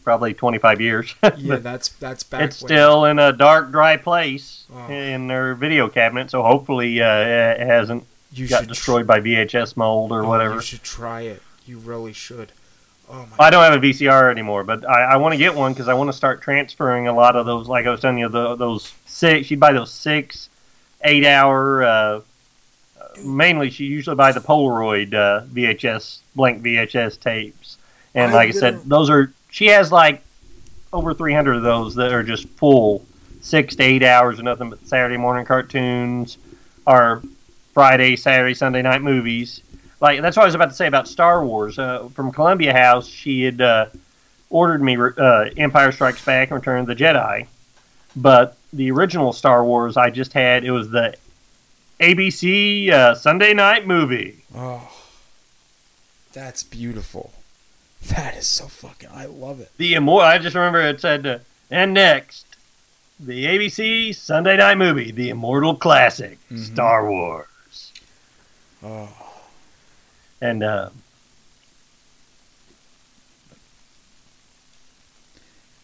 probably 0.07 0.33
25 0.33 0.79
years. 0.79 1.13
Yeah, 1.37 1.57
that's 1.57 1.89
that's 1.89 2.23
back. 2.23 2.43
it's 2.43 2.61
when- 2.61 2.69
still 2.69 3.03
in 3.03 3.19
a 3.19 3.33
dark, 3.33 3.71
dry 3.71 3.97
place 3.97 4.63
Oh. 4.73 4.87
in 4.89 5.27
their 5.27 5.53
video 5.53 5.89
cabinet. 5.89 6.31
So 6.31 6.43
hopefully, 6.43 7.01
uh, 7.01 7.19
it 7.59 7.67
hasn't 7.67 8.05
You 8.31 8.47
got 8.47 8.67
destroyed 8.67 9.05
by 9.05 9.19
VHS 9.19 9.75
mold 9.75 10.13
or 10.13 10.23
Oh, 10.23 10.29
whatever. 10.29 10.55
You 10.55 10.61
should 10.61 10.83
try 10.83 11.21
it. 11.21 11.41
You 11.65 11.79
really 11.79 12.13
should. 12.13 12.53
Oh 13.11 13.25
my. 13.37 13.47
I 13.47 13.49
don't 13.49 13.63
have 13.69 13.73
a 13.73 13.85
VCR 13.85 14.31
anymore, 14.31 14.63
but 14.63 14.87
I, 14.89 15.03
I 15.13 15.17
want 15.17 15.33
to 15.33 15.37
get 15.37 15.53
one 15.55 15.73
because 15.73 15.89
I 15.89 15.93
want 15.93 16.07
to 16.09 16.13
start 16.13 16.41
transferring 16.41 17.07
a 17.09 17.13
lot 17.13 17.35
of 17.35 17.45
those. 17.45 17.67
Like 17.67 17.85
I 17.85 17.89
was 17.91 17.99
telling 17.99 18.17
you, 18.19 18.29
the, 18.29 18.55
those 18.55 18.93
six. 19.07 19.47
She'd 19.47 19.59
buy 19.59 19.73
those 19.73 19.91
six, 19.91 20.47
eight 21.03 21.25
hour. 21.25 21.83
Uh, 21.83 22.21
mainly, 23.23 23.69
she 23.71 23.85
usually 23.85 24.15
buy 24.15 24.31
the 24.31 24.39
Polaroid 24.39 25.13
uh, 25.13 25.43
VHS 25.53 26.19
blank 26.33 26.63
VHS 26.63 27.19
tapes, 27.19 27.75
and 28.15 28.27
I'm 28.27 28.33
like 28.33 28.49
I 28.49 28.51
gonna- 28.51 28.59
said, 28.79 28.89
those 28.89 29.09
are. 29.09 29.33
She 29.57 29.65
has 29.69 29.91
like 29.91 30.21
over 30.93 31.15
three 31.15 31.33
hundred 31.33 31.55
of 31.55 31.63
those 31.63 31.95
that 31.95 32.13
are 32.13 32.21
just 32.21 32.47
full 32.49 33.03
six 33.41 33.75
to 33.77 33.83
eight 33.83 34.03
hours 34.03 34.37
of 34.37 34.45
nothing 34.45 34.69
but 34.69 34.85
Saturday 34.85 35.17
morning 35.17 35.47
cartoons, 35.47 36.37
or 36.85 37.23
Friday, 37.73 38.15
Saturday, 38.17 38.53
Sunday 38.53 38.83
night 38.83 39.01
movies. 39.01 39.63
Like 39.99 40.21
that's 40.21 40.37
what 40.37 40.43
I 40.43 40.45
was 40.45 40.53
about 40.53 40.69
to 40.69 40.75
say 40.75 40.85
about 40.85 41.07
Star 41.07 41.43
Wars. 41.43 41.79
Uh, 41.79 42.07
from 42.09 42.31
Columbia 42.31 42.71
House, 42.71 43.07
she 43.07 43.41
had 43.41 43.59
uh, 43.59 43.87
ordered 44.51 44.83
me 44.83 44.95
uh, 44.95 45.49
Empire 45.57 45.91
Strikes 45.91 46.23
Back 46.23 46.51
and 46.51 46.59
Return 46.59 46.81
of 46.81 46.85
the 46.85 46.95
Jedi, 46.95 47.47
but 48.15 48.57
the 48.73 48.91
original 48.91 49.33
Star 49.33 49.65
Wars 49.65 49.97
I 49.97 50.11
just 50.11 50.33
had 50.33 50.65
it 50.65 50.71
was 50.71 50.91
the 50.91 51.15
ABC 51.99 52.91
uh, 52.91 53.15
Sunday 53.15 53.55
night 53.55 53.87
movie. 53.87 54.37
Oh, 54.53 54.87
that's 56.31 56.61
beautiful. 56.61 57.33
That 58.15 58.35
is 58.37 58.47
so 58.47 58.65
fucking. 58.67 59.09
I 59.11 59.25
love 59.25 59.59
it. 59.59 59.71
The 59.77 59.95
immortal. 59.95 60.27
I 60.27 60.37
just 60.37 60.55
remember 60.55 60.81
it 60.81 61.01
said, 61.01 61.25
uh, 61.27 61.39
and 61.69 61.93
next, 61.93 62.45
the 63.19 63.45
ABC 63.45 64.15
Sunday 64.15 64.55
night 64.57 64.77
movie, 64.77 65.11
the 65.11 65.29
immortal 65.29 65.75
classic, 65.75 66.37
Star 66.55 67.09
Wars. 67.09 67.91
Oh, 68.83 69.09
And 70.41 70.63
uh, 70.63 70.89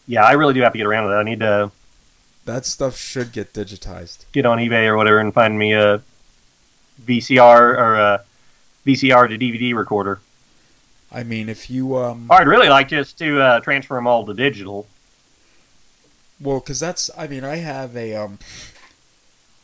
yeah, 0.08 0.24
I 0.24 0.34
really 0.34 0.54
do 0.54 0.62
have 0.62 0.74
to 0.74 0.78
get 0.78 0.88
around 0.88 1.04
to 1.04 1.10
that. 1.10 1.18
I 1.18 1.24
need 1.24 1.40
to 1.40 1.72
that 2.46 2.66
stuff 2.66 2.98
should 2.98 3.32
get 3.32 3.54
digitized. 3.54 4.26
get 4.34 4.46
on 4.46 4.58
eBay 4.58 4.86
or 4.88 4.98
whatever 4.98 5.20
and 5.20 5.34
find 5.34 5.58
me 5.58 5.74
a 5.74 6.02
VCR 7.06 7.60
or 7.78 7.96
a 7.96 8.24
VCR 8.86 9.30
to 9.30 9.38
DVD 9.38 9.74
recorder. 9.76 10.20
I 11.14 11.24
mean, 11.24 11.48
if 11.48 11.70
you. 11.70 11.98
Um, 11.98 12.28
I'd 12.30 12.48
really 12.48 12.70
like 12.70 12.88
just 12.88 13.18
to 13.20 13.40
uh, 13.40 13.60
transfer 13.60 13.96
them 13.96 14.08
all 14.08 14.26
to 14.26 14.34
digital. 14.34 14.88
well, 16.42 16.60
because 16.60 16.80
that's. 16.80 17.12
I 17.18 17.28
mean, 17.28 17.44
I 17.44 17.58
have 17.58 17.96
a 17.96 18.16
um, 18.16 18.40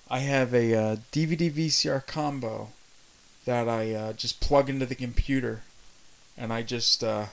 I 0.10 0.20
have 0.20 0.54
a 0.54 0.76
uh, 0.76 0.96
DVD 1.12 1.52
VCR 1.52 2.06
combo 2.06 2.70
that 3.46 3.68
I 3.68 3.94
uh, 3.94 4.14
just 4.14 4.40
plug 4.40 4.70
into 4.70 4.86
the 4.86 4.96
computer, 4.96 5.64
and 6.38 6.54
I 6.54 6.62
just 6.62 7.04
uh, 7.04 7.26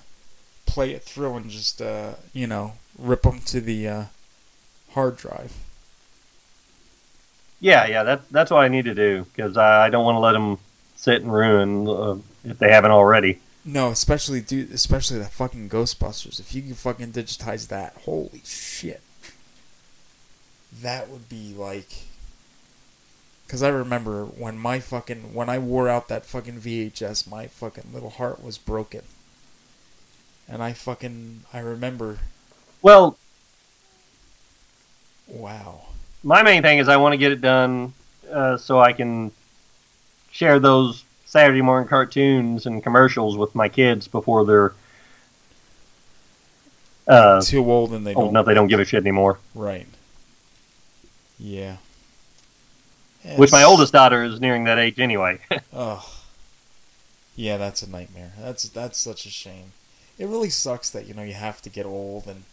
play 0.64 0.92
it 0.92 1.02
through 1.02 1.34
and 1.36 1.50
just 1.50 1.82
uh, 1.82 2.14
you 2.32 2.46
know 2.46 2.72
rip 2.98 3.22
them 3.22 3.40
to 3.40 3.60
the 3.60 3.86
uh, 3.86 4.04
hard 4.92 5.18
drive. 5.18 5.52
Yeah, 7.60 7.86
yeah, 7.86 8.02
that's 8.02 8.26
that's 8.28 8.50
what 8.50 8.64
I 8.64 8.68
need 8.68 8.86
to 8.86 8.94
do 8.94 9.26
because 9.34 9.58
I, 9.58 9.86
I 9.86 9.90
don't 9.90 10.04
want 10.04 10.16
to 10.16 10.20
let 10.20 10.32
them 10.32 10.58
sit 10.96 11.22
and 11.22 11.32
ruin 11.32 11.86
uh, 11.86 12.16
if 12.44 12.58
they 12.58 12.70
haven't 12.70 12.92
already. 12.92 13.40
No, 13.68 13.88
especially 13.90 14.40
dude, 14.40 14.70
especially 14.70 15.18
that 15.18 15.32
fucking 15.32 15.68
Ghostbusters. 15.68 16.38
If 16.38 16.54
you 16.54 16.62
can 16.62 16.74
fucking 16.74 17.10
digitize 17.12 17.66
that, 17.66 17.94
holy 18.04 18.40
shit. 18.44 19.02
That 20.80 21.08
would 21.08 21.28
be 21.28 21.52
like 21.52 22.04
cuz 23.48 23.62
I 23.62 23.68
remember 23.68 24.24
when 24.24 24.56
my 24.56 24.78
fucking 24.78 25.34
when 25.34 25.48
I 25.48 25.58
wore 25.58 25.88
out 25.88 26.06
that 26.08 26.24
fucking 26.24 26.60
VHS, 26.60 27.26
my 27.28 27.48
fucking 27.48 27.90
little 27.92 28.10
heart 28.10 28.40
was 28.42 28.56
broken. 28.56 29.02
And 30.48 30.62
I 30.62 30.72
fucking 30.72 31.42
I 31.52 31.58
remember 31.58 32.18
Well, 32.82 33.18
wow. 35.26 35.86
my 36.22 36.42
main 36.44 36.62
thing 36.62 36.78
is 36.78 36.88
I 36.88 36.98
want 36.98 37.14
to 37.14 37.16
get 37.18 37.32
it 37.32 37.40
done 37.40 37.94
uh, 38.30 38.58
so 38.58 38.78
I 38.78 38.92
can 38.92 39.32
share 40.30 40.60
those 40.60 41.02
Saturday 41.26 41.60
morning 41.60 41.88
cartoons 41.88 42.66
and 42.66 42.82
commercials 42.82 43.36
with 43.36 43.54
my 43.54 43.68
kids 43.68 44.08
before 44.08 44.44
they're 44.46 44.72
uh, 47.08 47.40
Too 47.40 47.70
old 47.70 47.92
and 47.92 48.06
they 48.06 48.14
old 48.14 48.26
don't 48.26 48.30
enough 48.30 48.46
they 48.46 48.54
don't 48.54 48.68
give 48.68 48.80
a 48.80 48.84
shit 48.84 49.02
anymore. 49.02 49.38
Right. 49.54 49.86
Yeah. 51.38 51.76
Which 53.36 53.52
my 53.52 53.64
oldest 53.64 53.92
daughter 53.92 54.24
is 54.24 54.40
nearing 54.40 54.64
that 54.64 54.78
age 54.78 54.98
anyway. 54.98 55.40
Oh. 55.72 56.12
Yeah, 57.34 57.58
that's 57.58 57.82
a 57.82 57.90
nightmare. 57.90 58.32
That's 58.40 58.66
that's 58.70 58.96
such 58.96 59.26
a 59.26 59.30
shame. 59.30 59.72
It 60.18 60.26
really 60.26 60.48
sucks 60.48 60.88
that 60.88 61.06
you 61.06 61.12
know 61.12 61.22
you 61.22 61.34
have 61.34 61.60
to 61.62 61.68
get 61.68 61.84
old 61.84 62.26
and 62.26 62.44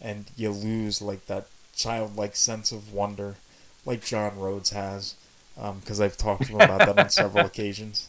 and 0.00 0.24
you 0.36 0.50
lose 0.50 1.00
like 1.00 1.26
that 1.26 1.46
childlike 1.76 2.34
sense 2.34 2.72
of 2.72 2.92
wonder, 2.92 3.36
like 3.86 4.04
John 4.04 4.36
Rhodes 4.36 4.70
has, 4.70 5.14
because 5.54 6.00
I've 6.00 6.16
talked 6.16 6.46
to 6.46 6.48
him 6.48 6.60
about 6.60 6.80
that 6.80 6.98
on 6.98 7.10
several 7.10 7.46
occasions. 7.52 8.08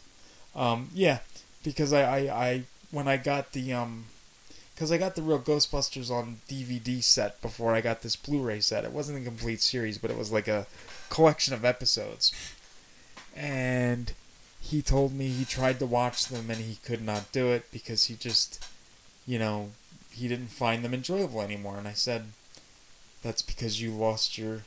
Um, 0.56 0.90
yeah, 0.94 1.20
because 1.64 1.92
I, 1.94 2.02
I, 2.02 2.48
I 2.48 2.64
when 2.92 3.08
I 3.08 3.18
got 3.18 3.52
the 3.52 3.74
um, 3.74 4.06
because 4.74 4.92
I 4.92 4.98
got 4.98 5.16
the 5.16 5.22
real 5.22 5.40
Ghostbusters 5.40 6.10
on 6.10 6.38
DVD 6.50 7.02
set 7.04 7.42
before 7.42 7.74
I 7.74 7.82
got 7.82 8.02
this 8.02 8.16
Blu-ray 8.16 8.60
set. 8.60 8.84
It 8.84 8.92
wasn't 8.92 9.22
a 9.22 9.26
complete 9.26 9.62
series, 9.62 9.98
but 9.98 10.12
it 10.12 10.18
was 10.18 10.32
like 10.32 10.48
a 10.48 10.68
collection 11.10 11.54
of 11.54 11.66
episodes, 11.66 12.32
and 13.36 14.14
he 14.66 14.82
told 14.82 15.14
me 15.14 15.28
he 15.28 15.46
tried 15.46 15.80
to 15.80 15.86
watch 15.86 16.26
them 16.26 16.50
and 16.50 16.60
he 16.60 16.78
could 16.84 17.02
not 17.02 17.32
do 17.32 17.52
it 17.52 17.72
because 17.72 18.06
he 18.06 18.16
just, 18.16 18.66
you 19.28 19.38
know, 19.38 19.70
he 20.10 20.28
didn't 20.28 20.48
find 20.48 20.84
them 20.84 20.94
enjoyable 20.94 21.40
anymore. 21.42 21.78
And 21.78 21.88
I 21.88 21.94
said, 21.94 22.30
that's 23.22 23.44
because 23.44 23.80
you 23.80 23.92
lost 23.92 24.40
your 24.40 24.62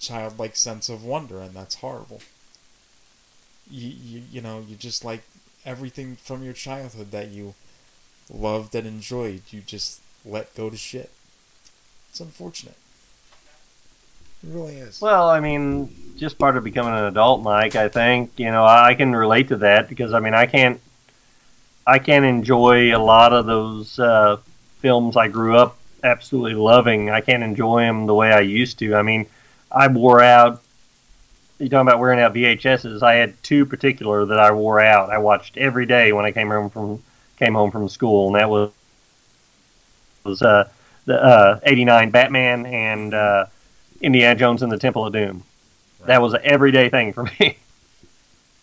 childlike 0.00 0.56
sense 0.56 0.88
of 0.88 1.04
wonder, 1.04 1.40
and 1.40 1.54
that's 1.54 1.76
horrible. 1.76 2.20
You, 3.70 3.88
you, 3.88 4.22
you 4.32 4.40
know, 4.40 4.64
you 4.66 4.76
just 4.76 5.04
like 5.04 5.22
everything 5.64 6.16
from 6.16 6.42
your 6.42 6.52
childhood 6.52 7.10
that 7.10 7.28
you 7.28 7.54
loved 8.32 8.74
and 8.74 8.86
enjoyed, 8.86 9.42
you 9.50 9.60
just 9.60 10.00
let 10.24 10.54
go 10.54 10.70
to 10.70 10.76
shit. 10.76 11.10
It's 12.10 12.20
unfortunate. 12.20 12.76
It 14.42 14.54
really 14.54 14.76
is. 14.76 15.00
Well, 15.00 15.30
I 15.30 15.40
mean, 15.40 15.94
just 16.16 16.38
part 16.38 16.56
of 16.56 16.64
becoming 16.64 16.92
an 16.92 17.04
adult, 17.04 17.42
Mike. 17.42 17.76
I 17.76 17.88
think 17.88 18.32
you 18.36 18.50
know 18.50 18.64
I 18.64 18.94
can 18.94 19.14
relate 19.14 19.48
to 19.48 19.56
that 19.56 19.88
because 19.88 20.12
I 20.12 20.20
mean 20.20 20.34
I 20.34 20.46
can't, 20.46 20.80
I 21.86 21.98
can't 21.98 22.24
enjoy 22.24 22.94
a 22.94 23.00
lot 23.00 23.32
of 23.32 23.46
those 23.46 23.98
uh, 23.98 24.36
films 24.80 25.16
I 25.16 25.28
grew 25.28 25.56
up 25.56 25.78
absolutely 26.04 26.54
loving. 26.54 27.10
I 27.10 27.20
can't 27.20 27.42
enjoy 27.42 27.80
them 27.80 28.06
the 28.06 28.14
way 28.14 28.30
I 28.30 28.40
used 28.40 28.78
to. 28.80 28.94
I 28.94 29.02
mean, 29.02 29.26
I 29.72 29.88
wore 29.88 30.20
out. 30.20 30.62
You 31.58 31.68
talking 31.68 31.86
about 31.86 32.00
wearing 32.00 32.20
out 32.20 32.34
VHSs? 32.34 33.02
I 33.02 33.14
had 33.14 33.40
two 33.42 33.64
particular 33.64 34.26
that 34.26 34.38
I 34.38 34.50
wore 34.52 34.80
out. 34.80 35.10
I 35.10 35.18
watched 35.18 35.56
every 35.56 35.86
day 35.86 36.12
when 36.12 36.24
I 36.24 36.32
came 36.32 36.48
home 36.48 36.70
from 36.70 37.02
came 37.38 37.54
home 37.54 37.70
from 37.70 37.88
school, 37.88 38.28
and 38.28 38.36
that 38.36 38.50
was 38.50 38.70
was 40.24 40.42
uh, 40.42 40.68
the 41.04 41.22
uh, 41.22 41.60
'89 41.64 42.10
Batman 42.10 42.66
and. 42.66 43.14
Uh, 43.14 43.46
Indiana 44.04 44.38
Jones 44.38 44.62
and 44.62 44.70
the 44.70 44.78
Temple 44.78 45.06
of 45.06 45.12
Doom. 45.12 45.44
That 46.04 46.20
was 46.20 46.34
an 46.34 46.40
everyday 46.44 46.88
thing 46.90 47.12
for 47.12 47.24
me. 47.40 47.58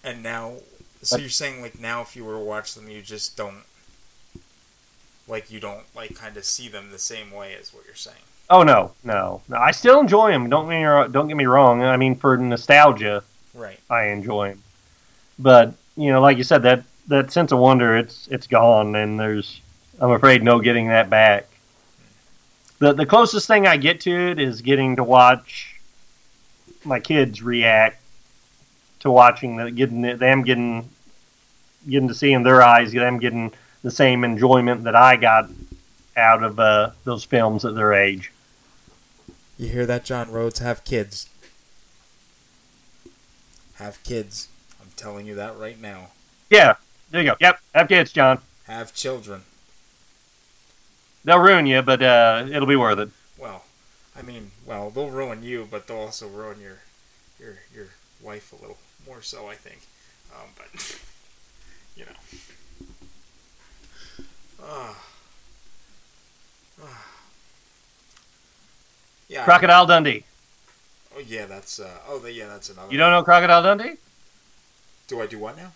And 0.03 0.23
now, 0.23 0.55
so 1.03 1.18
you're 1.18 1.30
saying 1.30 1.61
like 1.61 1.80
now, 1.80 2.01
if 2.01 2.15
you 2.15 2.26
were 2.26 2.34
to 2.34 2.39
watch 2.39 2.73
them, 2.73 2.89
you 2.89 3.03
just 3.03 3.38
don't 3.38 3.61
like 5.27 5.51
you 5.51 5.59
don't 5.59 5.84
like 5.95 6.15
kind 6.15 6.35
of 6.38 6.43
see 6.43 6.68
them 6.69 6.89
the 6.89 6.97
same 6.97 7.30
way 7.30 7.53
as 7.53 7.72
what 7.72 7.85
you're 7.85 7.93
saying. 7.93 8.23
Oh 8.52 8.61
no, 8.61 8.91
no, 9.03 9.41
no! 9.49 9.57
I 9.57 9.72
still 9.72 9.99
enjoy 9.99 10.32
them. 10.32 10.49
Don't 10.49 10.68
me 10.68 10.84
don't 11.11 11.28
get 11.28 11.38
me 11.38 11.45
wrong. 11.45 11.82
I 11.82 11.98
mean, 11.98 12.15
for 12.15 12.38
nostalgia, 12.38 13.23
Right. 13.53 13.80
I 13.90 14.07
enjoy 14.07 14.49
them. 14.49 14.64
But 15.40 15.73
you 15.98 16.11
know, 16.11 16.22
like 16.22 16.38
you 16.38 16.44
said, 16.44 16.64
that 16.64 16.84
that 17.07 17.32
sense 17.32 17.52
of 17.52 17.60
wonder, 17.60 17.98
it's 17.98 18.28
it's 18.28 18.48
gone, 18.48 18.95
and 18.95 19.19
there's 19.19 19.60
I'm 19.99 20.11
afraid 20.11 20.44
no 20.44 20.60
getting 20.60 20.88
that 20.88 21.10
back. 21.10 21.48
The 22.80 22.94
the 22.94 23.06
closest 23.06 23.48
thing 23.48 23.68
I 23.68 23.78
get 23.78 24.02
to 24.02 24.11
it 24.11 24.40
is 24.40 24.61
getting 24.61 24.95
to 24.95 25.03
watch 25.03 25.76
my 26.84 26.99
kids 26.99 27.44
react 27.44 28.02
to 29.02 29.11
watching 29.11 29.57
the 29.57 29.72
getting 29.72 30.02
them 30.02 30.44
getting 30.44 30.90
getting 31.90 32.07
to 32.07 32.15
see 32.15 32.32
in 32.32 32.44
their 32.44 32.61
eyes, 32.61 32.91
them 32.91 33.19
getting 33.19 33.52
the 33.84 33.91
same 33.91 34.23
enjoyment 34.23 34.84
that 34.84 34.95
I 34.95 35.18
got 35.18 35.49
out 36.15 36.44
of 36.44 36.60
uh, 36.60 36.91
those 37.03 37.23
films 37.23 37.65
at 37.65 37.73
their 37.76 37.94
age. 37.94 38.30
You 39.61 39.67
hear 39.67 39.85
that, 39.85 40.03
John 40.03 40.31
Rhodes? 40.31 40.57
Have 40.57 40.83
kids. 40.85 41.29
Have 43.75 44.01
kids. 44.03 44.47
I'm 44.81 44.89
telling 44.95 45.27
you 45.27 45.35
that 45.35 45.55
right 45.55 45.79
now. 45.79 46.07
Yeah, 46.49 46.77
there 47.11 47.21
you 47.21 47.29
go. 47.29 47.35
Yep, 47.39 47.59
have 47.75 47.88
kids, 47.88 48.11
John. 48.11 48.39
Have 48.65 48.91
children. 48.95 49.43
They'll 51.23 51.38
ruin 51.38 51.67
you, 51.67 51.83
but 51.83 52.01
uh, 52.01 52.47
it'll 52.51 52.67
be 52.67 52.75
worth 52.75 52.97
it. 52.97 53.09
Well, 53.38 53.65
I 54.17 54.23
mean, 54.23 54.49
well, 54.65 54.89
they'll 54.89 55.11
ruin 55.11 55.43
you, 55.43 55.67
but 55.69 55.85
they'll 55.85 55.97
also 55.97 56.27
ruin 56.27 56.59
your 56.59 56.79
your 57.39 57.59
your 57.71 57.89
wife 58.19 58.51
a 58.53 58.55
little 58.55 58.79
more 59.05 59.21
so, 59.21 59.47
I 59.47 59.53
think. 59.53 59.81
Um, 60.35 60.49
but 60.57 60.99
you 61.95 62.05
know. 62.05 62.17
Ah. 64.63 65.10
Yeah. 69.31 69.45
Crocodile 69.45 69.85
Dundee. 69.85 70.25
Oh 71.15 71.19
yeah, 71.19 71.45
that's 71.45 71.79
uh. 71.79 71.89
Oh 72.09 72.19
the- 72.19 72.33
yeah, 72.33 72.47
that's 72.47 72.69
another. 72.69 72.91
You 72.91 72.97
don't 72.97 73.11
know 73.11 73.23
Crocodile 73.23 73.63
Dundee? 73.63 73.95
Do 75.07 75.21
I 75.21 75.25
do 75.25 75.39
what 75.39 75.55
now? 75.55 75.71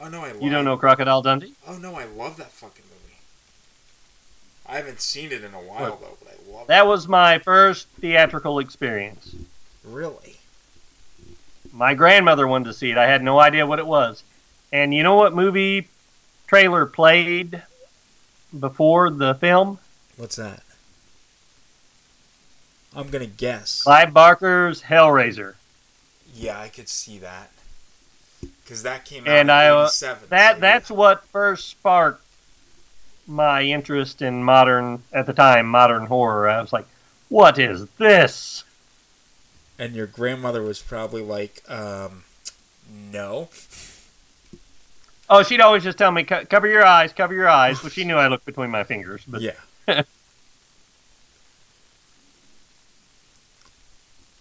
Oh 0.00 0.08
no, 0.08 0.20
I. 0.22 0.28
Love 0.30 0.42
You 0.42 0.50
don't 0.50 0.64
know 0.64 0.76
Crocodile 0.76 1.20
Dundee? 1.20 1.54
Oh 1.66 1.76
no, 1.78 1.96
I 1.96 2.04
love 2.04 2.36
that 2.36 2.52
fucking 2.52 2.84
movie. 2.84 3.18
I 4.68 4.76
haven't 4.76 5.00
seen 5.00 5.32
it 5.32 5.42
in 5.42 5.52
a 5.52 5.58
while 5.58 5.90
What? 5.90 6.00
though, 6.00 6.16
but 6.22 6.32
I 6.32 6.56
love 6.56 6.68
That 6.68 6.86
was 6.86 7.08
my 7.08 7.40
first 7.40 7.88
theatrical 8.00 8.60
experience. 8.60 9.34
Really? 9.84 10.36
My 11.72 11.94
grandmother 11.94 12.46
wanted 12.46 12.66
to 12.66 12.74
see 12.74 12.92
it. 12.92 12.98
I 12.98 13.06
had 13.08 13.22
no 13.22 13.40
idea 13.40 13.66
what 13.66 13.80
it 13.80 13.86
was. 13.86 14.22
And 14.72 14.94
you 14.94 15.02
know 15.02 15.16
what 15.16 15.34
movie 15.34 15.88
trailer 16.46 16.86
played 16.86 17.62
before 18.58 19.10
the 19.10 19.34
film? 19.34 19.78
What's 20.16 20.36
that? 20.36 20.62
I'm 22.96 23.10
gonna 23.10 23.26
guess. 23.26 23.82
Clive 23.82 24.12
Barker's 24.14 24.82
Hellraiser. 24.82 25.54
Yeah, 26.34 26.58
I 26.58 26.68
could 26.68 26.88
see 26.88 27.18
that. 27.18 27.50
Because 28.40 28.82
that 28.82 29.04
came 29.04 29.22
out 29.24 29.28
and 29.28 29.48
in 29.48 29.50
I 29.50 29.68
uh, 29.68 29.84
'87. 29.84 30.28
that 30.30 30.60
that's 30.60 30.90
what 30.90 31.24
first 31.26 31.68
sparked 31.68 32.22
my 33.26 33.62
interest 33.62 34.22
in 34.22 34.42
modern 34.42 35.02
at 35.12 35.26
the 35.26 35.32
time 35.32 35.66
modern 35.66 36.06
horror. 36.06 36.48
I 36.48 36.60
was 36.60 36.72
like, 36.72 36.86
"What 37.28 37.58
is 37.58 37.86
this?" 37.98 38.64
And 39.78 39.94
your 39.94 40.06
grandmother 40.06 40.62
was 40.62 40.80
probably 40.80 41.22
like, 41.22 41.62
um, 41.70 42.24
no. 43.12 43.50
Oh, 45.28 45.42
she'd 45.42 45.60
always 45.60 45.84
just 45.84 45.98
tell 45.98 46.10
me, 46.12 46.24
"Cover 46.24 46.66
your 46.66 46.84
eyes, 46.84 47.12
cover 47.12 47.34
your 47.34 47.48
eyes," 47.48 47.80
but 47.82 47.92
she 47.92 48.04
knew 48.04 48.16
I 48.16 48.28
looked 48.28 48.46
between 48.46 48.70
my 48.70 48.84
fingers. 48.84 49.22
But 49.28 49.42
Yeah. 49.42 50.02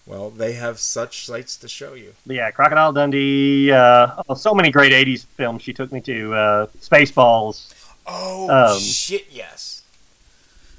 Well, 0.06 0.30
they 0.30 0.54
have 0.54 0.80
such 0.80 1.26
sights 1.26 1.58
to 1.58 1.68
show 1.68 1.94
you. 1.96 2.14
Yeah, 2.28 2.52
Crocodile 2.52 2.94
Dundee. 2.94 3.72
Uh, 3.72 4.22
oh, 4.30 4.36
so 4.36 4.54
many 4.54 4.70
great 4.70 4.92
'80s 4.92 5.26
films 5.26 5.64
she 5.64 5.74
took 5.74 5.92
me 5.92 6.00
to. 6.02 6.34
Uh, 6.34 6.68
Spaceballs. 6.80 7.74
Oh 8.06 8.50
Um, 8.76 8.80
shit! 8.80 9.26
Yes. 9.32 9.82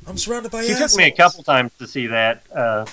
I'm 0.07 0.17
surrounded 0.17 0.53
by 0.53 0.63
She 0.65 0.71
assholes. 0.73 0.93
took 0.93 0.99
me 0.99 1.05
a 1.09 1.11
couple 1.11 1.43
times 1.43 1.73
to 1.81 1.89
see 1.89 2.07
that. 2.07 2.45
Uh, 2.55 2.87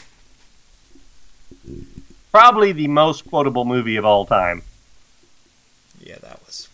probably 2.31 2.71
the 2.71 2.87
most 2.87 3.29
quotable 3.29 3.65
movie 3.65 3.97
of 3.97 4.05
all 4.05 4.25
time. 4.25 4.63
Yeah, 6.01 6.17
that 6.21 6.39
was. 6.45 6.67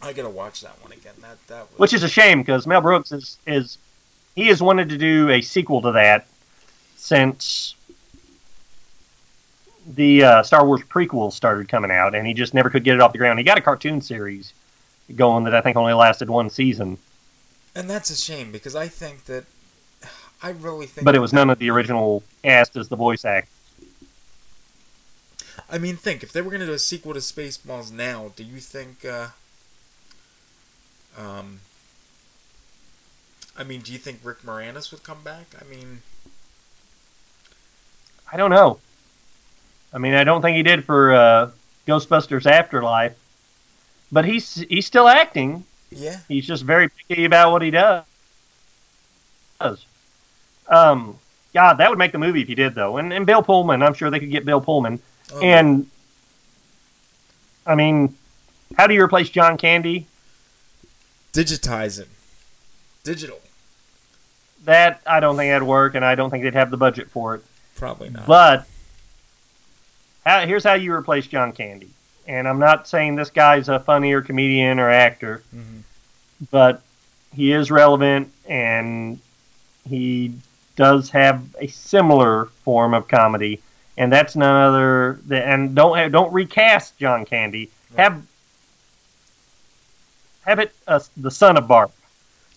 I 0.00 0.12
gotta 0.12 0.30
watch 0.30 0.60
that 0.62 0.80
one 0.82 0.92
again. 0.92 1.14
That 1.20 1.44
that 1.48 1.70
was. 1.70 1.78
Which 1.78 1.92
is 1.94 2.04
a 2.04 2.08
shame 2.08 2.40
because 2.42 2.66
Mel 2.66 2.80
Brooks 2.80 3.10
is 3.12 3.38
is 3.46 3.78
he 4.36 4.46
has 4.48 4.62
wanted 4.62 4.88
to 4.90 4.98
do 4.98 5.30
a 5.30 5.40
sequel 5.42 5.82
to 5.82 5.92
that 5.92 6.26
since 7.02 7.74
the 9.94 10.22
uh, 10.22 10.42
Star 10.44 10.64
Wars 10.64 10.82
prequels 10.82 11.32
started 11.32 11.68
coming 11.68 11.90
out, 11.90 12.14
and 12.14 12.24
he 12.24 12.32
just 12.32 12.54
never 12.54 12.70
could 12.70 12.84
get 12.84 12.94
it 12.94 13.00
off 13.00 13.10
the 13.10 13.18
ground. 13.18 13.40
He 13.40 13.44
got 13.44 13.58
a 13.58 13.60
cartoon 13.60 14.00
series 14.00 14.54
going 15.16 15.42
that 15.44 15.54
I 15.54 15.60
think 15.60 15.76
only 15.76 15.94
lasted 15.94 16.30
one 16.30 16.48
season, 16.48 16.98
And 17.74 17.90
that's 17.90 18.08
a 18.10 18.16
shame 18.16 18.52
because 18.52 18.76
I 18.76 18.86
think 18.86 19.24
that 19.24 19.46
I 20.42 20.50
really 20.50 20.86
think. 20.86 21.04
but 21.04 21.16
it 21.16 21.18
was 21.18 21.32
none 21.32 21.50
of 21.50 21.58
the 21.58 21.70
original 21.70 22.22
cast 22.44 22.76
as 22.76 22.88
the 22.88 22.96
voice 22.96 23.24
act. 23.24 23.48
I 25.68 25.78
mean, 25.78 25.96
think 25.96 26.22
if 26.22 26.32
they 26.32 26.40
were 26.40 26.52
gonna 26.52 26.66
do 26.66 26.72
a 26.72 26.78
sequel 26.78 27.14
to 27.14 27.20
Spaceballs 27.20 27.90
now, 27.90 28.30
do 28.36 28.44
you 28.44 28.60
think? 28.60 29.04
Uh, 29.04 29.28
um. 31.18 31.60
I 33.58 33.64
mean, 33.64 33.80
do 33.80 33.92
you 33.92 33.98
think 33.98 34.20
Rick 34.22 34.42
Moranis 34.42 34.92
would 34.92 35.02
come 35.02 35.22
back? 35.24 35.46
I 35.60 35.64
mean, 35.68 36.02
I 38.32 38.36
don't 38.36 38.50
know. 38.50 38.78
I 39.92 39.98
mean, 39.98 40.14
I 40.14 40.24
don't 40.24 40.40
think 40.40 40.56
he 40.56 40.62
did 40.62 40.84
for 40.84 41.12
uh, 41.12 41.50
Ghostbusters 41.86 42.46
Afterlife, 42.46 43.14
but 44.10 44.24
he's 44.24 44.54
he's 44.54 44.86
still 44.86 45.06
acting. 45.06 45.64
yeah. 45.90 46.18
He's 46.28 46.46
just 46.46 46.64
very 46.64 46.88
picky 46.88 47.24
about 47.26 47.52
what 47.52 47.62
he 47.62 47.70
does. 47.70 48.04
Um, 50.68 51.18
God, 51.54 51.74
that 51.74 51.90
would 51.90 51.98
make 51.98 52.12
the 52.12 52.18
movie 52.18 52.40
if 52.42 52.48
he 52.48 52.54
did, 52.54 52.74
though. 52.74 52.96
And, 52.96 53.12
and 53.12 53.26
Bill 53.26 53.42
Pullman, 53.42 53.82
I'm 53.82 53.94
sure 53.94 54.10
they 54.10 54.18
could 54.18 54.30
get 54.30 54.44
Bill 54.44 54.60
Pullman. 54.60 55.00
Oh. 55.32 55.40
And, 55.40 55.86
I 57.66 57.74
mean, 57.74 58.14
how 58.76 58.86
do 58.86 58.94
you 58.94 59.02
replace 59.02 59.28
John 59.28 59.58
Candy? 59.58 60.06
Digitize 61.32 62.00
him. 62.00 62.08
Digital. 63.04 63.38
That, 64.64 65.00
I 65.06 65.20
don't 65.20 65.36
think 65.36 65.50
that'd 65.50 65.66
work, 65.66 65.94
and 65.94 66.04
I 66.04 66.14
don't 66.14 66.30
think 66.30 66.42
they'd 66.42 66.54
have 66.54 66.70
the 66.70 66.76
budget 66.76 67.10
for 67.10 67.36
it. 67.36 67.44
Probably 67.76 68.10
not. 68.10 68.26
But, 68.26 68.66
how, 70.24 70.46
here's 70.46 70.64
how 70.64 70.74
you 70.74 70.92
replace 70.92 71.26
John 71.26 71.52
Candy. 71.52 71.90
And 72.28 72.46
I'm 72.46 72.58
not 72.60 72.86
saying 72.86 73.16
this 73.16 73.30
guy's 73.30 73.68
a 73.68 73.80
funnier 73.80 74.22
comedian 74.22 74.78
or 74.78 74.88
actor, 74.90 75.42
Mhm. 75.54 75.82
but 76.52 76.82
he 77.34 77.52
is 77.52 77.70
relevant 77.70 78.30
and 78.48 79.18
he 79.88 80.32
does 80.76 81.10
have 81.10 81.42
a 81.60 81.66
similar 81.66 82.46
form 82.64 82.94
of 82.94 83.08
comedy, 83.08 83.60
and 83.98 84.12
that's 84.12 84.36
none 84.36 84.54
other 84.62 85.18
than 85.26 85.42
and 85.42 85.74
don't 85.74 85.98
have, 85.98 86.12
don't 86.12 86.32
recast 86.32 86.96
John 86.98 87.24
Candy. 87.24 87.70
Have 87.96 88.22
have 90.46 90.58
it 90.60 90.72
uh, 90.86 91.00
the 91.16 91.30
son 91.30 91.56
of 91.56 91.66
Bart, 91.68 91.90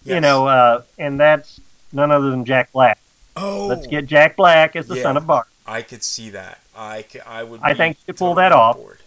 you 0.03 0.19
know, 0.19 0.47
uh, 0.47 0.81
and 0.97 1.19
that's 1.19 1.59
none 1.91 2.11
other 2.11 2.29
than 2.29 2.45
Jack 2.45 2.71
Black. 2.71 2.97
Oh. 3.36 3.68
Let's 3.68 3.88
get 3.88 4.06
Jack 4.06 4.36
Black 4.36 4.76
as 4.76 4.88
the 4.88 4.95
son 5.02 5.18
of 5.18 5.28
Bart. 5.28 5.48
I 5.68 5.82
could 5.82 6.03
see 6.03 6.30
that. 6.30 6.60
I, 6.76 7.03
ca- 7.03 7.24
I 7.26 7.44
would. 7.44 7.60
I 7.64 7.74
think 7.74 7.98
you 8.07 8.14
pull 8.14 8.36
that 8.36 8.52
off. 8.52 8.78
board. 8.78 8.99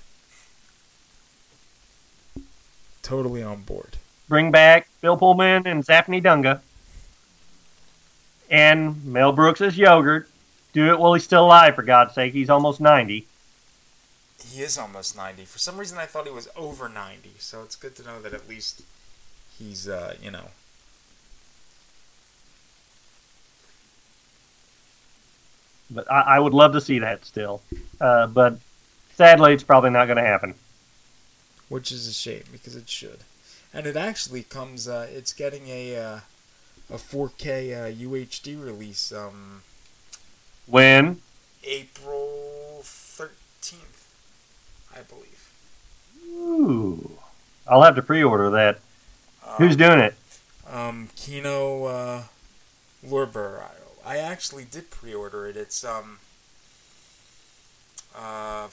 Totally 3.02 3.42
on 3.42 3.62
board. 3.62 3.96
Bring 4.28 4.50
back 4.50 4.88
Bill 5.00 5.16
Pullman 5.16 5.66
and 5.66 5.84
Zaphne 5.84 6.22
Dunga, 6.22 6.60
and 8.50 9.04
Mel 9.04 9.32
Brooks 9.32 9.60
as 9.60 9.78
Yogurt. 9.78 10.28
Do 10.74 10.92
it 10.92 10.98
while 10.98 11.14
he's 11.14 11.24
still 11.24 11.46
alive, 11.46 11.74
for 11.74 11.82
God's 11.82 12.14
sake. 12.14 12.34
He's 12.34 12.50
almost 12.50 12.80
ninety. 12.80 13.26
He 14.44 14.62
is 14.62 14.78
almost 14.78 15.16
90. 15.16 15.44
For 15.44 15.58
some 15.58 15.76
reason, 15.76 15.98
I 15.98 16.06
thought 16.06 16.24
he 16.26 16.32
was 16.32 16.48
over 16.56 16.88
90. 16.88 17.32
So 17.38 17.62
it's 17.62 17.76
good 17.76 17.94
to 17.96 18.02
know 18.04 18.22
that 18.22 18.32
at 18.32 18.48
least 18.48 18.82
he's, 19.58 19.88
uh, 19.88 20.14
you 20.22 20.30
know. 20.30 20.48
But 25.90 26.10
I, 26.10 26.20
I 26.20 26.38
would 26.38 26.54
love 26.54 26.72
to 26.72 26.80
see 26.80 26.98
that 26.98 27.24
still. 27.24 27.62
Uh, 28.00 28.26
but 28.26 28.58
sadly, 29.14 29.52
it's 29.54 29.62
probably 29.62 29.90
not 29.90 30.06
going 30.06 30.18
to 30.18 30.22
happen. 30.22 30.54
Which 31.68 31.92
is 31.92 32.06
a 32.06 32.12
shame 32.12 32.44
because 32.52 32.76
it 32.76 32.88
should. 32.88 33.20
And 33.72 33.86
it 33.86 33.96
actually 33.96 34.42
comes, 34.42 34.88
uh, 34.88 35.06
it's 35.10 35.32
getting 35.32 35.68
a, 35.68 35.96
uh, 35.96 36.20
a 36.90 36.96
4K 36.96 37.72
uh, 37.72 37.92
UHD 37.92 38.64
release 38.64 39.12
um, 39.12 39.62
When? 40.66 41.20
April 41.64 42.80
13th, 42.82 44.06
I 44.94 45.00
believe. 45.02 45.50
Ooh, 46.30 47.18
I'll 47.66 47.82
have 47.82 47.96
to 47.96 48.02
pre-order 48.02 48.50
that. 48.50 48.80
Who's 49.56 49.76
doing 49.76 49.98
it? 49.98 50.14
Um, 50.70 51.08
Kino 51.16 51.84
uh, 51.84 52.22
Lorber. 53.06 53.62
I, 54.08 54.18
actually 54.18 54.64
did 54.64 54.90
pre-order 54.90 55.46
it. 55.46 55.56
It's 55.56 55.84
um, 55.84 56.18
uh, 58.16 58.68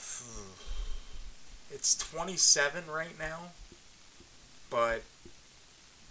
it's 1.70 1.94
twenty 1.96 2.36
seven 2.36 2.84
right 2.90 3.18
now, 3.18 3.52
but 4.70 5.02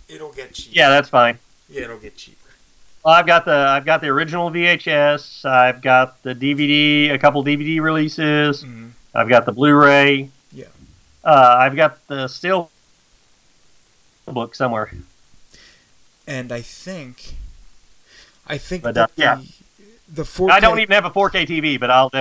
it'll 0.08 0.32
get 0.32 0.54
cheaper. 0.54 0.76
Yeah, 0.76 0.90
that's 0.90 1.10
fine. 1.10 1.40
Yeah, 1.70 1.84
it'll 1.84 1.98
get 1.98 2.16
cheaper. 2.16 2.38
Well, 3.04 3.14
I've 3.14 3.28
got 3.28 3.46
the 3.46 3.52
I've 3.52 3.86
got 3.86 4.02
the 4.02 4.08
original 4.08 4.50
VHS. 4.52 5.46
I've 5.46 5.82
got 5.82 6.22
the 6.24 6.36
DVD, 6.36 7.12
a 7.14 7.18
couple 7.18 7.44
DVD 7.44 7.82
releases. 7.82 8.66
I've 9.14 9.30
got 9.30 9.46
the 9.46 9.52
Blu-ray. 9.52 10.30
Yeah. 10.52 10.66
Uh, 11.24 11.58
I've 11.60 11.76
got 11.76 12.06
the 12.08 12.28
still 12.28 12.70
book 14.26 14.56
somewhere. 14.56 14.92
And 16.28 16.52
I 16.52 16.62
think, 16.62 17.36
I 18.48 18.58
think 18.58 18.84
But, 18.84 18.96
that 18.96 19.10
uh, 19.10 19.14
yeah. 19.16 19.42
the, 20.08 20.22
the 20.22 20.24
4K. 20.24 20.52
I 20.52 20.60
don't 20.60 20.80
even 20.80 20.94
have 20.94 21.06
a 21.06 21.10
4K 21.10 21.48
TV, 21.48 21.80
but 21.80 21.90
I'll 21.90 22.12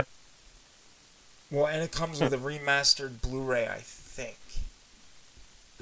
Well, 1.50 1.66
and 1.66 1.82
it 1.82 1.92
comes 1.92 2.20
with 2.20 2.32
a 2.32 2.38
remastered 2.50 3.20
Blu-ray, 3.20 3.68
I 3.68 3.78
think. 3.80 4.36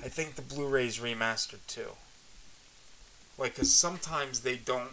I 0.04 0.08
think 0.08 0.34
the 0.34 0.42
Blu-ray's 0.42 0.98
remastered 0.98 1.64
too. 1.66 1.92
Like, 3.38 3.56
cause 3.56 3.72
sometimes 3.72 4.40
they 4.40 4.56
don't, 4.56 4.90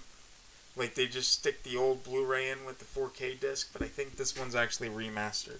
like 0.75 0.95
they 0.95 1.07
just 1.07 1.31
stick 1.31 1.63
the 1.63 1.75
old 1.75 2.03
Blu-ray 2.03 2.49
in 2.49 2.65
with 2.65 2.79
the 2.79 2.85
4K 2.85 3.39
disc, 3.39 3.69
but 3.73 3.81
I 3.81 3.87
think 3.87 4.15
this 4.17 4.37
one's 4.37 4.55
actually 4.55 4.89
remastered. 4.89 5.59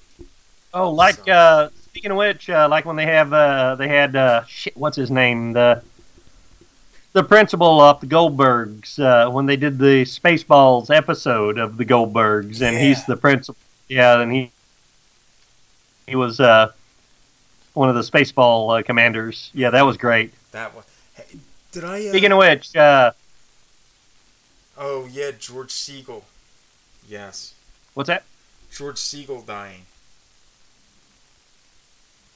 Oh, 0.73 0.91
like 0.91 1.27
uh, 1.27 1.69
speaking 1.87 2.11
of 2.11 2.17
which, 2.17 2.49
uh, 2.49 2.67
like 2.69 2.85
when 2.85 2.95
they 2.95 3.05
have 3.05 3.33
uh, 3.33 3.75
they 3.75 3.87
had 3.87 4.15
uh, 4.15 4.45
shit, 4.45 4.77
what's 4.77 4.95
his 4.95 5.09
name 5.09 5.53
the 5.53 5.81
the 7.13 7.23
principal 7.23 7.81
of 7.81 7.99
the 8.01 8.07
Goldbergs 8.07 8.99
uh, 8.99 9.29
when 9.31 9.45
they 9.45 9.55
did 9.55 9.77
the 9.77 10.03
Spaceballs 10.03 10.95
episode 10.95 11.57
of 11.57 11.77
the 11.77 11.85
Goldbergs, 11.85 12.61
and 12.61 12.77
he's 12.77 13.05
the 13.05 13.17
principal. 13.17 13.59
Yeah, 13.87 14.21
and 14.21 14.31
he 14.31 14.51
he 16.07 16.15
was 16.15 16.39
uh, 16.39 16.71
one 17.73 17.89
of 17.89 17.95
the 17.95 18.01
Spaceball 18.01 18.79
uh, 18.79 18.83
commanders. 18.83 19.49
Yeah, 19.53 19.71
that 19.71 19.81
was 19.83 19.97
great. 19.97 20.33
That 20.51 20.75
was. 20.75 20.85
Hey, 21.15 21.39
did 21.71 21.83
I? 21.83 22.05
Uh, 22.05 22.09
Speaking 22.09 22.31
of 22.31 22.37
which, 22.37 22.75
uh, 22.75 23.11
Oh 24.77 25.07
yeah, 25.11 25.31
George 25.37 25.69
Segal. 25.69 26.23
Yes, 27.07 27.53
what's 27.95 28.07
that? 28.07 28.23
George 28.71 28.97
Segal 28.97 29.45
dying. 29.45 29.81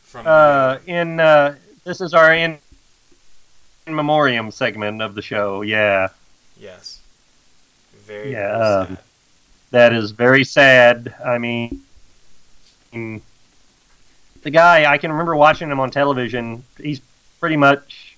From 0.03 0.27
Uh, 0.27 0.77
in 0.85 1.19
uh, 1.19 1.55
this 1.83 2.01
is 2.01 2.13
our 2.13 2.33
in, 2.33 2.57
in 3.87 3.95
memoriam 3.95 4.51
segment 4.51 5.01
of 5.01 5.15
the 5.15 5.21
show. 5.21 5.61
Yeah. 5.61 6.09
yes, 6.59 6.99
very 8.05 8.31
yeah, 8.31 8.57
very 8.57 8.63
um, 8.63 8.87
sad. 8.87 8.97
that 9.71 9.93
is 9.93 10.11
very 10.11 10.43
sad. 10.43 11.13
I 11.25 11.37
mean, 11.37 11.81
the 12.91 14.49
guy 14.49 14.91
I 14.91 14.97
can 14.97 15.11
remember 15.11 15.35
watching 15.35 15.69
him 15.69 15.79
on 15.79 15.91
television. 15.91 16.63
He's 16.81 17.01
pretty 17.39 17.57
much 17.57 18.15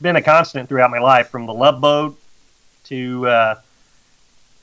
been 0.00 0.16
a 0.16 0.22
constant 0.22 0.68
throughout 0.68 0.90
my 0.90 0.98
life, 0.98 1.28
from 1.28 1.46
the 1.46 1.54
Love 1.54 1.80
Boat 1.80 2.18
to 2.84 3.26
uh, 3.28 3.60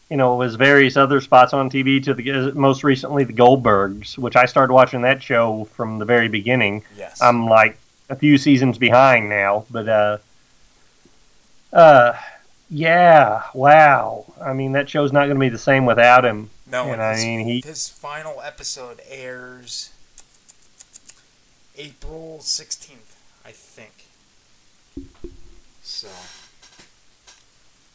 you 0.09 0.17
know 0.17 0.41
his 0.41 0.55
various 0.55 0.97
other 0.97 1.21
spots 1.21 1.53
on 1.53 1.69
TV 1.69 2.03
to 2.03 2.13
the 2.13 2.51
most 2.53 2.83
recently 2.83 3.23
the 3.23 3.33
Goldbergs, 3.33 4.17
which 4.17 4.35
I 4.35 4.45
started 4.45 4.73
watching 4.73 5.01
that 5.03 5.23
show 5.23 5.65
from 5.75 5.99
the 5.99 6.05
very 6.05 6.27
beginning. 6.27 6.83
Yes. 6.97 7.21
I'm 7.21 7.47
like 7.47 7.77
a 8.09 8.15
few 8.15 8.37
seasons 8.37 8.77
behind 8.77 9.29
now, 9.29 9.65
but 9.69 9.87
uh, 9.87 10.17
uh, 11.71 12.13
yeah, 12.69 13.43
wow. 13.53 14.25
I 14.41 14.53
mean, 14.53 14.71
that 14.73 14.89
show's 14.89 15.11
not 15.11 15.25
going 15.25 15.35
to 15.35 15.39
be 15.39 15.49
the 15.49 15.57
same 15.57 15.85
without 15.85 16.25
him. 16.25 16.49
No, 16.71 16.91
and 16.91 17.01
I 17.01 17.13
his, 17.13 17.23
mean, 17.23 17.47
he 17.47 17.61
his 17.61 17.89
final 17.89 18.41
episode 18.41 18.99
airs 19.09 19.91
April 21.77 22.39
sixteenth, 22.41 23.15
I 23.45 23.51
think. 23.51 24.05
So, 25.81 26.07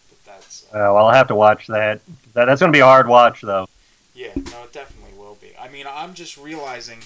but 0.08 0.24
that's 0.24 0.64
uh, 0.72 0.78
well, 0.78 1.06
I'll 1.06 1.14
have 1.14 1.28
to 1.28 1.34
watch 1.34 1.66
that. 1.68 2.00
that 2.34 2.46
that's 2.46 2.60
going 2.60 2.72
to 2.72 2.76
be 2.76 2.80
a 2.80 2.84
hard 2.86 3.06
watch, 3.08 3.42
though. 3.42 3.68
yeah, 4.14 4.30
no, 4.34 4.64
it 4.64 4.72
definitely 4.72 5.16
will 5.18 5.36
be. 5.40 5.52
I 5.60 5.68
mean, 5.68 5.86
I'm 5.88 6.14
just 6.14 6.36
realizing 6.36 6.98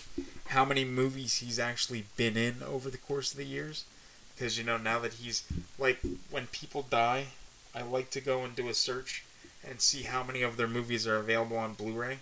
how 0.49 0.65
many 0.65 0.85
movies 0.85 1.37
he's 1.37 1.59
actually 1.59 2.05
been 2.17 2.37
in 2.37 2.63
over 2.67 2.91
the 2.91 2.99
course 2.99 3.33
of 3.33 3.39
the 3.39 3.45
years. 3.45 3.85
Because 4.35 4.57
you 4.57 4.65
know, 4.65 4.77
now 4.77 4.99
that 5.01 5.15
he's 5.15 5.45
like, 5.79 6.01
when 6.31 6.47
people 6.49 6.87
die, 6.89 7.29
I 7.75 7.83
like 7.83 8.11
to 8.11 8.21
go 8.21 8.45
and 8.45 8.55
do 8.55 8.69
a 8.69 8.75
search 8.75 9.25
and 9.69 9.81
see 9.81 10.05
how 10.05 10.23
many 10.23 10.43
of 10.43 10.57
their 10.57 10.69
movies 10.69 11.07
are 11.07 11.17
available 11.17 11.57
on 11.57 11.75
Blu-ray. 11.75 12.19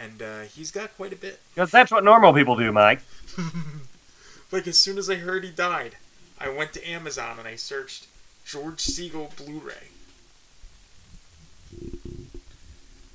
And 0.00 0.22
uh, 0.22 0.40
he's 0.42 0.70
got 0.70 0.96
quite 0.96 1.12
a 1.12 1.16
bit. 1.16 1.40
Because 1.54 1.70
that's 1.70 1.90
what 1.90 2.04
normal 2.04 2.32
people 2.32 2.56
do, 2.56 2.72
Mike. 2.72 3.00
Like 4.50 4.66
as 4.66 4.78
soon 4.78 4.96
as 4.96 5.10
I 5.10 5.16
heard 5.16 5.44
he 5.44 5.50
died, 5.50 5.96
I 6.40 6.48
went 6.48 6.72
to 6.72 6.88
Amazon 6.88 7.38
and 7.38 7.46
I 7.46 7.56
searched 7.56 8.06
George 8.46 8.78
Segal 8.78 9.34
Blu-ray. 9.36 9.88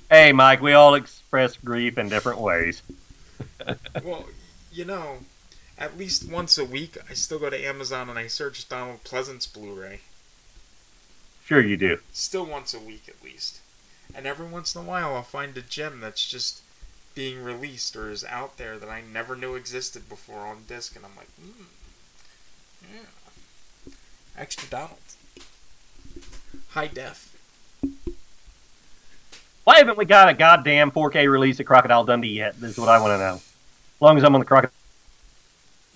Hey, 0.08 0.32
Mike, 0.32 0.62
we 0.62 0.74
all 0.74 0.94
express 0.94 1.56
grief 1.56 1.98
in 1.98 2.08
different 2.08 2.38
ways. 2.38 2.82
well, 4.04 4.26
you 4.72 4.84
know, 4.84 5.18
at 5.78 5.98
least 5.98 6.28
once 6.28 6.58
a 6.58 6.64
week, 6.64 6.96
I 7.08 7.14
still 7.14 7.38
go 7.38 7.50
to 7.50 7.66
Amazon 7.66 8.08
and 8.08 8.18
I 8.18 8.26
search 8.26 8.68
Donald 8.68 9.04
Pleasence 9.04 9.52
Blu-ray. 9.52 10.00
Sure, 11.44 11.60
you 11.60 11.76
do. 11.76 11.98
Still 12.12 12.46
once 12.46 12.72
a 12.72 12.78
week 12.78 13.04
at 13.08 13.22
least. 13.22 13.60
And 14.14 14.26
every 14.26 14.46
once 14.46 14.74
in 14.74 14.82
a 14.82 14.84
while, 14.84 15.14
I'll 15.14 15.22
find 15.22 15.56
a 15.56 15.62
gem 15.62 16.00
that's 16.00 16.26
just 16.26 16.62
being 17.14 17.42
released 17.42 17.96
or 17.96 18.10
is 18.10 18.24
out 18.24 18.56
there 18.56 18.78
that 18.78 18.88
I 18.88 19.00
never 19.00 19.36
knew 19.36 19.54
existed 19.54 20.08
before 20.08 20.40
on 20.46 20.64
disc, 20.66 20.96
and 20.96 21.04
I'm 21.04 21.16
like, 21.16 21.30
hmm, 21.40 21.64
yeah, 22.92 23.92
extra 24.36 24.68
Donald, 24.68 24.98
high 26.70 26.88
def. 26.88 27.36
Why 29.64 29.78
haven't 29.78 29.96
we 29.96 30.04
got 30.04 30.28
a 30.28 30.34
goddamn 30.34 30.90
4K 30.90 31.30
release 31.30 31.58
of 31.58 31.66
Crocodile 31.66 32.04
Dundee 32.04 32.28
yet? 32.28 32.60
This 32.60 32.72
Is 32.72 32.78
what 32.78 32.90
I 32.90 33.00
want 33.00 33.12
to 33.12 33.18
know. 33.18 33.34
As 33.34 34.00
long 34.00 34.16
as 34.18 34.24
I'm 34.24 34.34
on 34.34 34.40
the 34.40 34.46
Crocodile 34.46 34.70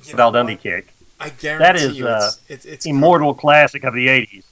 You 0.05 0.15
know 0.15 0.32
Dundee 0.32 0.57
kick. 0.57 0.95
I 1.20 1.28
That 1.28 1.39
guarantee 1.40 1.85
is 1.85 1.99
you, 1.99 2.09
uh, 2.09 2.27
it's, 2.27 2.40
it's, 2.49 2.65
it's 2.65 2.86
immortal 2.86 3.35
classic 3.35 3.85
of 3.85 3.93
the 3.93 4.07
80s. 4.07 4.45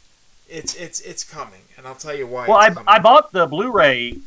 It's 0.49 0.75
it's 0.77 1.01
it's 1.01 1.25
coming, 1.25 1.63
and 1.77 1.89
I'll 1.89 1.97
tell 1.97 2.15
you 2.15 2.25
why. 2.25 2.47
Well, 2.47 2.59
it's 2.59 2.67
I, 2.67 2.75
coming. 2.75 2.85
I 2.87 2.99
bought 3.01 3.33
the 3.33 3.47
Blu-ray. 3.47 4.19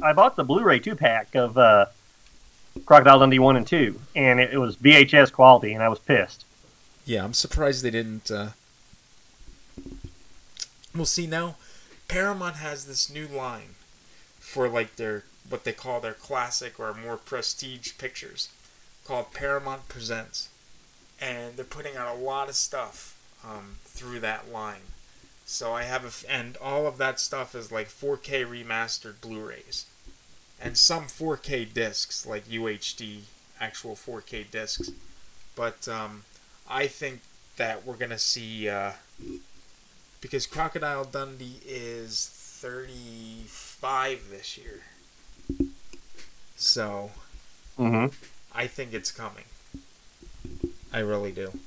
I 0.00 0.12
bought 0.12 0.36
the 0.36 0.44
Blu-ray 0.44 0.78
two 0.78 0.94
pack 0.94 1.34
of 1.34 1.58
uh, 1.58 1.86
Crocodile 2.86 3.18
Dundee 3.18 3.40
one 3.40 3.56
and 3.56 3.66
two, 3.66 4.00
and 4.14 4.38
it, 4.38 4.52
it 4.52 4.58
was 4.58 4.76
VHS 4.76 5.32
quality, 5.32 5.72
and 5.72 5.82
I 5.82 5.88
was 5.88 5.98
pissed. 5.98 6.44
Yeah, 7.04 7.24
I'm 7.24 7.34
surprised 7.34 7.82
they 7.82 7.90
didn't. 7.90 8.30
Uh... 8.30 8.50
Well, 10.94 11.04
see 11.04 11.26
now, 11.26 11.56
Paramount 12.10 12.56
has 12.56 12.86
this 12.86 13.08
new 13.08 13.28
line 13.28 13.76
for 14.40 14.68
like 14.68 14.96
their 14.96 15.22
what 15.48 15.62
they 15.62 15.72
call 15.72 16.00
their 16.00 16.12
classic 16.12 16.80
or 16.80 16.92
more 16.92 17.16
prestige 17.16 17.96
pictures, 17.98 18.48
called 19.04 19.32
Paramount 19.32 19.88
Presents, 19.88 20.48
and 21.20 21.56
they're 21.56 21.64
putting 21.64 21.96
out 21.96 22.12
a 22.12 22.18
lot 22.18 22.48
of 22.48 22.56
stuff 22.56 23.16
um, 23.44 23.76
through 23.84 24.18
that 24.20 24.50
line. 24.50 24.90
So 25.46 25.72
I 25.72 25.84
have 25.84 26.02
a 26.02 26.08
f- 26.08 26.24
and 26.28 26.56
all 26.56 26.88
of 26.88 26.98
that 26.98 27.20
stuff 27.20 27.54
is 27.54 27.70
like 27.70 27.88
4K 27.88 28.44
remastered 28.44 29.20
Blu-rays, 29.20 29.86
and 30.60 30.76
some 30.76 31.04
4K 31.04 31.72
discs 31.72 32.26
like 32.26 32.48
UHD 32.48 33.20
actual 33.60 33.94
4K 33.94 34.50
discs, 34.50 34.90
but 35.54 35.86
um, 35.86 36.24
I 36.68 36.88
think 36.88 37.20
that 37.56 37.86
we're 37.86 37.94
gonna 37.94 38.18
see 38.18 38.68
uh, 38.68 38.92
because 40.20 40.46
Crocodile 40.46 41.04
Dundee 41.04 41.60
is 41.66 42.28
35 42.32 44.28
this 44.30 44.56
year, 44.58 44.82
so 46.56 47.10
Mhm. 47.78 48.12
I 48.54 48.66
think 48.66 48.92
it's 48.92 49.10
coming. 49.10 49.44
I 50.92 50.98
really 50.98 51.32
do. 51.32 51.58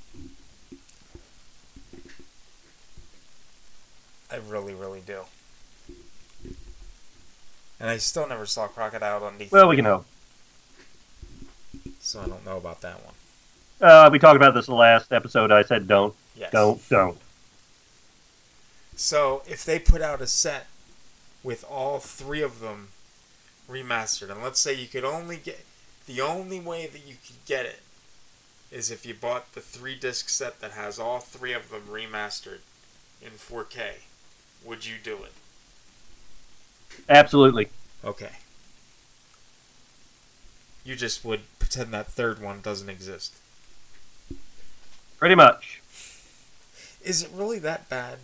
I 4.31 4.35
really, 4.37 4.73
really 4.73 5.01
do. 5.01 5.21
And 7.79 7.89
I 7.89 7.97
still 7.97 8.27
never 8.27 8.45
saw 8.45 8.67
Crocodile 8.67 9.19
Dundee. 9.19 9.49
Well, 9.51 9.67
we 9.67 9.75
3, 9.75 9.83
can 9.83 9.85
hope. 9.85 10.05
So 12.01 12.21
I 12.21 12.25
don't 12.27 12.45
know 12.45 12.57
about 12.57 12.81
that 12.81 12.97
one. 13.03 13.13
Uh, 13.81 14.09
we 14.11 14.19
talked 14.19 14.35
about 14.37 14.53
this 14.53 14.67
in 14.67 14.71
the 14.73 14.77
last 14.79 15.11
episode. 15.11 15.51
I 15.51 15.63
said 15.63 15.87
don't, 15.87 16.15
Yes. 16.35 16.51
don't, 16.51 16.89
don't. 16.89 17.17
So 18.95 19.43
if 19.47 19.65
they 19.65 19.79
put 19.79 20.01
out 20.01 20.21
a 20.21 20.27
set 20.27 20.67
with 21.43 21.65
all 21.69 21.99
three 21.99 22.41
of 22.41 22.59
them 22.59 22.89
remastered, 23.69 24.31
and 24.31 24.41
let's 24.43 24.59
say 24.59 24.73
you 24.73 24.87
could 24.87 25.03
only 25.03 25.37
get 25.37 25.65
the 26.05 26.21
only 26.21 26.59
way 26.59 26.85
that 26.87 27.07
you 27.07 27.15
could 27.25 27.45
get 27.45 27.65
it 27.65 27.79
is 28.71 28.91
if 28.91 29.05
you 29.05 29.13
bought 29.13 29.53
the 29.53 29.61
three 29.61 29.95
disc 29.95 30.29
set 30.29 30.59
that 30.59 30.71
has 30.71 30.99
all 30.99 31.19
three 31.19 31.53
of 31.53 31.69
them 31.69 31.83
remastered 31.89 32.59
in 33.21 33.31
4K. 33.31 34.01
Would 34.65 34.85
you 34.85 34.95
do 35.01 35.17
it? 35.23 35.31
Absolutely. 37.07 37.69
Okay. 38.03 38.31
You 40.83 40.95
just 40.95 41.23
would 41.23 41.41
pretend 41.59 41.93
that 41.93 42.07
third 42.07 42.41
one 42.41 42.61
doesn't 42.61 42.89
exist. 42.89 43.35
Pretty 45.17 45.35
much. 45.35 45.81
Is 47.03 47.23
it 47.23 47.29
really 47.33 47.59
that 47.59 47.89
bad? 47.89 48.19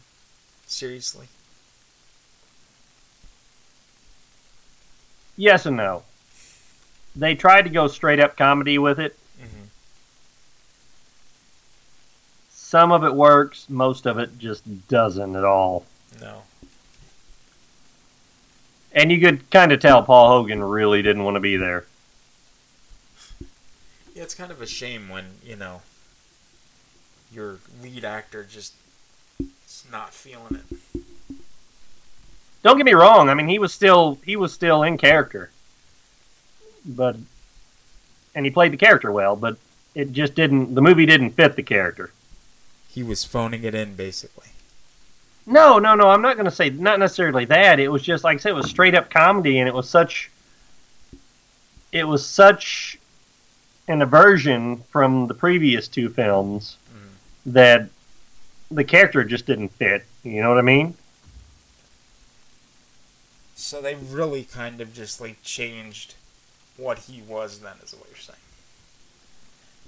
Seriously? 0.69 1.27
yes 5.35 5.65
and 5.65 5.77
no. 5.77 6.03
They 7.15 7.33
tried 7.33 7.63
to 7.63 7.69
go 7.69 7.87
straight 7.87 8.19
up 8.19 8.37
comedy 8.37 8.77
with 8.77 8.99
it. 8.99 9.17
Mm-hmm. 9.41 9.65
Some 12.51 12.91
of 12.91 13.03
it 13.03 13.15
works, 13.15 13.67
most 13.69 14.05
of 14.05 14.19
it 14.19 14.37
just 14.37 14.87
doesn't 14.87 15.35
at 15.35 15.43
all. 15.43 15.85
No. 16.21 16.43
And 18.91 19.11
you 19.11 19.19
could 19.19 19.49
kind 19.49 19.71
of 19.71 19.79
tell 19.79 20.03
Paul 20.03 20.27
Hogan 20.29 20.63
really 20.63 21.01
didn't 21.01 21.23
want 21.23 21.35
to 21.35 21.41
be 21.41 21.57
there. 21.57 21.85
Yeah, 24.13 24.23
it's 24.23 24.35
kind 24.35 24.51
of 24.51 24.61
a 24.61 24.67
shame 24.67 25.09
when 25.09 25.25
you 25.43 25.55
know 25.55 25.81
your 27.31 27.59
lead 27.81 28.03
actor 28.03 28.43
just 28.43 28.73
is 29.69 29.85
not 29.91 30.13
feeling 30.13 30.55
it. 30.55 31.01
Don't 32.63 32.77
get 32.77 32.85
me 32.85 32.93
wrong. 32.93 33.29
I 33.29 33.33
mean, 33.33 33.47
he 33.47 33.59
was 33.59 33.73
still 33.73 34.17
he 34.25 34.35
was 34.35 34.51
still 34.51 34.83
in 34.83 34.97
character, 34.97 35.49
but 36.85 37.15
and 38.35 38.45
he 38.45 38.51
played 38.51 38.73
the 38.73 38.77
character 38.77 39.11
well. 39.11 39.35
But 39.35 39.57
it 39.95 40.11
just 40.11 40.35
didn't. 40.35 40.75
The 40.75 40.81
movie 40.81 41.05
didn't 41.05 41.31
fit 41.31 41.55
the 41.55 41.63
character. 41.63 42.11
He 42.89 43.03
was 43.03 43.23
phoning 43.23 43.63
it 43.63 43.75
in, 43.75 43.95
basically. 43.95 44.47
No, 45.45 45.79
no, 45.79 45.95
no. 45.95 46.09
I'm 46.09 46.21
not 46.21 46.35
going 46.35 46.45
to 46.45 46.51
say 46.51 46.69
not 46.69 46.99
necessarily 46.99 47.45
that. 47.45 47.79
It 47.79 47.87
was 47.87 48.01
just 48.01 48.23
like 48.23 48.35
I 48.35 48.39
said, 48.39 48.49
it 48.49 48.55
was 48.55 48.69
straight 48.69 48.95
up 48.95 49.09
comedy, 49.09 49.59
and 49.59 49.67
it 49.67 49.73
was 49.73 49.89
such. 49.89 50.29
It 51.91 52.03
was 52.03 52.25
such 52.25 52.99
an 53.87 54.01
aversion 54.01 54.77
from 54.91 55.27
the 55.27 55.33
previous 55.33 55.87
two 55.87 56.09
films 56.09 56.77
mm. 56.93 57.09
that 57.47 57.89
the 58.71 58.83
character 58.83 59.23
just 59.23 59.45
didn't 59.45 59.69
fit. 59.69 60.05
You 60.23 60.41
know 60.41 60.49
what 60.49 60.57
I 60.57 60.63
mean? 60.63 60.95
So 63.55 63.81
they 63.81 63.95
really 63.95 64.43
kind 64.43 64.81
of 64.81 64.93
just 64.93 65.19
like 65.19 65.41
changed 65.43 66.15
what 66.77 66.99
he 66.99 67.21
was 67.21 67.59
then, 67.59 67.73
is 67.83 67.93
what 67.93 68.07
you're 68.07 68.17
saying. 68.17 68.37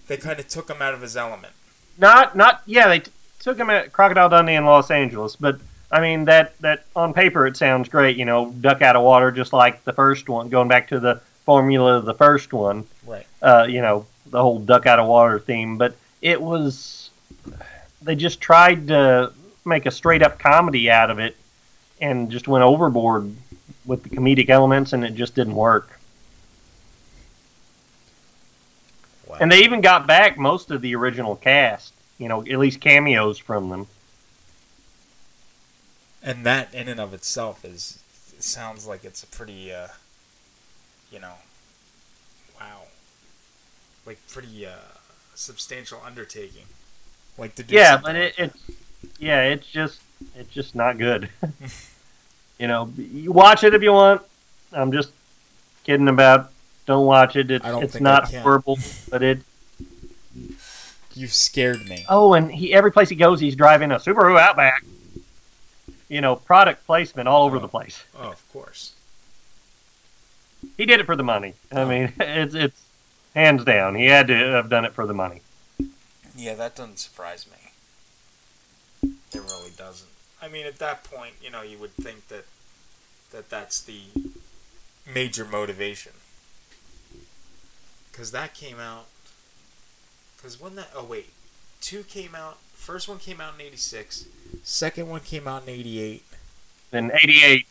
They 0.07 0.17
kind 0.17 0.39
of 0.39 0.47
took 0.47 0.69
him 0.69 0.81
out 0.81 0.93
of 0.93 1.01
his 1.01 1.15
element. 1.15 1.53
Not, 1.97 2.35
not. 2.35 2.61
Yeah, 2.65 2.89
they 2.89 2.99
t- 2.99 3.11
took 3.39 3.57
him 3.57 3.69
at 3.69 3.93
Crocodile 3.93 4.29
Dundee 4.29 4.55
in 4.55 4.65
Los 4.65 4.91
Angeles, 4.91 5.35
but 5.35 5.59
I 5.91 6.01
mean 6.01 6.25
that 6.25 6.57
that 6.59 6.85
on 6.95 7.13
paper 7.13 7.47
it 7.47 7.55
sounds 7.57 7.87
great. 7.89 8.17
You 8.17 8.25
know, 8.25 8.51
duck 8.51 8.81
out 8.81 8.95
of 8.95 9.03
water, 9.03 9.31
just 9.31 9.53
like 9.53 9.83
the 9.83 9.93
first 9.93 10.27
one. 10.27 10.49
Going 10.49 10.67
back 10.67 10.89
to 10.89 10.99
the 10.99 11.21
formula 11.45 11.97
of 11.97 12.05
the 12.05 12.13
first 12.13 12.53
one. 12.53 12.85
Right. 13.05 13.25
Uh, 13.41 13.67
you 13.69 13.81
know, 13.81 14.05
the 14.27 14.41
whole 14.41 14.59
duck 14.59 14.85
out 14.85 14.99
of 14.99 15.07
water 15.07 15.39
theme, 15.39 15.77
but 15.77 15.95
it 16.21 16.41
was. 16.41 17.00
They 18.01 18.15
just 18.15 18.41
tried 18.41 18.87
to 18.87 19.31
make 19.65 19.85
a 19.85 19.91
straight 19.91 20.23
up 20.23 20.39
comedy 20.39 20.89
out 20.89 21.11
of 21.11 21.19
it, 21.19 21.35
and 21.99 22.31
just 22.31 22.47
went 22.47 22.63
overboard 22.63 23.35
with 23.85 24.03
the 24.03 24.09
comedic 24.09 24.49
elements, 24.49 24.93
and 24.93 25.03
it 25.05 25.15
just 25.15 25.35
didn't 25.35 25.55
work. 25.55 25.99
And 29.39 29.51
they 29.51 29.63
even 29.63 29.81
got 29.81 30.07
back 30.07 30.37
most 30.37 30.71
of 30.71 30.81
the 30.81 30.93
original 30.95 31.35
cast, 31.35 31.93
you 32.17 32.27
know, 32.27 32.41
at 32.41 32.59
least 32.59 32.81
cameos 32.81 33.37
from 33.37 33.69
them. 33.69 33.87
And 36.21 36.45
that, 36.45 36.73
in 36.73 36.87
and 36.87 36.99
of 36.99 37.13
itself, 37.13 37.63
is 37.65 38.03
it 38.35 38.43
sounds 38.43 38.85
like 38.85 39.03
it's 39.03 39.23
a 39.23 39.27
pretty, 39.27 39.73
uh, 39.73 39.87
you 41.11 41.19
know, 41.19 41.33
wow, 42.59 42.81
like 44.05 44.19
pretty 44.27 44.65
uh, 44.65 44.75
substantial 45.33 46.01
undertaking. 46.05 46.65
Like 47.41 47.55
to 47.55 47.63
do 47.63 47.73
Yeah, 47.73 47.97
but 47.97 48.15
it, 48.15 48.35
it, 48.37 48.53
yeah, 49.17 49.45
it's 49.45 49.65
just, 49.65 49.99
it's 50.35 50.53
just 50.53 50.75
not 50.75 50.99
good. 50.99 51.27
you 52.59 52.67
know, 52.67 52.93
you 52.95 53.31
watch 53.31 53.63
it 53.63 53.73
if 53.73 53.81
you 53.81 53.91
want. 53.91 54.21
I'm 54.71 54.91
just 54.91 55.09
kidding 55.83 56.07
about. 56.07 56.51
Don't 56.85 57.07
watch 57.07 57.35
it. 57.35 57.49
It's, 57.49 57.65
I 57.65 57.71
don't 57.71 57.83
it's 57.83 57.99
not 57.99 58.31
horrible, 58.31 58.77
but 59.09 59.23
it. 59.23 59.39
You've 61.15 61.33
scared 61.33 61.83
me. 61.89 62.05
Oh, 62.07 62.35
and 62.35 62.51
he 62.51 62.75
every 62.75 62.91
place 62.91 63.09
he 63.09 63.15
goes, 63.15 63.39
he's 63.39 63.55
driving 63.55 63.91
a 63.91 63.95
Subaru 63.95 64.39
Outback. 64.39 64.83
You 66.09 66.21
know, 66.21 66.35
product 66.35 66.85
placement 66.85 67.27
all 67.27 67.47
over 67.47 67.57
the 67.57 67.65
oh. 67.65 67.69
place. 67.69 68.03
Oh, 68.19 68.29
of 68.29 68.53
course. 68.53 68.93
He 70.77 70.85
did 70.85 70.99
it 70.99 71.07
for 71.07 71.15
the 71.15 71.23
money. 71.23 71.55
I 71.71 71.81
oh. 71.81 71.87
mean, 71.87 72.13
it's 72.19 72.53
it's 72.53 72.81
hands 73.33 73.63
down. 73.63 73.95
He 73.95 74.05
had 74.05 74.27
to 74.27 74.35
have 74.35 74.69
done 74.69 74.85
it 74.85 74.93
for 74.93 75.07
the 75.07 75.15
money. 75.15 75.41
Yeah, 76.41 76.55
that 76.55 76.75
doesn't 76.75 76.97
surprise 76.97 77.45
me. 77.45 79.11
It 79.31 79.39
really 79.39 79.69
doesn't. 79.77 80.09
I 80.41 80.47
mean, 80.47 80.65
at 80.65 80.79
that 80.79 81.03
point, 81.03 81.35
you 81.39 81.51
know, 81.51 81.61
you 81.61 81.77
would 81.77 81.93
think 81.93 82.29
that 82.29 82.45
that 83.31 83.51
that's 83.51 83.79
the 83.79 84.01
major 85.05 85.45
motivation. 85.45 86.13
Because 88.11 88.31
that 88.31 88.55
came 88.55 88.79
out. 88.79 89.05
Because 90.35 90.59
when 90.59 90.73
that. 90.77 90.89
Oh, 90.95 91.03
wait. 91.03 91.29
Two 91.79 92.01
came 92.01 92.33
out. 92.33 92.57
First 92.73 93.07
one 93.07 93.19
came 93.19 93.39
out 93.39 93.53
in 93.59 93.61
86. 93.61 94.25
Second 94.63 95.09
one 95.09 95.21
came 95.21 95.47
out 95.47 95.67
in 95.67 95.69
88. 95.69 96.23
In 96.91 97.11
'88, 97.11 97.67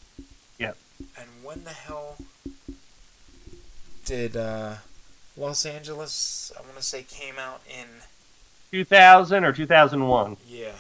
yeah. 0.58 0.72
And 1.18 1.26
when 1.42 1.64
the 1.64 1.70
hell 1.70 2.18
did 4.04 4.36
uh, 4.36 4.76
Los 5.36 5.66
Angeles, 5.66 6.52
I 6.56 6.62
want 6.62 6.76
to 6.76 6.84
say, 6.84 7.02
came 7.02 7.34
out 7.36 7.62
in. 7.68 7.86
2000 8.72 9.44
or 9.44 9.52
2001. 9.52 10.36
Yeah. 10.48 10.72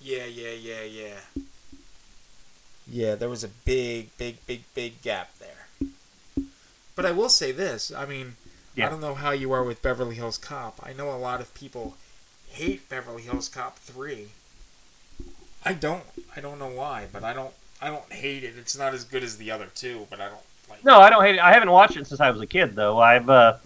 Yeah, 0.00 0.24
yeah, 0.24 0.50
yeah, 0.52 0.82
yeah. 0.82 1.42
Yeah, 2.88 3.14
there 3.14 3.28
was 3.28 3.44
a 3.44 3.48
big, 3.48 4.16
big, 4.18 4.44
big, 4.46 4.62
big 4.74 5.02
gap 5.02 5.30
there. 5.38 5.88
But 6.96 7.06
I 7.06 7.12
will 7.12 7.28
say 7.28 7.52
this. 7.52 7.92
I 7.92 8.06
mean, 8.06 8.36
Yeah. 8.74 8.86
I 8.86 8.90
don't 8.90 9.00
know 9.00 9.14
how 9.14 9.30
you 9.30 9.52
are 9.52 9.62
with 9.62 9.82
Beverly 9.82 10.14
Hills 10.16 10.38
Cop. 10.38 10.80
I 10.82 10.92
know 10.92 11.10
a 11.10 11.16
lot 11.18 11.40
of 11.40 11.52
people 11.54 11.96
hate 12.48 12.88
Beverly 12.88 13.22
Hills 13.22 13.48
Cop 13.48 13.78
3. 13.78 14.28
I 15.64 15.72
don't. 15.74 16.04
I 16.36 16.40
don't 16.40 16.58
know 16.58 16.68
why, 16.70 17.06
but 17.12 17.22
I 17.22 17.32
don't 17.32 17.52
I 17.82 17.88
don't 17.88 18.10
hate 18.12 18.44
it. 18.44 18.54
It's 18.58 18.76
not 18.76 18.92
as 18.94 19.04
good 19.04 19.22
as 19.22 19.38
the 19.38 19.50
other 19.50 19.66
two, 19.74 20.06
but 20.10 20.20
I 20.20 20.28
don't 20.28 20.40
like 20.68 20.84
No, 20.84 21.00
I 21.00 21.10
don't 21.10 21.22
hate 21.22 21.36
it. 21.36 21.40
I 21.40 21.52
haven't 21.52 21.70
watched 21.70 21.96
it 21.96 22.06
since 22.06 22.20
I 22.20 22.30
was 22.30 22.40
a 22.40 22.46
kid, 22.46 22.74
though. 22.74 22.98
I've 22.98 23.28
uh, 23.30 23.56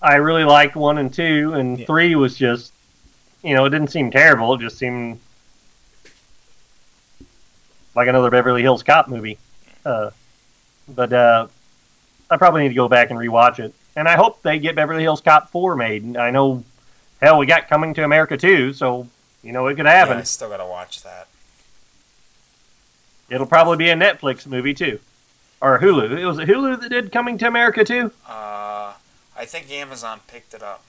I 0.00 0.16
really 0.16 0.44
liked 0.44 0.76
one 0.76 0.98
and 0.98 1.12
two, 1.12 1.54
and 1.54 1.84
three 1.86 2.14
was 2.14 2.36
just, 2.36 2.72
you 3.42 3.54
know, 3.54 3.64
it 3.64 3.70
didn't 3.70 3.88
seem 3.88 4.10
terrible. 4.10 4.54
It 4.54 4.60
just 4.60 4.78
seemed 4.78 5.18
like 7.94 8.08
another 8.08 8.30
Beverly 8.30 8.62
Hills 8.62 8.82
Cop 8.82 9.08
movie. 9.08 9.38
Uh, 9.84 10.10
but 10.94 11.12
uh, 11.12 11.48
I 12.30 12.36
probably 12.36 12.62
need 12.62 12.68
to 12.68 12.74
go 12.74 12.88
back 12.88 13.10
and 13.10 13.18
rewatch 13.18 13.58
it, 13.58 13.74
and 13.96 14.08
I 14.08 14.16
hope 14.16 14.42
they 14.42 14.58
get 14.58 14.76
Beverly 14.76 15.02
Hills 15.02 15.20
Cop 15.20 15.50
four 15.50 15.74
made. 15.74 16.16
I 16.16 16.30
know, 16.30 16.64
hell, 17.20 17.38
we 17.38 17.46
got 17.46 17.68
Coming 17.68 17.94
to 17.94 18.04
America 18.04 18.36
too, 18.36 18.72
so 18.72 19.08
you 19.42 19.52
know 19.52 19.66
it 19.66 19.74
could 19.74 19.86
happen. 19.86 20.14
Yeah, 20.14 20.20
I 20.20 20.24
still 20.24 20.48
gotta 20.48 20.66
watch 20.66 21.02
that. 21.02 21.26
It'll 23.30 23.46
probably 23.46 23.76
be 23.76 23.90
a 23.90 23.94
Netflix 23.94 24.46
movie 24.46 24.74
too, 24.74 25.00
or 25.60 25.78
Hulu. 25.78 26.18
It 26.18 26.24
was 26.24 26.38
Hulu 26.38 26.80
that 26.80 26.88
did 26.88 27.12
Coming 27.12 27.36
to 27.38 27.48
America 27.48 27.84
too. 27.84 28.12
Uh, 28.26 28.47
I 29.38 29.44
think 29.44 29.70
Amazon 29.70 30.20
picked 30.26 30.52
it 30.52 30.62
up. 30.62 30.84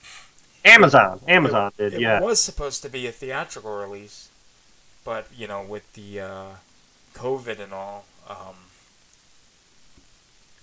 Amazon, 0.64 1.20
Amazon 1.26 1.72
did, 1.78 1.94
It 1.94 2.00
yeah. 2.00 2.18
It 2.18 2.22
was 2.22 2.40
supposed 2.40 2.82
to 2.82 2.90
be 2.90 3.06
a 3.06 3.12
theatrical 3.12 3.78
release, 3.78 4.28
but 5.04 5.26
you 5.34 5.46
know, 5.46 5.62
with 5.62 5.90
the 5.94 6.20
uh, 6.20 6.46
COVID 7.14 7.60
and 7.60 7.72
all, 7.72 8.04
um, 8.28 8.56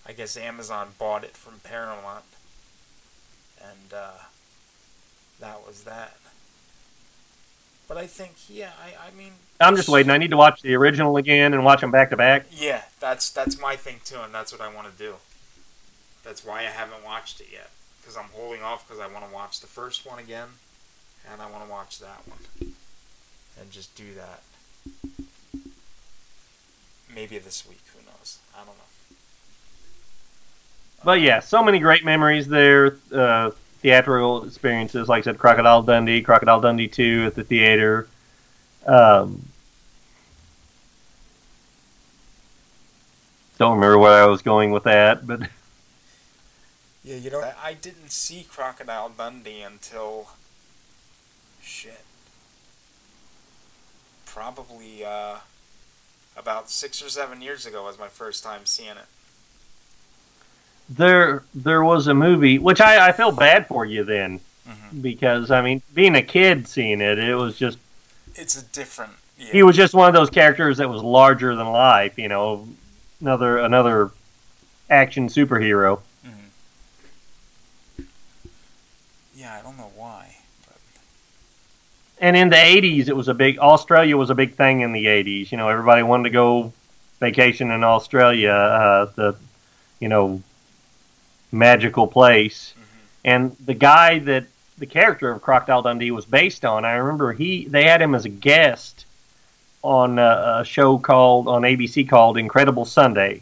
I 0.05 0.11
guess 0.11 0.37
Amazon 0.37 0.89
bought 0.99 1.23
it 1.23 1.35
from 1.35 1.61
Paramount, 1.63 2.25
and 3.61 3.93
uh, 3.93 4.19
that 5.39 5.65
was 5.65 5.83
that. 5.83 6.17
But 7.87 7.97
I 7.97 8.05
think, 8.05 8.33
yeah, 8.49 8.71
I, 8.83 9.07
I 9.07 9.17
mean, 9.17 9.31
I'm 9.61 9.75
just 9.77 9.87
waiting. 9.87 10.11
I 10.11 10.17
need 10.17 10.31
to 10.31 10.37
watch 10.37 10.61
the 10.61 10.75
original 10.75 11.15
again 11.17 11.53
and 11.53 11.63
watch 11.63 11.81
them 11.81 11.89
back 11.89 12.09
to 12.09 12.17
back. 12.17 12.45
yeah, 12.51 12.83
that's 12.99 13.29
that's 13.31 13.59
my 13.59 13.75
thing 13.75 14.01
too, 14.03 14.19
and 14.21 14.33
that's 14.33 14.51
what 14.51 14.61
I 14.61 14.73
want 14.73 14.91
to 14.91 14.97
do. 14.97 15.15
That's 16.23 16.45
why 16.45 16.59
I 16.59 16.63
haven't 16.63 17.03
watched 17.05 17.39
it 17.39 17.47
yet, 17.51 17.69
because 18.07 18.23
I'm 18.23 18.29
holding 18.39 18.63
off 18.63 18.87
because 18.87 19.01
I 19.01 19.07
want 19.11 19.27
to 19.27 19.33
watch 19.33 19.59
the 19.59 19.67
first 19.67 20.05
one 20.05 20.17
again, 20.17 20.47
and 21.29 21.41
I 21.41 21.51
want 21.51 21.65
to 21.65 21.69
watch 21.69 21.99
that 21.99 22.21
one, 22.25 22.71
and 23.59 23.69
just 23.69 23.93
do 23.97 24.05
that. 24.15 24.39
Maybe 27.13 27.37
this 27.37 27.67
week, 27.67 27.81
who 27.93 27.99
knows? 28.05 28.39
I 28.55 28.59
don't 28.59 28.67
know. 28.67 29.15
But 31.03 31.19
yeah, 31.19 31.41
so 31.41 31.61
many 31.61 31.79
great 31.79 32.05
memories 32.05 32.47
there. 32.47 32.95
Uh, 33.13 33.51
theatrical 33.81 34.45
experiences, 34.45 35.09
like 35.09 35.23
I 35.23 35.25
said, 35.25 35.37
Crocodile 35.37 35.83
Dundee, 35.83 36.21
Crocodile 36.21 36.61
Dundee 36.61 36.87
2 36.87 37.25
at 37.27 37.35
the 37.35 37.43
theater. 37.43 38.07
Um, 38.85 39.45
don't 43.57 43.75
remember 43.75 43.97
where 43.97 44.23
I 44.23 44.27
was 44.27 44.41
going 44.41 44.71
with 44.71 44.83
that, 44.83 45.27
but 45.27 45.41
Yeah, 47.07 47.15
you 47.15 47.29
know, 47.29 47.39
I, 47.39 47.53
I 47.69 47.73
didn't 47.73 48.11
see 48.11 48.45
Crocodile 48.49 49.09
Dundee 49.17 49.61
until 49.61 50.27
shit, 51.61 52.03
probably 54.25 55.05
uh, 55.05 55.37
about 56.35 56.69
six 56.69 57.01
or 57.01 57.07
seven 57.07 57.41
years 57.41 57.65
ago 57.65 57.85
was 57.85 57.97
my 57.97 58.09
first 58.09 58.43
time 58.43 58.65
seeing 58.65 58.89
it. 58.89 59.05
there 60.89 61.43
there 61.55 61.81
was 61.81 62.07
a 62.07 62.13
movie 62.13 62.59
which 62.59 62.81
I, 62.81 63.07
I 63.07 63.11
felt 63.13 63.37
bad 63.39 63.67
for 63.67 63.85
you 63.85 64.03
then 64.03 64.41
because 65.01 65.49
I 65.49 65.61
mean 65.61 65.81
being 65.93 66.15
a 66.15 66.21
kid 66.21 66.67
seeing 66.67 66.99
it 66.99 67.19
it 67.19 67.35
was 67.35 67.57
just 67.57 67.77
It's 68.35 68.61
a 68.61 68.65
different. 68.65 69.13
Yeah. 69.39 69.51
he 69.53 69.63
was 69.63 69.77
just 69.77 69.93
one 69.93 70.09
of 70.09 70.13
those 70.13 70.29
characters 70.29 70.77
that 70.77 70.89
was 70.89 71.01
larger 71.01 71.55
than 71.55 71.67
life 71.67 72.17
you 72.17 72.27
know 72.27 72.67
another 73.21 73.59
another 73.59 74.11
action 74.89 75.27
superhero 75.29 76.01
Yeah, 79.47 79.59
I 79.59 79.61
don't 79.61 79.77
know 79.77 79.91
why. 79.95 80.35
But... 80.67 80.77
and 82.19 82.35
in 82.35 82.49
the 82.49 82.57
80s 82.57 83.07
it 83.07 83.15
was 83.15 83.29
a 83.29 83.33
big 83.33 83.59
australia 83.59 84.17
was 84.17 84.29
a 84.29 84.35
big 84.35 84.55
thing 84.55 84.81
in 84.81 84.91
the 84.91 85.05
80s 85.05 85.53
you 85.53 85.57
know 85.57 85.69
everybody 85.69 86.03
wanted 86.03 86.23
to 86.23 86.31
go 86.31 86.73
vacation 87.21 87.71
in 87.71 87.81
australia 87.81 88.51
uh, 88.51 89.05
the 89.15 89.37
you 90.01 90.09
know 90.09 90.41
magical 91.51 92.07
place. 92.07 92.73
And 93.23 93.55
the 93.65 93.73
guy 93.73 94.19
that 94.19 94.47
the 94.77 94.85
character 94.85 95.31
of 95.31 95.41
crocodile 95.41 95.81
dundee 95.81 96.11
was 96.11 96.25
based 96.25 96.65
on 96.65 96.83
i 96.83 96.95
remember 96.95 97.31
he 97.31 97.65
they 97.65 97.85
had 97.85 98.01
him 98.01 98.13
as 98.13 98.25
a 98.25 98.29
guest 98.29 99.05
on 99.81 100.19
a, 100.19 100.57
a 100.59 100.65
show 100.65 100.97
called 100.97 101.47
on 101.47 101.61
abc 101.61 102.09
called 102.09 102.37
incredible 102.37 102.83
sunday. 102.83 103.41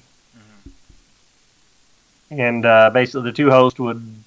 And 2.29 2.63
uh, 2.63 2.91
basically 2.91 3.23
the 3.23 3.31
two 3.33 3.49
hosts 3.49 3.79
would 3.79 4.23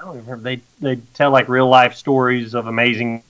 I 0.00 0.04
don't 0.04 0.16
remember. 0.16 0.42
They 0.42 0.60
they 0.80 1.02
tell 1.12 1.30
like 1.30 1.48
real 1.48 1.68
life 1.68 1.94
stories 1.94 2.54
of 2.54 2.66
amazing 2.66 3.22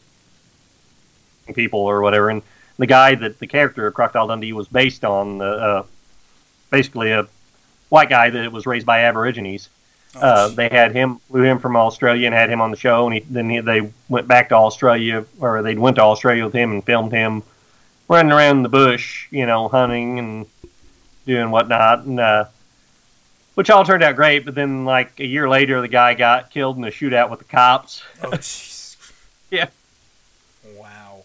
people 1.55 1.81
or 1.81 2.01
whatever. 2.01 2.31
And 2.31 2.43
the 2.79 2.87
guy 2.87 3.17
that 3.17 3.41
the 3.41 3.47
character 3.47 3.89
of 3.89 3.95
Crocodile 3.95 4.29
Dundee 4.29 4.53
was 4.53 4.69
based 4.69 5.05
on, 5.05 5.43
uh, 5.43 5.45
uh, 5.45 5.87
basically 6.71 7.11
a 7.11 7.27
white 7.89 8.09
guy 8.09 8.31
that 8.31 8.53
was 8.53 8.67
raised 8.67 8.87
by 8.87 9.01
Aborigines. 9.01 9.69
Uh, 10.15 10.49
they 10.49 10.69
had 10.69 10.93
him, 10.93 11.17
flew 11.29 11.43
him 11.43 11.59
from 11.59 11.77
Australia, 11.77 12.27
and 12.27 12.35
had 12.35 12.51
him 12.51 12.61
on 12.61 12.71
the 12.71 12.77
show. 12.77 13.07
And 13.07 13.15
he, 13.15 13.21
then 13.21 13.51
he, 13.51 13.61
they 13.61 13.91
went 14.09 14.29
back 14.29 14.49
to 14.51 14.55
Australia, 14.55 15.25
or 15.41 15.63
they 15.63 15.75
went 15.77 15.97
to 15.97 16.03
Australia 16.03 16.45
with 16.45 16.55
him 16.55 16.71
and 16.73 16.85
filmed 16.85 17.13
him 17.13 17.43
running 18.09 18.33
around 18.33 18.63
the 18.63 18.69
bush, 18.69 19.27
you 19.31 19.47
know, 19.47 19.69
hunting 19.69 20.19
and 20.19 20.47
doing 21.27 21.51
whatnot. 21.51 22.05
And 22.05 22.19
uh, 22.21 22.45
which 23.55 23.71
all 23.71 23.85
turned 23.85 24.03
out 24.03 24.17
great. 24.17 24.45
But 24.45 24.55
then, 24.55 24.85
like 24.85 25.19
a 25.21 25.27
year 25.27 25.49
later, 25.49 25.81
the 25.81 25.89
guy 25.89 26.15
got 26.15 26.51
killed 26.51 26.77
in 26.77 26.85
a 26.85 26.89
shootout 26.91 27.31
with 27.31 27.39
the 27.41 27.45
cops. 27.45 28.03
Oh, 28.23 28.31
jeez. 28.31 28.97
yeah, 29.51 29.69
Wow. 30.77 31.23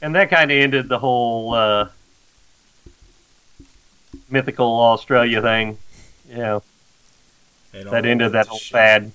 and 0.00 0.14
that 0.14 0.30
kind 0.30 0.50
of 0.50 0.56
ended 0.56 0.88
the 0.88 0.98
whole 0.98 1.54
uh, 1.54 1.88
mythical 4.30 4.80
Australia 4.80 5.40
thing. 5.42 5.78
You 6.30 6.36
know, 6.38 6.62
It 7.74 7.90
that 7.90 8.06
ended 8.06 8.32
that 8.32 8.46
whole 8.46 8.58
shit. 8.58 8.72
fad. 8.72 9.12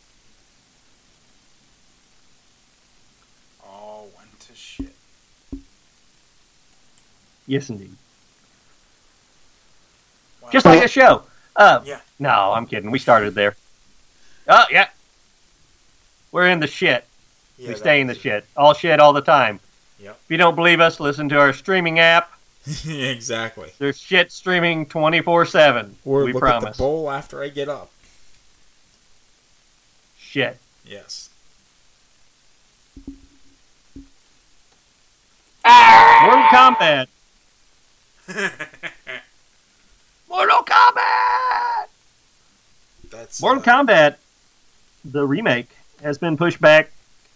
All 3.66 4.10
went 4.18 4.40
to 4.42 4.54
shit. 4.56 4.94
Yes, 7.48 7.70
indeed. 7.70 7.92
Just 10.52 10.66
like 10.66 10.84
a 10.84 10.88
show. 10.88 11.24
Uh, 11.58 11.82
Yeah. 11.86 12.00
No, 12.20 12.54
I'm 12.54 12.66
kidding. 12.68 12.92
We 12.92 13.00
started 13.00 13.34
there. 13.36 13.56
Oh 14.48 14.66
yeah, 14.72 14.88
we're 16.32 16.48
in 16.48 16.60
the 16.60 16.68
shit. 16.68 17.06
Yeah, 17.58 17.70
we 17.70 17.76
stay 17.76 18.00
in 18.00 18.08
the 18.08 18.16
shit. 18.16 18.46
All 18.56 18.74
shit 18.74 19.00
all 19.00 19.12
the 19.14 19.22
time. 19.22 19.60
Yep. 20.00 20.20
If 20.26 20.32
you 20.32 20.38
don't 20.38 20.56
believe 20.56 20.80
us, 20.80 21.00
listen 21.00 21.28
to 21.30 21.40
our 21.40 21.52
streaming 21.54 22.00
app. 22.00 22.32
exactly. 22.88 23.72
There's 23.80 24.00
shit 24.00 24.32
streaming 24.32 24.86
24 24.86 25.46
seven. 25.48 25.96
Or 26.06 26.24
We 26.24 26.34
look 26.34 26.42
promise. 26.42 26.68
at 26.70 26.74
the 26.74 26.78
bowl 26.78 27.10
after 27.10 27.42
I 27.44 27.50
get 27.50 27.68
up. 27.70 27.90
Shit. 30.20 30.58
Yes. 30.86 31.30
Mortal 35.66 36.44
Kombat. 36.52 37.08
Mortal 40.30 40.58
Kombat. 40.60 41.88
That's 43.10 43.42
Mortal 43.42 43.64
Kombat, 43.64 44.16
the 45.06 45.26
remake, 45.26 45.70
has 46.02 46.18
been 46.18 46.38
pushed 46.38 46.60
back 46.60 46.92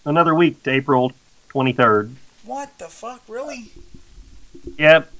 another 0.05 0.35
week 0.35 0.61
to 0.63 0.71
April 0.71 1.13
23rd. 1.49 2.13
What 2.43 2.77
the 2.77 2.85
fuck? 2.85 3.21
Really? 3.27 3.71
Yep. 4.77 5.11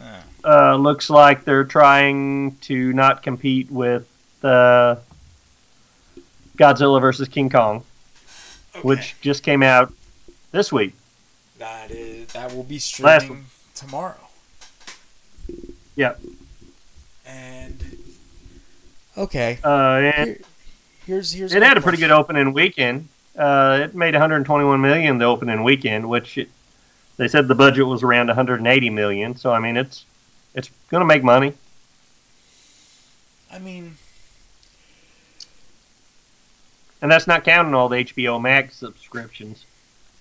Ah. 0.00 0.22
Uh, 0.44 0.76
looks 0.76 1.10
like 1.10 1.44
they're 1.44 1.64
trying 1.64 2.56
to 2.58 2.92
not 2.92 3.22
compete 3.22 3.70
with 3.70 4.06
uh, 4.44 4.96
Godzilla 6.56 7.00
versus 7.00 7.28
King 7.28 7.50
Kong, 7.50 7.82
which 8.82 9.16
just 9.20 9.42
came 9.42 9.62
out 9.62 9.92
this 10.52 10.70
week. 10.70 10.94
That 11.58 11.90
is 11.90 12.28
that 12.34 12.54
will 12.54 12.62
be 12.62 12.78
streaming 12.78 13.46
tomorrow. 13.74 14.16
Yep. 15.96 16.20
And 17.26 17.98
okay. 19.18 19.58
Uh, 19.64 19.68
and 20.14 20.26
Here- 20.28 20.38
here's 21.06 21.32
here's 21.32 21.52
it 21.54 21.60
my 21.60 21.66
had 21.66 21.76
a 21.76 21.80
pretty 21.80 21.98
good 21.98 22.10
opening 22.10 22.52
weekend. 22.52 23.08
Uh, 23.36 23.80
it 23.84 23.94
made 23.94 24.14
121 24.14 24.80
million 24.80 25.18
the 25.18 25.24
opening 25.26 25.62
weekend, 25.62 26.08
which 26.08 26.38
it, 26.38 26.48
they 27.18 27.28
said 27.28 27.48
the 27.48 27.54
budget 27.54 27.86
was 27.86 28.02
around 28.02 28.28
180 28.28 28.90
million. 28.90 29.36
So 29.36 29.52
I 29.52 29.60
mean, 29.60 29.76
it's 29.76 30.04
it's 30.54 30.70
going 30.88 31.00
to 31.02 31.06
make 31.06 31.22
money. 31.22 31.52
I 33.52 33.58
mean, 33.58 33.96
And 37.02 37.10
that's 37.10 37.26
not 37.26 37.44
counting 37.44 37.74
all 37.74 37.88
the 37.88 37.96
HBO 38.04 38.40
Max 38.40 38.76
subscriptions. 38.76 39.64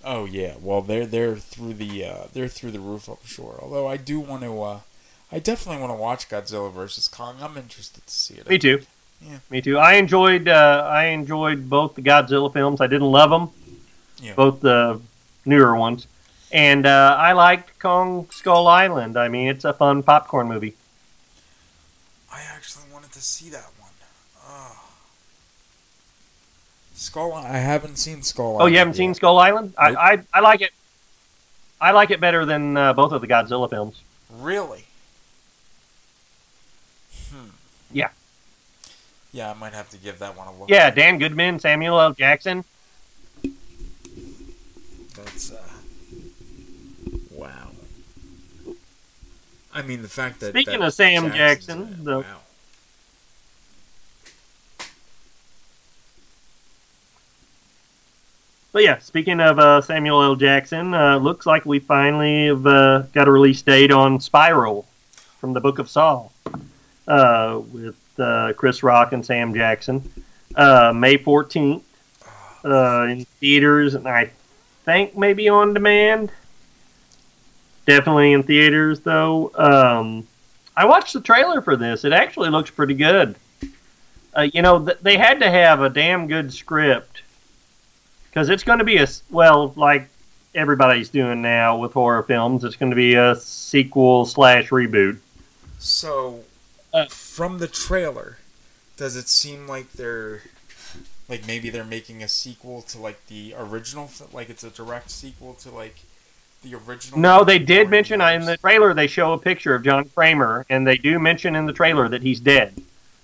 oh 0.04 0.26
yeah. 0.26 0.56
Well, 0.62 0.82
they're 0.82 1.06
they're 1.06 1.36
through 1.38 1.76
the 1.76 2.06
uh, 2.06 2.24
they're 2.34 2.48
through 2.50 2.72
the 2.72 2.80
roof, 2.80 3.08
I'm 3.08 3.16
sure. 3.26 3.58
Although 3.62 3.88
I 3.88 3.98
do 3.98 4.20
want 4.20 4.44
to, 4.44 4.62
uh, 4.62 4.80
I 5.36 5.40
definitely 5.40 5.82
want 5.82 5.92
to 5.92 5.98
watch 6.02 6.30
Godzilla 6.30 6.72
versus 6.72 7.10
Kong. 7.10 7.36
I'm 7.42 7.58
interested 7.58 8.08
to 8.08 8.14
see 8.14 8.36
it. 8.36 8.48
Me 8.48 8.58
too. 8.58 8.82
Yeah. 9.22 9.40
Me 9.50 9.60
too. 9.62 9.78
I 9.78 9.94
enjoyed 9.96 10.48
uh, 10.48 10.88
I 10.90 11.06
enjoyed 11.08 11.70
both 11.70 11.96
the 11.96 12.02
Godzilla 12.02 12.52
films. 12.54 12.80
I 12.80 12.88
didn't 12.88 13.12
love 13.12 13.30
them, 13.32 13.50
Yeah. 14.22 14.34
both 14.36 14.62
the 14.62 15.02
newer 15.46 15.76
ones, 15.76 16.08
and 16.54 16.86
uh, 16.86 17.18
I 17.20 17.34
liked 17.34 17.78
Kong 17.80 18.28
Skull 18.32 18.68
Island. 18.68 19.18
I 19.18 19.28
mean, 19.28 19.50
it's 19.50 19.66
a 19.66 19.74
fun 19.74 20.04
popcorn 20.04 20.48
movie. 20.48 20.76
I 22.32 22.42
actually 22.56 22.86
wanted 22.94 23.12
to 23.12 23.22
see 23.22 23.50
that 23.50 23.68
one. 23.80 23.92
Oh. 24.48 24.78
Skull. 26.94 27.34
I 27.34 27.58
haven't 27.58 27.98
seen 27.98 28.22
Skull. 28.22 28.56
Island. 28.56 28.62
Oh, 28.62 28.66
you 28.68 28.78
haven't 28.78 28.94
yet. 28.94 28.98
seen 29.00 29.14
Skull 29.16 29.38
Island? 29.38 29.74
I, 29.78 29.96
I 29.96 30.20
I 30.34 30.40
like 30.40 30.62
it. 30.62 30.72
I 31.82 31.92
like 31.92 32.10
it 32.12 32.22
better 32.22 32.46
than 32.46 32.78
uh, 32.78 32.94
both 32.94 33.12
of 33.12 33.20
the 33.20 33.28
Godzilla 33.28 33.70
films. 33.70 34.02
Really? 34.32 34.86
Hmm. 37.32 37.50
Yeah. 37.96 38.10
Yeah, 39.32 39.52
I 39.52 39.54
might 39.54 39.74
have 39.74 39.90
to 39.92 39.98
give 39.98 40.20
that 40.20 40.38
one 40.38 40.48
a 40.48 40.60
look. 40.60 40.70
Yeah, 40.70 40.92
Dan 40.92 41.18
Goodman, 41.18 41.60
Samuel 41.60 42.00
L. 42.00 42.12
Jackson. 42.12 42.66
That's 45.16 45.54
uh. 45.54 45.62
Wow. 47.32 47.70
I 49.74 49.82
mean, 49.82 50.02
the 50.02 50.10
fact 50.10 50.42
that 50.42 50.52
Speaking 50.52 50.82
that 50.82 50.88
of 50.88 50.94
Sam 50.94 51.32
Jackson, 51.32 51.84
in 51.84 51.88
it, 51.88 52.04
the, 52.04 52.20
wow. 52.20 52.26
But 58.74 58.84
yeah, 58.84 58.98
speaking 59.00 59.40
of 59.40 59.58
uh, 59.58 59.80
Samuel 59.80 60.22
L. 60.22 60.36
Jackson, 60.36 60.94
uh, 60.94 61.18
looks 61.18 61.46
like 61.46 61.66
we 61.66 61.80
finally 61.80 62.48
have 62.48 62.68
uh, 62.68 63.04
got 63.14 63.30
a 63.30 63.32
release 63.32 63.62
date 63.62 63.92
on 63.92 64.20
Spiral 64.20 64.86
from 65.40 65.54
the 65.54 65.62
Book 65.62 65.80
of 65.80 65.90
Saw 65.90 66.28
uh, 67.08 67.62
with 67.72 67.98
uh, 68.20 68.54
Chris 68.54 68.84
Rock 68.84 69.14
and 69.14 69.26
Sam 69.26 69.54
Jackson. 69.54 70.10
Uh, 70.56 70.94
May 70.96 71.18
14th 71.18 71.82
uh, 72.64 73.08
in 73.10 73.26
theaters, 73.26 73.96
and 73.96 74.08
I 74.08 74.32
think 74.86 75.18
maybe 75.18 75.50
on 75.50 75.74
demand. 75.74 76.32
Definitely 77.86 78.34
in 78.34 78.44
theaters, 78.44 79.02
though. 79.02 79.52
Um, 79.56 80.28
I 80.76 80.86
watched 80.86 81.14
the 81.14 81.22
trailer 81.22 81.62
for 81.62 81.76
this. 81.76 82.04
It 82.04 82.14
actually 82.14 82.50
looks 82.50 82.70
pretty 82.70 82.96
good. 82.96 83.36
Uh, 84.34 84.48
you 84.54 84.62
know, 84.62 84.86
th- 84.86 85.00
they 85.02 85.18
had 85.18 85.40
to 85.40 85.50
have 85.50 85.82
a 85.82 85.90
damn 85.90 86.28
good 86.28 86.54
script 86.54 87.22
because 88.30 88.50
it's 88.50 88.64
going 88.64 88.80
to 88.80 88.86
be 88.86 88.98
a 88.98 89.08
well, 89.30 89.74
like 89.78 90.10
everybody's 90.54 91.10
doing 91.10 91.42
now 91.42 91.78
with 91.78 91.94
horror 91.94 92.24
films. 92.24 92.64
It's 92.64 92.76
going 92.76 92.90
to 92.90 92.96
be 92.96 93.16
a 93.16 93.36
sequel 93.36 94.26
slash 94.26 94.70
reboot. 94.70 95.20
So, 95.80 96.44
Uh, 96.96 97.06
from 97.08 97.58
the 97.58 97.68
trailer, 97.68 98.38
does 98.96 99.18
it 99.18 99.28
seem 99.28 99.68
like 99.68 99.92
they're 99.92 100.44
like 101.28 101.46
maybe 101.46 101.70
they're 101.70 101.84
making 101.84 102.24
a 102.24 102.28
sequel 102.30 102.82
to 102.84 102.98
like 102.98 103.28
the 103.28 103.54
original, 103.58 104.10
like 104.32 104.50
it's 104.50 104.64
a 104.64 104.70
direct 104.70 105.12
sequel 105.12 105.56
to 105.56 105.70
like 105.70 105.98
the 106.64 106.74
original? 106.74 107.20
No, 107.20 107.44
they 107.44 107.60
did 107.60 107.90
mention 107.90 108.22
in 108.22 108.46
the 108.46 108.56
trailer. 108.56 108.94
They 108.94 109.08
show 109.08 109.34
a 109.34 109.38
picture 109.38 109.76
of 109.76 109.84
John 109.84 110.06
Kramer, 110.16 110.66
and 110.70 110.88
they 110.88 110.96
do 110.96 111.20
mention 111.20 111.58
in 111.58 111.66
the 111.66 111.74
trailer 111.74 112.08
that 112.08 112.22
he's 112.22 112.40
dead. 112.40 112.74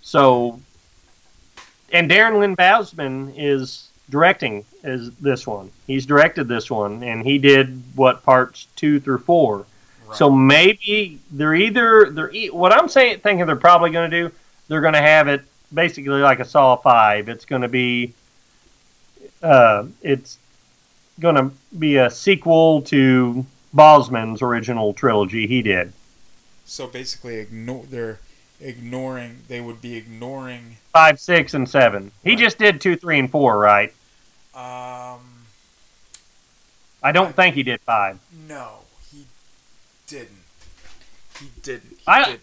So, 0.02 0.60
and 1.94 2.12
Darren 2.12 2.40
Lynn 2.40 2.58
Bousman 2.58 3.34
is 3.38 3.88
directing 4.10 4.66
is 4.84 5.12
this 5.16 5.48
one. 5.48 5.72
He's 5.88 6.06
directed 6.06 6.50
this 6.50 6.70
one, 6.70 7.04
and 7.04 7.26
he 7.26 7.38
did 7.38 7.82
what 7.96 8.22
parts 8.24 8.68
two 8.76 9.00
through 9.00 9.20
four. 9.20 9.66
So 10.14 10.30
maybe 10.30 11.20
they're 11.32 11.56
either 11.56 12.10
they're 12.12 12.32
what 12.52 12.72
I'm 12.72 12.90
saying 12.90 13.20
thinking 13.20 13.46
they're 13.46 13.56
probably 13.56 13.92
going 13.92 14.12
to 14.12 14.30
do. 14.30 14.36
They're 14.68 14.82
going 14.82 14.94
to 14.94 15.02
have 15.02 15.28
it 15.28 15.44
basically 15.74 16.22
like 16.22 16.40
a 16.40 16.46
Saw 16.46 16.76
Five. 16.76 17.30
It's 17.30 17.46
going 17.46 17.62
to 17.62 17.68
be 17.68 18.14
uh, 19.42 19.86
it's 20.02 20.38
going 21.20 21.36
to 21.36 21.52
be 21.78 21.98
a 21.98 22.10
sequel 22.10 22.82
to 22.84 23.46
Bousman's 23.74 24.42
original 24.42 24.94
trilogy 24.94 25.48
he 25.48 25.62
did. 25.62 25.94
So 26.66 26.88
basically, 26.88 27.38
ignore 27.38 27.86
they're 27.90 28.20
ignoring. 28.60 29.40
They 29.48 29.62
would 29.62 29.82
be 29.82 29.96
ignoring. 29.96 30.78
Five, 30.94 31.20
six, 31.20 31.54
and 31.54 31.68
seven. 31.68 32.12
He 32.24 32.36
just 32.36 32.58
did 32.58 32.82
two, 32.82 32.96
three, 32.96 33.20
and 33.20 33.30
four, 33.30 33.58
right? 33.58 33.94
Um, 34.54 35.22
I 37.02 37.12
don't 37.12 37.36
think 37.36 37.56
he 37.56 37.64
did 37.64 37.82
five. 37.82 38.20
no, 38.48 38.80
didn't. 40.12 40.38
He 41.40 41.48
didn't. 41.64 41.90
He 41.98 42.04
I- 42.08 42.26
didn't. 42.26 42.42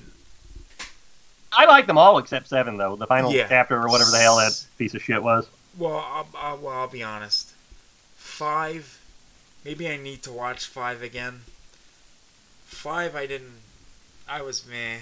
I 1.51 1.65
like 1.65 1.87
them 1.87 1.97
all 1.99 2.19
except 2.19 2.49
seven, 2.49 2.77
though. 2.77 2.95
The 2.97 3.07
final 3.07 3.33
Yeah. 3.33 3.49
chapter 3.49 3.81
or 3.81 3.89
whatever 3.89 4.11
the 4.11 4.19
hell 4.19 4.37
that 4.37 4.53
piece 4.77 4.95
of 4.95 5.03
shit 5.03 5.23
was. 5.23 5.49
Well, 5.77 5.97
I'll, 5.97 6.27
I'll, 6.37 6.57
well, 6.59 6.75
I'll 6.75 6.89
be 6.89 7.03
honest. 7.03 7.53
Five, 8.17 9.01
maybe 9.65 9.89
I 9.89 9.97
need 9.97 10.23
to 10.25 10.33
watch 10.33 10.67
five 10.67 11.03
again. 11.03 11.43
Five, 12.67 13.17
I 13.17 13.27
didn't. 13.27 13.61
I 14.29 14.43
was 14.43 14.67
meh. 14.67 14.99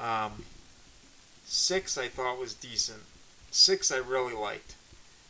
Um, 0.00 0.44
six, 1.44 1.98
I 1.98 2.08
thought 2.08 2.38
was 2.38 2.54
decent. 2.54 3.02
Six, 3.50 3.90
I 3.90 3.96
really 3.96 4.34
liked, 4.34 4.74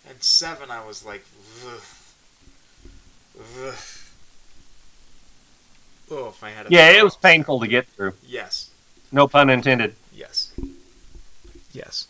and 0.09 0.23
seven, 0.23 0.71
I 0.71 0.85
was 0.85 1.05
like, 1.05 1.25
ugh, 1.67 1.81
ugh. 3.65 3.75
Oh, 6.11 6.29
if 6.29 6.43
I 6.43 6.51
had. 6.51 6.67
A 6.67 6.71
Yeah, 6.71 6.91
it 6.91 7.05
was 7.05 7.17
painful 7.17 7.61
to 7.61 7.67
get 7.67 7.87
through. 7.89 8.15
Yes. 8.27 8.71
No 9.13 9.29
pun 9.29 9.51
intended. 9.51 9.95
Yes. 10.15 10.53
Yes. 11.73 12.09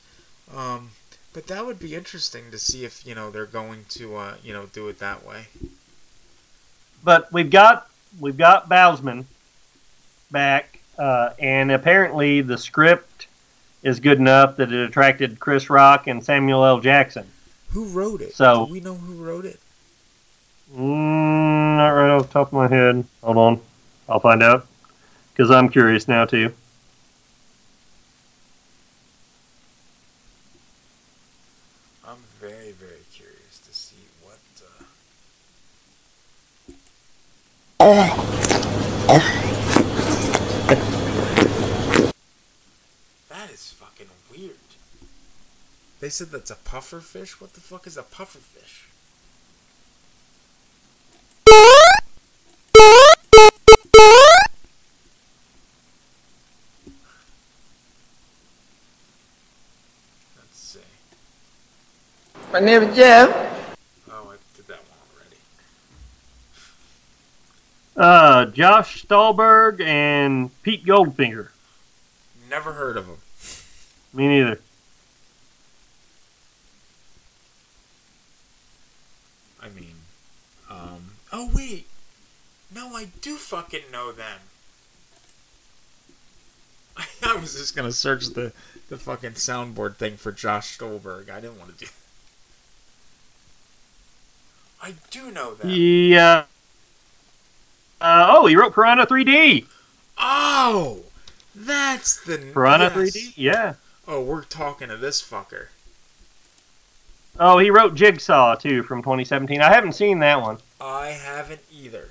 Um, 0.55 0.91
but 1.33 1.47
that 1.49 1.67
would 1.67 1.79
be 1.79 1.95
interesting 1.95 2.51
to 2.51 2.59
see 2.59 2.85
if 2.85 3.07
you 3.07 3.15
know 3.15 3.31
they're 3.31 3.47
going 3.47 3.85
to 3.91 4.17
uh, 4.17 4.35
you 4.43 4.53
know 4.53 4.67
do 4.67 4.89
it 4.89 4.99
that 4.99 5.27
way. 5.27 5.47
But 7.05 7.33
we've 7.33 7.51
got 7.51 7.89
we've 8.21 8.37
got 8.37 8.69
Bousman 8.69 9.25
back, 10.31 10.81
uh, 10.99 11.31
and 11.39 11.71
apparently 11.71 12.41
the 12.41 12.59
script 12.59 13.27
is 13.83 14.01
good 14.01 14.19
enough 14.19 14.57
that 14.57 14.73
it 14.73 14.89
attracted 14.89 15.39
Chris 15.39 15.71
Rock 15.71 16.07
and 16.07 16.25
Samuel 16.25 16.65
L. 16.65 16.81
Jackson. 16.81 17.27
Who 17.71 17.85
wrote 17.87 18.21
it? 18.21 18.35
So- 18.35 18.67
do 18.67 18.73
we 18.73 18.81
know 18.81 18.95
who 18.95 19.23
wrote 19.23 19.45
it? 19.45 19.61
Mm, 20.75 21.77
not 21.77 21.91
right 21.91 22.11
off 22.11 22.27
the 22.27 22.33
top 22.33 22.49
of 22.49 22.53
my 22.53 22.69
head. 22.69 23.05
Hold 23.23 23.37
on, 23.37 23.61
I'll 24.09 24.21
find 24.21 24.43
out 24.43 24.67
because 25.33 25.51
I'm 25.51 25.69
curious 25.69 26.09
now 26.09 26.25
too. 26.25 26.53
I'm 32.07 32.17
very 32.41 32.73
very 32.73 33.05
curious 33.13 33.59
to 33.67 33.75
see 33.75 33.97
what. 34.23 34.39
Uh... 34.61 34.85
That 43.29 43.51
is 43.51 43.73
fucking 43.73 44.09
weird. 44.31 44.57
They 46.01 46.09
said 46.09 46.31
that's 46.31 46.51
a 46.51 46.57
puffer 46.57 47.01
fish. 47.01 47.41
What 47.41 47.53
the 47.53 47.61
fuck 47.61 47.87
is 47.87 47.97
a 47.97 48.03
puffer 48.03 48.39
fish? 48.39 48.88
My 62.59 62.65
name 62.65 62.83
is 62.83 62.97
Jeff. 62.97 63.29
Oh, 64.11 64.33
I 64.33 64.37
did 64.57 64.67
that 64.67 64.81
one 64.81 64.99
already. 65.15 65.37
Uh, 67.97 68.47
Josh 68.47 69.05
Stolberg 69.05 69.81
and 69.81 70.51
Pete 70.65 70.85
Goldfinger. 70.85 71.51
Never 72.51 72.73
heard 72.73 72.97
of 72.97 73.07
them. 73.07 73.19
Me 74.13 74.27
neither. 74.27 74.59
I 79.63 79.69
mean, 79.69 79.95
um. 80.69 81.11
Oh 81.33 81.49
wait, 81.55 81.87
no, 82.75 82.89
I 82.89 83.07
do 83.23 83.37
fucking 83.37 83.93
know 83.93 84.11
them. 84.11 84.41
I 87.23 87.37
was 87.37 87.55
just 87.55 87.77
gonna 87.77 87.93
search 87.93 88.31
the 88.31 88.53
the 88.89 88.97
fucking 88.97 89.35
soundboard 89.35 89.95
thing 89.95 90.17
for 90.17 90.33
Josh 90.33 90.77
Stolberg. 90.77 91.31
I 91.31 91.39
didn't 91.39 91.61
want 91.61 91.79
to 91.79 91.85
do. 91.85 91.91
I 94.83 94.95
do 95.11 95.31
know 95.31 95.55
that. 95.55 95.69
Yeah. 95.69 96.45
Uh, 98.01 98.27
oh, 98.31 98.47
he 98.47 98.57
wrote 98.57 98.75
Piranha 98.75 99.07
3D. 99.07 99.67
Oh, 100.19 101.01
that's 101.55 102.23
the 102.25 102.39
Piranha 102.53 102.93
yes. 102.95 103.17
3D. 103.17 103.33
Yeah. 103.37 103.75
Oh, 104.07 104.23
we're 104.23 104.45
talking 104.45 104.89
to 104.89 104.97
this 104.97 105.21
fucker. 105.21 105.67
Oh, 107.41 107.59
he 107.59 107.71
wrote 107.71 107.95
Jigsaw 107.95 108.57
too 108.57 108.83
from 108.83 109.03
2017. 109.03 109.61
I 109.61 109.73
haven't 109.73 109.93
seen 109.93 110.19
that 110.21 110.41
one. 110.41 110.59
I 110.81 111.09
haven't 111.09 111.61
either. 111.73 112.11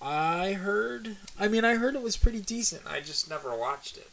I 0.00 0.52
heard. 0.52 1.16
I 1.38 1.48
mean, 1.48 1.64
I 1.64 1.74
heard 1.74 1.94
it 1.94 2.02
was 2.02 2.16
pretty 2.16 2.40
decent. 2.40 2.82
I 2.86 3.00
just 3.00 3.28
never 3.28 3.54
watched 3.54 3.96
it. 3.96 4.08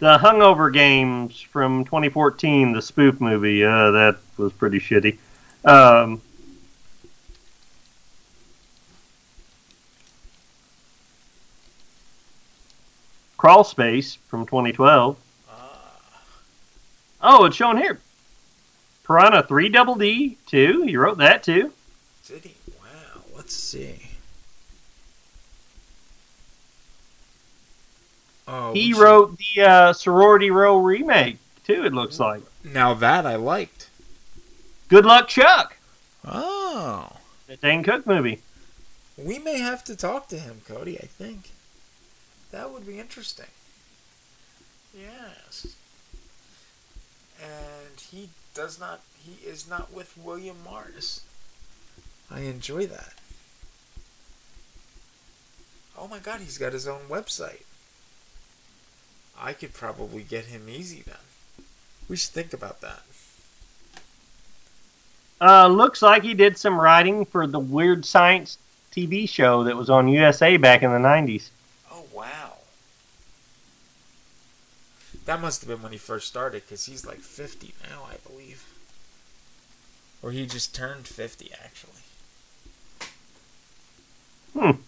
The 0.00 0.18
Hungover 0.18 0.72
Games 0.72 1.40
from 1.40 1.84
2014, 1.84 2.72
the 2.72 2.82
spoof 2.82 3.20
movie. 3.20 3.64
Uh, 3.64 3.90
that 3.92 4.16
was 4.36 4.52
pretty 4.52 4.78
shitty. 4.78 5.18
Um, 5.64 6.20
Crawl 13.36 13.62
Space 13.64 14.16
from 14.28 14.46
2012. 14.46 15.16
Oh, 17.26 17.46
it's 17.46 17.56
shown 17.56 17.78
here. 17.78 17.98
Piranha 19.04 19.42
3 19.42 19.68
Double 19.70 19.94
D 19.94 20.36
too. 20.46 20.82
He 20.82 20.96
wrote 20.96 21.18
that 21.18 21.42
too. 21.42 21.72
Did 22.26 22.42
he? 22.42 22.54
Wow. 22.80 23.22
Let's 23.34 23.54
see. 23.54 24.13
Oh, 28.46 28.72
he 28.72 28.92
wrote 28.92 29.38
the 29.38 29.62
uh, 29.62 29.92
Sorority 29.92 30.50
Row 30.50 30.78
remake 30.78 31.38
too. 31.64 31.84
It 31.84 31.94
looks 31.94 32.20
like. 32.20 32.42
Now 32.62 32.94
that 32.94 33.26
I 33.26 33.36
liked. 33.36 33.88
Good 34.88 35.06
Luck 35.06 35.28
Chuck. 35.28 35.76
Oh. 36.24 37.10
The 37.46 37.56
Dane 37.56 37.82
Cook 37.82 38.06
movie. 38.06 38.40
We 39.16 39.38
may 39.38 39.58
have 39.58 39.84
to 39.84 39.96
talk 39.96 40.28
to 40.28 40.38
him, 40.38 40.62
Cody, 40.66 40.98
I 40.98 41.06
think. 41.06 41.50
That 42.50 42.70
would 42.70 42.86
be 42.86 42.98
interesting. 42.98 43.46
Yes. 44.96 45.74
And 47.40 48.00
he 48.10 48.28
does 48.54 48.78
not 48.78 49.00
he 49.18 49.46
is 49.46 49.68
not 49.68 49.92
with 49.92 50.16
William 50.16 50.56
Morris. 50.64 51.22
I 52.30 52.40
enjoy 52.40 52.86
that. 52.86 53.14
Oh 55.96 56.08
my 56.08 56.18
god, 56.18 56.40
he's 56.40 56.58
got 56.58 56.72
his 56.72 56.86
own 56.86 57.02
website. 57.08 57.62
I 59.40 59.52
could 59.52 59.74
probably 59.74 60.22
get 60.22 60.46
him 60.46 60.68
easy 60.68 61.02
then. 61.04 61.16
We 62.08 62.16
should 62.16 62.32
think 62.32 62.52
about 62.52 62.80
that. 62.80 63.02
Uh, 65.40 65.68
looks 65.68 66.00
like 66.02 66.22
he 66.22 66.34
did 66.34 66.56
some 66.56 66.80
writing 66.80 67.24
for 67.24 67.46
the 67.46 67.58
Weird 67.58 68.04
Science 68.04 68.58
TV 68.92 69.28
show 69.28 69.64
that 69.64 69.76
was 69.76 69.90
on 69.90 70.08
USA 70.08 70.56
back 70.56 70.82
in 70.82 70.90
the 70.90 70.98
90s. 70.98 71.50
Oh 71.90 72.04
wow. 72.12 72.52
That 75.26 75.40
must 75.40 75.62
have 75.62 75.68
been 75.68 75.82
when 75.82 75.92
he 75.92 75.98
first 75.98 76.28
started, 76.28 76.62
because 76.62 76.86
he's 76.86 77.06
like 77.06 77.18
50 77.18 77.74
now, 77.90 78.02
I 78.10 78.16
believe. 78.28 78.64
Or 80.22 80.30
he 80.30 80.46
just 80.46 80.74
turned 80.74 81.06
50, 81.06 81.50
actually. 81.62 81.92
Hmm. 84.52 84.80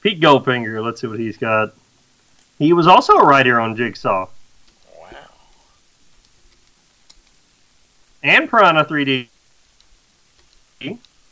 Pete 0.00 0.20
Goldfinger, 0.20 0.84
let's 0.84 1.00
see 1.00 1.06
what 1.06 1.18
he's 1.18 1.36
got. 1.36 1.74
He 2.58 2.72
was 2.72 2.86
also 2.86 3.14
a 3.14 3.24
writer 3.24 3.60
on 3.60 3.76
Jigsaw. 3.76 4.28
Wow. 4.98 5.08
And 8.22 8.48
Piranha 8.48 8.84
3D. 8.84 9.28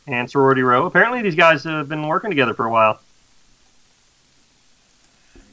And 0.05 0.29
Sorority 0.29 0.63
Row. 0.63 0.85
Apparently 0.85 1.21
these 1.21 1.35
guys 1.35 1.63
have 1.63 1.87
been 1.87 2.05
working 2.05 2.29
together 2.29 2.53
for 2.53 2.65
a 2.65 2.69
while. 2.69 2.99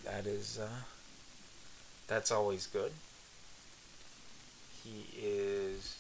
That 0.05 0.27
is, 0.27 0.59
uh, 0.59 0.69
that's 2.09 2.33
always 2.33 2.67
good. 2.67 2.91
He 4.83 5.05
is. 5.17 5.97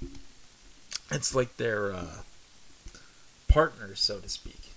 hmm. 0.00 0.06
It's 1.10 1.34
like 1.34 1.56
their 1.56 1.94
uh, 1.94 2.18
partners, 3.50 4.00
so 4.00 4.18
to 4.18 4.28
speak. 4.28 4.72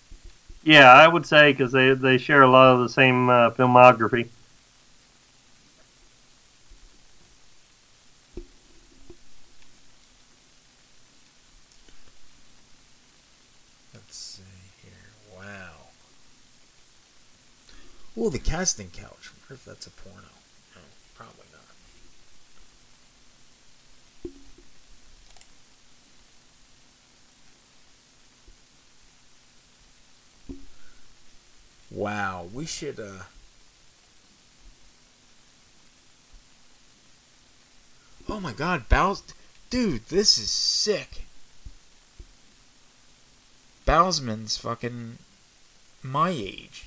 Yeah, 0.64 0.91
I 0.91 1.08
would 1.08 1.26
say 1.26 1.52
because 1.52 1.72
they 1.72 1.94
they 1.94 2.18
share 2.18 2.41
a 2.41 2.50
lot 2.50 2.74
of 2.74 2.80
the 2.80 2.90
same 2.90 3.30
uh, 3.30 3.52
filmography. 3.52 4.28
Let's 13.94 14.16
see 14.16 14.41
here. 14.82 15.38
Wow. 15.38 15.90
Oh, 18.18 18.30
the 18.30 18.40
casting 18.40 18.90
couch. 18.90 19.30
I 19.30 19.32
wonder 19.41 19.54
if 19.56 19.66
that's 19.66 19.88
a 19.88 19.91
porno. 19.91 20.28
No, 20.76 20.82
probably 21.14 21.45
not. 21.52 21.60
Wow, 31.94 32.48
we 32.52 32.65
should 32.65 32.99
uh 32.99 33.24
Oh 38.28 38.40
my 38.40 38.52
god, 38.52 38.90
Bowles 38.90 39.24
Dude, 39.70 40.06
this 40.07 40.38
is 40.38 40.52
sick. 40.52 41.26
Bousman's 43.86 44.57
fucking 44.57 45.18
my 46.02 46.30
age. 46.30 46.86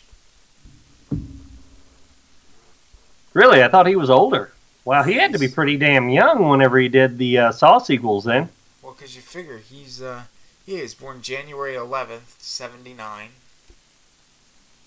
Really, 3.35 3.63
I 3.63 3.69
thought 3.69 3.87
he 3.87 3.97
was 3.97 4.09
older. 4.09 4.53
Wow, 4.85 5.03
he 5.03 5.15
had 5.15 5.33
to 5.33 5.39
be 5.39 5.49
pretty 5.49 5.77
damn 5.77 6.09
young 6.09 6.49
whenever 6.49 6.79
he 6.79 6.89
did 6.89 7.19
the 7.19 7.39
uh, 7.39 7.53
Saw 7.53 7.79
sequels. 7.79 8.25
Then. 8.25 8.49
Well, 8.83 8.95
because 8.97 9.17
you 9.17 9.23
figure 9.23 9.59
he's 9.59 10.01
uh 10.01 10.23
he 10.65 10.77
is 10.77 10.95
born 10.95 11.23
January 11.23 11.75
11th, 11.75 12.41
79. 12.41 13.31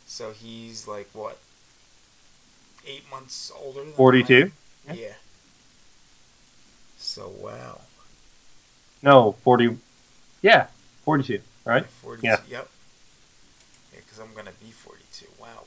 So 0.10 0.32
he's 0.32 0.88
like 0.88 1.08
what? 1.14 1.38
8 2.86 3.04
months 3.12 3.52
older 3.64 3.84
than 3.84 3.94
42? 3.94 4.52
I 4.88 4.92
am? 4.92 4.98
Yeah. 4.98 5.14
So 6.98 7.32
wow. 7.40 7.82
No, 9.02 9.34
forty. 9.44 9.78
Yeah, 10.42 10.68
forty-two. 11.06 11.40
Right? 11.64 11.86
42. 11.86 12.28
Yeah. 12.28 12.40
Yep. 12.50 12.70
Yeah, 13.94 14.00
cuz 14.10 14.20
I'm 14.20 14.34
going 14.34 14.48
to 14.48 14.52
be 14.60 14.72
42. 14.72 15.28
Wow. 15.40 15.64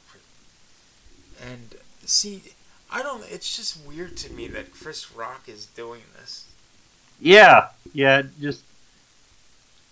And 1.40 1.74
see, 2.04 2.42
I 2.90 3.02
don't 3.02 3.24
it's 3.30 3.56
just 3.56 3.78
weird 3.86 4.16
to 4.18 4.32
me 4.32 4.48
that 4.48 4.72
Chris 4.72 5.12
Rock 5.12 5.48
is 5.48 5.66
doing 5.66 6.02
this. 6.20 6.44
Yeah, 7.20 7.68
yeah. 7.92 8.22
Just, 8.40 8.62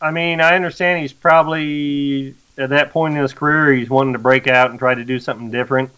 I 0.00 0.10
mean, 0.10 0.40
I 0.40 0.54
understand 0.54 1.00
he's 1.00 1.12
probably 1.12 2.34
at 2.60 2.68
that 2.70 2.90
point 2.90 3.16
in 3.16 3.22
his 3.22 3.32
career, 3.32 3.72
he's 3.72 3.88
wanting 3.88 4.12
to 4.12 4.18
break 4.18 4.46
out 4.46 4.70
and 4.70 4.78
try 4.78 4.94
to 4.94 5.04
do 5.04 5.18
something 5.18 5.50
different. 5.50 5.90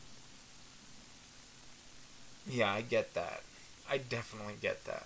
Yeah, 2.49 2.73
I 2.73 2.83
get 2.83 3.15
that. 3.15 3.43
I 3.91 3.99
definitely 3.99 4.55
get 4.61 4.85
that. 4.85 5.05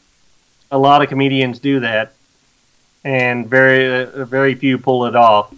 A 0.70 0.78
lot 0.78 1.02
of 1.02 1.08
comedians 1.08 1.58
do 1.58 1.80
that, 1.80 2.12
and 3.04 3.48
very, 3.48 4.04
uh, 4.04 4.24
very 4.24 4.54
few 4.54 4.78
pull 4.78 5.06
it 5.06 5.16
off. 5.16 5.54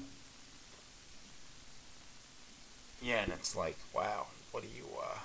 Yeah, 3.02 3.22
and 3.22 3.32
it's 3.32 3.56
like, 3.56 3.76
wow, 3.94 4.26
what 4.52 4.62
do 4.62 4.68
you 4.68 4.84
uh 5.02 5.18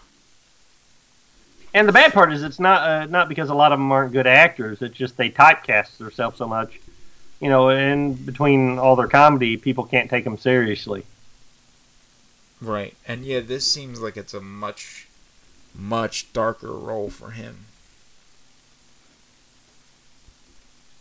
And 1.74 1.88
the 1.88 1.94
bad 1.94 2.14
part 2.14 2.32
is, 2.32 2.44
it's 2.44 2.60
not 2.60 2.90
uh, 2.90 3.06
not 3.06 3.30
because 3.30 3.50
a 3.50 3.56
lot 3.56 3.72
of 3.72 3.80
them 3.80 3.92
aren't 3.92 4.14
good 4.14 4.28
actors. 4.28 4.82
It's 4.82 4.98
just 4.98 5.18
they 5.18 5.30
typecast 5.30 5.98
themselves 5.98 6.38
so 6.38 6.48
much, 6.48 6.80
you 7.44 7.50
know. 7.50 7.70
In 7.70 8.14
between 8.14 8.80
all 8.80 8.96
their 8.96 9.08
comedy, 9.08 9.58
people 9.58 9.84
can't 9.84 10.10
take 10.10 10.24
them 10.24 10.38
seriously. 10.38 11.04
Right. 12.62 12.96
And 13.06 13.26
yeah, 13.26 13.42
this 13.42 13.70
seems 13.70 14.00
like 14.00 14.16
it's 14.16 14.34
a 14.34 14.42
much 14.42 15.08
much 15.76 16.32
darker 16.34 16.72
role 16.72 17.10
for 17.10 17.32
him. 17.32 17.66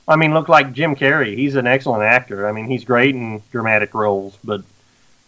I 0.08 0.16
mean, 0.16 0.34
look 0.34 0.48
like 0.48 0.72
Jim 0.72 0.96
Carrey. 0.96 1.36
He's 1.36 1.54
an 1.54 1.66
excellent 1.66 2.02
actor. 2.02 2.48
I 2.48 2.52
mean, 2.52 2.66
he's 2.66 2.84
great 2.84 3.14
in 3.14 3.42
dramatic 3.52 3.94
roles, 3.94 4.36
but 4.42 4.62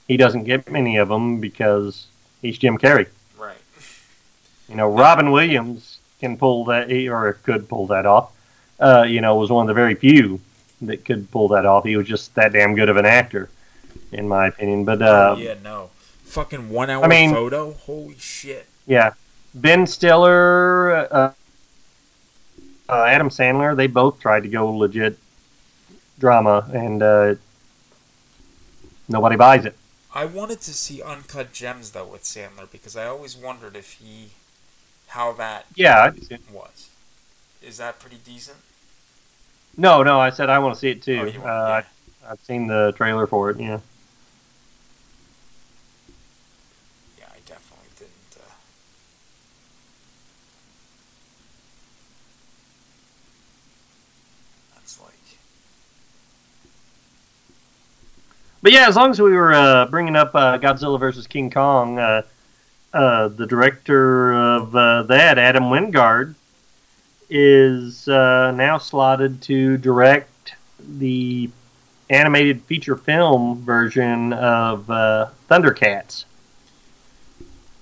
he 0.08 0.16
doesn't 0.16 0.44
get 0.44 0.70
many 0.70 0.96
of 0.96 1.08
them 1.08 1.40
because 1.40 2.06
he's 2.42 2.58
Jim 2.58 2.76
Carrey. 2.76 3.06
Right. 3.38 3.56
You 4.68 4.74
know, 4.74 4.90
Robin 4.90 5.30
Williams 5.30 5.98
can 6.18 6.36
pull 6.36 6.64
that, 6.66 6.90
or 6.90 7.34
could 7.44 7.68
pull 7.68 7.86
that 7.88 8.04
off. 8.04 8.32
Uh, 8.80 9.04
you 9.06 9.20
know, 9.20 9.36
was 9.36 9.50
one 9.50 9.62
of 9.64 9.68
the 9.68 9.74
very 9.74 9.94
few 9.94 10.40
that 10.82 11.04
could 11.04 11.30
pull 11.30 11.48
that 11.48 11.66
off. 11.66 11.84
He 11.84 11.96
was 11.96 12.06
just 12.06 12.34
that 12.34 12.52
damn 12.52 12.74
good 12.74 12.88
of 12.88 12.96
an 12.96 13.06
actor, 13.06 13.48
in 14.12 14.28
my 14.28 14.48
opinion. 14.48 14.84
But 14.84 15.02
uh, 15.02 15.34
oh, 15.36 15.40
yeah, 15.40 15.54
no. 15.62 15.90
Fucking 16.24 16.68
1 16.70 16.90
hour 16.90 17.04
I 17.04 17.08
mean- 17.08 17.32
photo? 17.32 17.72
Holy 17.72 18.16
shit. 18.18 18.66
yeah, 18.86 19.12
Ben 19.54 19.86
Stiller, 19.86 21.08
uh, 21.12 21.32
uh, 22.88 23.04
Adam 23.04 23.28
Sandler, 23.30 23.76
they 23.76 23.86
both 23.86 24.20
tried 24.20 24.42
to 24.42 24.48
go 24.48 24.68
legit 24.70 25.16
drama, 26.18 26.68
and 26.74 27.02
uh, 27.02 27.34
nobody 29.08 29.36
buys 29.36 29.64
it. 29.64 29.76
I 30.14 30.24
wanted 30.26 30.60
to 30.62 30.72
see 30.74 31.02
Uncut 31.02 31.52
Gems 31.52 31.90
though 31.92 32.06
with 32.06 32.22
Sandler 32.22 32.70
because 32.70 32.96
I 32.96 33.06
always 33.06 33.36
wondered 33.36 33.74
if 33.76 33.92
he 33.94 34.28
how 35.08 35.32
that 35.32 35.66
Yeah, 35.74 36.04
I 36.04 36.10
can 36.10 36.22
see 36.22 36.34
it. 36.34 36.40
was. 36.52 36.88
Is 37.62 37.78
that 37.78 37.98
pretty 37.98 38.18
decent? 38.24 38.58
No, 39.76 40.02
no, 40.02 40.20
I 40.20 40.30
said 40.30 40.50
I 40.50 40.58
want 40.58 40.74
to 40.74 40.80
see 40.80 40.90
it 40.90 41.02
too. 41.02 41.18
Oh, 41.20 41.24
want- 41.24 41.36
uh, 41.38 41.82
I, 42.28 42.30
I've 42.30 42.40
seen 42.40 42.66
the 42.66 42.92
trailer 42.96 43.26
for 43.26 43.50
it. 43.50 43.58
Yeah. 43.58 43.80
Yeah, 47.18 47.26
I 47.28 47.38
definitely 47.46 47.88
didn't. 47.98 48.36
Uh... 48.36 48.52
That's 54.74 55.00
like 55.00 55.10
But 58.62 58.72
yeah, 58.72 58.88
as 58.88 58.96
long 58.96 59.10
as 59.10 59.20
we 59.20 59.32
were 59.32 59.52
uh, 59.52 59.86
bringing 59.86 60.16
up 60.16 60.34
uh, 60.34 60.56
Godzilla 60.58 60.98
versus 60.98 61.26
King 61.26 61.50
Kong, 61.50 61.98
uh, 61.98 62.22
uh, 62.92 63.28
the 63.28 63.46
director 63.46 64.32
of 64.32 64.74
uh, 64.76 65.02
that, 65.02 65.36
Adam 65.36 65.64
Wingard, 65.64 66.36
is 67.36 68.06
uh, 68.06 68.52
now 68.52 68.78
slotted 68.78 69.42
to 69.42 69.76
direct 69.76 70.54
the 70.98 71.50
animated 72.08 72.62
feature 72.62 72.96
film 72.96 73.60
version 73.62 74.32
of 74.32 74.88
uh, 74.88 75.28
Thundercats. 75.50 76.24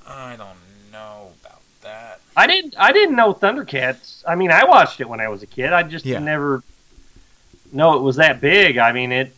I 0.09 0.37
don't 0.37 0.57
know 0.91 1.29
about 1.43 1.61
that. 1.83 2.21
I 2.35 2.47
didn't. 2.47 2.75
I 2.79 2.93
didn't 2.93 3.15
know 3.15 3.35
Thundercats. 3.35 4.25
I 4.27 4.37
mean, 4.37 4.51
I 4.51 4.65
watched 4.65 5.01
it 5.03 5.09
when 5.09 5.21
I 5.21 5.29
was 5.29 5.43
a 5.43 5.47
kid. 5.47 5.73
I 5.75 5.83
just 5.83 6.07
Yeah. 6.07 6.19
never 6.19 6.63
know 7.73 7.95
it 7.99 8.03
was 8.03 8.17
that 8.17 8.41
big. 8.41 8.79
I 8.79 8.93
mean, 8.93 9.13
it. 9.13 9.35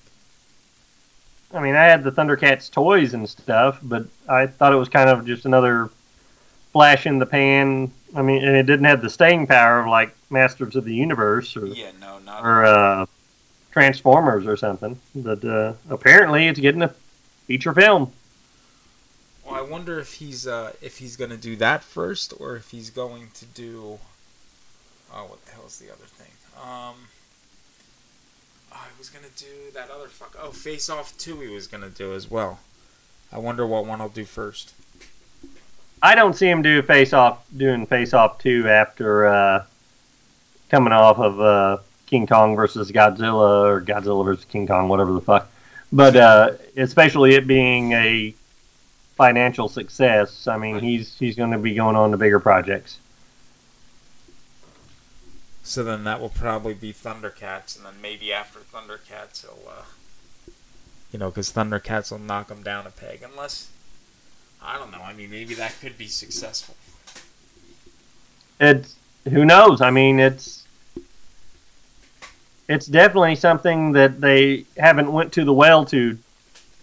I 1.53 1.61
mean, 1.61 1.75
I 1.75 1.85
had 1.85 2.05
the 2.05 2.13
Thundercats 2.13 2.71
toys 2.71 3.15
and 3.15 3.29
stuff, 3.29 3.81
but 3.83 4.07
I 4.29 4.47
thought 4.47 4.73
it 4.73 4.77
was 4.77 4.89
kind 4.89 5.09
of 5.11 5.27
just 5.27 5.45
another 5.45 5.91
flash 6.75 7.07
in 7.07 7.19
the 7.19 7.25
pan. 7.25 7.91
I 8.15 8.21
mean, 8.21 8.45
and 8.45 8.55
it 8.55 8.65
didn't 8.65 8.85
have 8.85 9.01
the 9.01 9.09
staying 9.09 9.47
power 9.47 9.81
of 9.81 9.87
like 9.87 10.15
Masters 10.29 10.77
of 10.77 10.85
the 10.85 10.95
Universe 10.95 11.57
or 11.57 11.67
Yeah, 11.67 11.93
no, 11.99 12.19
not 12.19 12.45
or 12.45 12.65
uh, 12.67 13.07
Transformers 13.73 14.47
or 14.47 14.57
something. 14.57 14.99
But 15.15 15.43
uh, 15.43 15.73
apparently, 15.89 16.47
it's 16.49 16.61
getting 16.61 16.83
a 16.83 16.93
feature 17.47 17.73
film. 17.73 18.13
Well, 19.47 19.55
I 19.55 19.63
wonder 19.63 19.99
if 19.99 20.15
he's 20.15 20.47
uh, 20.47 20.73
if 20.83 20.99
he's 20.99 21.17
gonna 21.17 21.37
do 21.37 21.57
that 21.57 21.83
first, 21.83 22.35
or 22.39 22.57
if 22.57 22.71
he's 22.71 22.91
going 22.91 23.29
to 23.35 23.47
do. 23.47 23.99
Oh, 25.13 25.25
what 25.27 25.45
the 25.47 25.53
hell's 25.53 25.79
the 25.79 25.91
other 25.93 26.07
thing? 26.07 26.33
Um, 26.57 26.95
oh, 28.73 28.87
he 28.93 28.99
was 28.99 29.09
gonna 29.09 29.29
do 29.37 29.73
that 29.75 29.91
other 29.91 30.09
fuck. 30.09 30.37
Oh, 30.41 30.51
Face 30.51 30.91
Off 30.91 31.17
Two. 31.19 31.41
He 31.41 31.49
was 31.49 31.69
gonna 31.69 31.91
do 31.91 32.15
as 32.15 32.29
well. 32.29 32.59
I 33.33 33.39
wonder 33.39 33.67
what 33.67 33.87
one 33.87 34.01
I'll 34.01 34.09
do 34.09 34.25
first. 34.25 34.75
I 36.05 36.15
don't 36.15 36.35
see 36.35 36.51
him 36.51 36.61
do 36.61 36.83
face 36.83 37.15
off 37.15 37.43
doing 37.57 37.87
face 37.87 38.13
off 38.13 38.39
two 38.39 38.69
after 38.69 39.27
uh, 39.27 39.65
coming 40.69 40.93
off 40.93 41.19
of 41.19 41.41
uh, 41.41 41.79
King 42.05 42.27
Kong 42.27 42.57
versus 42.57 42.93
Godzilla 42.93 43.67
or 43.67 43.81
Godzilla 43.81 44.23
versus 44.23 44.45
King 44.45 44.67
Kong, 44.67 44.89
whatever 44.89 45.15
the 45.15 45.23
fuck. 45.23 45.51
But 45.91 46.15
uh, 46.15 46.51
especially 46.77 47.37
it 47.37 47.47
being 47.47 47.93
a 47.93 48.35
financial 49.17 49.67
success, 49.71 50.47
I 50.47 50.59
mean 50.59 50.79
he's 50.81 51.19
he's 51.19 51.37
going 51.37 51.53
to 51.53 51.59
be 51.59 51.73
going 51.73 51.97
on 51.97 52.11
to 52.11 52.19
bigger 52.19 52.39
projects. 52.39 52.99
So 55.63 55.83
then 55.83 56.05
that 56.05 56.21
will 56.21 56.29
probably 56.29 56.75
be 56.75 56.93
Thundercats, 56.93 57.79
and 57.79 57.87
then 57.87 57.95
maybe 58.03 58.31
after 58.31 58.59
Thundercats, 58.59 59.41
he'll 59.41 59.67
uh, 59.67 59.85
You 61.11 61.19
know, 61.19 61.31
because 61.31 61.51
Thundercats 61.51 62.11
will 62.11 62.19
knock 62.19 62.51
him 62.51 62.63
down 62.63 62.87
a 62.87 62.91
peg, 62.91 63.23
unless 63.23 63.71
I 64.65 64.79
don't 64.79 64.91
know. 64.91 65.03
I 65.03 65.13
mean, 65.13 65.31
maybe 65.31 65.55
that 65.55 65.75
could 65.81 65.99
be 65.99 66.07
successful. 66.07 66.75
It's 68.61 68.97
who 69.29 69.45
knows. 69.45 69.81
I 69.81 69.91
mean, 69.91 70.19
it's 70.19 70.65
it's 72.69 72.87
definitely 72.87 73.37
something 73.37 73.93
that 73.93 74.21
they 74.21 74.65
haven't 74.77 75.13
went 75.13 75.33
to 75.35 75.45
the 75.45 75.53
well 75.53 75.85
to 75.87 76.19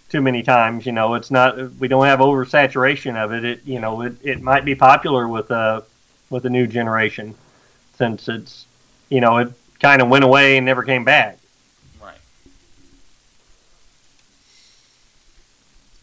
too 0.08 0.20
many 0.20 0.42
times. 0.42 0.86
You 0.86 0.92
know, 0.92 1.14
it's 1.14 1.30
not 1.30 1.56
we 1.74 1.88
don't 1.88 2.04
have 2.06 2.20
oversaturation 2.20 3.16
of 3.16 3.32
it. 3.32 3.44
It 3.44 3.60
you 3.64 3.80
know 3.80 4.02
it, 4.02 4.14
it 4.22 4.42
might 4.42 4.64
be 4.64 4.74
popular 4.74 5.26
with 5.26 5.50
a 5.50 5.84
with 6.30 6.46
a 6.46 6.50
new 6.50 6.66
generation 6.66 7.34
since 7.98 8.28
it's 8.28 8.66
you 9.08 9.20
know 9.20 9.38
it 9.38 9.52
kind 9.80 10.00
of 10.00 10.08
went 10.08 10.24
away 10.24 10.56
and 10.56 10.66
never 10.66 10.82
came 10.82 11.04
back. 11.04 11.38
Right. 12.00 12.16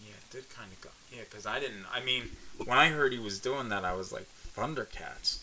Yeah, 0.06 0.12
it 0.12 0.32
did 0.32 0.50
kind 0.50 0.72
of 0.72 0.82
go. 0.82 0.90
Yeah, 1.14 1.22
because 1.30 1.39
I 1.50 1.60
didn't. 1.60 1.86
I 1.92 2.02
mean, 2.02 2.30
when 2.64 2.78
I 2.78 2.90
heard 2.90 3.12
he 3.12 3.20
was 3.20 3.40
doing 3.40 3.70
that, 3.70 3.84
I 3.84 3.94
was 3.94 4.12
like, 4.12 4.28
Thundercats. 4.56 5.40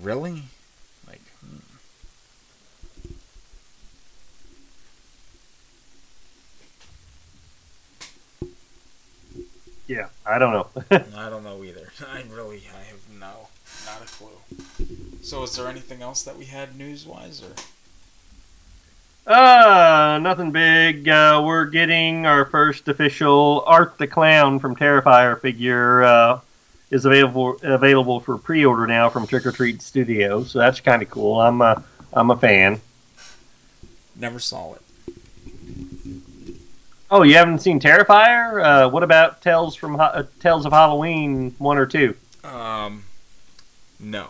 Really? 0.00 0.42
Like. 1.06 1.20
Hmm. 1.40 1.58
Yeah, 9.86 10.08
I 10.26 10.38
don't 10.38 10.52
know. 10.52 10.68
I 10.90 11.28
don't 11.28 11.44
know 11.44 11.62
either. 11.62 11.92
I 12.08 12.24
really, 12.30 12.62
I 12.74 12.84
have 12.84 13.08
no, 13.20 13.48
not 13.86 14.02
a 14.02 14.06
clue. 14.06 14.28
So, 15.22 15.42
is 15.42 15.56
there 15.56 15.68
anything 15.68 16.02
else 16.02 16.22
that 16.24 16.36
we 16.36 16.46
had 16.46 16.76
news 16.76 17.06
wise, 17.06 17.42
or? 17.42 17.54
Uh, 19.26 20.18
nothing 20.20 20.50
big. 20.50 21.08
Uh, 21.08 21.42
we're 21.44 21.64
getting 21.64 22.26
our 22.26 22.44
first 22.44 22.88
official 22.88 23.64
Art 23.66 23.96
the 23.98 24.06
Clown 24.06 24.58
from 24.58 24.76
Terrifier 24.76 25.40
figure. 25.40 26.02
Uh, 26.04 26.40
is 26.90 27.06
available 27.06 27.56
available 27.62 28.20
for 28.20 28.38
pre-order 28.38 28.86
now 28.86 29.08
from 29.08 29.26
Trick 29.26 29.46
or 29.46 29.52
Treat 29.52 29.82
Studios. 29.82 30.50
So 30.52 30.60
that's 30.60 30.78
kind 30.80 31.02
of 31.02 31.10
cool. 31.10 31.40
I'm 31.40 31.60
a 31.60 31.82
I'm 32.12 32.30
a 32.30 32.36
fan. 32.36 32.80
Never 34.14 34.38
saw 34.38 34.74
it. 34.74 34.82
Oh, 37.10 37.22
you 37.22 37.34
haven't 37.34 37.60
seen 37.60 37.80
Terrifier? 37.80 38.62
Uh, 38.62 38.90
what 38.90 39.02
about 39.02 39.42
Tales 39.42 39.74
from 39.74 39.94
Ho- 39.94 40.04
uh, 40.04 40.24
Tales 40.40 40.66
of 40.66 40.72
Halloween 40.72 41.54
one 41.58 41.78
or 41.78 41.86
two? 41.86 42.14
Um, 42.44 43.02
no. 43.98 44.28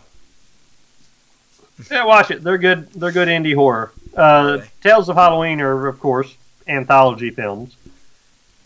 Yeah, 1.90 2.04
watch 2.04 2.30
it. 2.30 2.42
They're 2.42 2.58
good. 2.58 2.90
They're 2.92 3.12
good 3.12 3.28
indie 3.28 3.54
horror. 3.54 3.92
Uh, 4.16 4.58
Tales 4.82 5.08
of 5.08 5.16
Halloween 5.16 5.60
are, 5.60 5.86
of 5.86 5.98
course, 6.00 6.34
anthology 6.66 7.30
films. 7.30 7.76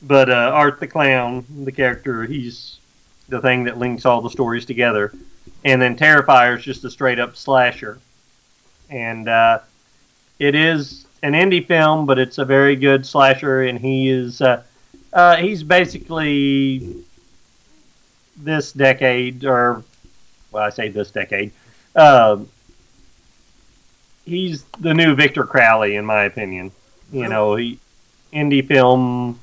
But 0.03 0.31
uh, 0.31 0.51
Art 0.55 0.79
the 0.79 0.87
Clown, 0.87 1.45
the 1.65 1.73
character, 1.73 2.25
he's 2.25 2.79
the 3.29 3.41
thing 3.41 3.65
that 3.65 3.79
links 3.79 4.07
all 4.07 4.21
the 4.21 4.31
stories 4.31 4.65
together. 4.65 5.13
And 5.65 5.83
then 5.83 5.97
Terrifier 5.97 6.57
is 6.57 6.65
just 6.65 6.85
a 6.85 6.91
straight 6.91 7.19
up 7.19 7.37
slasher. 7.37 7.99
And 8.91 9.29
uh, 9.29 9.61
it 10.39 10.55
is 10.55 11.07
an 11.23 11.33
indie 11.33 11.67
film, 11.67 12.07
but 12.07 12.19
it's 12.19 12.39
a 12.39 12.45
very 12.45 12.77
good 12.77 13.05
slasher. 13.05 13.63
And 13.63 13.79
he 13.79 14.09
is 14.09 14.41
uh, 14.41 14.63
uh, 15.13 15.37
he's 15.37 15.63
basically 15.63 17.05
this 18.37 18.73
decade, 18.73 19.45
or 19.45 19.83
well, 20.53 20.63
I 20.63 20.71
say 20.71 20.89
this 20.89 21.11
decade. 21.11 21.53
He's 24.29 24.65
the 24.81 24.95
new 24.95 25.15
Victor 25.15 25.45
Crowley, 25.45 25.97
in 25.97 26.05
my 26.05 26.25
opinion. 26.25 26.73
You 27.11 27.29
know, 27.29 27.57
he 27.57 27.79
indie 28.33 28.67
film, 28.67 29.41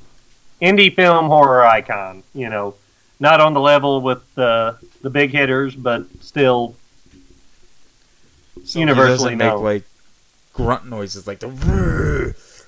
indie 0.61 0.95
film 0.95 1.25
horror 1.25 1.65
icon. 1.65 2.23
You 2.33 2.49
know, 2.49 2.75
not 3.19 3.41
on 3.41 3.53
the 3.53 3.59
level 3.59 4.01
with 4.01 4.21
the 4.35 4.77
the 5.01 5.09
big 5.09 5.31
hitters, 5.31 5.75
but 5.75 6.05
still 6.21 6.75
So 8.63 8.79
universally 8.79 9.33
he 9.33 9.37
doesn't 9.37 9.57
make 9.57 9.63
like 9.63 9.83
grunt 10.53 10.85
noises, 10.85 11.27
like 11.27 11.39
the 11.39 11.47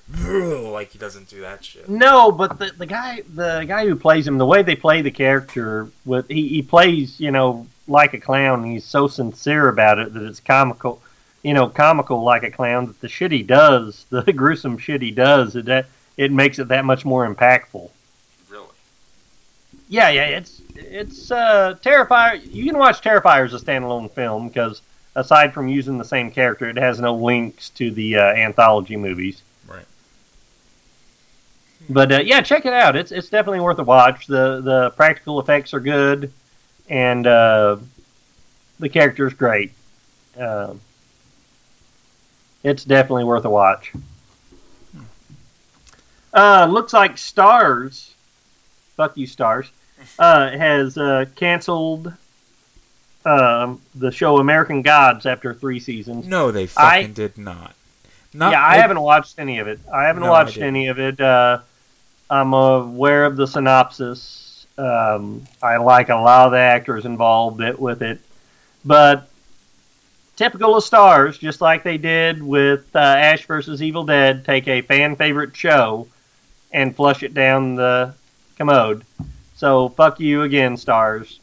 like 0.10 0.92
he 0.92 1.00
doesn't 1.00 1.28
do 1.28 1.42
that 1.42 1.64
shit. 1.64 1.90
No, 1.90 2.32
but 2.32 2.60
the, 2.60 2.72
the 2.78 2.86
guy 2.86 3.22
the 3.34 3.66
guy 3.68 3.86
who 3.86 3.96
plays 3.96 4.28
him, 4.28 4.38
the 4.38 4.46
way 4.46 4.62
they 4.62 4.76
play 4.76 5.02
the 5.02 5.12
character, 5.12 5.90
with 6.06 6.28
he, 6.30 6.48
he 6.48 6.62
plays 6.62 7.20
you 7.20 7.32
know 7.32 7.68
like 7.88 8.14
a 8.14 8.20
clown. 8.20 8.64
He's 8.64 8.86
so 8.86 9.08
sincere 9.08 9.68
about 9.68 10.00
it 10.00 10.14
that 10.14 10.24
it's 10.24 10.40
comical, 10.40 11.02
you 11.44 11.54
know, 11.54 11.68
comical 11.68 12.24
like 12.24 12.44
a 12.44 12.52
clown. 12.52 12.88
That 12.88 13.02
the 13.02 13.10
shit 13.10 13.32
he 13.32 13.44
does, 13.44 14.06
the 14.10 14.34
gruesome 14.34 14.78
shit 14.78 15.02
he 15.02 15.12
does, 15.12 15.56
it 15.56 15.66
that 15.66 15.88
it 16.18 16.32
makes 16.32 16.60
it 16.60 16.68
that 16.70 16.86
much 16.86 17.06
more 17.06 17.28
impactful. 17.28 17.90
Really? 18.50 18.66
Yeah, 19.90 20.10
yeah, 20.10 20.26
it's 20.26 20.62
it's 20.76 21.32
uh, 21.32 21.76
Terrifier. 21.82 22.42
You 22.54 22.66
can 22.66 22.78
watch 22.78 23.02
Terrifier 23.02 23.46
as 23.46 23.54
a 23.54 23.60
standalone 23.64 24.12
film 24.12 24.48
because 24.48 24.82
aside 25.16 25.54
from 25.54 25.68
using 25.68 25.98
the 25.98 26.06
same 26.06 26.32
character, 26.32 26.70
it 26.70 26.78
has 26.78 27.00
no 27.00 27.16
links 27.16 27.70
to 27.72 27.92
the 27.92 28.18
uh, 28.18 28.22
anthology 28.34 28.98
movies. 28.98 29.42
Right. 29.68 29.86
But 31.90 32.12
uh, 32.12 32.20
yeah, 32.20 32.42
check 32.42 32.66
it 32.66 32.74
out. 32.74 32.96
It's 32.96 33.12
it's 33.12 33.30
definitely 33.30 33.62
worth 33.62 33.80
a 33.80 33.84
watch. 33.84 34.28
the 34.28 34.62
The 34.62 34.90
practical 34.92 35.40
effects 35.40 35.74
are 35.74 35.80
good, 35.80 36.32
and 36.90 37.26
uh, 37.26 37.78
the 38.80 38.90
character's 38.90 39.34
great. 39.34 39.72
Um 40.38 40.82
it's 42.64 42.84
definitely 42.84 43.24
worth 43.24 43.46
a 43.46 43.50
watch. 43.50 43.94
Uh, 46.34 46.68
looks 46.70 46.94
like 46.94 47.16
Starz, 47.16 48.12
fuck 48.96 49.18
you 49.18 49.26
Starz, 49.26 49.70
uh, 50.20 50.50
has 50.52 50.98
uh, 50.98 51.26
canceled 51.36 52.14
um, 53.26 53.82
the 53.96 54.12
show 54.12 54.38
American 54.38 54.82
Gods 54.82 55.26
after 55.26 55.54
three 55.54 55.80
seasons. 55.80 56.28
No, 56.28 56.52
they 56.52 56.64
I- 56.64 56.68
fucking 57.02 57.14
did 57.14 57.38
not. 57.38 57.74
Not 58.34 58.52
yeah, 58.52 58.62
I 58.62 58.72
like- 58.74 58.82
haven't 58.82 59.00
watched 59.02 59.40
any 59.40 59.60
of 59.60 59.68
it. 59.68 59.80
I 59.92 60.04
haven't 60.04 60.24
No, 60.24 60.30
watched 60.30 60.56
didn't. 60.56 60.68
any 60.68 60.88
of 60.90 61.00
it. 61.00 61.20
Uh, 61.20 61.60
I'm 62.30 62.54
aware 62.54 63.26
of 63.26 63.36
the 63.38 63.48
synopsis. 63.48 64.68
Um, 64.78 65.48
I 65.64 65.78
like 65.78 66.10
a 66.10 66.16
lot 66.16 66.46
of 66.48 66.52
the 66.52 66.60
actors 66.60 67.06
involved 67.06 67.60
with 67.80 68.04
it, 68.04 68.20
but 68.86 69.28
typical 70.38 70.78
of 70.78 70.84
Starz, 70.84 71.38
just 71.38 71.60
like 71.60 71.84
they 71.84 71.98
did 71.98 72.42
with 72.42 72.96
uh, 72.96 73.00
Ash 73.00 73.46
versus 73.46 73.84
Evil 73.84 74.06
Dead, 74.06 74.46
take 74.46 74.68
a 74.68 74.82
fan 74.82 75.18
favorite 75.18 75.56
show 75.56 76.08
and 76.72 76.96
flush 76.96 77.24
it 77.24 77.34
down 77.34 77.76
the 77.76 78.14
commode. 78.58 79.04
So 79.56 79.90
fuck 79.90 80.20
you 80.20 80.44
again, 80.44 80.76
Starz. 80.78 81.40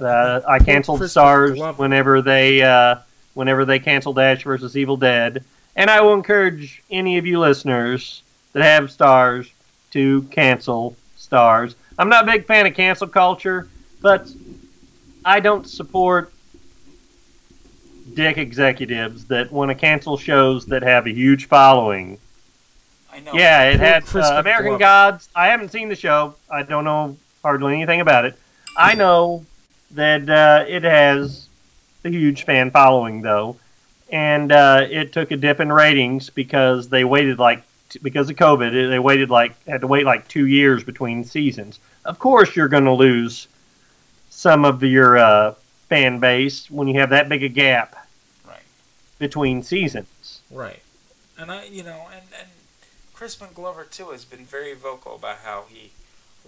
Uh, 0.00 0.40
I 0.46 0.58
canceled 0.58 1.00
Chris 1.00 1.14
Starz 1.14 1.78
whenever 1.78 2.22
they 2.22 2.62
uh, 2.62 2.96
whenever 3.34 3.64
they 3.64 3.78
canceled 3.78 4.18
Ash 4.18 4.44
versus 4.44 4.76
Evil 4.76 4.96
Dead, 4.96 5.44
and 5.74 5.90
I 5.90 6.00
will 6.00 6.14
encourage 6.14 6.82
any 6.90 7.18
of 7.18 7.26
you 7.26 7.40
listeners 7.40 8.22
that 8.52 8.62
have 8.62 8.84
Starz 8.84 9.50
to 9.92 10.22
cancel 10.30 10.96
Starz. 11.18 11.74
I'm 11.98 12.08
not 12.08 12.24
a 12.28 12.32
big 12.32 12.46
fan 12.46 12.66
of 12.66 12.74
cancel 12.74 13.08
culture, 13.08 13.68
but 14.02 14.30
I 15.24 15.40
don't 15.40 15.66
support 15.66 16.32
dick 18.14 18.38
executives 18.38 19.24
that 19.26 19.50
want 19.50 19.70
to 19.70 19.74
cancel 19.74 20.16
shows 20.16 20.66
that 20.66 20.82
have 20.82 21.06
a 21.06 21.12
huge 21.12 21.46
following. 21.46 22.18
I 23.12 23.20
know. 23.20 23.32
Yeah, 23.32 23.70
it 23.70 23.80
had 23.80 24.04
uh, 24.14 24.36
American 24.38 24.72
McGlover. 24.72 24.78
Gods. 24.78 25.28
I 25.34 25.48
haven't 25.48 25.72
seen 25.72 25.88
the 25.88 25.96
show. 25.96 26.34
I 26.50 26.62
don't 26.62 26.84
know 26.84 27.16
hardly 27.42 27.74
anything 27.74 28.00
about 28.00 28.24
it. 28.24 28.38
I 28.76 28.94
know 28.94 29.44
that 29.92 30.28
uh, 30.28 30.64
it 30.68 30.82
has 30.82 31.48
a 32.04 32.10
huge 32.10 32.44
fan 32.44 32.70
following, 32.70 33.22
though, 33.22 33.56
and 34.10 34.52
uh, 34.52 34.86
it 34.88 35.12
took 35.12 35.30
a 35.30 35.36
dip 35.36 35.60
in 35.60 35.72
ratings 35.72 36.28
because 36.30 36.88
they 36.88 37.04
waited 37.04 37.38
like 37.38 37.62
t- 37.88 38.00
because 38.02 38.28
of 38.28 38.36
COVID. 38.36 38.90
They 38.90 38.98
waited 38.98 39.30
like 39.30 39.54
had 39.66 39.80
to 39.80 39.86
wait 39.86 40.04
like 40.04 40.28
two 40.28 40.46
years 40.46 40.84
between 40.84 41.24
seasons. 41.24 41.78
Of 42.04 42.18
course, 42.18 42.54
you're 42.54 42.68
going 42.68 42.84
to 42.84 42.92
lose 42.92 43.48
some 44.28 44.64
of 44.64 44.82
your 44.82 45.16
uh, 45.16 45.54
fan 45.88 46.18
base 46.18 46.70
when 46.70 46.88
you 46.88 46.98
have 47.00 47.10
that 47.10 47.28
big 47.28 47.42
a 47.42 47.48
gap 47.48 48.06
Right. 48.46 48.62
between 49.18 49.62
seasons. 49.62 50.40
Right. 50.50 50.82
And 51.38 51.50
I, 51.52 51.64
you 51.64 51.82
know, 51.82 52.08
and, 52.12 52.22
and 52.38 52.48
Crispin 53.14 53.48
Glover 53.54 53.84
too 53.84 54.10
has 54.10 54.24
been 54.24 54.44
very 54.44 54.74
vocal 54.74 55.16
about 55.16 55.38
how 55.44 55.64
he 55.68 55.90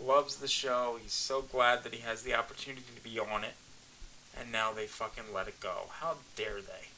loves 0.03 0.37
the 0.37 0.49
show. 0.49 0.99
He's 1.03 1.13
so 1.13 1.43
glad 1.43 1.83
that 1.85 1.95
he 1.95 2.01
has 2.03 2.23
the 2.23 2.35
opportunity 2.35 2.85
to 2.95 3.03
be 3.03 3.19
on 3.19 3.45
it. 3.45 3.55
And 4.39 4.53
now 4.53 4.73
they 4.73 4.87
fucking 4.87 5.25
let 5.35 5.49
it 5.49 5.61
go. 5.61 5.89
How 6.01 6.17
dare 6.37 6.61
they? 6.61 6.89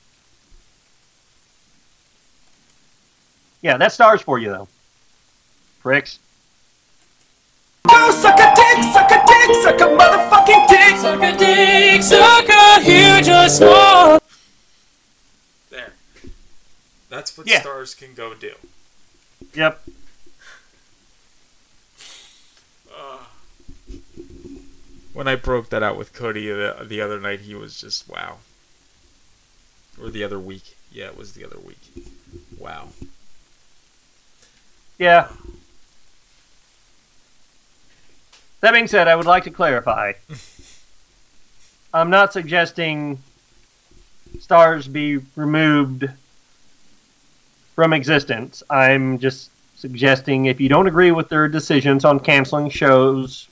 Yeah, 3.63 3.77
that 3.77 3.91
Starz 3.91 4.23
for 4.23 4.39
you 4.39 4.51
though. 4.51 4.69
Pricks. 5.83 6.19
Suck 7.89 8.39
a 8.39 8.53
dick, 8.55 8.85
suck 8.93 9.11
a 9.11 9.20
dick, 9.53 9.63
suck 9.63 9.81
a 9.81 9.85
motherfucking 9.85 10.69
dick. 10.69 10.97
Suck 10.97 11.23
a 11.23 11.37
dick, 11.37 12.03
suck 12.03 12.49
a 12.49 12.81
huge 12.81 13.29
or 13.29 13.49
small. 13.49 14.21
There. 15.71 15.93
That's 17.09 17.37
what 17.37 17.49
yeah. 17.49 17.63
Starz 17.63 17.97
can 17.97 18.15
go 18.15 18.35
do. 18.35 18.53
Yep. 19.55 19.83
When 25.13 25.29
I 25.29 25.35
broke 25.35 25.69
that 25.69 25.83
out 25.83 25.99
with 25.99 26.15
Cody 26.15 26.47
the, 26.47 26.77
the 26.83 27.01
other 27.03 27.21
night, 27.21 27.41
he 27.41 27.55
was 27.55 27.79
just 27.79 28.09
wow. 28.09 28.39
Or 30.01 30.09
the 30.09 30.25
other 30.25 30.39
week. 30.39 30.77
Yeah, 30.91 31.07
it 31.07 31.19
was 31.19 31.35
the 31.35 31.45
other 31.45 31.59
week. 31.59 31.93
Wow. 32.57 32.89
Yeah. 34.99 35.29
That 38.61 38.73
being 38.73 38.87
said, 38.89 39.09
I 39.09 39.17
would 39.17 39.27
like 39.27 39.45
to 39.45 39.51
clarify. 39.51 40.13
I'm 41.95 42.11
not 42.11 42.33
suggesting 42.33 43.19
Starz 44.39 44.91
be 44.91 45.19
removed 45.35 46.09
from 47.75 47.93
existence. 47.93 48.63
I'm 48.69 49.19
just 49.19 49.51
suggesting 49.77 50.47
if 50.47 50.61
you 50.61 50.69
don't 50.69 50.87
agree 50.87 51.11
with 51.11 51.29
their 51.31 51.49
decisions 51.49 52.05
on 52.05 52.21
canceling 52.21 52.69
shows 52.71 53.49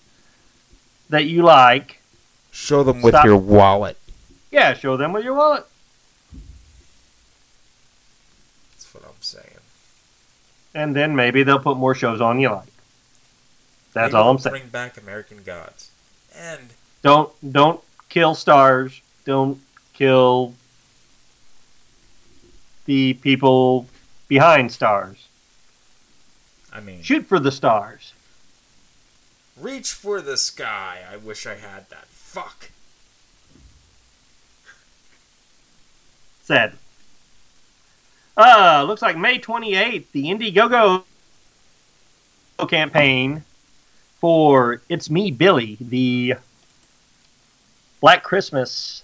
that 1.09 1.25
you 1.25 1.43
like, 1.43 1.95
Show 2.51 2.83
them 2.83 3.03
with 3.03 3.13
Stop. 3.15 3.25
your 3.25 3.37
wallet. 3.37 3.97
yeah, 4.51 4.75
show 4.75 4.97
them 4.97 5.13
with 5.13 5.25
your 5.25 5.35
wallet. 5.35 5.65
That's 8.73 8.93
what 8.95 9.05
I'm 9.05 9.11
saying. 9.21 9.45
And 10.75 10.95
then 10.95 11.15
maybe 11.17 11.43
they'll 11.45 11.59
put 11.61 11.77
more 11.77 11.95
shows 11.95 12.21
on 12.21 12.41
you 12.41 12.51
like. 12.51 12.69
That's 13.93 14.15
all 14.15 14.31
I'm 14.31 14.39
saying. 14.39 14.53
Bring 14.53 14.69
back 14.69 14.97
American 14.97 15.43
Gods. 15.43 15.91
And 16.37 16.71
Don't 17.03 17.33
don't 17.53 17.81
kill 18.09 18.35
Starz. 18.35 19.01
Don't 19.25 19.61
kill 19.95 20.55
the 22.85 23.15
people 23.15 23.87
behind 24.29 24.71
Starz. 24.71 25.17
I 26.73 26.81
mean, 26.81 27.03
Shoot 27.03 27.27
for 27.27 27.39
the 27.41 27.51
stars. 27.51 28.13
reach 29.59 29.93
for 29.93 30.21
the 30.21 30.37
sky. 30.37 31.01
I 31.11 31.17
wish 31.17 31.47
I 31.47 31.55
had 31.57 31.89
that. 31.91 32.07
Fuck. 32.09 32.71
Said. 36.45 36.75
Uh, 38.37 38.85
looks 38.87 39.03
like 39.03 39.17
May 39.17 39.39
28th, 39.39 40.05
the 40.13 40.25
Indiegogo 40.27 41.03
campaign 42.69 43.45
for 44.21 44.81
It's 44.89 45.11
Me, 45.11 45.31
Billy, 45.31 45.77
the 45.81 46.35
Black 48.01 48.23
Christmas 48.23 49.03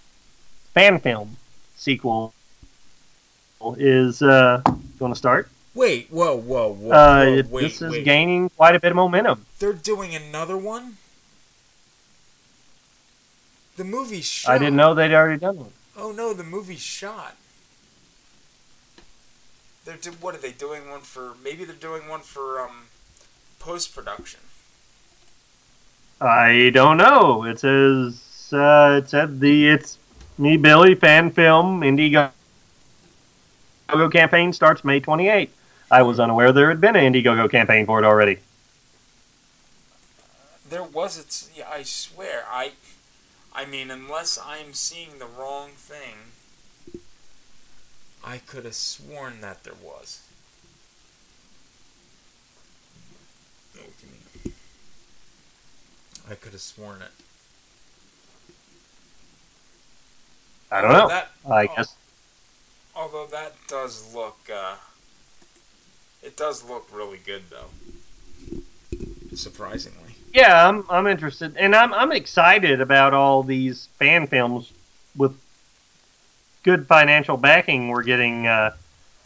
fan 0.73 0.99
film 0.99 1.37
sequel 1.77 2.33
is 3.77 4.23
uh, 4.23 4.61
going 4.99 5.13
to 5.13 5.19
start. 5.19 5.49
Wait, 5.75 6.09
whoa, 6.11 6.37
whoa, 6.37 6.69
whoa, 6.73 6.91
Uh, 6.93 7.25
whoa 7.25 7.43
wait, 7.51 7.63
this 7.63 7.83
is 7.83 7.91
wait. 7.91 8.05
gaining 8.05 8.49
quite 8.51 8.75
a 8.77 8.81
bit 8.81 8.93
of 8.93 8.97
momentum. 8.97 9.45
They're 9.59 9.73
doing 9.73 10.15
another 10.15 10.57
one? 10.57 10.99
The 13.77 13.85
movie's 13.85 14.25
shot. 14.25 14.53
I 14.53 14.59
didn't 14.59 14.77
know 14.77 14.95
they'd 14.95 15.13
already 15.13 15.41
done 15.41 15.57
one. 15.59 15.73
Oh 15.97 16.13
no, 16.13 16.33
the 16.33 16.45
movie's 16.45 16.81
shot. 16.81 17.37
They're 19.85 19.97
do- 19.97 20.13
what 20.13 20.35
are 20.35 20.39
they 20.39 20.53
doing 20.53 20.89
one 20.89 21.01
for? 21.01 21.35
Maybe 21.43 21.65
they're 21.65 21.75
doing 21.75 22.09
one 22.09 22.21
for 22.21 22.61
um 22.61 22.87
post 23.59 23.93
production. 23.95 24.41
I 26.25 26.71
don't 26.71 26.97
know. 26.97 27.45
It 27.45 27.59
says 27.59 28.51
uh, 28.53 29.01
it 29.03 29.11
said 29.11 29.41
the 29.41 29.69
it's 29.69 29.99
me 30.39 30.57
Billy 30.57 30.95
fan 30.95 31.31
film 31.31 31.83
Indiegogo 31.83 32.31
campaign 34.11 34.55
starts 34.55 34.85
May 34.85 35.01
28th. 35.01 35.51
I 35.91 36.03
was 36.03 36.19
unaware 36.19 36.51
there 36.51 36.71
had 36.71 36.81
been 36.81 36.97
an 36.97 37.13
Indiegogo 37.13 37.51
campaign 37.51 37.85
for 37.85 37.99
it 37.99 38.07
already. 38.07 38.39
There 40.67 40.83
was 40.83 41.19
it's 41.19 41.51
yeah, 41.55 41.69
I 41.71 41.83
swear 41.83 42.45
I 42.51 42.73
I 43.55 43.67
mean 43.67 43.91
unless 43.91 44.39
I'm 44.39 44.73
seeing 44.73 45.19
the 45.19 45.27
wrong 45.27 45.73
thing 45.77 46.33
I 48.25 48.39
could 48.39 48.65
have 48.65 48.75
sworn 48.75 49.43
that 49.43 49.65
there 49.65 49.75
was. 49.75 50.23
Give 56.25 56.31
me- 56.31 56.33
I 56.33 56.35
could 56.37 56.53
have 56.53 56.61
sworn 56.61 57.03
it. 57.03 57.11
I 60.71 60.81
don't 60.81 60.93
know. 60.93 61.09
That- 61.09 61.31
I 61.49 61.67
oh, 61.67 61.75
guess 61.77 61.95
Although 62.97 63.27
that 63.27 63.55
does 63.69 64.15
look, 64.15 64.39
uh, 64.53 64.77
it 66.23 66.37
does 66.37 66.63
look 66.65 66.89
really 66.93 67.19
good 67.19 67.43
though. 67.51 68.61
Surprisingly. 69.35 70.15
yeah, 70.33 70.69
I'm 70.69 70.85
I'm 70.89 71.07
interested, 71.09 71.57
and 71.57 71.75
I'm 71.75 71.93
I'm 71.93 72.13
excited 72.13 72.81
about 72.81 73.13
all 73.13 73.43
these 73.43 73.89
fan 73.99 74.29
films 74.29 74.73
with 75.17 75.37
good 76.63 76.87
financial 76.87 77.37
backing 77.37 77.89
we're 77.89 78.05
getting 78.05 78.47
uh, 78.47 78.77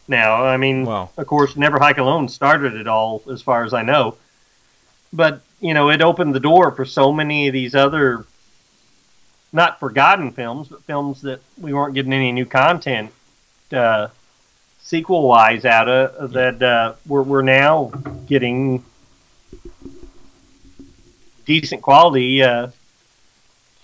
now. 0.08 0.44
I 0.44 0.56
mean, 0.56 0.86
Well. 0.86 1.12
of 1.18 1.26
course, 1.26 1.54
Never 1.56 1.78
Hike 1.78 1.98
Alone 1.98 2.28
started 2.28 2.74
it 2.74 2.88
all, 2.88 3.22
as 3.30 3.42
far 3.42 3.64
as 3.64 3.74
I 3.74 3.82
know. 3.82 4.16
But 5.12 5.42
you 5.60 5.74
know, 5.74 5.90
it 5.90 6.02
opened 6.02 6.35
the 6.35 6.40
door 6.40 6.70
for 6.70 6.85
so 6.85 7.12
many 7.12 7.48
of 7.48 7.52
these 7.52 7.74
other, 7.74 8.26
not 9.52 9.80
forgotten 9.80 10.32
films, 10.32 10.68
but 10.68 10.82
films 10.85 11.22
that 11.22 11.40
we 11.59 11.72
weren't 11.72 11.94
getting 11.94 12.12
any 12.12 12.32
new 12.32 12.47
content 12.47 13.12
uh, 13.72 14.09
sequel 14.80 15.28
wise 15.28 15.64
out 15.64 15.89
of 15.89 16.32
that 16.32 16.62
uh, 16.62 16.94
we're 17.06 17.22
we're 17.22 17.43
now 17.43 17.93
getting 18.26 18.82
decent 21.44 21.82
quality 21.82 22.43
uh, 22.43 22.68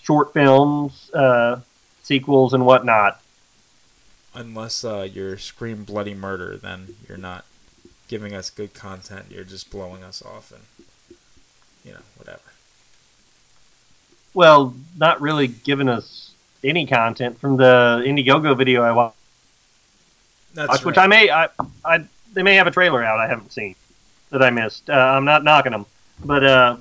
short 0.03 0.33
films, 0.33 1.11
uh, 1.13 1.61
sequels, 2.03 2.55
and 2.55 2.65
whatnot. 2.65 3.21
Unless 4.35 4.85
uh, 4.85 5.09
you're 5.11 5.39
Scream 5.39 5.85
Bloody 5.85 6.15
Murder, 6.15 6.57
then 6.57 6.97
you're 7.09 7.19
not 7.19 7.45
giving 8.09 8.35
us 8.35 8.51
good 8.51 8.75
content. 8.75 9.27
You're 9.31 9.45
just 9.45 9.71
blowing 9.71 10.03
us 10.03 10.23
off 10.23 10.53
and, 10.53 10.63
you 11.85 11.93
know, 11.93 11.99
whatever. 12.17 12.41
Well, 14.33 14.75
not 14.99 15.21
really 15.21 15.47
giving 15.49 15.89
us 15.89 16.33
any 16.63 16.87
content 16.87 17.39
from 17.39 17.57
the 17.57 18.03
Indiegogo 18.05 18.57
video 18.57 18.83
I 18.83 18.93
wa- 18.93 19.13
That's 20.55 20.69
watched, 20.69 20.85
which 20.85 20.97
right. 20.97 21.05
I 21.05 21.07
may, 21.07 21.31
I, 21.31 21.49
I, 21.85 22.05
they 22.33 22.43
may 22.43 22.55
have 22.57 22.67
a 22.67 22.71
trailer 22.71 23.05
out 23.05 23.21
I 23.21 23.29
haven't 23.29 23.53
seen 23.53 23.75
that 24.31 24.43
I 24.43 24.51
missed. 24.51 24.91
Uh, 24.91 24.95
I'm 24.95 25.25
not 25.25 25.45
knocking 25.45 25.73
them, 25.73 25.87
but 26.25 26.43
uh, 26.45 26.77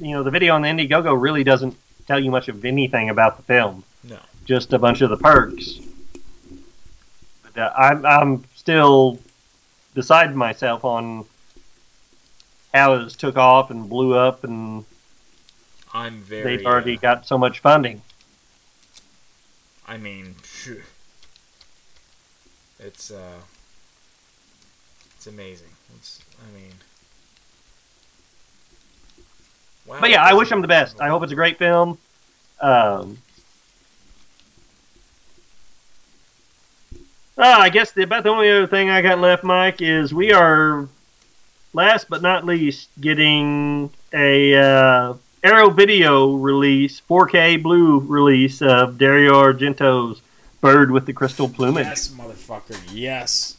you 0.00 0.12
know, 0.12 0.22
the 0.22 0.30
video 0.30 0.54
on 0.54 0.62
the 0.62 0.68
Indiegogo 0.68 1.20
really 1.20 1.44
doesn't 1.44 1.76
tell 2.06 2.20
you 2.20 2.30
much 2.30 2.48
of 2.48 2.64
anything 2.64 3.10
about 3.10 3.36
the 3.36 3.42
film. 3.42 3.84
No. 4.04 4.18
just 4.44 4.72
a 4.72 4.78
bunch 4.78 5.00
of 5.00 5.10
the 5.10 5.16
perks. 5.16 5.80
But 7.42 7.60
uh, 7.60 7.72
I'm 7.76 8.06
I'm 8.06 8.44
still 8.54 9.18
beside 9.94 10.34
myself 10.36 10.84
on 10.84 11.24
how 12.72 12.94
it 12.94 13.10
took 13.10 13.36
off 13.36 13.70
and 13.70 13.88
blew 13.88 14.14
up, 14.14 14.44
and 14.44 14.84
I'm 15.92 16.20
very. 16.20 16.56
they've 16.56 16.66
already 16.66 16.96
got 16.96 17.26
so 17.26 17.38
much 17.38 17.60
funding. 17.60 18.02
I 19.88 19.96
mean, 19.96 20.34
it's 22.78 23.10
uh, 23.10 23.40
it's 25.16 25.26
amazing. 25.26 25.68
It's, 25.96 26.20
I 26.40 26.58
mean, 26.58 26.72
wow. 29.86 29.98
But 30.00 30.10
yeah, 30.10 30.24
I 30.24 30.34
wish 30.34 30.48
them 30.48 30.60
the 30.60 30.68
best. 30.68 31.00
I 31.00 31.08
hope 31.08 31.22
it's 31.22 31.32
a 31.32 31.36
great 31.36 31.58
film. 31.58 31.98
Um, 32.60 33.18
ah, 37.38 37.60
I 37.60 37.68
guess 37.68 37.92
the, 37.92 38.02
about 38.02 38.24
the 38.24 38.30
only 38.30 38.50
other 38.50 38.66
thing 38.66 38.90
I 38.90 39.02
got 39.02 39.20
left, 39.20 39.44
Mike, 39.44 39.80
is 39.80 40.12
we 40.12 40.32
are 40.32 40.88
last 41.76 42.08
but 42.08 42.22
not 42.22 42.44
least 42.44 42.88
getting 43.00 43.90
a 44.12 44.54
uh, 44.56 45.14
Arrow 45.44 45.70
Video 45.70 46.34
release, 46.34 47.00
4K 47.08 47.62
blue 47.62 48.00
release 48.00 48.62
of 48.62 48.98
Dario 48.98 49.34
Argento's 49.34 50.20
Bird 50.60 50.90
with 50.90 51.06
the 51.06 51.12
Crystal 51.12 51.48
Plumage. 51.48 51.84
Yes, 51.86 52.08
motherfucker. 52.08 52.76
Yes. 52.92 53.56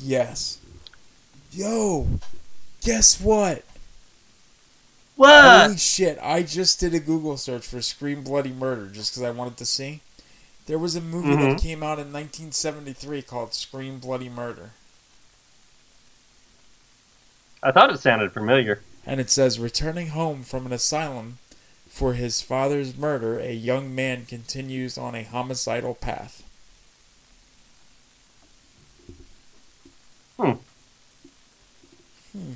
Yes. 0.00 0.58
Yo, 1.52 2.08
guess 2.82 3.20
what? 3.20 3.64
What? 5.16 5.62
Holy 5.66 5.76
shit! 5.76 6.18
I 6.22 6.42
just 6.42 6.78
did 6.78 6.94
a 6.94 7.00
Google 7.00 7.36
search 7.36 7.66
for 7.66 7.82
Scream 7.82 8.22
Bloody 8.22 8.52
Murder 8.52 8.86
just 8.86 9.12
because 9.12 9.22
I 9.24 9.30
wanted 9.30 9.56
to 9.56 9.66
see. 9.66 10.00
There 10.66 10.78
was 10.78 10.94
a 10.94 11.00
movie 11.00 11.34
that 11.34 11.56
Mhm. 11.56 11.60
came 11.60 11.82
out 11.82 11.98
in 11.98 12.12
1973 12.12 13.22
called 13.22 13.54
Scream 13.54 13.98
Bloody 13.98 14.28
Murder. 14.28 14.70
I 17.62 17.72
thought 17.72 17.90
it 17.90 18.00
sounded 18.00 18.32
familiar. 18.32 18.80
And 19.04 19.20
it 19.20 19.30
says, 19.30 19.58
returning 19.58 20.08
home 20.08 20.42
from 20.42 20.66
an 20.66 20.72
asylum 20.72 21.38
for 21.88 22.14
his 22.14 22.40
father's 22.40 22.96
murder, 22.96 23.38
a 23.38 23.52
young 23.52 23.94
man 23.94 24.26
continues 24.26 24.96
on 24.98 25.14
a 25.14 25.24
homicidal 25.24 25.94
path. 25.94 26.42
Hmm. 30.38 30.52
Hmm. 32.32 32.52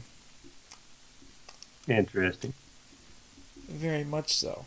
Interesting. 1.88 2.52
Very 3.68 4.04
much 4.04 4.34
so. 4.34 4.66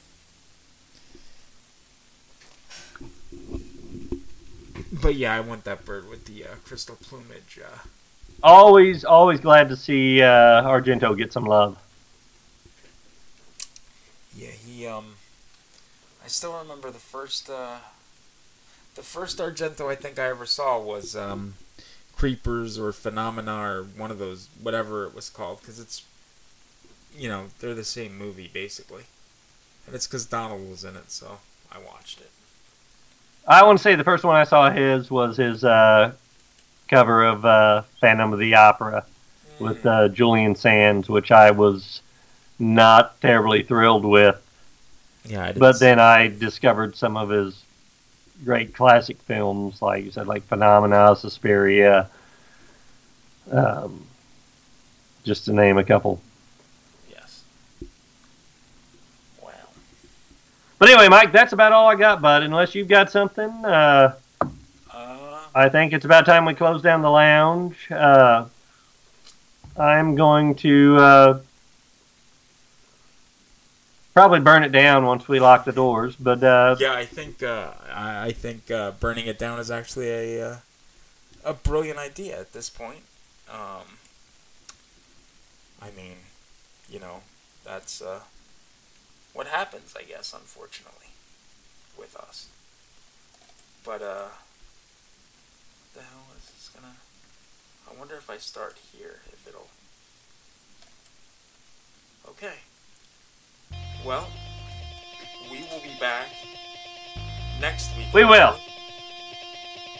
But 4.92 5.16
yeah, 5.16 5.34
I 5.34 5.40
want 5.40 5.64
that 5.64 5.86
bird 5.86 6.10
with 6.10 6.26
the 6.26 6.44
uh, 6.46 6.56
crystal 6.66 6.98
plumage. 7.00 7.60
Uh, 7.64 7.80
Always, 8.46 9.04
always 9.04 9.40
glad 9.40 9.70
to 9.70 9.76
see 9.76 10.22
uh, 10.22 10.62
Argento 10.62 11.18
get 11.18 11.34
some 11.34 11.46
love. 11.46 11.80
yeah, 14.38 14.52
he 14.52 14.86
um. 14.86 15.16
I 16.24 16.28
still 16.28 16.56
remember 16.56 16.92
the 16.92 17.00
first 17.00 17.50
uh, 17.50 17.78
the 18.94 19.02
first 19.02 19.40
Argento 19.40 19.92
I 19.92 19.96
think 19.96 20.20
I 20.20 20.28
ever 20.28 20.46
saw 20.46 20.80
was 20.80 21.16
um, 21.16 21.56
Creepers 22.16 22.78
or 22.78 22.92
Phenomena 22.92 23.56
or 23.56 23.84
one 23.84 24.12
of 24.12 24.20
those 24.20 24.48
whatever 24.62 25.06
it 25.06 25.16
was 25.16 25.32
called 25.32 25.62
because 25.62 25.80
it's 25.80 26.04
you 27.18 27.28
know 27.28 27.46
they're 27.60 27.74
the 27.74 27.84
same 27.84 28.16
movie 28.16 28.52
basically, 28.54 29.06
and 29.88 29.96
it's 29.96 30.06
because 30.06 30.28
Donald 30.28 30.70
was 30.70 30.84
in 30.84 30.96
it, 30.96 31.10
so 31.10 31.40
I 31.72 31.80
watched 31.80 32.22
it. 32.22 32.30
I 33.48 33.64
want 33.64 33.80
to 33.80 33.82
say 33.82 33.96
the 33.96 34.04
first 34.04 34.24
one 34.24 34.36
I 34.36 34.44
saw 34.44 34.70
his 34.70 35.10
was 35.10 35.38
his 35.38 35.64
uh, 35.64 36.12
cover 36.88 37.26
of 37.26 37.46
uh, 37.46 37.82
Phantom 38.00 38.34
of 38.34 38.40
the 38.40 38.56
Opera 38.56 39.06
with 39.60 39.86
uh, 39.86 40.10
Julian 40.10 40.56
Sands, 40.56 41.10
which 41.10 41.32
I 41.32 41.52
was 41.52 42.02
not 42.60 43.20
terribly 43.22 43.64
thrilled 43.64 44.06
with. 44.06 44.42
Yeah, 45.26 45.54
but 45.54 45.80
then 45.80 46.00
I 46.00 46.28
discovered 46.28 46.96
some 46.96 47.18
of 47.18 47.30
his 47.30 47.64
great 48.44 48.76
classic 48.76 49.18
films, 49.22 49.82
like 49.82 50.04
you 50.06 50.12
said, 50.12 50.28
like 50.28 50.44
Phenomena, 50.44 51.16
Suspiria, 51.16 52.10
um, 53.52 54.06
just 55.24 55.46
to 55.46 55.54
name 55.54 55.78
a 55.78 55.84
couple. 55.84 56.22
Yes. 57.10 57.44
Wow. 59.42 59.52
But 60.78 60.90
anyway, 60.90 61.10
Mike, 61.10 61.32
that's 61.32 61.54
about 61.54 61.72
all 61.72 61.88
I 61.88 61.96
got, 61.96 62.22
bud. 62.22 62.44
Unless 62.44 62.76
you've 62.76 62.88
got 62.88 63.10
something, 63.10 63.50
uh, 63.66 64.16
I 65.56 65.70
think 65.70 65.94
it's 65.94 66.04
about 66.04 66.26
time 66.26 66.44
we 66.44 66.54
close 66.54 66.82
down 66.82 67.02
the 67.02 67.10
lounge. 67.10 67.90
Uh, 67.90 68.46
I'm 69.78 70.16
going 70.16 70.56
to 70.56 70.98
uh, 70.98 71.40
probably 74.14 74.42
burn 74.42 74.64
it 74.64 74.74
down 74.74 75.06
once 75.06 75.30
we 75.30 75.40
lock 75.40 75.64
the 75.64 75.72
doors. 75.72 76.18
But 76.18 76.44
uh, 76.44 76.76
Yeah, 76.78 76.94
I 76.94 77.06
think 77.06 77.42
uh, 77.42 77.72
I, 77.90 78.34
think 78.34 78.70
uh, 78.70 78.92
burning 79.00 79.28
it 79.28 79.40
down 79.40 79.58
is 79.60 79.72
actually 79.72 80.10
a 80.10 80.46
uh, 80.46 80.58
a 81.46 81.54
brilliant 81.54 82.00
idea 82.00 82.38
at 82.38 82.52
this 82.52 82.70
point. 82.70 83.04
Um, 83.50 84.00
I 85.82 85.90
mean, 85.96 86.18
you 86.90 87.00
know, 87.00 87.22
that's 87.64 88.02
what 89.34 89.48
happens, 89.48 89.94
I 89.98 90.04
guess, 90.04 90.34
unfortunately, 90.34 91.08
with 91.98 92.16
us. 92.16 92.48
But 93.86 94.02
uh, 94.02 94.30
what 95.78 95.94
the 95.94 96.02
hell 96.02 96.26
is 96.38 96.46
this 96.46 96.70
gonna? 96.74 96.96
I 97.96 98.00
wonder 98.00 98.16
if 98.16 98.30
I 98.30 98.38
start 98.38 98.76
here, 98.92 99.20
if 99.32 99.48
it'll. 99.48 99.68
Okay. 102.30 102.56
Well, 104.06 104.28
we 105.52 105.60
will 105.72 105.80
be 105.82 105.96
back 106.00 106.28
next 107.62 107.96
week. 107.98 108.08
we 108.14 108.26
will. 108.26 108.56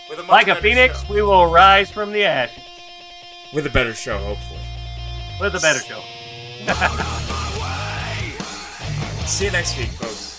With 0.10 0.20
a 0.20 0.24
much 0.24 0.32
Like 0.32 0.48
a 0.50 0.56
phoenix, 0.62 1.02
show. 1.04 1.14
we 1.14 1.22
will 1.22 1.48
rise 1.48 1.90
from 1.90 2.12
the 2.12 2.24
ashes 2.26 2.62
With 3.54 3.66
a 3.66 3.70
better 3.72 3.94
show, 3.94 4.18
hopefully. 4.20 4.60
with 5.42 5.56
a 5.56 5.60
better 5.60 5.80
show. 5.80 6.02
See 9.28 9.46
you 9.46 9.52
next 9.52 9.78
week, 9.78 9.90
folks. 9.90 10.35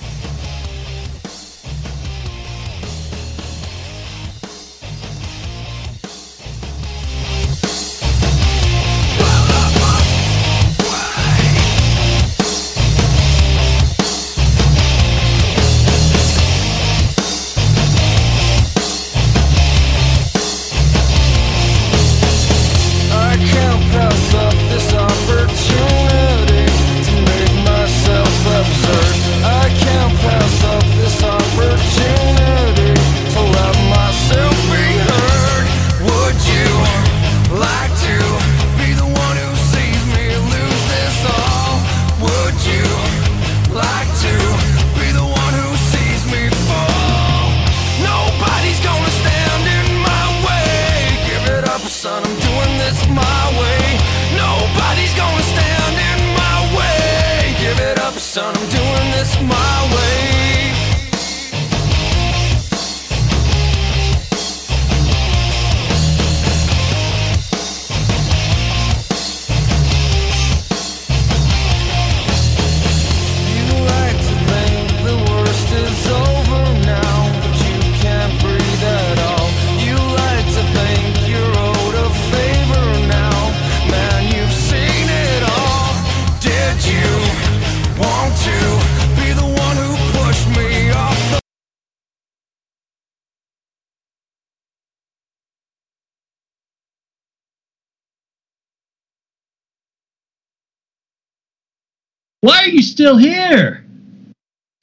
Why 102.47 102.60
are 102.60 102.68
you 102.68 102.81
still 102.81 103.16
here? 103.16 103.84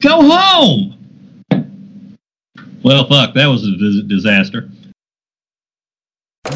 Go 0.01 0.29
home! 0.29 0.97
Well, 2.83 3.07
fuck, 3.07 3.33
that 3.35 3.47
was 3.47 3.63
a 3.63 4.03
disaster. 4.03 4.69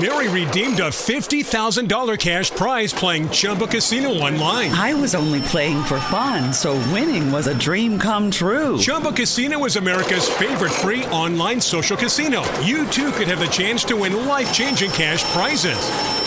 Mary 0.02 0.27
redeemed 0.27 0.82
a 0.82 0.90
$50,000 0.90 2.19
cash 2.19 2.52
prize 2.52 2.92
playing 2.92 3.30
Chumba 3.30 3.68
Casino 3.68 4.10
online. 4.10 4.72
I 4.72 4.94
was 4.95 5.16
only 5.16 5.40
playing 5.44 5.82
for 5.86 6.02
fun, 6.02 6.52
so 6.52 6.74
winning 6.92 7.32
was 7.32 7.48
a 7.48 7.58
dream 7.58 7.98
come 7.98 8.30
true. 8.30 8.77
Chumba 8.77 9.14
Casino 9.14 9.64
is 9.64 9.77
America's 9.77 10.27
favorite 10.27 10.74
free 10.74 11.06
online 11.06 11.61
social 11.61 11.95
casino. 11.95 12.44
You 12.60 12.86
too 12.88 13.14
could 13.14 13.30
have 13.30 13.40
the 13.40 13.48
chance 13.48 13.86
to 13.86 13.95
win 13.95 14.27
life 14.27 14.53
changing 14.53 14.92
cash 14.92 15.24
prizes. 15.32 16.26